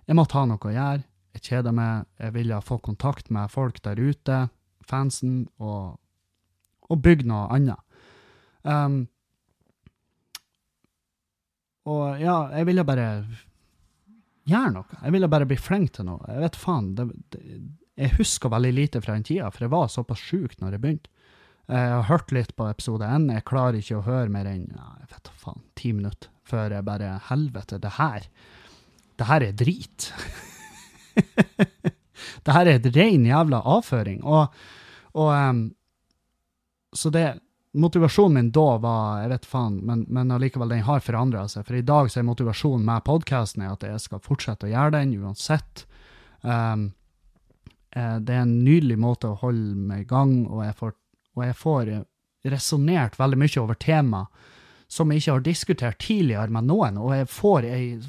jeg 0.05 0.17
måtte 0.17 0.37
ha 0.37 0.45
noe 0.49 0.59
å 0.59 0.73
gjøre. 0.73 1.05
Jeg 1.35 1.45
kjeda 1.47 1.73
meg. 1.75 2.05
Jeg 2.19 2.35
ville 2.35 2.61
få 2.63 2.77
kontakt 2.83 3.31
med 3.33 3.51
folk 3.51 3.81
der 3.83 3.99
ute. 3.99 4.47
fansen 4.85 5.47
og, 5.57 5.97
og 6.89 6.99
bygge 7.01 7.25
noe 7.25 7.47
annet. 7.49 7.81
Um, 8.61 9.07
og 11.85 12.21
ja, 12.21 12.37
jeg 12.57 12.67
ville 12.69 12.85
bare 12.87 13.09
gjøre 14.49 14.71
noe. 14.73 14.99
Jeg 15.01 15.13
ville 15.15 15.29
bare 15.31 15.47
bli 15.49 15.57
flink 15.59 15.95
til 15.95 16.07
noe. 16.09 16.21
Jeg 16.29 16.45
vet 16.45 16.57
faen. 16.59 16.93
Det, 16.97 17.07
det, 17.33 17.41
jeg 17.95 18.15
husker 18.17 18.51
veldig 18.51 18.73
lite 18.75 19.01
fra 19.03 19.15
den 19.15 19.25
tida, 19.25 19.49
for 19.53 19.65
jeg 19.65 19.73
var 19.73 19.91
såpass 19.91 20.21
sjuk 20.21 20.57
når 20.61 20.75
jeg 20.75 20.83
begynte. 20.83 21.11
Jeg 21.65 21.93
har 21.95 22.05
hørt 22.11 22.33
litt 22.35 22.51
på 22.57 22.67
episode 22.69 23.07
én. 23.09 23.29
Jeg 23.33 23.45
klarer 23.49 23.79
ikke 23.79 23.97
å 23.97 24.05
høre 24.05 24.29
mer 24.29 24.49
enn 24.49 24.67
jeg 24.69 25.07
vet 25.13 25.31
faen, 25.41 25.63
ti 25.77 25.93
minutter 25.97 26.29
før 26.45 26.75
jeg 26.75 26.85
bare 26.85 27.15
Helvete, 27.31 27.79
det 27.81 27.95
her 27.97 28.27
Det 29.17 29.25
her 29.25 29.45
er 29.47 29.55
drit. 29.55 30.09
det 32.45 32.53
her 32.53 32.67
er 32.67 32.75
et 32.75 32.89
rein 32.95 33.25
jævla 33.25 33.61
avføring. 33.63 34.21
Og, 34.23 34.53
og 35.15 35.31
um, 35.31 35.63
Så 36.93 37.09
det 37.09 37.39
motivasjonen 37.75 38.37
min 38.39 38.51
da 38.55 38.77
var 38.81 39.21
Jeg 39.21 39.31
vet 39.33 39.47
faen, 39.49 39.79
men, 39.85 40.05
men 40.07 40.31
allikevel, 40.31 40.71
den 40.71 40.85
har 40.87 41.03
forandra 41.03 41.45
seg. 41.51 41.65
For 41.67 41.77
i 41.77 41.85
dag 41.85 42.11
så 42.11 42.21
er 42.21 42.27
motivasjonen 42.29 42.85
med 42.87 43.05
podkasten 43.07 43.65
at 43.67 43.83
jeg 43.83 44.01
skal 44.03 44.23
fortsette 44.23 44.67
å 44.67 44.71
gjøre 44.71 44.95
den 44.97 45.15
uansett. 45.19 45.85
Um, 46.41 46.91
det 47.95 48.33
er 48.33 48.41
en 48.41 48.57
nydelig 48.65 48.97
måte 48.99 49.31
å 49.31 49.39
holde 49.39 49.75
meg 49.87 50.03
i 50.03 50.09
gang, 50.09 50.33
og 50.51 50.65
jeg 50.65 50.75
får, 50.81 50.91
og 51.37 51.45
jeg 51.45 51.57
får 51.61 51.93
resonnert 52.51 53.15
veldig 53.19 53.39
mye 53.39 53.61
over 53.61 53.79
tema 53.79 54.25
som 54.91 55.11
jeg 55.11 55.23
ikke 55.23 55.31
har 55.37 55.45
diskutert 55.45 56.01
tidligere 56.03 56.51
med 56.53 56.67
noen, 56.69 56.99
og 57.01 57.15
jeg 57.15 57.29
får 57.31 57.67
jeg, 57.69 58.01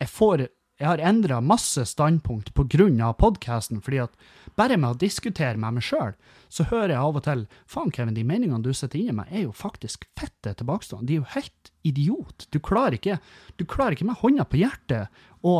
jeg 0.00 0.10
får 0.10 0.46
jeg 0.82 0.88
har 0.88 1.02
endra 1.06 1.38
masse 1.44 1.84
standpunkt 1.86 2.50
på 2.56 2.64
grunn 2.66 2.96
av 3.06 3.14
podkasten, 3.20 3.78
fordi 3.84 4.00
at 4.02 4.16
bare 4.58 4.76
med 4.76 4.92
å 4.92 4.98
diskutere 5.00 5.58
med 5.60 5.78
meg 5.78 5.86
sjøl, 5.86 6.14
så 6.52 6.66
hører 6.68 6.94
jeg 6.94 7.00
av 7.00 7.18
og 7.18 7.24
til 7.24 7.44
faen, 7.70 7.92
Kevin, 7.94 8.16
de 8.16 8.24
meningene 8.28 8.62
du 8.64 8.72
sitter 8.76 9.00
inni 9.00 9.16
meg, 9.16 9.30
er 9.32 9.46
jo 9.46 9.54
faktisk 9.56 10.06
fette 10.18 10.54
tilbakestående. 10.58 11.08
De 11.08 11.16
er 11.16 11.22
jo 11.22 11.34
helt 11.34 11.72
idiot. 11.88 12.46
Du 12.52 12.60
klarer 12.60 12.98
ikke, 12.98 13.18
du 13.56 13.64
klarer 13.68 13.96
ikke 13.96 14.08
med 14.10 14.20
hånda 14.20 14.46
på 14.48 14.60
hjertet 14.60 15.22
å 15.40 15.56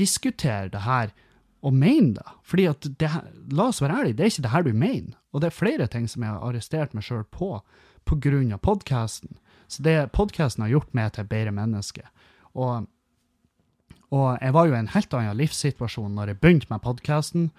diskutere 0.00 0.72
det 0.72 0.84
her 0.86 1.14
og 1.60 1.76
mene 1.76 2.16
det. 2.16 2.36
Fordi 2.46 2.66
at 2.70 2.88
det, 3.00 3.10
La 3.52 3.68
oss 3.68 3.82
være 3.82 4.00
ærlige, 4.00 4.18
det 4.18 4.24
er 4.24 4.32
ikke 4.32 4.46
det 4.46 4.54
her 4.54 4.66
du 4.66 4.72
mener. 4.72 5.18
Og 5.30 5.42
det 5.42 5.50
er 5.50 5.60
flere 5.60 5.90
ting 5.90 6.08
som 6.08 6.24
jeg 6.24 6.32
har 6.32 6.46
arrestert 6.46 6.96
meg 6.96 7.06
sjøl 7.06 7.26
på 7.30 7.58
pga. 8.08 8.58
podkasten. 8.58 9.36
Så 9.68 9.82
det 9.82 10.12
podkasten 10.12 10.64
har 10.64 10.72
gjort 10.72 10.94
meg 10.94 11.12
til 11.12 11.24
et 11.24 11.30
bedre 11.30 11.52
menneske. 11.52 12.08
Og 12.54 12.88
og 14.10 14.38
jeg 14.42 14.54
var 14.54 14.66
jo 14.66 14.74
i 14.74 14.78
en 14.80 14.90
helt 14.90 15.12
annen 15.14 15.36
livssituasjon 15.38 16.16
når 16.16 16.32
jeg 16.32 16.40
begynte 16.42 16.66
med 16.70 16.82
podkasten, 16.82 17.50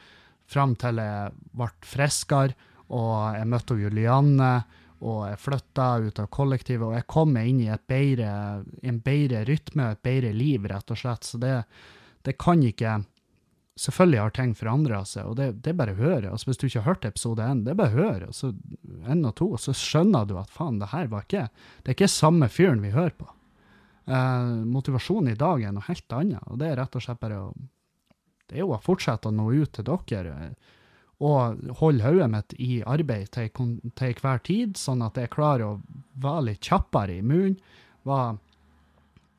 fram 0.52 0.76
til 0.80 1.00
jeg 1.02 1.32
ble 1.58 1.70
friskere, 1.88 2.70
og 2.92 3.38
jeg 3.38 3.48
møtte 3.48 3.80
Julianne, 3.80 4.54
og 5.02 5.22
jeg 5.32 5.40
flytta 5.42 5.88
ut 6.04 6.20
av 6.22 6.28
kollektivet, 6.34 6.84
og 6.86 6.98
jeg 6.98 7.08
kom 7.10 7.32
meg 7.34 7.50
inn 7.50 7.64
i 7.64 7.78
bedre, 7.90 8.34
en 8.86 9.00
bedre 9.02 9.46
rytme 9.48 9.88
og 9.88 9.96
et 9.96 10.04
bedre 10.06 10.34
liv, 10.36 10.68
rett 10.70 10.94
og 10.94 11.00
slett. 11.00 11.26
Så 11.26 11.42
det, 11.42 11.56
det 12.28 12.38
kan 12.42 12.64
ikke 12.66 13.02
Selvfølgelig 13.82 14.20
har 14.20 14.34
ting 14.36 14.52
forandra 14.54 14.98
seg, 15.08 15.30
og 15.32 15.38
det, 15.40 15.46
det, 15.64 15.72
er 15.72 15.78
bare 15.80 15.94
å 15.96 15.98
høre. 15.98 16.30
Altså, 16.30 16.50
hvis 16.50 16.60
du 16.60 16.66
ikke 16.68 16.82
har 16.84 16.90
hørt 16.92 17.06
episode 17.08 17.46
én, 17.48 17.62
det 17.66 17.72
er 17.72 17.78
bare 17.80 17.96
å 17.96 18.02
høre. 18.04 18.28
Altså, 18.28 18.50
så 18.52 19.08
én 19.10 19.24
og 19.26 19.32
to, 19.40 19.48
så 19.58 19.74
skjønner 19.74 20.28
du 20.28 20.36
at 20.38 20.52
faen, 20.54 20.78
det 20.82 20.90
her 20.92 21.08
var 21.10 21.24
ikke 21.24 21.46
Det 21.80 21.88
er 21.88 21.96
ikke 21.96 22.10
samme 22.12 22.50
fyren 22.52 22.84
vi 22.84 22.92
hører 22.94 23.16
på. 23.16 23.30
Eh, 24.12 24.52
motivasjonen 24.76 25.32
i 25.32 25.40
dag 25.40 25.64
er 25.64 25.74
noe 25.74 25.88
helt 25.88 26.18
annet, 26.20 26.44
og 26.52 26.60
det 26.62 26.68
er 26.68 26.78
rett 26.82 27.00
og 27.00 27.06
slett 27.08 27.24
bare 27.24 27.40
å 27.40 27.48
Det 28.52 28.60
er 28.60 28.66
jo 28.66 28.76
å 28.76 28.84
fortsette 28.84 29.32
å 29.32 29.36
nå 29.36 29.48
ut 29.56 29.72
til 29.76 29.88
dere 29.88 30.36
eh, 30.36 30.78
og 31.22 31.76
holde 31.80 32.04
hodet 32.04 32.28
mitt 32.34 32.54
i 32.58 32.80
arbeid 32.82 33.30
til, 33.36 33.52
til 33.94 34.22
hver 34.24 34.40
tid, 34.42 34.78
sånn 34.80 35.04
at 35.06 35.20
jeg 35.22 35.30
klarer 35.36 35.68
å 35.68 35.82
være 36.18 36.48
litt 36.48 36.66
kjappere 36.66 37.20
i 37.20 37.22
munnen. 37.22 37.60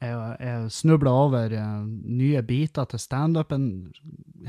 Jeg, 0.02 0.20
jeg 0.38 0.70
snubler 0.74 1.24
over 1.24 1.56
uh, 1.58 1.82
nye 1.82 2.38
biter 2.46 2.86
til 2.90 3.02
standupen 3.02 3.66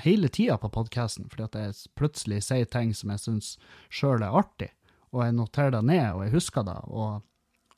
hele 0.06 0.30
tida 0.30 0.60
på 0.62 0.70
podkasten, 0.78 1.26
fordi 1.30 1.48
at 1.48 1.58
jeg 1.58 1.92
plutselig 1.98 2.44
sier 2.46 2.70
ting 2.70 2.94
som 2.94 3.16
jeg 3.16 3.24
syns 3.26 3.52
sjøl 3.90 4.22
er 4.22 4.38
artig, 4.38 4.70
og 5.10 5.26
jeg 5.26 5.38
noterer 5.38 5.74
det 5.74 5.84
ned, 5.90 6.08
og 6.14 6.28
jeg 6.28 6.36
husker 6.38 6.70
det. 6.70 6.80
og 6.86 7.22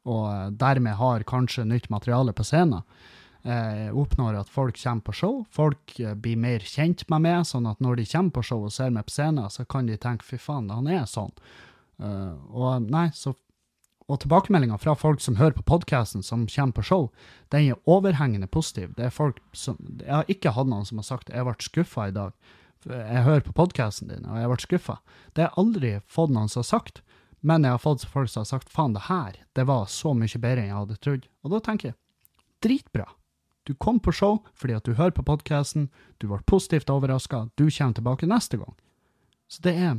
og 0.05 0.25
eh, 0.29 0.49
dermed 0.53 0.97
har 0.99 1.25
kanskje 1.27 1.65
nytt 1.67 1.89
materiale 1.89 2.33
på 2.33 2.45
scenen. 2.45 2.85
Eh, 3.45 3.93
oppnår 3.93 4.39
at 4.39 4.49
folk 4.49 4.77
kommer 4.81 5.05
på 5.05 5.13
show. 5.13 5.43
Folk 5.53 5.99
eh, 5.99 6.15
blir 6.17 6.37
mer 6.41 6.63
kjent 6.65 7.03
med 7.13 7.21
meg, 7.27 7.43
sånn 7.45 7.67
at 7.69 7.81
når 7.83 7.99
de 7.99 8.05
kommer 8.09 8.33
på 8.33 8.41
show 8.47 8.63
og 8.65 8.73
ser 8.73 8.89
meg 8.89 9.05
på 9.05 9.13
scenen, 9.13 9.51
så 9.53 9.67
kan 9.69 9.85
de 9.85 9.97
tenke 10.01 10.25
'fy 10.25 10.39
faen, 10.41 10.71
han 10.73 10.87
er 10.89 11.05
sånn'. 11.05 11.33
Uh, 12.01 12.33
og 12.49 12.89
nei, 12.89 13.07
så 13.13 13.35
og 14.05 14.19
tilbakemeldinga 14.21 14.77
fra 14.77 14.93
folk 14.93 15.21
som 15.21 15.37
hører 15.39 15.55
på 15.57 15.65
podkasten, 15.65 16.21
som 16.21 16.43
kommer 16.45 16.77
på 16.77 16.83
show, 16.85 17.07
den 17.49 17.71
er 17.71 17.79
overhengende 17.89 18.47
positiv. 18.47 18.93
Det 18.97 19.05
er 19.07 19.13
folk 19.13 19.39
som, 19.53 19.77
Jeg 19.99 20.13
har 20.13 20.25
ikke 20.29 20.53
hatt 20.53 20.67
noen 20.67 20.85
som 20.85 20.97
har 20.97 21.03
sagt 21.03 21.29
'jeg 21.29 21.45
ble 21.45 21.55
skuffa 21.59 22.07
i 22.07 22.11
dag'. 22.11 22.33
Jeg 22.85 23.23
hører 23.23 23.41
på 23.41 23.53
podkasten 23.53 24.09
din, 24.09 24.25
og 24.25 24.37
jeg 24.37 24.49
ble 24.49 24.57
skuffa. 24.57 24.97
Det 25.33 25.43
har 25.43 25.49
jeg 25.49 25.65
aldri 25.65 26.01
fått 26.05 26.29
noen 26.29 26.49
som 26.49 26.59
har 26.59 26.69
sagt. 26.79 27.01
Men 27.41 27.63
jeg 27.63 27.71
har 27.71 27.79
fått 27.79 28.05
folk 28.05 28.29
som 28.29 28.41
har 28.41 28.45
sagt 28.45 28.69
faen, 28.69 28.93
det 28.93 29.01
her 29.01 29.33
det 29.53 29.65
var 29.67 29.85
så 29.85 30.13
mye 30.13 30.39
bedre 30.41 30.61
enn 30.61 30.69
jeg 30.69 30.77
hadde 30.77 30.97
trodd. 30.97 31.27
Og 31.43 31.51
da 31.51 31.59
tenker 31.59 31.89
jeg 31.89 31.95
dritbra. 32.61 33.05
Du 33.65 33.73
kom 33.73 33.99
på 33.99 34.13
show 34.13 34.39
fordi 34.53 34.77
at 34.77 34.85
du 34.85 34.93
hører 34.93 35.15
på 35.15 35.25
podkasten, 35.25 35.89
du 36.21 36.27
ble 36.29 36.39
positivt 36.45 36.91
overraska, 36.93 37.47
du 37.57 37.67
kommer 37.67 37.97
tilbake 37.97 38.29
neste 38.29 38.61
gang. 38.61 38.75
Så 39.47 39.63
det 39.65 39.75
er 39.77 39.95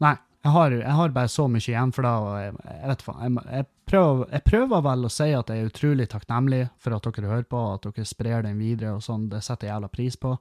Nei, 0.00 0.14
jeg 0.40 0.52
har, 0.54 0.72
jeg 0.72 0.96
har 0.96 1.10
bare 1.12 1.28
så 1.28 1.44
mye 1.52 1.60
igjen 1.60 1.90
for 1.92 2.06
det, 2.06 2.10
og 2.24 2.28
jeg, 2.40 2.52
jeg 2.64 2.90
vet 2.90 3.02
faen. 3.04 3.34
Jeg, 3.36 3.56
jeg, 3.58 3.66
prøver, 3.90 4.22
jeg, 4.32 4.44
prøver, 4.46 4.84
vel 4.86 5.04
å 5.04 5.10
si 5.12 5.26
at 5.36 5.50
jeg 5.52 5.60
er 5.60 5.68
utrolig 5.68 6.06
takknemlig 6.08 6.60
for 6.80 6.96
at 6.96 7.08
dere 7.08 7.32
hører 7.34 7.48
på, 7.50 7.64
at 7.74 7.84
dere 7.84 8.06
sprer 8.08 8.46
den 8.46 8.62
videre 8.62 8.94
og 8.96 9.04
sånn. 9.04 9.26
Det 9.28 9.42
setter 9.44 9.68
jeg 9.68 9.74
jævla 9.74 9.90
pris 9.92 10.16
på. 10.22 10.32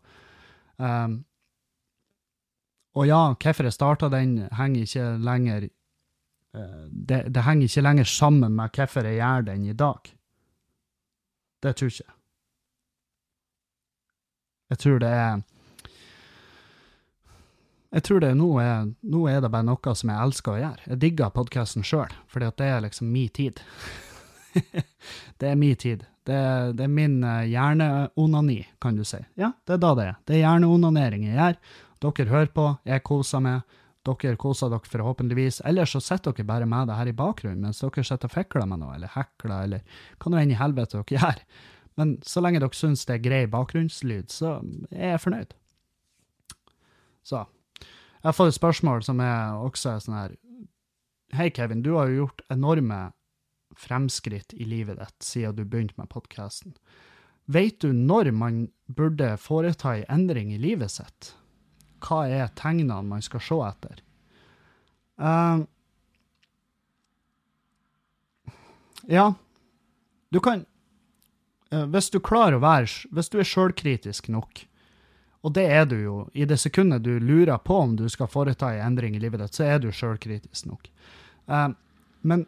Um, 0.79 1.17
og 2.95 3.09
ja, 3.09 3.19
hvorfor 3.35 3.67
jeg 3.67 3.75
starta 3.75 4.09
den, 4.13 4.37
henger 4.55 4.87
ikke 4.87 5.09
lenger 5.27 5.67
eh, 5.67 6.85
det, 6.89 7.19
det, 7.35 7.43
henger 7.45 7.67
ikke 7.67 7.83
lenger 7.85 8.09
sammen 8.09 8.55
med 8.55 8.79
hvorfor 8.79 9.05
jeg 9.05 9.19
gjør 9.19 9.45
den 9.51 9.67
i 9.67 9.75
dag. 9.77 10.09
Det 11.59 11.75
tror 11.75 11.89
jeg 11.89 11.99
ikke. 11.99 12.15
Jeg 14.69 14.77
tror 14.83 14.99
det 15.01 15.09
er 15.09 15.39
Jeg 17.89 18.03
tror 18.05 18.19
det 18.21 18.35
nå 18.37 18.51
er, 18.61 18.91
nå 19.01 19.23
er 19.31 19.39
det 19.41 19.49
bare 19.49 19.65
noe 19.65 19.93
som 19.97 20.11
jeg 20.11 20.21
elsker 20.21 20.53
å 20.53 20.59
gjøre. 20.59 20.83
Jeg 20.91 20.99
digger 21.01 21.31
podkasten 21.33 21.81
sjøl, 21.81 22.11
at 22.37 22.57
det 22.61 22.67
er 22.67 22.83
liksom 22.85 23.09
min 23.09 23.31
tid. 23.33 23.63
det 25.41 25.49
er 25.49 25.57
min 25.57 25.75
tid. 25.75 26.03
Det, 26.21 26.37
det 26.77 26.85
er 26.85 26.91
min 26.93 27.23
uh, 27.25 27.41
hjerneonani, 27.49 28.59
kan 28.77 28.93
du 28.93 29.01
si. 29.01 29.17
Ja, 29.41 29.55
det 29.65 29.79
er 29.79 29.81
da 29.81 29.95
det 29.97 30.05
er. 30.05 30.19
Det 30.21 30.35
er 30.37 30.43
hjerneonanering 30.43 31.25
jeg 31.31 31.39
gjør, 31.39 31.57
dere 32.05 32.29
hører 32.29 32.53
på, 32.53 32.67
jeg 32.85 33.05
koser 33.09 33.41
meg, 33.41 33.79
dere 34.09 34.39
koser 34.39 34.71
dere 34.71 34.91
forhåpentligvis. 34.91 35.61
Eller 35.69 35.89
så 35.89 36.01
sitter 36.03 36.35
dere 36.35 36.47
bare 36.49 36.69
med 36.69 36.89
det 36.89 36.97
her 36.99 37.11
i 37.11 37.17
bakgrunnen 37.17 37.67
mens 37.67 37.81
dere 37.83 38.05
sitter 38.05 38.29
og 38.29 38.35
fikler 38.35 38.67
med 38.69 38.81
noe, 38.83 38.95
eller 38.95 39.13
hekler, 39.15 39.67
eller 39.67 40.01
hva 40.17 40.31
nå 40.33 40.41
enn 40.41 40.55
i 40.55 40.59
helvete 40.59 40.99
dere 40.99 41.19
gjør. 41.19 41.43
Men 41.99 42.15
så 42.23 42.43
lenge 42.43 42.61
dere 42.63 42.77
syns 42.77 43.05
det 43.07 43.17
er 43.17 43.23
grei 43.25 43.43
bakgrunnslyd, 43.51 44.29
så 44.31 44.59
er 44.93 45.15
jeg 45.15 45.23
fornøyd. 45.25 45.55
Så. 47.27 47.45
Jeg 48.19 48.27
har 48.27 48.35
fått 48.35 48.53
et 48.53 48.59
spørsmål 48.59 49.03
som 49.05 49.21
er 49.23 49.59
også 49.59 49.97
sånn 50.03 50.17
her 50.17 50.37
Hei, 51.37 51.51
Kevin, 51.53 51.83
du 51.85 51.91
har 51.93 52.09
jo 52.09 52.23
gjort 52.23 52.41
enorme 52.49 53.11
fremskritt 53.77 54.55
i 54.57 54.65
livet 54.65 54.97
ditt 54.97 55.27
siden 55.27 55.59
du 55.59 55.61
begynte 55.61 55.93
med 55.99 56.09
podkasten. 56.09 56.73
Vet 57.45 57.79
du 57.81 57.93
når 57.93 58.31
man 58.33 58.63
burde 58.85 59.35
foreta 59.41 59.95
en 59.97 60.09
endring 60.15 60.49
i 60.53 60.57
livet 60.61 60.95
sitt? 60.95 61.33
Hva 62.03 62.23
er 62.27 62.51
tegnene 62.59 63.01
man 63.05 63.23
skal 63.25 63.43
se 63.43 63.59
etter? 63.67 64.01
Uh, 65.19 65.65
ja, 69.09 69.33
du 70.29 70.39
kan 70.39 70.61
uh, 71.73 71.85
Hvis 71.91 72.07
du 72.13 72.21
klarer 72.23 72.55
å 72.55 72.61
være 72.63 73.09
Hvis 73.11 73.27
du 73.33 73.35
er 73.41 73.49
sjølkritisk 73.49 74.29
nok, 74.31 74.61
og 75.43 75.55
det 75.57 75.65
er 75.75 75.89
du 75.91 75.97
jo 75.99 76.15
i 76.31 76.47
det 76.47 76.59
sekundet 76.61 77.03
du 77.03 77.17
lurer 77.19 77.59
på 77.59 77.81
om 77.83 77.97
du 77.99 78.05
skal 78.11 78.31
foreta 78.31 78.71
en 78.71 78.93
endring 78.93 79.17
i 79.17 79.19
livet 79.19 79.43
ditt, 79.43 79.59
så 79.59 79.67
er 79.67 79.83
du 79.83 79.89
sjølkritisk 79.91 80.69
nok. 80.71 80.87
Uh, 81.51 81.71
men 82.21 82.47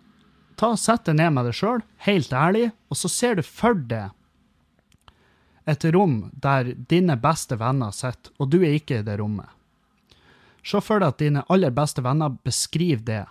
ta, 0.60 0.74
sett 0.80 1.08
deg 1.08 1.20
ned 1.20 1.36
med 1.36 1.47
deg 1.47 1.60
sjøl, 1.60 1.84
helt 2.08 2.32
ærlig, 2.36 2.70
og 2.91 2.99
så 2.99 3.12
ser 3.12 3.39
du 3.39 3.43
for 3.47 3.76
deg 3.76 4.12
et 5.66 5.86
rom 5.93 6.30
der 6.34 6.74
dine 6.74 7.18
beste 7.22 7.57
venner 7.59 7.91
sitter, 7.93 8.34
og 8.39 8.49
du 8.49 8.62
er 8.62 8.78
ikke 8.78 9.01
i 9.01 9.05
det 9.05 9.18
rommet. 9.22 9.49
Se 10.66 10.82
for 10.82 11.01
deg 11.01 11.14
at 11.14 11.22
dine 11.22 11.43
aller 11.49 11.74
beste 11.74 12.03
venner 12.05 12.34
beskriver 12.45 13.05
det 13.05 13.24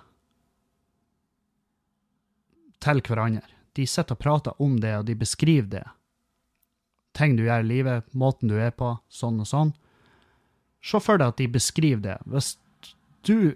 til 2.83 3.03
hverandre. 3.07 3.47
De 3.76 3.87
sitter 3.87 4.16
og 4.16 4.22
prater 4.22 4.62
om 4.62 4.78
det, 4.83 4.97
og 4.99 5.07
de 5.07 5.14
beskriver 5.14 5.68
det. 5.70 5.85
Ting 7.14 7.37
du 7.37 7.45
gjør 7.45 7.62
i 7.62 7.68
livet, 7.68 8.11
måten 8.12 8.51
du 8.51 8.57
er 8.59 8.72
på, 8.74 8.97
sånn 9.11 9.43
og 9.43 9.49
sånn. 9.51 9.72
Se 10.83 10.99
for 11.03 11.20
deg 11.20 11.35
at 11.35 11.39
de 11.39 11.49
beskriver 11.53 12.03
det. 12.03 12.18
Hvis 12.26 12.55
du 13.26 13.55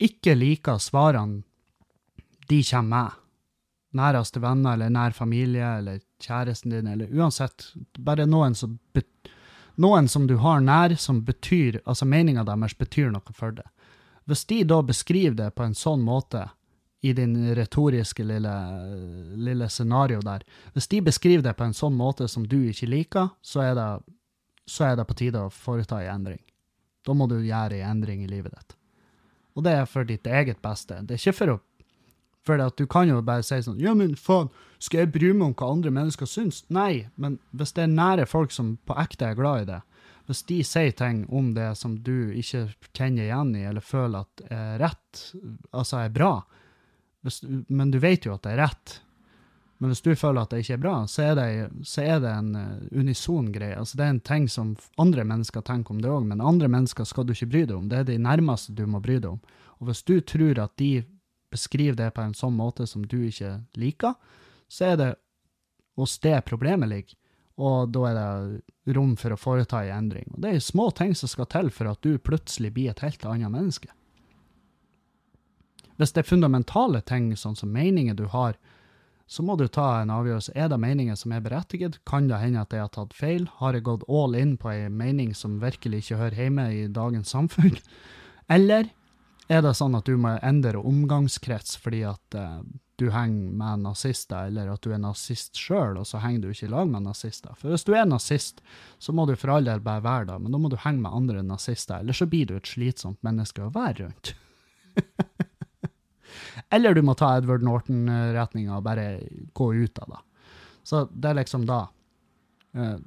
ikke 0.00 0.34
liker 0.38 0.80
svarene 0.82 1.42
de 2.50 2.62
kommer 2.66 2.90
med, 2.90 3.18
næreste 3.94 4.40
venner 4.42 4.74
eller 4.74 4.90
nær 4.90 5.14
familie 5.14 5.66
eller 5.78 6.00
kjæresten 6.20 6.74
din, 6.74 6.88
eller 6.90 7.10
uansett, 7.16 7.72
bare 7.98 8.26
noen 8.28 8.54
som, 8.54 8.78
noen 9.80 10.08
som 10.08 10.26
du 10.26 10.36
har 10.44 10.62
nær, 10.64 10.94
som 10.96 11.24
betyr, 11.24 11.80
altså 11.84 12.08
meninga 12.08 12.44
deres 12.48 12.76
betyr 12.78 13.10
noe 13.14 13.36
for 13.36 13.56
deg. 13.56 13.66
Hvis 14.30 14.44
de 14.46 14.62
da 14.68 14.80
beskriver 14.86 15.36
det 15.36 15.50
på 15.56 15.66
en 15.66 15.74
sånn 15.74 16.02
måte, 16.06 16.48
i 17.00 17.14
din 17.16 17.54
retoriske 17.56 18.24
lille, 18.24 18.52
lille 19.40 19.68
scenario 19.72 20.20
der, 20.20 20.42
hvis 20.74 20.88
de 20.92 21.00
beskriver 21.00 21.42
det 21.42 21.54
på 21.56 21.64
en 21.64 21.74
sånn 21.76 21.96
måte 21.96 22.28
som 22.28 22.44
du 22.44 22.58
ikke 22.68 22.90
liker, 22.90 23.30
så 23.40 23.62
er 23.64 23.74
det, 23.78 23.88
så 24.68 24.90
er 24.90 24.98
det 24.98 25.06
på 25.08 25.16
tide 25.22 25.46
å 25.46 25.52
foreta 25.54 26.02
en 26.02 26.18
endring. 26.18 26.42
Da 27.06 27.16
må 27.16 27.24
du 27.30 27.38
gjøre 27.40 27.80
en 27.80 27.94
endring 27.94 28.24
i 28.24 28.28
livet 28.28 28.52
ditt. 28.52 28.76
Og 29.56 29.64
det 29.64 29.72
er 29.78 29.88
for 29.88 30.04
ditt 30.04 30.28
eget 30.28 30.60
beste. 30.62 31.00
Det 31.00 31.16
er 31.16 31.22
ikke 31.22 31.38
for 31.38 31.54
å 31.54 31.60
for 32.46 32.60
du 32.76 32.86
kan 32.88 33.08
jo 33.10 33.20
bare 33.22 33.44
si 33.44 33.60
sånn 33.62 33.80
Ja, 33.82 33.92
men 33.94 34.14
faen, 34.16 34.48
skal 34.80 35.04
jeg 35.04 35.12
bry 35.12 35.32
meg 35.34 35.50
om 35.50 35.54
hva 35.58 35.72
andre 35.74 35.92
mennesker 35.92 36.28
syns? 36.28 36.62
Nei, 36.72 37.06
men 37.20 37.38
hvis 37.52 37.74
det 37.76 37.84
er 37.84 37.92
nære 37.92 38.26
folk 38.30 38.54
som 38.54 38.78
på 38.88 38.96
ekte 39.00 39.28
er 39.28 39.38
glad 39.38 39.64
i 39.64 39.68
det, 39.74 39.80
hvis 40.30 40.44
de 40.46 40.60
sier 40.64 40.94
ting 40.96 41.24
om 41.34 41.52
det 41.56 41.72
som 41.76 41.98
du 42.06 42.30
ikke 42.38 42.68
kjenner 42.94 43.26
igjen 43.26 43.52
i, 43.58 43.66
eller 43.66 43.84
føler 43.84 44.24
at 44.24 44.42
er 44.48 44.80
rett, 44.84 45.22
altså 45.74 46.04
er 46.04 46.12
bra, 46.14 46.32
hvis, 47.26 47.42
men 47.68 47.90
du 47.92 47.98
vet 48.00 48.24
jo 48.24 48.36
at 48.36 48.46
det 48.46 48.54
er 48.54 48.62
rett, 48.62 49.00
men 49.80 49.92
hvis 49.92 50.02
du 50.04 50.12
føler 50.12 50.44
at 50.44 50.52
det 50.52 50.60
ikke 50.62 50.74
er 50.76 50.82
bra, 50.82 50.94
så 51.08 51.22
er 51.30 51.36
det, 51.38 51.46
så 51.88 52.02
er 52.04 52.18
det 52.20 52.30
en 52.36 52.50
uh, 52.52 52.82
unison 52.92 53.46
greie. 53.52 53.78
Altså, 53.80 53.96
det 53.96 54.04
er 54.04 54.10
en 54.12 54.26
ting 54.28 54.48
som 54.52 54.74
andre 55.00 55.24
mennesker 55.24 55.64
tenker 55.64 55.94
om 55.94 56.02
det 56.04 56.10
òg, 56.12 56.26
men 56.28 56.44
andre 56.44 56.68
mennesker 56.68 57.08
skal 57.08 57.24
du 57.24 57.32
ikke 57.32 57.48
bry 57.48 57.62
deg 57.64 57.78
om. 57.78 57.86
Det 57.88 58.02
er 58.02 58.10
de 58.10 58.18
nærmeste 58.20 58.76
du 58.76 58.84
må 58.84 59.00
bry 59.00 59.16
deg 59.16 59.30
om. 59.32 59.40
Og 59.80 59.88
hvis 59.88 60.04
du 60.04 60.18
tror 60.20 60.60
at 60.60 60.74
de 60.80 60.90
beskriver 61.50 61.96
det 61.98 62.10
på 62.16 62.24
en 62.24 62.36
sånn 62.36 62.56
måte 62.56 62.86
som 62.86 63.04
du 63.06 63.18
ikke 63.28 63.58
liker, 63.78 64.14
så 64.70 64.92
er 64.92 65.00
det 65.00 65.10
hos 65.98 66.18
det 66.22 66.38
problemet 66.48 66.90
ligger. 66.90 67.16
Og 67.60 67.90
da 67.92 68.04
er 68.08 68.16
det 68.16 68.94
rom 68.96 69.16
for 69.20 69.34
å 69.34 69.38
foreta 69.38 69.82
en 69.84 70.06
endring. 70.06 70.30
Og 70.32 70.40
det 70.44 70.54
er 70.54 70.62
små 70.64 70.88
ting 70.96 71.12
som 71.18 71.28
skal 71.28 71.48
til 71.52 71.68
for 71.74 71.90
at 71.90 72.00
du 72.06 72.14
plutselig 72.16 72.72
blir 72.76 72.92
et 72.92 73.02
helt 73.04 73.24
annet 73.28 73.52
menneske. 73.52 73.90
Hvis 76.00 76.14
det 76.16 76.22
er 76.22 76.30
fundamentale 76.30 77.02
ting, 77.04 77.34
sånn 77.36 77.58
som 77.58 77.72
meninger 77.74 78.16
du 78.16 78.24
har, 78.32 78.56
så 79.30 79.44
må 79.46 79.54
du 79.60 79.66
ta 79.68 80.00
en 80.00 80.10
avgjørelse. 80.10 80.54
Er 80.58 80.70
det 80.72 80.80
meninger 80.80 81.18
som 81.18 81.34
er 81.36 81.42
berettiget? 81.44 82.00
Kan 82.08 82.30
det 82.30 82.40
hende 82.40 82.64
at 82.64 82.72
jeg 82.74 82.82
har 82.82 82.94
tatt 82.94 83.12
feil? 83.14 83.44
Har 83.60 83.76
jeg 83.76 83.84
gått 83.86 84.06
all 84.08 84.34
in 84.34 84.56
på 84.58 84.72
en 84.72 84.96
mening 84.96 85.34
som 85.38 85.60
virkelig 85.62 86.00
ikke 86.02 86.18
hører 86.22 86.40
hjemme 86.46 86.64
i 86.74 86.80
dagens 86.90 87.30
samfunn? 87.36 87.76
Eller 88.56 88.88
er 89.50 89.64
det 89.64 89.74
sånn 89.78 89.96
at 89.98 90.06
du 90.06 90.14
må 90.20 90.36
endre 90.46 90.78
omgangskrets 90.86 91.74
fordi 91.80 92.04
at 92.06 92.38
uh, 92.38 92.60
du 93.00 93.08
henger 93.10 93.54
med 93.56 93.82
nazister, 93.86 94.50
eller 94.50 94.70
at 94.70 94.84
du 94.84 94.92
er 94.92 95.00
nazist 95.02 95.58
sjøl, 95.58 95.96
og 95.98 96.06
så 96.06 96.20
henger 96.22 96.44
du 96.44 96.50
ikke 96.52 96.68
i 96.68 96.72
lag 96.74 96.90
med 96.90 97.06
nazister? 97.08 97.56
For 97.58 97.72
hvis 97.72 97.86
du 97.88 97.94
er 97.96 98.06
nazist, 98.08 98.60
så 99.00 99.14
må 99.16 99.24
du 99.26 99.34
for 99.40 99.54
all 99.54 99.66
del 99.66 99.82
bare 99.84 100.04
være 100.04 100.28
det, 100.30 100.38
men 100.44 100.54
da 100.54 100.60
må 100.60 100.70
du 100.70 100.78
henge 100.84 101.02
med 101.06 101.16
andre 101.16 101.42
nazister, 101.46 102.04
eller 102.04 102.16
så 102.16 102.28
blir 102.30 102.50
du 102.50 102.58
et 102.58 102.70
slitsomt 102.70 103.18
menneske 103.26 103.64
å 103.64 103.72
være 103.74 104.04
rundt. 104.04 104.34
Eller 106.70 106.94
du 106.94 107.02
må 107.02 107.16
ta 107.18 107.32
Edward 107.38 107.64
Norton-retninga 107.66 108.76
og 108.76 108.84
bare 108.86 109.06
gå 109.56 109.72
ut 109.74 109.98
av 110.04 110.12
det. 110.14 110.20
Så 110.86 111.02
det 111.10 111.32
er 111.32 111.40
liksom 111.40 111.66
da. 111.68 111.80
Eh, 112.76 112.98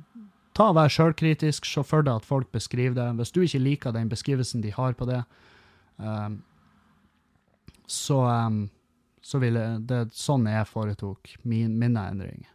ta 0.57 0.69
og 0.71 0.77
Vær 0.77 0.91
sjølkritisk, 0.91 1.67
se 1.67 1.83
for 1.87 2.05
deg 2.05 2.21
at 2.21 2.27
folk 2.27 2.51
beskriver 2.55 2.97
det. 2.99 3.07
Hvis 3.19 3.33
du 3.35 3.41
ikke 3.43 3.63
liker 3.63 3.95
den 3.95 4.11
beskrivelsen 4.11 4.63
de 4.65 4.73
har 4.75 4.97
på 4.99 5.07
det, 5.09 5.21
um, 6.03 6.41
så, 7.87 8.19
um, 8.27 8.65
så 9.23 9.39
vil 9.41 9.57
jeg, 9.59 9.83
det 9.89 10.01
sånn 10.17 10.47
jeg 10.49 10.69
foretok 10.69 11.35
min, 11.47 11.77
mine 11.79 12.07
endringer. 12.11 12.49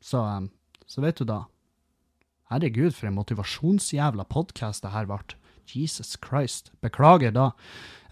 Så, 0.00 0.22
um, 0.22 0.50
så 0.86 1.04
vet 1.04 1.20
du 1.20 1.28
da. 1.28 1.44
Herregud, 2.52 2.94
for 2.94 3.08
en 3.08 3.16
motivasjonsjævla 3.18 4.26
podkast 4.30 4.84
det 4.84 4.94
her 4.94 5.08
ble. 5.10 5.18
Jesus 5.66 6.14
Christ. 6.22 6.70
Beklager 6.84 7.32
da. 7.34 7.50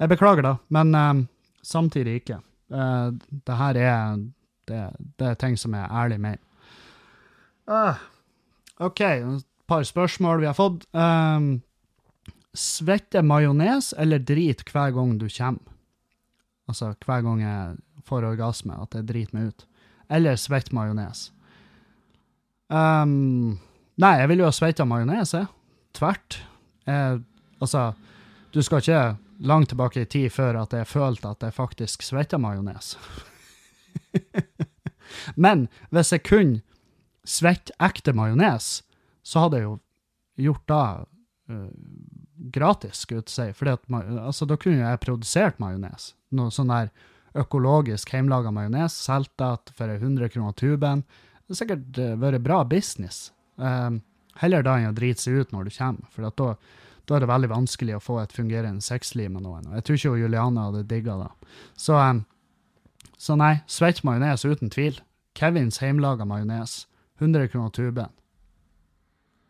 Jeg 0.01 0.11
beklager 0.11 0.43
da, 0.43 0.57
men 0.75 0.95
um, 0.99 1.27
samtidig 1.63 2.21
ikke. 2.23 2.41
Uh, 2.73 3.15
det 3.47 3.59
her 3.61 3.79
er 3.79 4.17
det, 4.67 4.81
det, 5.21 5.29
er 5.29 5.39
ting 5.39 5.59
som 5.61 5.77
er 5.79 5.87
ærlig 5.93 6.19
med. 6.21 6.43
Uh, 7.71 7.95
OK, 8.83 9.01
et 9.01 9.47
par 9.69 9.87
spørsmål 9.87 10.43
vi 10.43 10.51
har 10.51 10.59
fått. 10.59 10.85
Um, 10.93 11.63
svette 12.55 13.23
majones 13.27 13.93
eller 13.99 14.23
drit 14.23 14.63
hver 14.71 14.95
gang 14.95 15.17
du 15.19 15.27
kommer? 15.29 15.73
Altså 16.71 16.95
hver 17.05 17.25
gang 17.27 17.43
jeg 17.43 17.77
får 18.09 18.27
orgasme, 18.31 18.77
at 18.81 18.95
jeg 18.97 19.09
driter 19.09 19.37
meg 19.37 19.51
ut. 19.51 19.67
Eller 20.13 20.39
svett 20.41 20.71
majones. 20.73 21.29
Um, 22.73 23.59
nei, 24.01 24.15
jeg 24.21 24.31
vil 24.31 24.43
jo 24.43 24.49
ha 24.49 24.55
svetta 24.55 24.87
majones, 24.89 25.35
jeg. 25.37 25.49
Tvert. 25.97 26.39
Jeg, 26.89 27.21
altså, 27.61 27.93
du 28.53 28.63
skal 28.65 28.83
ikke 28.83 29.03
langt 29.45 29.73
tilbake 29.73 30.05
i 30.05 30.09
tid 30.09 30.33
før 30.33 30.63
at 30.63 30.73
jeg 30.77 30.89
følte 30.89 31.33
at 31.35 31.45
jeg 31.45 31.57
faktisk 31.57 32.05
svetta 32.07 32.41
majones. 32.41 32.95
Men 35.45 35.69
hvis 35.93 36.13
jeg 36.15 36.25
kunne 36.27 36.63
svette 37.25 37.75
ekte 37.83 38.15
majones, 38.17 38.83
så 39.25 39.47
hadde 39.47 39.61
jeg 39.61 39.69
jo 39.69 39.77
gjort 40.49 40.69
det 40.69 40.85
gratis, 42.53 43.05
skulle 43.05 43.23
jeg 43.23 43.33
si. 43.33 43.49
Fordi 43.57 43.77
altså, 44.21 44.47
da 44.49 44.59
kunne 44.61 44.83
jeg 44.83 45.03
produsert 45.05 45.61
majones. 45.63 46.13
Noe 46.35 46.53
sånn 46.55 46.73
der 46.73 46.91
økologisk 47.39 48.13
hjemmelaga 48.15 48.53
majones, 48.55 48.97
solgt 49.07 49.43
for 49.75 49.91
100 49.91 50.31
kroner 50.35 50.55
tuben. 50.59 51.05
Det 51.45 51.55
har 51.55 51.61
sikkert 51.61 52.01
uh, 52.01 52.15
vært 52.21 52.45
bra 52.45 52.63
business. 52.69 53.29
Um, 53.57 54.01
heller 54.41 54.65
da 54.67 54.79
enn 54.79 54.93
å 54.93 54.97
drite 54.97 55.23
seg 55.23 55.43
ut 55.43 55.55
når 55.55 55.69
du 55.69 55.77
kommer, 55.77 56.11
for 56.15 56.27
da 56.31 56.55
da 57.05 57.17
er 57.17 57.21
det 57.21 57.29
veldig 57.29 57.51
vanskelig 57.53 57.99
å 57.99 58.03
få 58.03 58.15
et 58.23 58.33
fungerende 58.33 58.81
sexliv 58.85 59.29
med 59.35 59.45
noen. 59.45 59.67
Jeg 59.77 59.85
tror 59.85 59.99
ikke 59.99 60.21
Juliane 60.23 60.63
hadde 60.69 60.87
digga 60.89 61.19
det. 61.21 61.31
Så, 61.77 61.99
um, 62.01 62.23
så 63.21 63.37
nei, 63.37 63.59
svett 63.69 64.01
majones 64.09 64.47
uten 64.49 64.73
tvil. 64.73 64.97
Kevins 65.37 65.83
hjemmelaga 65.83 66.25
majones. 66.29 66.87
100 67.21 67.51
kroner 67.53 67.75
tuben. 67.77 68.09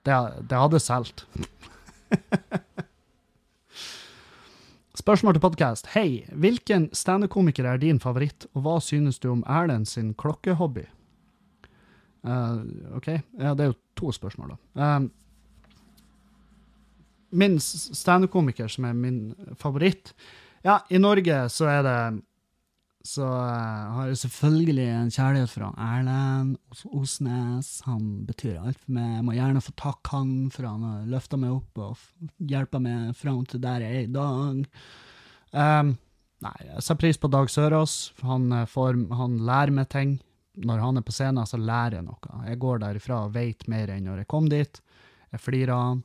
Det, 0.05 0.19
det 0.51 0.59
hadde 0.59 0.83
solgt. 0.83 1.25
Spørsmål 5.05 5.35
til 5.37 5.43
podkast. 5.45 5.89
Hei, 5.93 6.25
hvilken 6.33 6.87
standup-komiker 6.97 7.67
er 7.69 7.77
din 7.77 7.99
favoritt, 8.01 8.47
og 8.57 8.63
hva 8.65 8.79
synes 8.81 9.19
du 9.21 9.27
om 9.35 9.43
Erlend 9.45 9.85
sin 9.85 10.15
klokkehobby? 10.17 10.87
Uh, 12.25 12.65
OK, 12.97 13.11
ja, 13.13 13.53
det 13.53 13.67
er 13.67 13.69
jo 13.69 13.77
to 14.01 14.13
spørsmål, 14.17 14.55
da. 14.55 14.57
Uh, 14.81 15.05
min 17.37 17.59
standup-komiker 17.61 18.73
som 18.73 18.89
er 18.89 18.97
min 18.97 19.35
favoritt 19.61 20.15
Ja, 20.65 20.79
i 20.89 20.97
Norge 20.97 21.51
så 21.53 21.69
er 21.69 21.85
det 21.85 21.99
så 23.05 23.27
uh, 23.29 23.93
har 23.99 24.09
jeg 24.09 24.23
selvfølgelig 24.23 24.85
en 24.89 25.11
kjærlighet 25.13 25.51
fra 25.53 25.67
Erlend 25.77 26.55
Osnes. 26.89 27.83
Han 27.85 28.23
betyr 28.25 28.63
alt 28.63 28.79
for 28.81 28.95
meg. 28.97 29.11
Jeg 29.19 29.27
må 29.27 29.35
gjerne 29.37 29.65
få 29.65 29.75
takke 29.77 30.15
han, 30.15 30.31
for 30.55 30.69
han 30.71 30.87
har 30.89 31.11
løfta 31.13 31.37
meg 31.41 31.53
opp 31.53 31.83
og 31.85 32.39
hjelpa 32.41 32.81
meg 32.81 33.13
fram 33.19 33.43
til 33.51 33.61
der 33.61 33.85
jeg 33.85 33.99
er 33.99 34.07
i 34.07 34.15
dag. 34.15 34.65
Um, 35.53 35.93
nei, 36.47 36.55
jeg 36.65 36.87
setter 36.87 37.03
pris 37.05 37.21
på 37.21 37.31
Dag 37.37 37.53
Sørås. 37.53 37.99
Han, 38.25 38.49
eh, 38.57 38.65
får, 38.73 38.97
han 39.21 39.37
lærer 39.53 39.77
meg 39.77 39.93
ting. 39.93 40.17
Når 40.65 40.81
han 40.87 40.97
er 40.97 41.05
på 41.05 41.13
scenen, 41.13 41.45
så 41.51 41.61
lærer 41.61 41.99
jeg 41.99 42.09
noe. 42.09 42.43
Jeg 42.49 42.63
går 42.63 42.83
derifra 42.87 43.21
og 43.27 43.37
vet 43.37 43.69
mer 43.69 43.93
enn 43.93 44.09
når 44.09 44.23
jeg 44.23 44.33
kom 44.33 44.49
dit. 44.49 44.81
Jeg 45.35 45.45
flirer 45.45 45.77
av 45.77 45.87
han. 45.91 46.05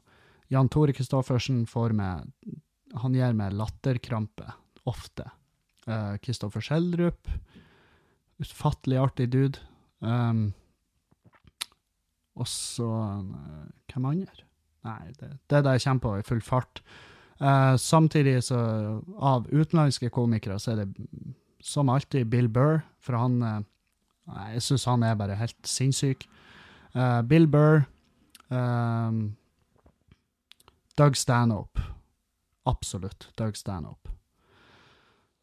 Jan 0.51 0.69
Tore 0.73 0.95
Christoffersen 0.97 1.63
får 1.69 1.93
meg 1.93 2.25
Han 2.97 3.13
gir 3.13 3.35
meg 3.37 3.53
latterkrampe 3.53 4.47
ofte. 4.89 5.29
Kristoffer 6.23 6.61
uh, 6.61 6.65
Schjelderup. 6.65 7.29
Utfattelig 8.39 8.99
artig 9.01 9.29
dude. 9.33 9.59
Um, 9.99 10.53
og 12.39 12.47
så 12.47 12.87
uh, 12.87 13.65
Hvem 13.91 14.05
andre? 14.05 14.45
Nei, 14.87 15.11
det, 15.19 15.33
det 15.51 15.57
er 15.57 15.65
det 15.65 15.75
jeg 15.75 15.85
kommer 15.87 16.05
på 16.05 16.13
i 16.19 16.27
full 16.27 16.41
fart. 16.41 16.81
Uh, 17.39 17.75
samtidig 17.79 18.37
så 18.43 18.59
Av 19.15 19.47
utenlandske 19.47 20.11
komikere 20.11 20.59
så 20.59 20.73
er 20.73 20.83
det 20.83 20.89
som 21.63 21.91
alltid 21.91 22.29
Bill 22.31 22.47
Burr, 22.47 22.79
for 23.03 23.19
han 23.19 23.41
uh, 23.43 23.59
Jeg 24.53 24.63
syns 24.63 24.87
han 24.87 25.03
er 25.03 25.19
bare 25.19 25.35
helt 25.39 25.67
sinnssyk. 25.67 26.27
Bill 27.29 27.45
Burr 27.47 27.83
um, 28.49 29.35
Doug 30.97 31.17
Stanhope. 31.17 31.81
Absolutt 32.65 33.29
Doug 33.37 33.57
Stanhope. 33.57 34.18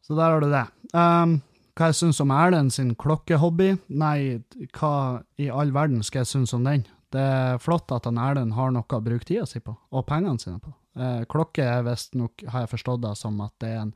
Så 0.07 0.15
der 0.15 0.31
har 0.31 0.39
du 0.39 0.47
det. 0.47 0.63
Um, 0.95 1.39
hva 1.77 1.91
jeg 1.91 1.97
syns 1.99 2.21
om 2.23 2.31
Erlend 2.31 2.71
sin 2.73 2.93
klokkehobby? 2.97 3.73
Nei, 3.99 4.39
hva 4.79 4.91
i 5.37 5.49
all 5.51 5.73
verden 5.75 5.99
skal 6.05 6.23
jeg 6.23 6.31
synes 6.31 6.55
om 6.55 6.63
den? 6.63 6.85
Det 7.13 7.21
er 7.21 7.59
flott 7.63 7.91
at 7.91 8.07
han 8.07 8.19
Erlend 8.19 8.55
har 8.55 8.71
noe 8.73 8.87
å 8.87 9.03
bruke 9.03 9.27
tida 9.27 9.45
si 9.47 9.59
på, 9.63 9.75
og 9.75 10.05
pengene 10.07 10.39
sine 10.39 10.61
på. 10.63 10.71
Uh, 10.97 11.21
klokke 11.29 11.65
er 11.67 11.83
visstnok, 11.85 12.47
har 12.49 12.65
jeg 12.65 12.71
forstått 12.71 13.03
det 13.03 13.13
som, 13.19 13.35
at 13.43 13.53
det 13.61 13.73
er, 13.75 13.83
en, 13.83 13.91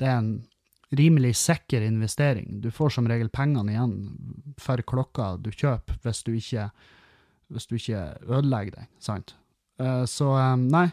det 0.00 0.08
er 0.08 0.16
en 0.16 0.32
rimelig 0.98 1.34
sikker 1.44 1.84
investering. 1.84 2.58
Du 2.64 2.72
får 2.74 2.96
som 2.96 3.08
regel 3.10 3.28
pengene 3.28 3.76
igjen 3.76 3.94
for 4.58 4.80
klokka 4.80 5.34
du 5.44 5.52
kjøper, 5.52 6.00
hvis 6.02 6.24
du 6.24 6.32
ikke, 6.34 6.70
hvis 7.52 7.68
du 7.68 7.76
ikke 7.76 8.02
ødelegger 8.24 8.80
deg, 8.80 8.90
sant? 9.04 9.36
Uh, 9.78 10.02
så 10.08 10.32
um, 10.34 10.66
nei, 10.72 10.88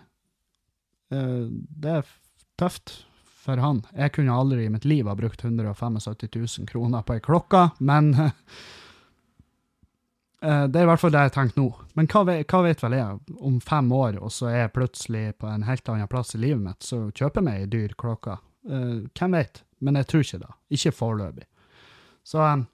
uh, 1.15 1.47
det 1.49 1.99
er 2.01 2.15
tøft 2.59 2.99
for 3.45 3.61
han. 3.61 3.83
Jeg 3.93 4.15
kunne 4.17 4.33
aldri 4.33 4.65
i 4.65 4.71
mitt 4.73 4.87
liv 4.89 5.07
ha 5.07 5.15
brukt 5.17 5.45
175 5.45 6.01
000 6.33 6.69
kroner 6.69 7.05
på 7.05 7.15
ei 7.15 7.23
klokke, 7.23 7.69
men 7.79 8.11
Eh, 10.45 10.63
det 10.67 10.79
er 10.79 10.85
i 10.85 10.89
hvert 10.89 11.01
fall 11.01 11.13
det 11.13 11.23
jeg 11.27 11.33
tenker 11.35 11.61
nå. 11.61 11.67
Men 11.97 12.09
hva 12.11 12.23
hva 12.27 12.61
vet 12.65 12.83
vel 12.83 12.97
jeg? 12.97 13.35
Om 13.49 13.57
fem 13.63 13.91
år, 13.95 14.19
og 14.21 14.33
så 14.33 14.51
er 14.51 14.59
jeg 14.65 14.75
plutselig 14.75 15.25
på 15.41 15.49
en 15.49 15.65
helt 15.65 15.89
annen 15.89 16.11
plass 16.11 16.35
i 16.35 16.41
livet 16.41 16.61
mitt, 16.61 16.85
så 16.85 17.07
kjøper 17.09 17.41
jeg 17.41 17.47
meg 17.47 17.63
ei 17.63 17.71
dyr 17.71 17.95
klokke. 17.97 18.37
Uh, 18.69 19.05
hvem 19.17 19.37
vet? 19.37 19.63
Men 19.85 19.99
jeg 19.99 20.09
tror 20.11 20.25
ikke 20.25 20.41
det. 20.43 20.53
Ikke 20.77 20.95
foreløpig. 20.95 21.47
Så 22.25 22.41
um, 22.41 22.65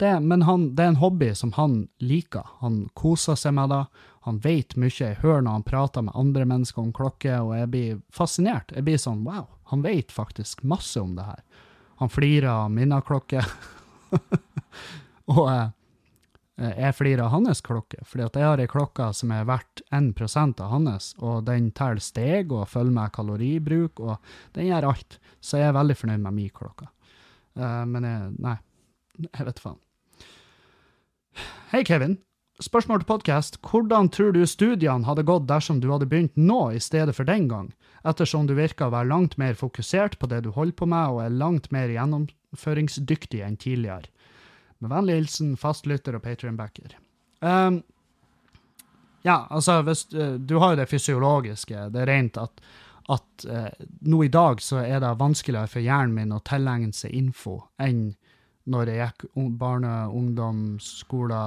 det, 0.00 0.14
Men 0.24 0.42
han, 0.48 0.70
det 0.74 0.84
er 0.84 0.94
en 0.94 1.02
hobby 1.02 1.32
som 1.36 1.52
han 1.58 1.82
liker. 1.98 2.46
Han 2.62 2.86
koser 2.94 3.38
seg 3.38 3.54
med 3.54 3.70
det. 3.70 3.82
Han 4.28 4.38
vet 4.44 4.76
mye. 4.76 4.92
Jeg 4.92 5.20
hører 5.22 5.44
når 5.46 5.58
han 5.58 5.66
prater 5.66 6.04
med 6.06 6.16
andre 6.18 6.44
mennesker 6.48 6.82
om 6.82 6.92
klokker, 6.96 7.40
og 7.40 7.54
jeg 7.56 7.72
blir 7.72 8.00
fascinert. 8.12 8.72
Jeg 8.76 8.84
blir 8.86 9.00
sånn 9.00 9.24
wow, 9.24 9.48
han 9.72 9.84
vet 9.86 10.12
faktisk 10.12 10.62
masse 10.62 11.00
om 11.00 11.16
det 11.16 11.28
her. 11.28 11.42
Han 12.00 12.12
flirer 12.12 12.50
av 12.52 12.72
minneklokke. 12.72 13.44
og 15.30 15.44
uh, 15.46 15.68
Eh, 16.60 16.76
jeg 16.76 16.96
flirer 16.96 17.24
av 17.24 17.32
hans 17.32 17.62
klokke, 17.64 18.02
fordi 18.04 18.26
at 18.26 18.36
jeg 18.36 18.48
har 18.48 18.60
ei 18.60 18.70
klokke 18.70 19.08
som 19.16 19.32
er 19.32 19.46
verdt 19.48 19.82
1% 19.96 20.60
av 20.60 20.74
hans, 20.74 21.12
og 21.18 21.46
den 21.48 21.70
teller 21.76 22.02
steg 22.04 22.52
og 22.52 22.68
følger 22.68 22.96
med 22.96 23.14
kaloribruk, 23.16 24.02
og 24.04 24.32
den 24.56 24.68
gjør 24.68 24.90
alt. 24.92 25.20
Så 25.40 25.60
jeg 25.60 25.70
er 25.70 25.78
veldig 25.78 25.96
fornøyd 25.96 26.26
med 26.26 26.36
min 26.36 26.52
klokke. 26.54 26.90
Uh, 27.58 27.84
men 27.88 28.06
jeg 28.06 28.34
Nei, 28.40 28.58
jeg 29.26 29.46
vet 29.48 29.62
faen. 29.62 29.80
Hei, 31.70 31.84
Kevin. 31.86 32.18
Spørsmål 32.60 33.00
til 33.00 33.08
podkast. 33.08 33.54
Hvordan 33.64 34.10
tror 34.12 34.34
du 34.36 34.42
studiene 34.44 35.06
hadde 35.08 35.24
gått 35.24 35.46
dersom 35.48 35.78
du 35.80 35.86
hadde 35.88 36.08
begynt 36.10 36.34
nå 36.36 36.74
i 36.76 36.80
stedet 36.82 37.14
for 37.16 37.24
den 37.24 37.46
gang, 37.48 37.70
ettersom 38.04 38.44
du 38.50 38.52
virker 38.58 38.90
å 38.90 38.92
være 38.92 39.08
langt 39.08 39.38
mer 39.40 39.56
fokusert 39.56 40.18
på 40.20 40.28
det 40.28 40.42
du 40.44 40.50
holder 40.52 40.76
på 40.76 40.88
med, 40.92 41.08
og 41.08 41.22
er 41.24 41.38
langt 41.40 41.70
mer 41.72 41.88
gjennomføringsdyktig 41.88 43.40
enn 43.46 43.56
tidligere? 43.56 44.12
Med 44.76 44.92
vennlig 44.92 45.16
hilsen 45.22 45.56
fastlytter 45.56 46.18
og 46.18 46.24
patrionbacker. 46.26 46.98
Um, 47.40 47.80
ja, 49.24 49.46
altså, 49.48 49.80
hvis, 49.88 50.04
uh, 50.12 50.36
du 50.36 50.58
har 50.60 50.74
jo 50.74 50.82
det 50.82 50.88
fysiologiske. 50.92 51.88
Det 51.94 52.04
er 52.04 52.12
rent 52.12 52.36
at, 52.44 52.60
at 53.08 53.48
uh, 53.48 53.70
nå 54.04 54.26
i 54.26 54.32
dag 54.36 54.60
så 54.60 54.82
er 54.84 55.00
det 55.00 55.16
vanskeligere 55.20 55.72
for 55.78 55.80
hjernen 55.80 56.12
min 56.18 56.36
å 56.36 56.44
tilegne 56.44 56.92
seg 56.92 57.16
info 57.16 57.62
enn 57.80 58.10
når 58.70 58.90
jeg 58.92 59.02
gikk 59.02 59.24
barne-, 59.58 60.08
ungdom, 60.14 60.78
skole, 60.82 61.38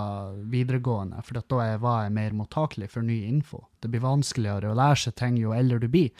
videregående, 0.51 1.23
for 1.23 1.39
da 1.39 1.67
var 1.81 2.03
jeg 2.05 2.15
mer 2.15 2.37
mottakelig 2.37 2.91
for 2.91 3.05
ny 3.05 3.23
info. 3.29 3.63
Det 3.79 3.91
blir 3.91 4.03
vanskeligere 4.03 4.71
å 4.71 4.77
lære 4.77 5.01
seg 5.05 5.17
ting 5.19 5.39
jo 5.39 5.55
eldre 5.55 5.81
du 5.83 5.89
blir. 5.91 6.11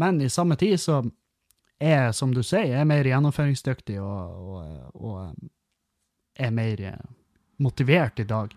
Men 0.00 0.20
i 0.22 0.30
samme 0.32 0.56
tid 0.56 0.78
så 0.80 1.02
er, 1.78 2.12
som 2.12 2.34
du 2.34 2.42
sier, 2.42 2.72
jeg 2.72 2.80
er 2.80 2.88
mer 2.88 3.06
gjennomføringsdyktig 3.06 3.98
og, 4.02 4.52
og, 4.54 5.00
og 5.02 6.38
er 6.38 6.54
mer 6.54 6.84
eh, 6.92 7.02
motivert 7.62 8.22
i 8.22 8.26
dag. 8.28 8.54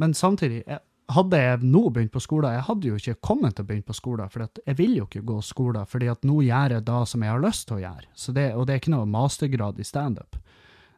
Men 0.00 0.14
samtidig, 0.14 0.62
hadde 1.10 1.38
jeg 1.40 1.66
nå 1.66 1.82
begynt 1.90 2.12
på 2.14 2.22
skolen, 2.22 2.54
jeg 2.54 2.66
hadde 2.68 2.90
jo 2.90 2.98
ikke 2.98 3.18
kommet 3.26 3.56
til 3.56 3.66
å 3.66 3.68
begynne 3.68 3.88
på 3.88 3.96
skolen, 3.98 4.30
for 4.30 4.46
jeg 4.46 4.78
vil 4.78 4.96
jo 5.00 5.06
ikke 5.08 5.24
gå 5.26 5.40
skolen, 5.44 5.88
fordi 5.90 6.10
at 6.12 6.26
nå 6.26 6.38
gjør 6.46 6.76
jeg 6.76 6.86
det 6.86 7.00
som 7.10 7.24
jeg 7.26 7.34
har 7.34 7.42
lyst 7.42 7.66
til 7.68 7.78
å 7.78 7.82
gjøre. 7.82 8.06
Det, 8.38 8.46
og 8.54 8.66
det 8.66 8.74
er 8.74 8.82
ikke 8.82 8.94
noe 8.94 9.10
mastergrad 9.10 9.80
i 9.82 9.86
standup. 9.86 10.38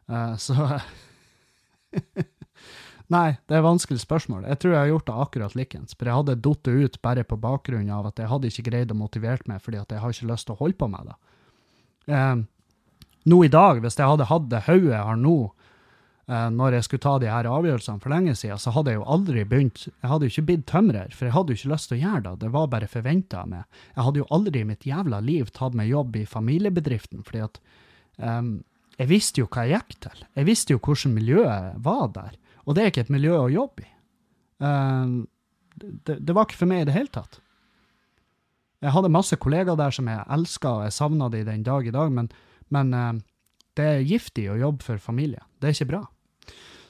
Uh, 0.09 0.35
så 0.45 0.55
Nei, 3.13 3.35
det 3.45 3.53
er 3.53 3.59
et 3.59 3.65
vanskelig 3.65 4.01
spørsmål. 4.01 4.45
Jeg 4.47 4.61
tror 4.61 4.71
jeg 4.73 4.79
har 4.79 4.89
gjort 4.89 5.09
det 5.09 5.15
akkurat 5.25 5.55
likens. 5.59 5.93
For 5.93 6.09
jeg 6.09 6.17
hadde 6.17 6.39
datt 6.41 6.69
ut 6.71 6.95
bare 7.03 7.25
på 7.27 7.37
bakgrunn 7.37 7.91
av 7.93 8.07
at 8.09 8.21
jeg 8.21 8.31
hadde 8.31 8.49
ikke 8.49 8.65
greid 8.71 8.93
å 8.93 8.97
motivere 8.97 9.45
meg, 9.51 9.61
fordi 9.61 9.81
at 9.81 9.91
jeg 9.93 10.01
har 10.01 10.15
ikke 10.15 10.29
lyst 10.31 10.47
til 10.47 10.55
å 10.55 10.61
holde 10.63 10.79
på 10.79 10.87
med 10.89 11.11
det. 11.11 11.17
Uh, 12.09 12.39
nå 13.29 13.43
i 13.45 13.51
dag, 13.51 13.83
hvis 13.83 13.99
jeg 13.99 14.09
hadde 14.09 14.29
hatt 14.31 14.47
det 14.49 14.63
hodet 14.65 14.95
jeg 14.95 15.09
har 15.11 15.19
nå, 15.19 15.37
Eh, 16.23 16.49
når 16.55 16.77
jeg 16.77 16.85
skulle 16.87 17.03
ta 17.03 17.13
de 17.19 17.27
her 17.27 17.47
avgjørelsene 17.51 17.99
for 17.99 18.13
lenge 18.13 18.33
siden, 18.39 18.59
så 18.61 18.71
hadde 18.71 18.93
jeg 18.93 19.01
jo 19.01 19.07
aldri 19.11 19.41
begynt 19.43 19.81
Jeg 19.89 20.07
hadde 20.07 20.27
jo 20.27 20.31
ikke 20.31 20.45
blitt 20.47 20.67
tømrer, 20.71 21.09
for 21.11 21.27
jeg 21.27 21.35
hadde 21.35 21.51
jo 21.51 21.59
ikke 21.59 21.71
lyst 21.73 21.89
til 21.89 21.97
å 21.97 22.03
gjøre 22.03 22.21
det. 22.27 22.35
Det 22.45 22.51
var 22.53 22.69
bare 22.71 22.91
forventa 22.91 23.41
av 23.41 23.49
meg. 23.51 23.81
Jeg 23.95 24.05
hadde 24.07 24.21
jo 24.21 24.27
aldri 24.37 24.61
i 24.61 24.69
mitt 24.69 24.87
jævla 24.87 25.19
liv 25.23 25.51
tatt 25.51 25.75
meg 25.75 25.91
jobb 25.91 26.15
i 26.15 26.23
familiebedriften, 26.29 27.25
fordi 27.27 27.43
at 27.43 27.59
um, 28.23 28.53
jeg 28.99 29.09
visste 29.09 29.41
jo 29.41 29.49
hva 29.49 29.65
jeg 29.65 29.81
gikk 29.81 29.99
til. 30.05 30.25
Jeg 30.37 30.47
visste 30.47 30.75
jo 30.75 30.81
hvordan 30.81 31.15
miljøet 31.15 31.77
var 31.85 32.09
der. 32.13 32.35
Og 32.63 32.75
det 32.75 32.83
er 32.83 32.91
ikke 32.91 33.05
et 33.07 33.13
miljø 33.13 33.35
å 33.39 33.51
jobbe 33.51 33.85
i. 33.85 33.89
Um, 34.63 35.15
det, 35.75 36.19
det, 36.19 36.35
var 36.35 36.45
ikke 36.47 36.61
for 36.61 36.69
meg 36.69 36.83
i 36.83 36.87
det 36.87 36.95
hele 36.95 37.11
tatt. 37.11 37.39
Jeg 38.83 38.93
hadde 38.93 39.11
masse 39.11 39.35
kollegaer 39.39 39.79
der 39.79 39.95
som 39.95 40.07
jeg 40.11 40.27
elska, 40.35 40.69
og 40.69 40.85
jeg 40.85 40.95
savna 40.95 41.29
i 41.33 41.45
den 41.47 41.63
dag 41.65 41.87
i 41.87 41.95
dag, 41.95 42.13
men, 42.13 42.29
men 42.71 42.93
uh, 42.93 43.11
det 43.79 43.89
er 43.89 44.07
giftig 44.07 44.47
å 44.51 44.59
jobbe 44.59 44.85
for 44.85 45.01
familie. 45.01 45.41
Det 45.59 45.71
er 45.71 45.77
ikke 45.77 45.91
bra. 45.95 46.03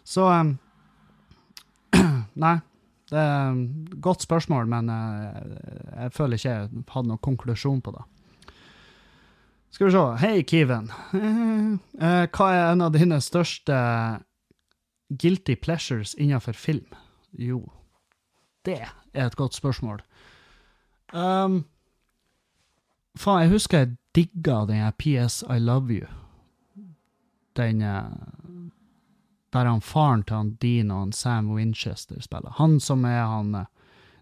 Så 0.04 0.28
um, 0.28 0.56
Nei. 2.46 2.58
Det 3.14 3.20
er 3.20 3.52
et 3.54 3.98
godt 4.02 4.24
spørsmål, 4.26 4.66
men 4.72 4.88
uh, 4.90 5.36
jeg 6.00 6.14
føler 6.16 6.40
ikke 6.40 6.54
jeg 6.54 6.84
hadde 6.96 7.10
noen 7.12 7.22
konklusjon 7.22 7.82
på 7.86 7.94
det. 7.94 8.06
Skal 9.74 9.88
vi 9.88 9.92
se. 9.92 10.02
Hei, 10.22 10.44
Kiven. 10.46 10.92
Uh, 11.14 11.80
hva 12.36 12.50
er 12.54 12.68
en 12.68 12.84
av 12.86 12.94
dine 12.94 13.18
største 13.26 13.74
guilty 15.10 15.56
pleasures 15.58 16.14
innenfor 16.14 16.54
film? 16.54 16.94
Jo, 17.34 17.64
det 18.70 18.84
er 18.86 19.26
et 19.26 19.36
godt 19.36 19.58
spørsmål. 19.58 20.04
Um, 21.10 21.64
faen, 23.18 23.48
jeg 23.48 23.54
husker 23.56 23.82
jeg 23.82 23.96
digga 24.14 24.60
den 24.70 24.94
PS 25.02 25.42
I 25.50 25.58
Love 25.58 25.90
You. 25.90 26.12
Den 27.58 27.82
der 29.54 29.70
han 29.70 29.82
faren 29.82 30.24
til 30.24 30.38
han 30.38 30.56
Dean 30.62 30.92
og 30.92 31.00
han 31.00 31.12
Sam 31.18 31.50
Winchester 31.54 32.22
spiller. 32.22 32.54
Han 32.62 32.80
som 32.80 33.06
er 33.06 33.26
han 33.26 33.56
uh, 33.56 33.66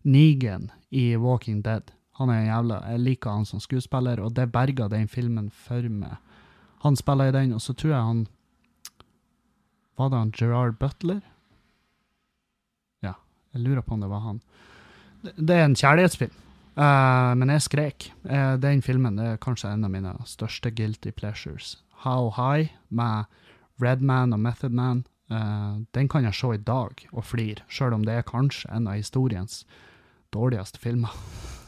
Negan 0.03 0.71
i 0.91 1.17
Walking 1.17 1.59
Dead. 1.65 1.91
Han 2.19 2.29
er 2.29 2.41
en 2.41 2.49
jævla, 2.49 2.81
Jeg 2.91 2.99
liker 2.99 3.31
han 3.31 3.45
som 3.45 3.59
skuespiller, 3.59 4.19
og 4.19 4.35
det 4.35 4.51
berga 4.51 4.88
den 4.88 5.07
filmen 5.07 5.49
for 5.49 5.88
meg. 5.89 6.17
Han 6.81 6.95
spiller 6.95 7.29
i 7.29 7.31
den, 7.35 7.53
og 7.53 7.61
så 7.61 7.73
tror 7.73 7.93
jeg 7.93 8.03
han 8.03 8.27
Var 9.97 10.09
det 10.09 10.17
han 10.17 10.33
Gerard 10.38 10.77
Butler? 10.79 11.21
Ja, 13.03 13.13
jeg 13.53 13.61
lurer 13.61 13.81
på 13.81 13.93
om 13.93 14.01
det 14.01 14.09
var 14.09 14.19
han. 14.19 14.41
Det, 15.21 15.33
det 15.38 15.55
er 15.55 15.65
en 15.65 15.75
kjærlighetsfilm, 15.75 16.33
uh, 16.77 17.38
men 17.38 17.49
jeg 17.49 17.61
skrek. 17.61 18.09
Uh, 18.25 18.57
den 18.57 18.81
filmen 18.81 19.19
det 19.19 19.27
er 19.27 19.38
kanskje 19.41 19.69
en 19.69 19.85
av 19.85 19.93
mine 19.93 20.15
største 20.25 20.71
guilty 20.71 21.11
pleasures. 21.11 21.77
How 22.01 22.31
High 22.31 22.73
med 22.89 23.25
Redman 23.81 24.33
og 24.33 24.39
Method 24.39 24.73
Man. 24.73 25.05
Uh, 25.29 25.85
den 25.93 26.09
kan 26.09 26.23
jeg 26.23 26.33
se 26.33 26.55
i 26.55 26.57
dag 26.57 27.05
og 27.11 27.25
flire, 27.25 27.61
sjøl 27.69 27.93
om 27.93 28.05
det 28.05 28.17
er 28.17 28.27
kanskje 28.27 28.73
en 28.73 28.88
av 28.88 28.97
historiens 28.97 29.65
dårligste 30.33 30.79
filmer. 30.81 31.13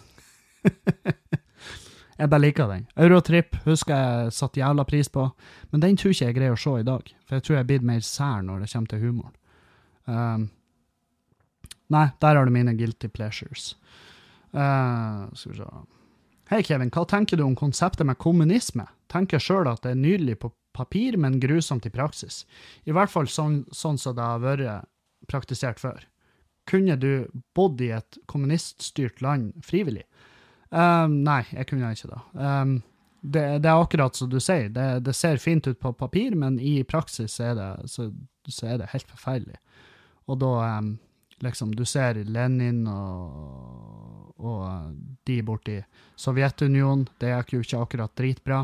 jeg 2.20 2.30
bare 2.32 2.42
liker 2.42 2.72
den. 2.72 2.88
Eurotrip 3.00 3.58
husker 3.68 3.94
jeg 3.96 4.34
satte 4.38 4.62
jævla 4.62 4.86
pris 4.88 5.12
på, 5.12 5.28
men 5.72 5.84
den 5.84 5.98
tror 6.00 6.16
ikke 6.16 6.30
jeg 6.30 6.38
greier 6.40 6.58
å 6.58 6.60
se 6.64 6.76
i 6.80 6.88
dag, 6.88 7.14
for 7.26 7.38
jeg 7.38 7.46
tror 7.46 7.58
jeg 7.58 7.64
er 7.64 7.72
blitt 7.72 7.88
mer 7.88 8.04
sær 8.08 8.44
når 8.46 8.64
det 8.64 8.72
kommer 8.74 8.94
til 8.94 9.04
humoren. 9.04 9.40
Um, 10.04 10.50
nei, 11.94 12.08
der 12.20 12.40
har 12.40 12.46
du 12.46 12.54
mine 12.54 12.76
guilty 12.76 13.10
pleasures. 13.12 13.74
Uh, 14.54 15.30
skal 15.34 15.54
vi 15.54 15.60
se 15.62 15.74
Hei, 16.52 16.60
Kevin, 16.62 16.92
hva 16.94 17.06
tenker 17.10 17.40
du 17.40 17.46
om 17.46 17.56
konseptet 17.58 18.06
med 18.06 18.20
kommunisme? 18.22 18.84
Tenker 19.10 19.42
sjøl 19.42 19.66
at 19.72 19.86
det 19.86 19.94
er 19.94 20.02
nydelig 20.02 20.36
på 20.42 20.52
papir, 20.76 21.16
men 21.18 21.40
grusomt 21.42 21.88
i 21.88 21.92
praksis. 21.94 22.44
I 22.86 22.94
hvert 22.94 23.10
fall 23.10 23.30
sånn, 23.32 23.64
sånn 23.74 23.98
som 23.98 24.18
det 24.18 24.26
har 24.28 24.44
vært 24.44 24.90
praktisert 25.32 25.80
før. 25.82 26.04
Kunne 26.70 26.96
du 27.00 27.26
bodd 27.56 27.82
i 27.84 27.90
et 27.96 28.20
kommuniststyrt 28.30 29.24
land 29.24 29.56
frivillig? 29.66 30.06
Um, 30.74 31.20
nei, 31.22 31.44
jeg 31.54 31.68
kunne 31.70 31.92
ikke 31.94 32.10
det. 32.10 32.20
Um, 32.34 32.78
det, 33.22 33.44
det, 33.64 33.70
er 33.70 33.80
akkurat 33.80 34.18
som 34.18 34.30
du 34.32 34.40
sier, 34.42 34.72
det, 34.74 34.88
det, 35.06 35.14
ser 35.16 35.38
fint 35.40 35.68
ut 35.70 35.80
på 35.80 35.94
papir, 35.96 36.34
men 36.36 36.58
i 36.60 36.82
praksis 36.84 37.38
er 37.40 37.54
det, 37.60 37.70
så, 37.92 38.10
så 38.50 38.74
er 38.74 38.82
det 38.82 38.92
helt 38.92 39.08
forferdelig. 39.12 39.60
Og 40.28 40.40
da 40.42 40.52
um, 40.80 40.96
liksom, 41.46 41.76
du 41.78 41.86
ser 41.88 42.20
Lenin 42.26 42.88
og, 42.90 44.34
og 44.42 44.98
de 45.28 45.38
borti 45.46 45.78
Sovjetunionen, 46.20 47.06
det 47.22 47.32
gikk 47.36 47.56
jo 47.56 47.64
ikke 47.68 47.86
akkurat 47.86 48.18
dritbra. 48.18 48.64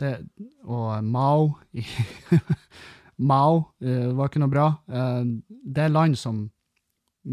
Det, 0.00 0.16
og 0.64 1.04
Mao 1.04 1.52
Mao 3.30 3.58
uh, 3.84 4.08
var 4.16 4.30
ikke 4.30 4.42
noe 4.42 4.56
bra. 4.56 4.66
Uh, 4.88 5.36
det 5.46 5.84
er 5.84 5.94
land 5.94 6.16
som 6.18 6.46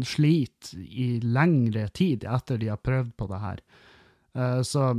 sliter 0.06 0.78
i 0.78 1.16
lengre 1.24 1.88
tid 1.96 2.28
etter 2.28 2.60
de 2.60 2.68
har 2.70 2.84
prøvd 2.84 3.16
på 3.18 3.26
det 3.32 3.40
her. 3.42 3.62
Eh, 4.36 4.60
så, 4.66 4.92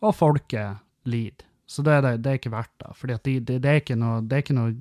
og 0.00 0.16
folket 0.16 0.80
lider. 1.08 1.46
Så 1.70 1.84
det 1.86 1.92
er, 1.94 2.02
det, 2.02 2.14
det 2.24 2.30
er 2.30 2.40
ikke 2.40 2.54
verdt 2.54 2.72
det. 2.82 2.94
For 2.98 3.10
det, 3.10 3.20
det, 3.46 3.60
er 3.62 3.78
ikke 3.78 3.98
noe, 3.98 4.24
det 4.26 4.40
er 4.40 4.42
ikke 4.44 4.58
noe 4.58 4.72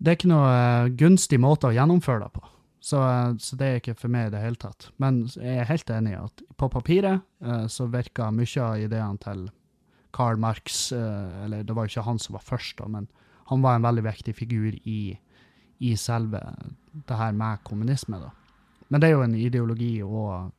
er 0.00 0.16
ikke 0.16 0.30
noe 0.30 0.48
uh, 0.48 0.86
gunstig 0.96 1.36
måte 1.36 1.68
å 1.68 1.74
gjennomføre 1.76 2.24
det 2.24 2.32
på. 2.38 2.46
Så, 2.80 2.96
uh, 2.96 3.34
så, 3.36 3.58
det 3.60 3.66
er 3.66 3.82
ikke 3.82 3.98
for 4.00 4.12
meg 4.12 4.30
i 4.30 4.32
det 4.32 4.40
hele 4.40 4.56
tatt. 4.56 4.88
Men 5.02 5.26
jeg 5.34 5.58
er 5.60 5.68
helt 5.68 5.92
enig 5.92 6.14
i 6.14 6.20
at 6.22 6.44
på 6.56 6.70
papiret 6.72 7.26
så 7.72 7.86
virker 7.92 8.32
mye 8.32 8.64
av 8.64 8.80
ideene 8.80 9.20
til 9.20 9.46
Karl 10.16 10.40
Marx 10.40 10.90
Eller 10.92 11.62
det 11.64 11.72
var 11.76 11.86
jo 11.86 11.92
ikke 11.92 12.04
han 12.08 12.18
som 12.20 12.34
var 12.36 12.44
først, 12.44 12.80
da, 12.80 12.88
men 12.88 13.06
han 13.50 13.62
var 13.64 13.76
en 13.76 13.84
veldig 13.84 14.04
viktig 14.04 14.34
figur 14.36 14.74
i, 14.88 15.16
i 15.80 15.92
selve 15.96 16.40
det 17.08 17.16
her 17.16 17.32
med 17.36 17.64
kommunisme. 17.64 18.20
da. 18.20 18.30
Men 18.88 19.00
det 19.00 19.08
er 19.08 19.16
jo 19.16 19.24
en 19.24 19.34
ideologi 19.38 19.92
og, 20.02 20.50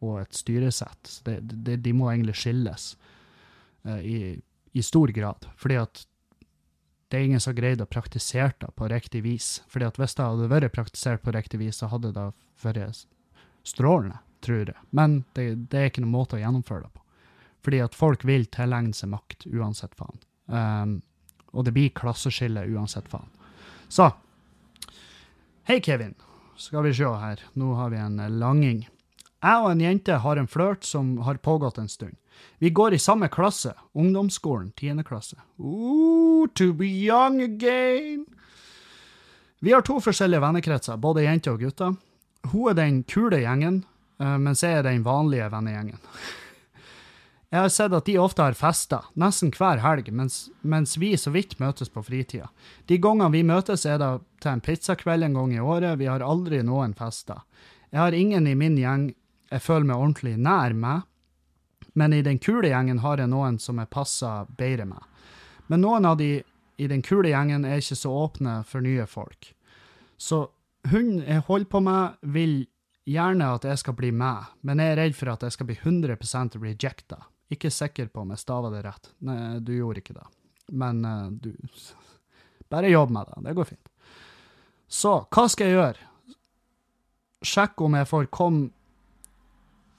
og 0.00 0.20
et 0.22 0.36
styresett. 0.36 1.20
Det, 1.24 1.38
det, 1.40 1.80
de 1.84 1.92
må 1.96 2.10
egentlig 2.10 2.36
skilles 2.40 2.94
i, 3.84 4.36
i 4.72 4.82
stor 4.84 5.08
grad. 5.16 5.46
Fordi 5.60 5.76
at 5.80 6.02
det 7.10 7.18
er 7.18 7.24
ingen 7.26 7.40
som 7.42 7.50
har 7.50 7.58
greid 7.58 7.80
å 7.82 7.88
praktisere 7.90 8.52
det 8.62 8.68
på 8.78 8.88
riktig 8.88 9.24
vis. 9.24 9.48
Fordi 9.68 9.88
at 9.88 9.96
hvis 9.98 10.14
det 10.14 10.26
hadde 10.28 10.50
vært 10.52 10.74
praktisert 10.76 11.24
på 11.24 11.34
riktig 11.34 11.58
vis, 11.58 11.80
så 11.80 11.88
hadde 11.90 12.12
det 12.14 12.26
vært 12.62 13.00
strålende, 13.66 14.20
tror 14.46 14.70
jeg. 14.70 14.78
Men 14.94 15.24
det, 15.34 15.46
det, 15.72 15.80
er 15.80 15.90
ikke 15.90 16.04
noen 16.04 16.14
måte 16.14 16.38
å 16.38 16.42
gjennomføre 16.42 16.86
det 16.86 16.92
på. 16.94 17.02
Fordi 17.66 17.80
at 17.82 17.98
folk 17.98 18.22
vil 18.28 18.46
tilegne 18.54 18.94
seg 18.94 19.10
makt 19.10 19.48
uansett 19.50 19.98
faen. 19.98 20.22
Um, 20.46 20.94
og 21.50 21.66
det 21.66 21.74
blir 21.74 21.90
klasseskille 21.98 22.62
uansett 22.70 23.10
faen. 23.10 23.28
Så 23.90 24.12
Hei, 25.66 25.80
Kevin. 25.82 26.14
Skal 26.58 26.86
vi 26.86 26.94
se 26.94 27.10
her. 27.10 27.42
Nå 27.58 27.74
har 27.74 27.90
vi 27.90 27.98
en 27.98 28.22
langing. 28.38 28.84
Jeg 29.40 29.62
og 29.64 29.70
en 29.70 29.80
jente 29.80 30.18
har 30.20 30.36
en 30.36 30.48
flørt 30.48 30.84
som 30.84 31.14
har 31.24 31.40
pågått 31.40 31.78
en 31.80 31.88
stund. 31.88 32.16
Vi 32.58 32.70
går 32.70 32.94
i 32.94 33.00
samme 33.00 33.28
klasse, 33.32 33.72
ungdomsskolen, 33.92 34.72
tiende 34.76 35.04
klasse. 35.04 35.36
Ooh, 35.58 36.48
to 36.54 36.72
be 36.72 36.86
young 36.86 37.40
again! 37.42 38.26
Vi 39.60 39.72
har 39.72 39.84
to 39.84 39.98
forskjellige 40.00 40.40
vennekretser, 40.40 40.96
både 40.96 41.24
jenter 41.24 41.56
og 41.56 41.64
gutter. 41.64 41.96
Hun 42.52 42.70
er 42.70 42.76
den 42.76 43.02
kule 43.04 43.40
gjengen, 43.42 43.82
eh, 44.20 44.36
mens 44.40 44.62
jeg 44.64 44.78
er 44.78 44.86
den 44.88 45.04
vanlige 45.04 45.50
vennegjengen. 45.52 45.98
Jeg 47.50 47.64
har 47.64 47.72
sett 47.74 47.94
at 47.96 48.06
de 48.06 48.12
ofte 48.22 48.44
har 48.46 48.54
fester, 48.54 49.08
nesten 49.18 49.50
hver 49.50 49.80
helg, 49.82 50.06
mens, 50.14 50.52
mens, 50.62 50.92
vi 51.02 51.16
så 51.18 51.32
vidt 51.34 51.56
møtes 51.58 51.90
på 51.90 52.04
fritida. 52.06 52.46
De 52.86 52.94
gangene 53.02 53.32
vi 53.34 53.40
møtes, 53.42 53.82
er 53.90 53.98
det 53.98 54.10
til 54.38 54.52
en 54.52 54.62
pizzakveld 54.62 55.26
en 55.26 55.34
gang 55.34 55.56
i 55.56 55.58
året, 55.58 55.98
vi 55.98 56.06
har 56.06 56.22
aldri 56.22 56.60
noen 56.62 56.94
fester. 56.94 57.42
Jeg 57.90 57.98
har 57.98 58.14
ingen 58.14 58.46
i 58.46 58.54
min 58.54 58.78
gjeng 58.78 59.08
jeg 59.50 59.62
føler 59.64 59.88
meg 59.90 59.98
ordentlig 59.98 60.36
nær 60.38 60.74
meg, 60.76 61.06
men 61.98 62.14
i 62.14 62.22
den 62.22 62.38
kule 62.38 62.70
gjengen 62.70 63.02
har 63.02 63.18
jeg 63.18 63.30
noen 63.32 63.58
som 63.58 63.80
jeg 63.82 63.90
passer 63.90 64.50
bedre 64.58 64.86
med. 64.86 65.02
Men 65.70 65.82
noen 65.82 66.06
av 66.06 66.18
de 66.20 66.36
i 66.80 66.88
den 66.88 67.02
kule 67.04 67.32
gjengen 67.32 67.66
er 67.66 67.82
ikke 67.82 67.98
så 67.98 68.12
åpne 68.24 68.60
for 68.68 68.84
nye 68.84 69.06
folk. 69.10 69.50
Så 70.16 70.46
hun 70.90 71.18
jeg 71.20 71.44
holder 71.48 71.68
på 71.70 71.80
med, 71.84 72.20
vil 72.22 72.54
gjerne 73.10 73.50
at 73.56 73.66
jeg 73.68 73.82
skal 73.82 73.96
bli 73.98 74.12
med, 74.14 74.48
men 74.66 74.80
jeg 74.80 74.94
er 74.94 75.00
redd 75.02 75.16
for 75.18 75.32
at 75.32 75.44
jeg 75.44 75.56
skal 75.56 75.68
bli 75.68 75.76
100% 75.76 76.58
rejecta. 76.62 77.20
Ikke 77.50 77.72
sikker 77.74 78.10
på 78.12 78.22
om 78.22 78.30
jeg 78.30 78.42
stava 78.44 78.70
det 78.70 78.84
rett. 78.86 79.10
Nei, 79.26 79.58
du 79.58 79.74
gjorde 79.74 80.04
ikke 80.04 80.16
det. 80.16 80.26
Men 80.70 81.02
uh, 81.04 81.26
du 81.30 81.52
Bare 82.70 82.86
jobb 82.86 83.10
med 83.10 83.26
det. 83.26 83.40
Det 83.48 83.54
går 83.56 83.66
fint. 83.66 83.88
Så 84.86 85.16
hva 85.26 85.46
skal 85.50 85.66
jeg 85.66 85.74
gjøre? 85.74 86.04
Sjekk 87.50 87.82
om 87.82 87.96
jeg 87.98 88.06
får 88.06 88.28
komme 88.30 88.68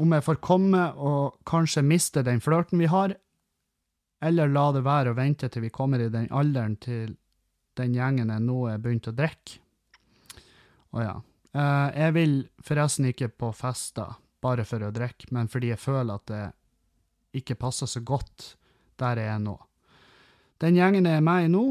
om 0.02 0.16
jeg 0.16 0.26
får 0.26 0.40
komme 0.44 0.86
og 0.98 1.42
kanskje 1.48 1.84
miste 1.86 2.24
den 2.26 2.42
flørten 2.44 2.82
vi 2.82 2.90
har, 2.92 3.14
eller 4.22 4.54
la 4.54 4.68
det 4.76 4.84
være 4.86 5.14
å 5.14 5.18
vente 5.18 5.50
til 5.50 5.66
vi 5.66 5.74
kommer 5.74 6.02
i 6.02 6.12
den 6.14 6.30
alderen 6.30 6.78
til 6.82 7.16
den 7.80 7.96
gjengen 7.96 8.30
er 8.34 8.42
nå 8.44 8.66
er 8.70 8.82
begynt 8.82 9.10
å 9.10 9.16
drikke. 9.16 9.62
Å 10.92 11.04
ja. 11.04 11.14
Uh, 11.52 11.90
jeg 11.96 12.16
vil 12.16 12.36
forresten 12.64 13.08
ikke 13.10 13.32
på 13.32 13.52
fester 13.56 14.18
bare 14.44 14.66
for 14.68 14.84
å 14.84 14.92
drikke, 14.94 15.30
men 15.36 15.50
fordi 15.52 15.72
jeg 15.72 15.82
føler 15.82 16.16
at 16.16 16.28
det 16.32 16.44
ikke 17.42 17.60
passer 17.60 17.90
så 17.90 18.02
godt 18.04 18.56
der 19.02 19.22
jeg 19.22 19.34
er 19.34 19.42
nå. 19.42 19.56
Den 20.62 20.78
gjengen 20.78 21.08
jeg 21.08 21.18
er 21.18 21.26
med 21.26 21.48
i 21.48 21.52
nå, 21.52 21.64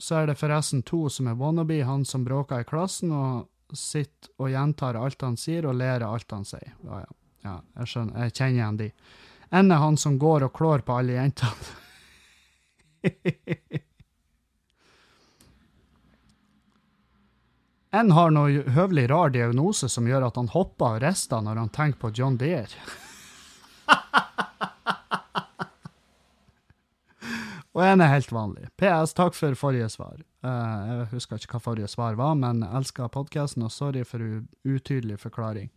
så 0.00 0.20
er 0.20 0.30
det 0.30 0.38
forresten 0.40 0.84
to 0.86 1.06
som 1.12 1.28
er 1.28 1.38
wannabe, 1.38 1.80
han 1.84 2.04
som 2.08 2.24
bråker 2.24 2.62
i 2.62 2.68
klassen 2.68 3.12
og 3.12 3.48
sitter 3.76 4.32
og 4.40 4.50
gjentar 4.50 4.98
alt 4.98 5.22
han 5.22 5.36
sier 5.38 5.68
og 5.68 5.76
ler 5.78 6.04
av 6.06 6.16
alt 6.16 6.34
han 6.34 6.46
sier. 6.48 6.72
Ja, 6.86 7.02
ja. 7.04 7.19
Ja, 7.46 7.60
jeg 7.80 7.88
skjønner. 7.88 8.26
Jeg 8.26 8.34
kjenner 8.36 8.58
igjen 8.58 8.80
de. 8.80 8.88
En 9.50 9.72
er 9.72 9.80
han 9.82 9.96
som 9.98 10.18
går 10.20 10.44
og 10.46 10.52
klår 10.56 10.80
på 10.86 10.96
alle 11.00 11.12
jentene. 11.16 11.64
en 18.00 18.10
har 18.14 18.30
noe 18.34 18.64
høvelig 18.76 19.06
rar 19.10 19.30
diagnose 19.34 19.86
som 19.90 20.08
gjør 20.08 20.26
at 20.28 20.36
han 20.38 20.52
hopper 20.52 20.90
og 20.98 21.02
rister 21.02 21.40
når 21.42 21.56
han 21.64 21.74
tenker 21.74 21.98
på 22.04 22.12
John 22.14 22.36
Deere. 22.38 22.78
og 27.74 27.80
en 27.86 28.00
er 28.04 28.14
helt 28.14 28.32
vanlig. 28.36 28.64
PS, 28.78 29.10
takk 29.16 29.34
for 29.38 29.52
forrige 29.58 29.90
svar. 29.96 30.16
Uh, 30.44 30.78
jeg 30.92 31.10
husker 31.16 31.34
ikke 31.40 31.54
hva 31.56 31.66
forrige 31.70 31.90
svar 31.90 32.12
var, 32.20 32.34
men 32.38 32.56
jeg 32.62 32.72
elsker 32.82 33.14
podkasten, 33.16 33.66
og 33.66 33.72
sorry 33.74 34.02
for 34.06 34.20
utydelig 34.68 35.16
forklaring. 35.24 35.68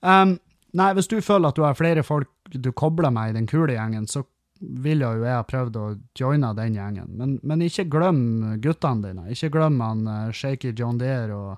Um, 0.00 0.32
Nei, 0.78 0.92
hvis 0.96 1.10
du 1.10 1.18
føler 1.20 1.50
at 1.50 1.58
du 1.58 1.66
har 1.66 1.76
flere 1.76 2.04
folk 2.06 2.30
du 2.52 2.70
kobler 2.72 3.12
med 3.12 3.32
i 3.32 3.36
den 3.36 3.48
kule 3.48 3.74
gjengen, 3.74 4.06
så 4.08 4.24
ville 4.62 5.08
jo 5.16 5.24
jeg 5.26 5.36
ha 5.36 5.44
prøvd 5.46 5.78
å 5.78 5.86
joine 6.18 6.52
den 6.56 6.76
gjengen. 6.78 7.14
Men, 7.18 7.36
men, 7.42 7.64
ikke 7.66 7.88
glem 7.90 8.20
guttene 8.62 9.08
dine. 9.08 9.26
Ikke 9.34 9.50
glem 9.52 9.80
han 9.82 10.06
uh, 10.06 10.30
Shaky 10.34 10.72
John 10.78 11.00
Deere 11.00 11.34
og 11.34 11.52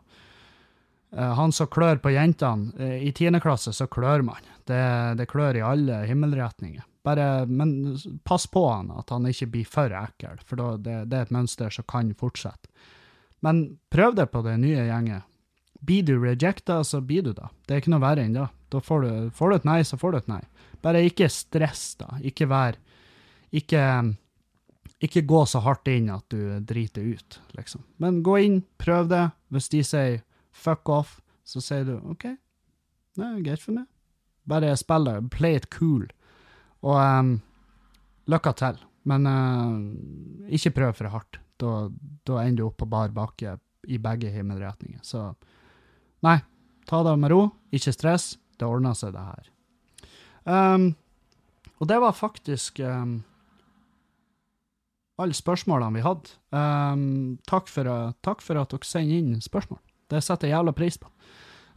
uh, 1.14 1.32
han 1.38 1.52
som 1.52 1.70
klør 1.70 2.00
på 2.02 2.14
jentene. 2.14 2.72
Uh, 2.80 2.96
I 3.04 3.12
tiende 3.16 3.42
klasse 3.44 3.74
så 3.76 3.86
klør 3.92 4.24
man. 4.26 4.50
Det, 4.64 4.80
det 5.20 5.28
klør 5.30 5.60
i 5.60 5.66
alle 5.66 6.00
himmelretninger. 6.08 6.86
Bare, 7.04 7.44
men 7.44 7.98
pass 8.24 8.46
på 8.48 8.64
han, 8.70 8.88
at 8.96 9.12
han 9.12 9.28
ikke 9.28 9.50
blir 9.52 9.68
for 9.68 9.92
ekkel, 9.92 10.38
for 10.48 10.56
da, 10.56 10.70
det, 10.80 10.94
det 11.12 11.18
er 11.18 11.26
et 11.26 11.34
mønster 11.36 11.74
som 11.74 11.84
kan 11.90 12.14
fortsette. 12.16 12.72
Men 13.44 13.66
prøv 13.92 14.16
det 14.16 14.30
på 14.32 14.40
det 14.46 14.56
nye 14.62 14.86
gjenget. 14.88 15.28
Blir 15.84 16.06
du 16.08 16.14
rejecta, 16.16 16.78
så 16.80 17.02
blir 17.04 17.26
du 17.26 17.34
da. 17.36 17.50
Det 17.66 17.74
er 17.74 17.82
ikke 17.82 17.92
noe 17.92 18.00
verre 18.06 18.24
enn 18.24 18.38
det. 18.38 18.46
Da 18.74 18.82
får 18.82 19.06
du, 19.06 19.12
får 19.38 19.50
du 19.50 19.56
et 19.56 19.70
nei, 19.70 19.78
så 19.86 19.98
får 20.00 20.12
du 20.12 20.18
et 20.18 20.34
nei. 20.34 20.42
Bare 20.82 21.04
ikke 21.06 21.30
stress, 21.32 21.94
da. 22.00 22.18
Ikke 22.26 22.50
vær 22.50 22.80
Ikke 23.54 23.80
ikke 25.04 25.24
gå 25.28 25.40
så 25.48 25.60
hardt 25.64 25.88
inn 25.90 26.08
at 26.12 26.24
du 26.32 26.60
driter 26.64 27.04
ut, 27.04 27.40
liksom. 27.58 27.82
Men 28.00 28.22
gå 28.24 28.38
inn, 28.40 28.60
prøv 28.80 29.10
det. 29.10 29.24
Hvis 29.52 29.68
de 29.72 29.82
sier 29.84 30.22
fuck 30.54 30.88
off, 30.88 31.18
så 31.44 31.60
sier 31.60 31.84
du 31.88 31.98
OK, 32.12 32.24
det 33.18 33.26
er 33.26 33.42
greit 33.44 33.62
for 33.62 33.76
meg. 33.76 33.88
Bare 34.48 34.72
spill 34.80 35.08
det, 35.08 35.16
play 35.34 35.58
it 35.58 35.68
cool. 35.74 36.06
Og 36.84 36.96
um, 36.96 37.34
lykke 38.30 38.54
til. 38.60 38.80
Men 39.08 39.28
uh, 39.28 40.48
ikke 40.56 40.72
prøv 40.78 40.94
for 40.96 41.12
hardt. 41.12 41.40
Da, 41.60 41.88
da 42.24 42.40
ender 42.42 42.62
du 42.62 42.68
opp 42.70 42.80
på 42.80 42.88
bar 42.88 43.12
bakke 43.14 43.58
i 43.84 44.00
begge 44.00 44.32
himmelretninger. 44.32 45.02
Så 45.04 45.32
Nei, 46.24 46.38
ta 46.88 47.02
det 47.04 47.12
med 47.20 47.28
ro, 47.34 47.42
ikke 47.74 47.92
stress. 47.92 48.30
Det 48.58 48.66
ordna 48.68 48.94
seg, 48.96 49.14
det 49.14 49.22
her. 49.24 49.48
Um, 50.44 50.90
og 51.80 51.88
det 51.90 51.96
var 52.02 52.16
faktisk 52.16 52.80
um, 52.84 53.16
alle 55.20 55.36
spørsmålene 55.36 55.98
vi 55.98 56.04
hadde. 56.04 56.36
Um, 56.54 57.38
takk, 57.48 57.70
for, 57.72 57.90
takk, 58.24 58.44
for, 58.44 58.60
at 58.60 58.74
dere 58.74 58.88
sender 58.88 59.18
inn 59.18 59.42
spørsmål. 59.44 59.80
Det 60.10 60.20
setter 60.22 60.50
jeg 60.50 60.58
jævla 60.58 60.76
pris 60.76 61.00
på. 61.00 61.10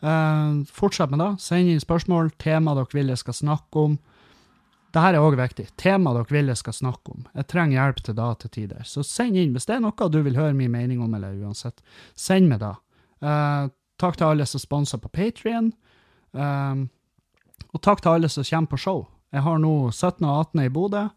Uh, 0.03 0.61
fortsett 0.69 1.13
med 1.13 1.23
det. 1.23 1.31
Send 1.41 1.71
inn 1.71 1.81
spørsmål, 1.81 2.35
tema 2.41 2.75
dere 2.77 2.93
vil 2.93 3.13
jeg 3.13 3.23
skal 3.23 3.39
snakke 3.39 3.87
om. 3.87 3.97
Dette 4.87 5.09
er 5.13 5.19
òg 5.21 5.35
viktig. 5.37 5.67
Tema 5.79 6.13
dere 6.15 6.29
vil 6.29 6.53
jeg 6.53 6.61
skal 6.61 6.75
snakke 6.77 7.15
om. 7.15 7.25
Jeg 7.33 7.49
trenger 7.51 7.79
hjelp 7.79 8.03
til 8.05 8.17
det 8.17 8.29
til 8.43 8.53
tider. 8.59 8.85
Så 8.87 9.03
send 9.05 9.39
inn. 9.39 9.55
Hvis 9.55 9.67
det 9.69 9.77
er 9.77 9.83
noe 9.83 10.11
du 10.13 10.21
vil 10.25 10.37
høre 10.37 10.55
min 10.57 10.71
mening 10.73 11.01
om, 11.03 11.17
eller 11.17 11.35
uansett, 11.41 11.81
send 12.15 12.49
meg 12.51 12.61
det. 12.63 12.75
Uh, 13.25 13.73
Takk 13.97 14.19
til 14.19 14.29
alle 14.29 14.45
som 14.45 14.61
sponser 14.61 15.01
på 15.01 15.09
Patrion. 15.09 15.71
Um, 16.33 16.87
og 17.73 17.83
takk 17.83 18.01
til 18.03 18.17
alle 18.17 18.29
som 18.31 18.45
kommer 18.47 18.73
på 18.73 18.81
show. 18.81 19.05
Jeg 19.33 19.43
har 19.43 19.57
nå 19.59 19.73
17. 19.91 20.23
og 20.25 20.47
18. 20.47 20.63
i 20.65 20.73
Bodø. 20.73 21.07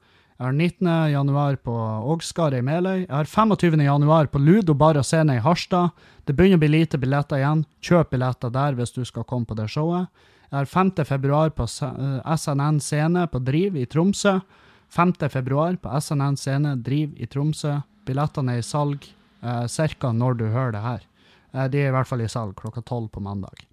Jeg 0.41 0.47
har 0.47 0.55
19. 0.57 0.89
januar 1.13 1.57
på 1.61 1.73
Ågskaret 2.15 2.59
i 2.59 2.65
Meløy. 2.65 3.05
Jeg 3.05 3.13
har 3.13 3.29
25. 3.29 3.77
januar 3.85 4.31
på 4.33 4.41
Ludo 4.41 4.75
Bar 4.75 4.97
og 4.97 5.05
Scene 5.05 5.37
i 5.37 5.43
Harstad. 5.45 5.93
Det 6.25 6.33
begynner 6.33 6.57
å 6.57 6.63
bli 6.63 6.71
lite 6.73 6.99
billetter 6.99 7.43
igjen. 7.43 7.67
Kjøp 7.85 8.15
billetter 8.15 8.53
der 8.55 8.79
hvis 8.79 8.95
du 8.97 9.03
skal 9.05 9.27
komme 9.29 9.45
på 9.45 9.59
det 9.59 9.69
showet. 9.69 10.09
Jeg 10.49 10.57
har 10.57 10.71
5. 10.73 11.05
februar 11.07 11.53
på 11.55 11.69
SNN 11.69 12.81
Scene 12.81 13.27
på 13.31 13.43
Driv 13.45 13.77
i 13.77 13.85
Tromsø. 13.87 14.39
5. 14.91 15.13
februar 15.31 15.77
på 15.77 16.01
SNN 16.01 16.41
Scene 16.41 16.75
Driv 16.83 17.15
i 17.21 17.29
Tromsø. 17.31 17.77
Billettene 18.09 18.57
er 18.57 18.65
i 18.65 18.67
salg 18.67 19.07
eh, 19.45 19.67
ca. 19.69 20.13
når 20.13 20.41
du 20.41 20.47
hører 20.49 20.73
det 20.75 20.83
her. 20.83 21.05
Eh, 21.53 21.69
de 21.69 21.85
er 21.85 21.93
i 21.93 21.95
hvert 21.95 22.09
fall 22.09 22.25
i 22.25 22.33
salg 22.33 22.57
klokka 22.59 22.83
tolv 22.83 23.13
på 23.13 23.23
mandag. 23.23 23.70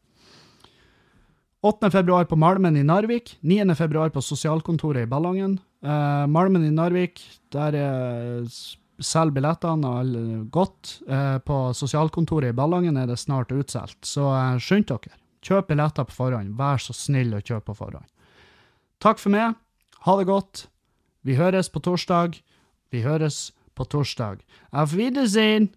8. 1.68 1.92
februar 1.92 2.24
på 2.26 2.36
Malmen 2.36 2.78
i 2.78 2.84
Narvik. 2.84 3.38
9. 3.42 3.76
februar 3.76 4.10
på 4.10 4.22
sosialkontoret 4.22 5.04
i 5.04 5.10
Ballangen. 5.10 5.58
Uh, 5.84 6.24
Malmen 6.32 6.64
i 6.64 6.72
Narvik, 6.72 7.20
der 7.52 7.76
uh, 7.76 8.60
selger 9.04 9.34
billettene 9.36 9.92
all, 10.00 10.14
godt. 10.54 10.94
Uh, 11.10 11.36
på 11.44 11.58
sosialkontoret 11.76 12.54
i 12.54 12.56
Ballangen 12.56 12.96
er 12.96 13.10
det 13.12 13.20
snart 13.20 13.52
utsolgt, 13.52 14.00
så 14.08 14.30
uh, 14.32 14.56
skynd 14.64 14.88
dere. 14.94 15.12
Kjøp 15.44 15.68
billetter 15.74 16.08
på 16.08 16.16
forhånd. 16.16 16.56
Vær 16.56 16.80
så 16.80 16.96
snill 16.96 17.36
å 17.36 17.44
kjøpe 17.44 17.74
på 17.74 17.80
forhånd. 17.82 18.08
Takk 19.04 19.20
for 19.20 19.36
meg. 19.36 19.60
Ha 20.08 20.16
det 20.22 20.30
godt. 20.32 20.68
Vi 21.28 21.36
høres 21.36 21.68
på 21.74 21.84
torsdag. 21.84 22.40
Vi 22.96 23.04
høres 23.04 23.50
på 23.76 23.84
torsdag. 23.92 24.40
Auf 24.72 24.96
Wiedersehen! 24.96 25.74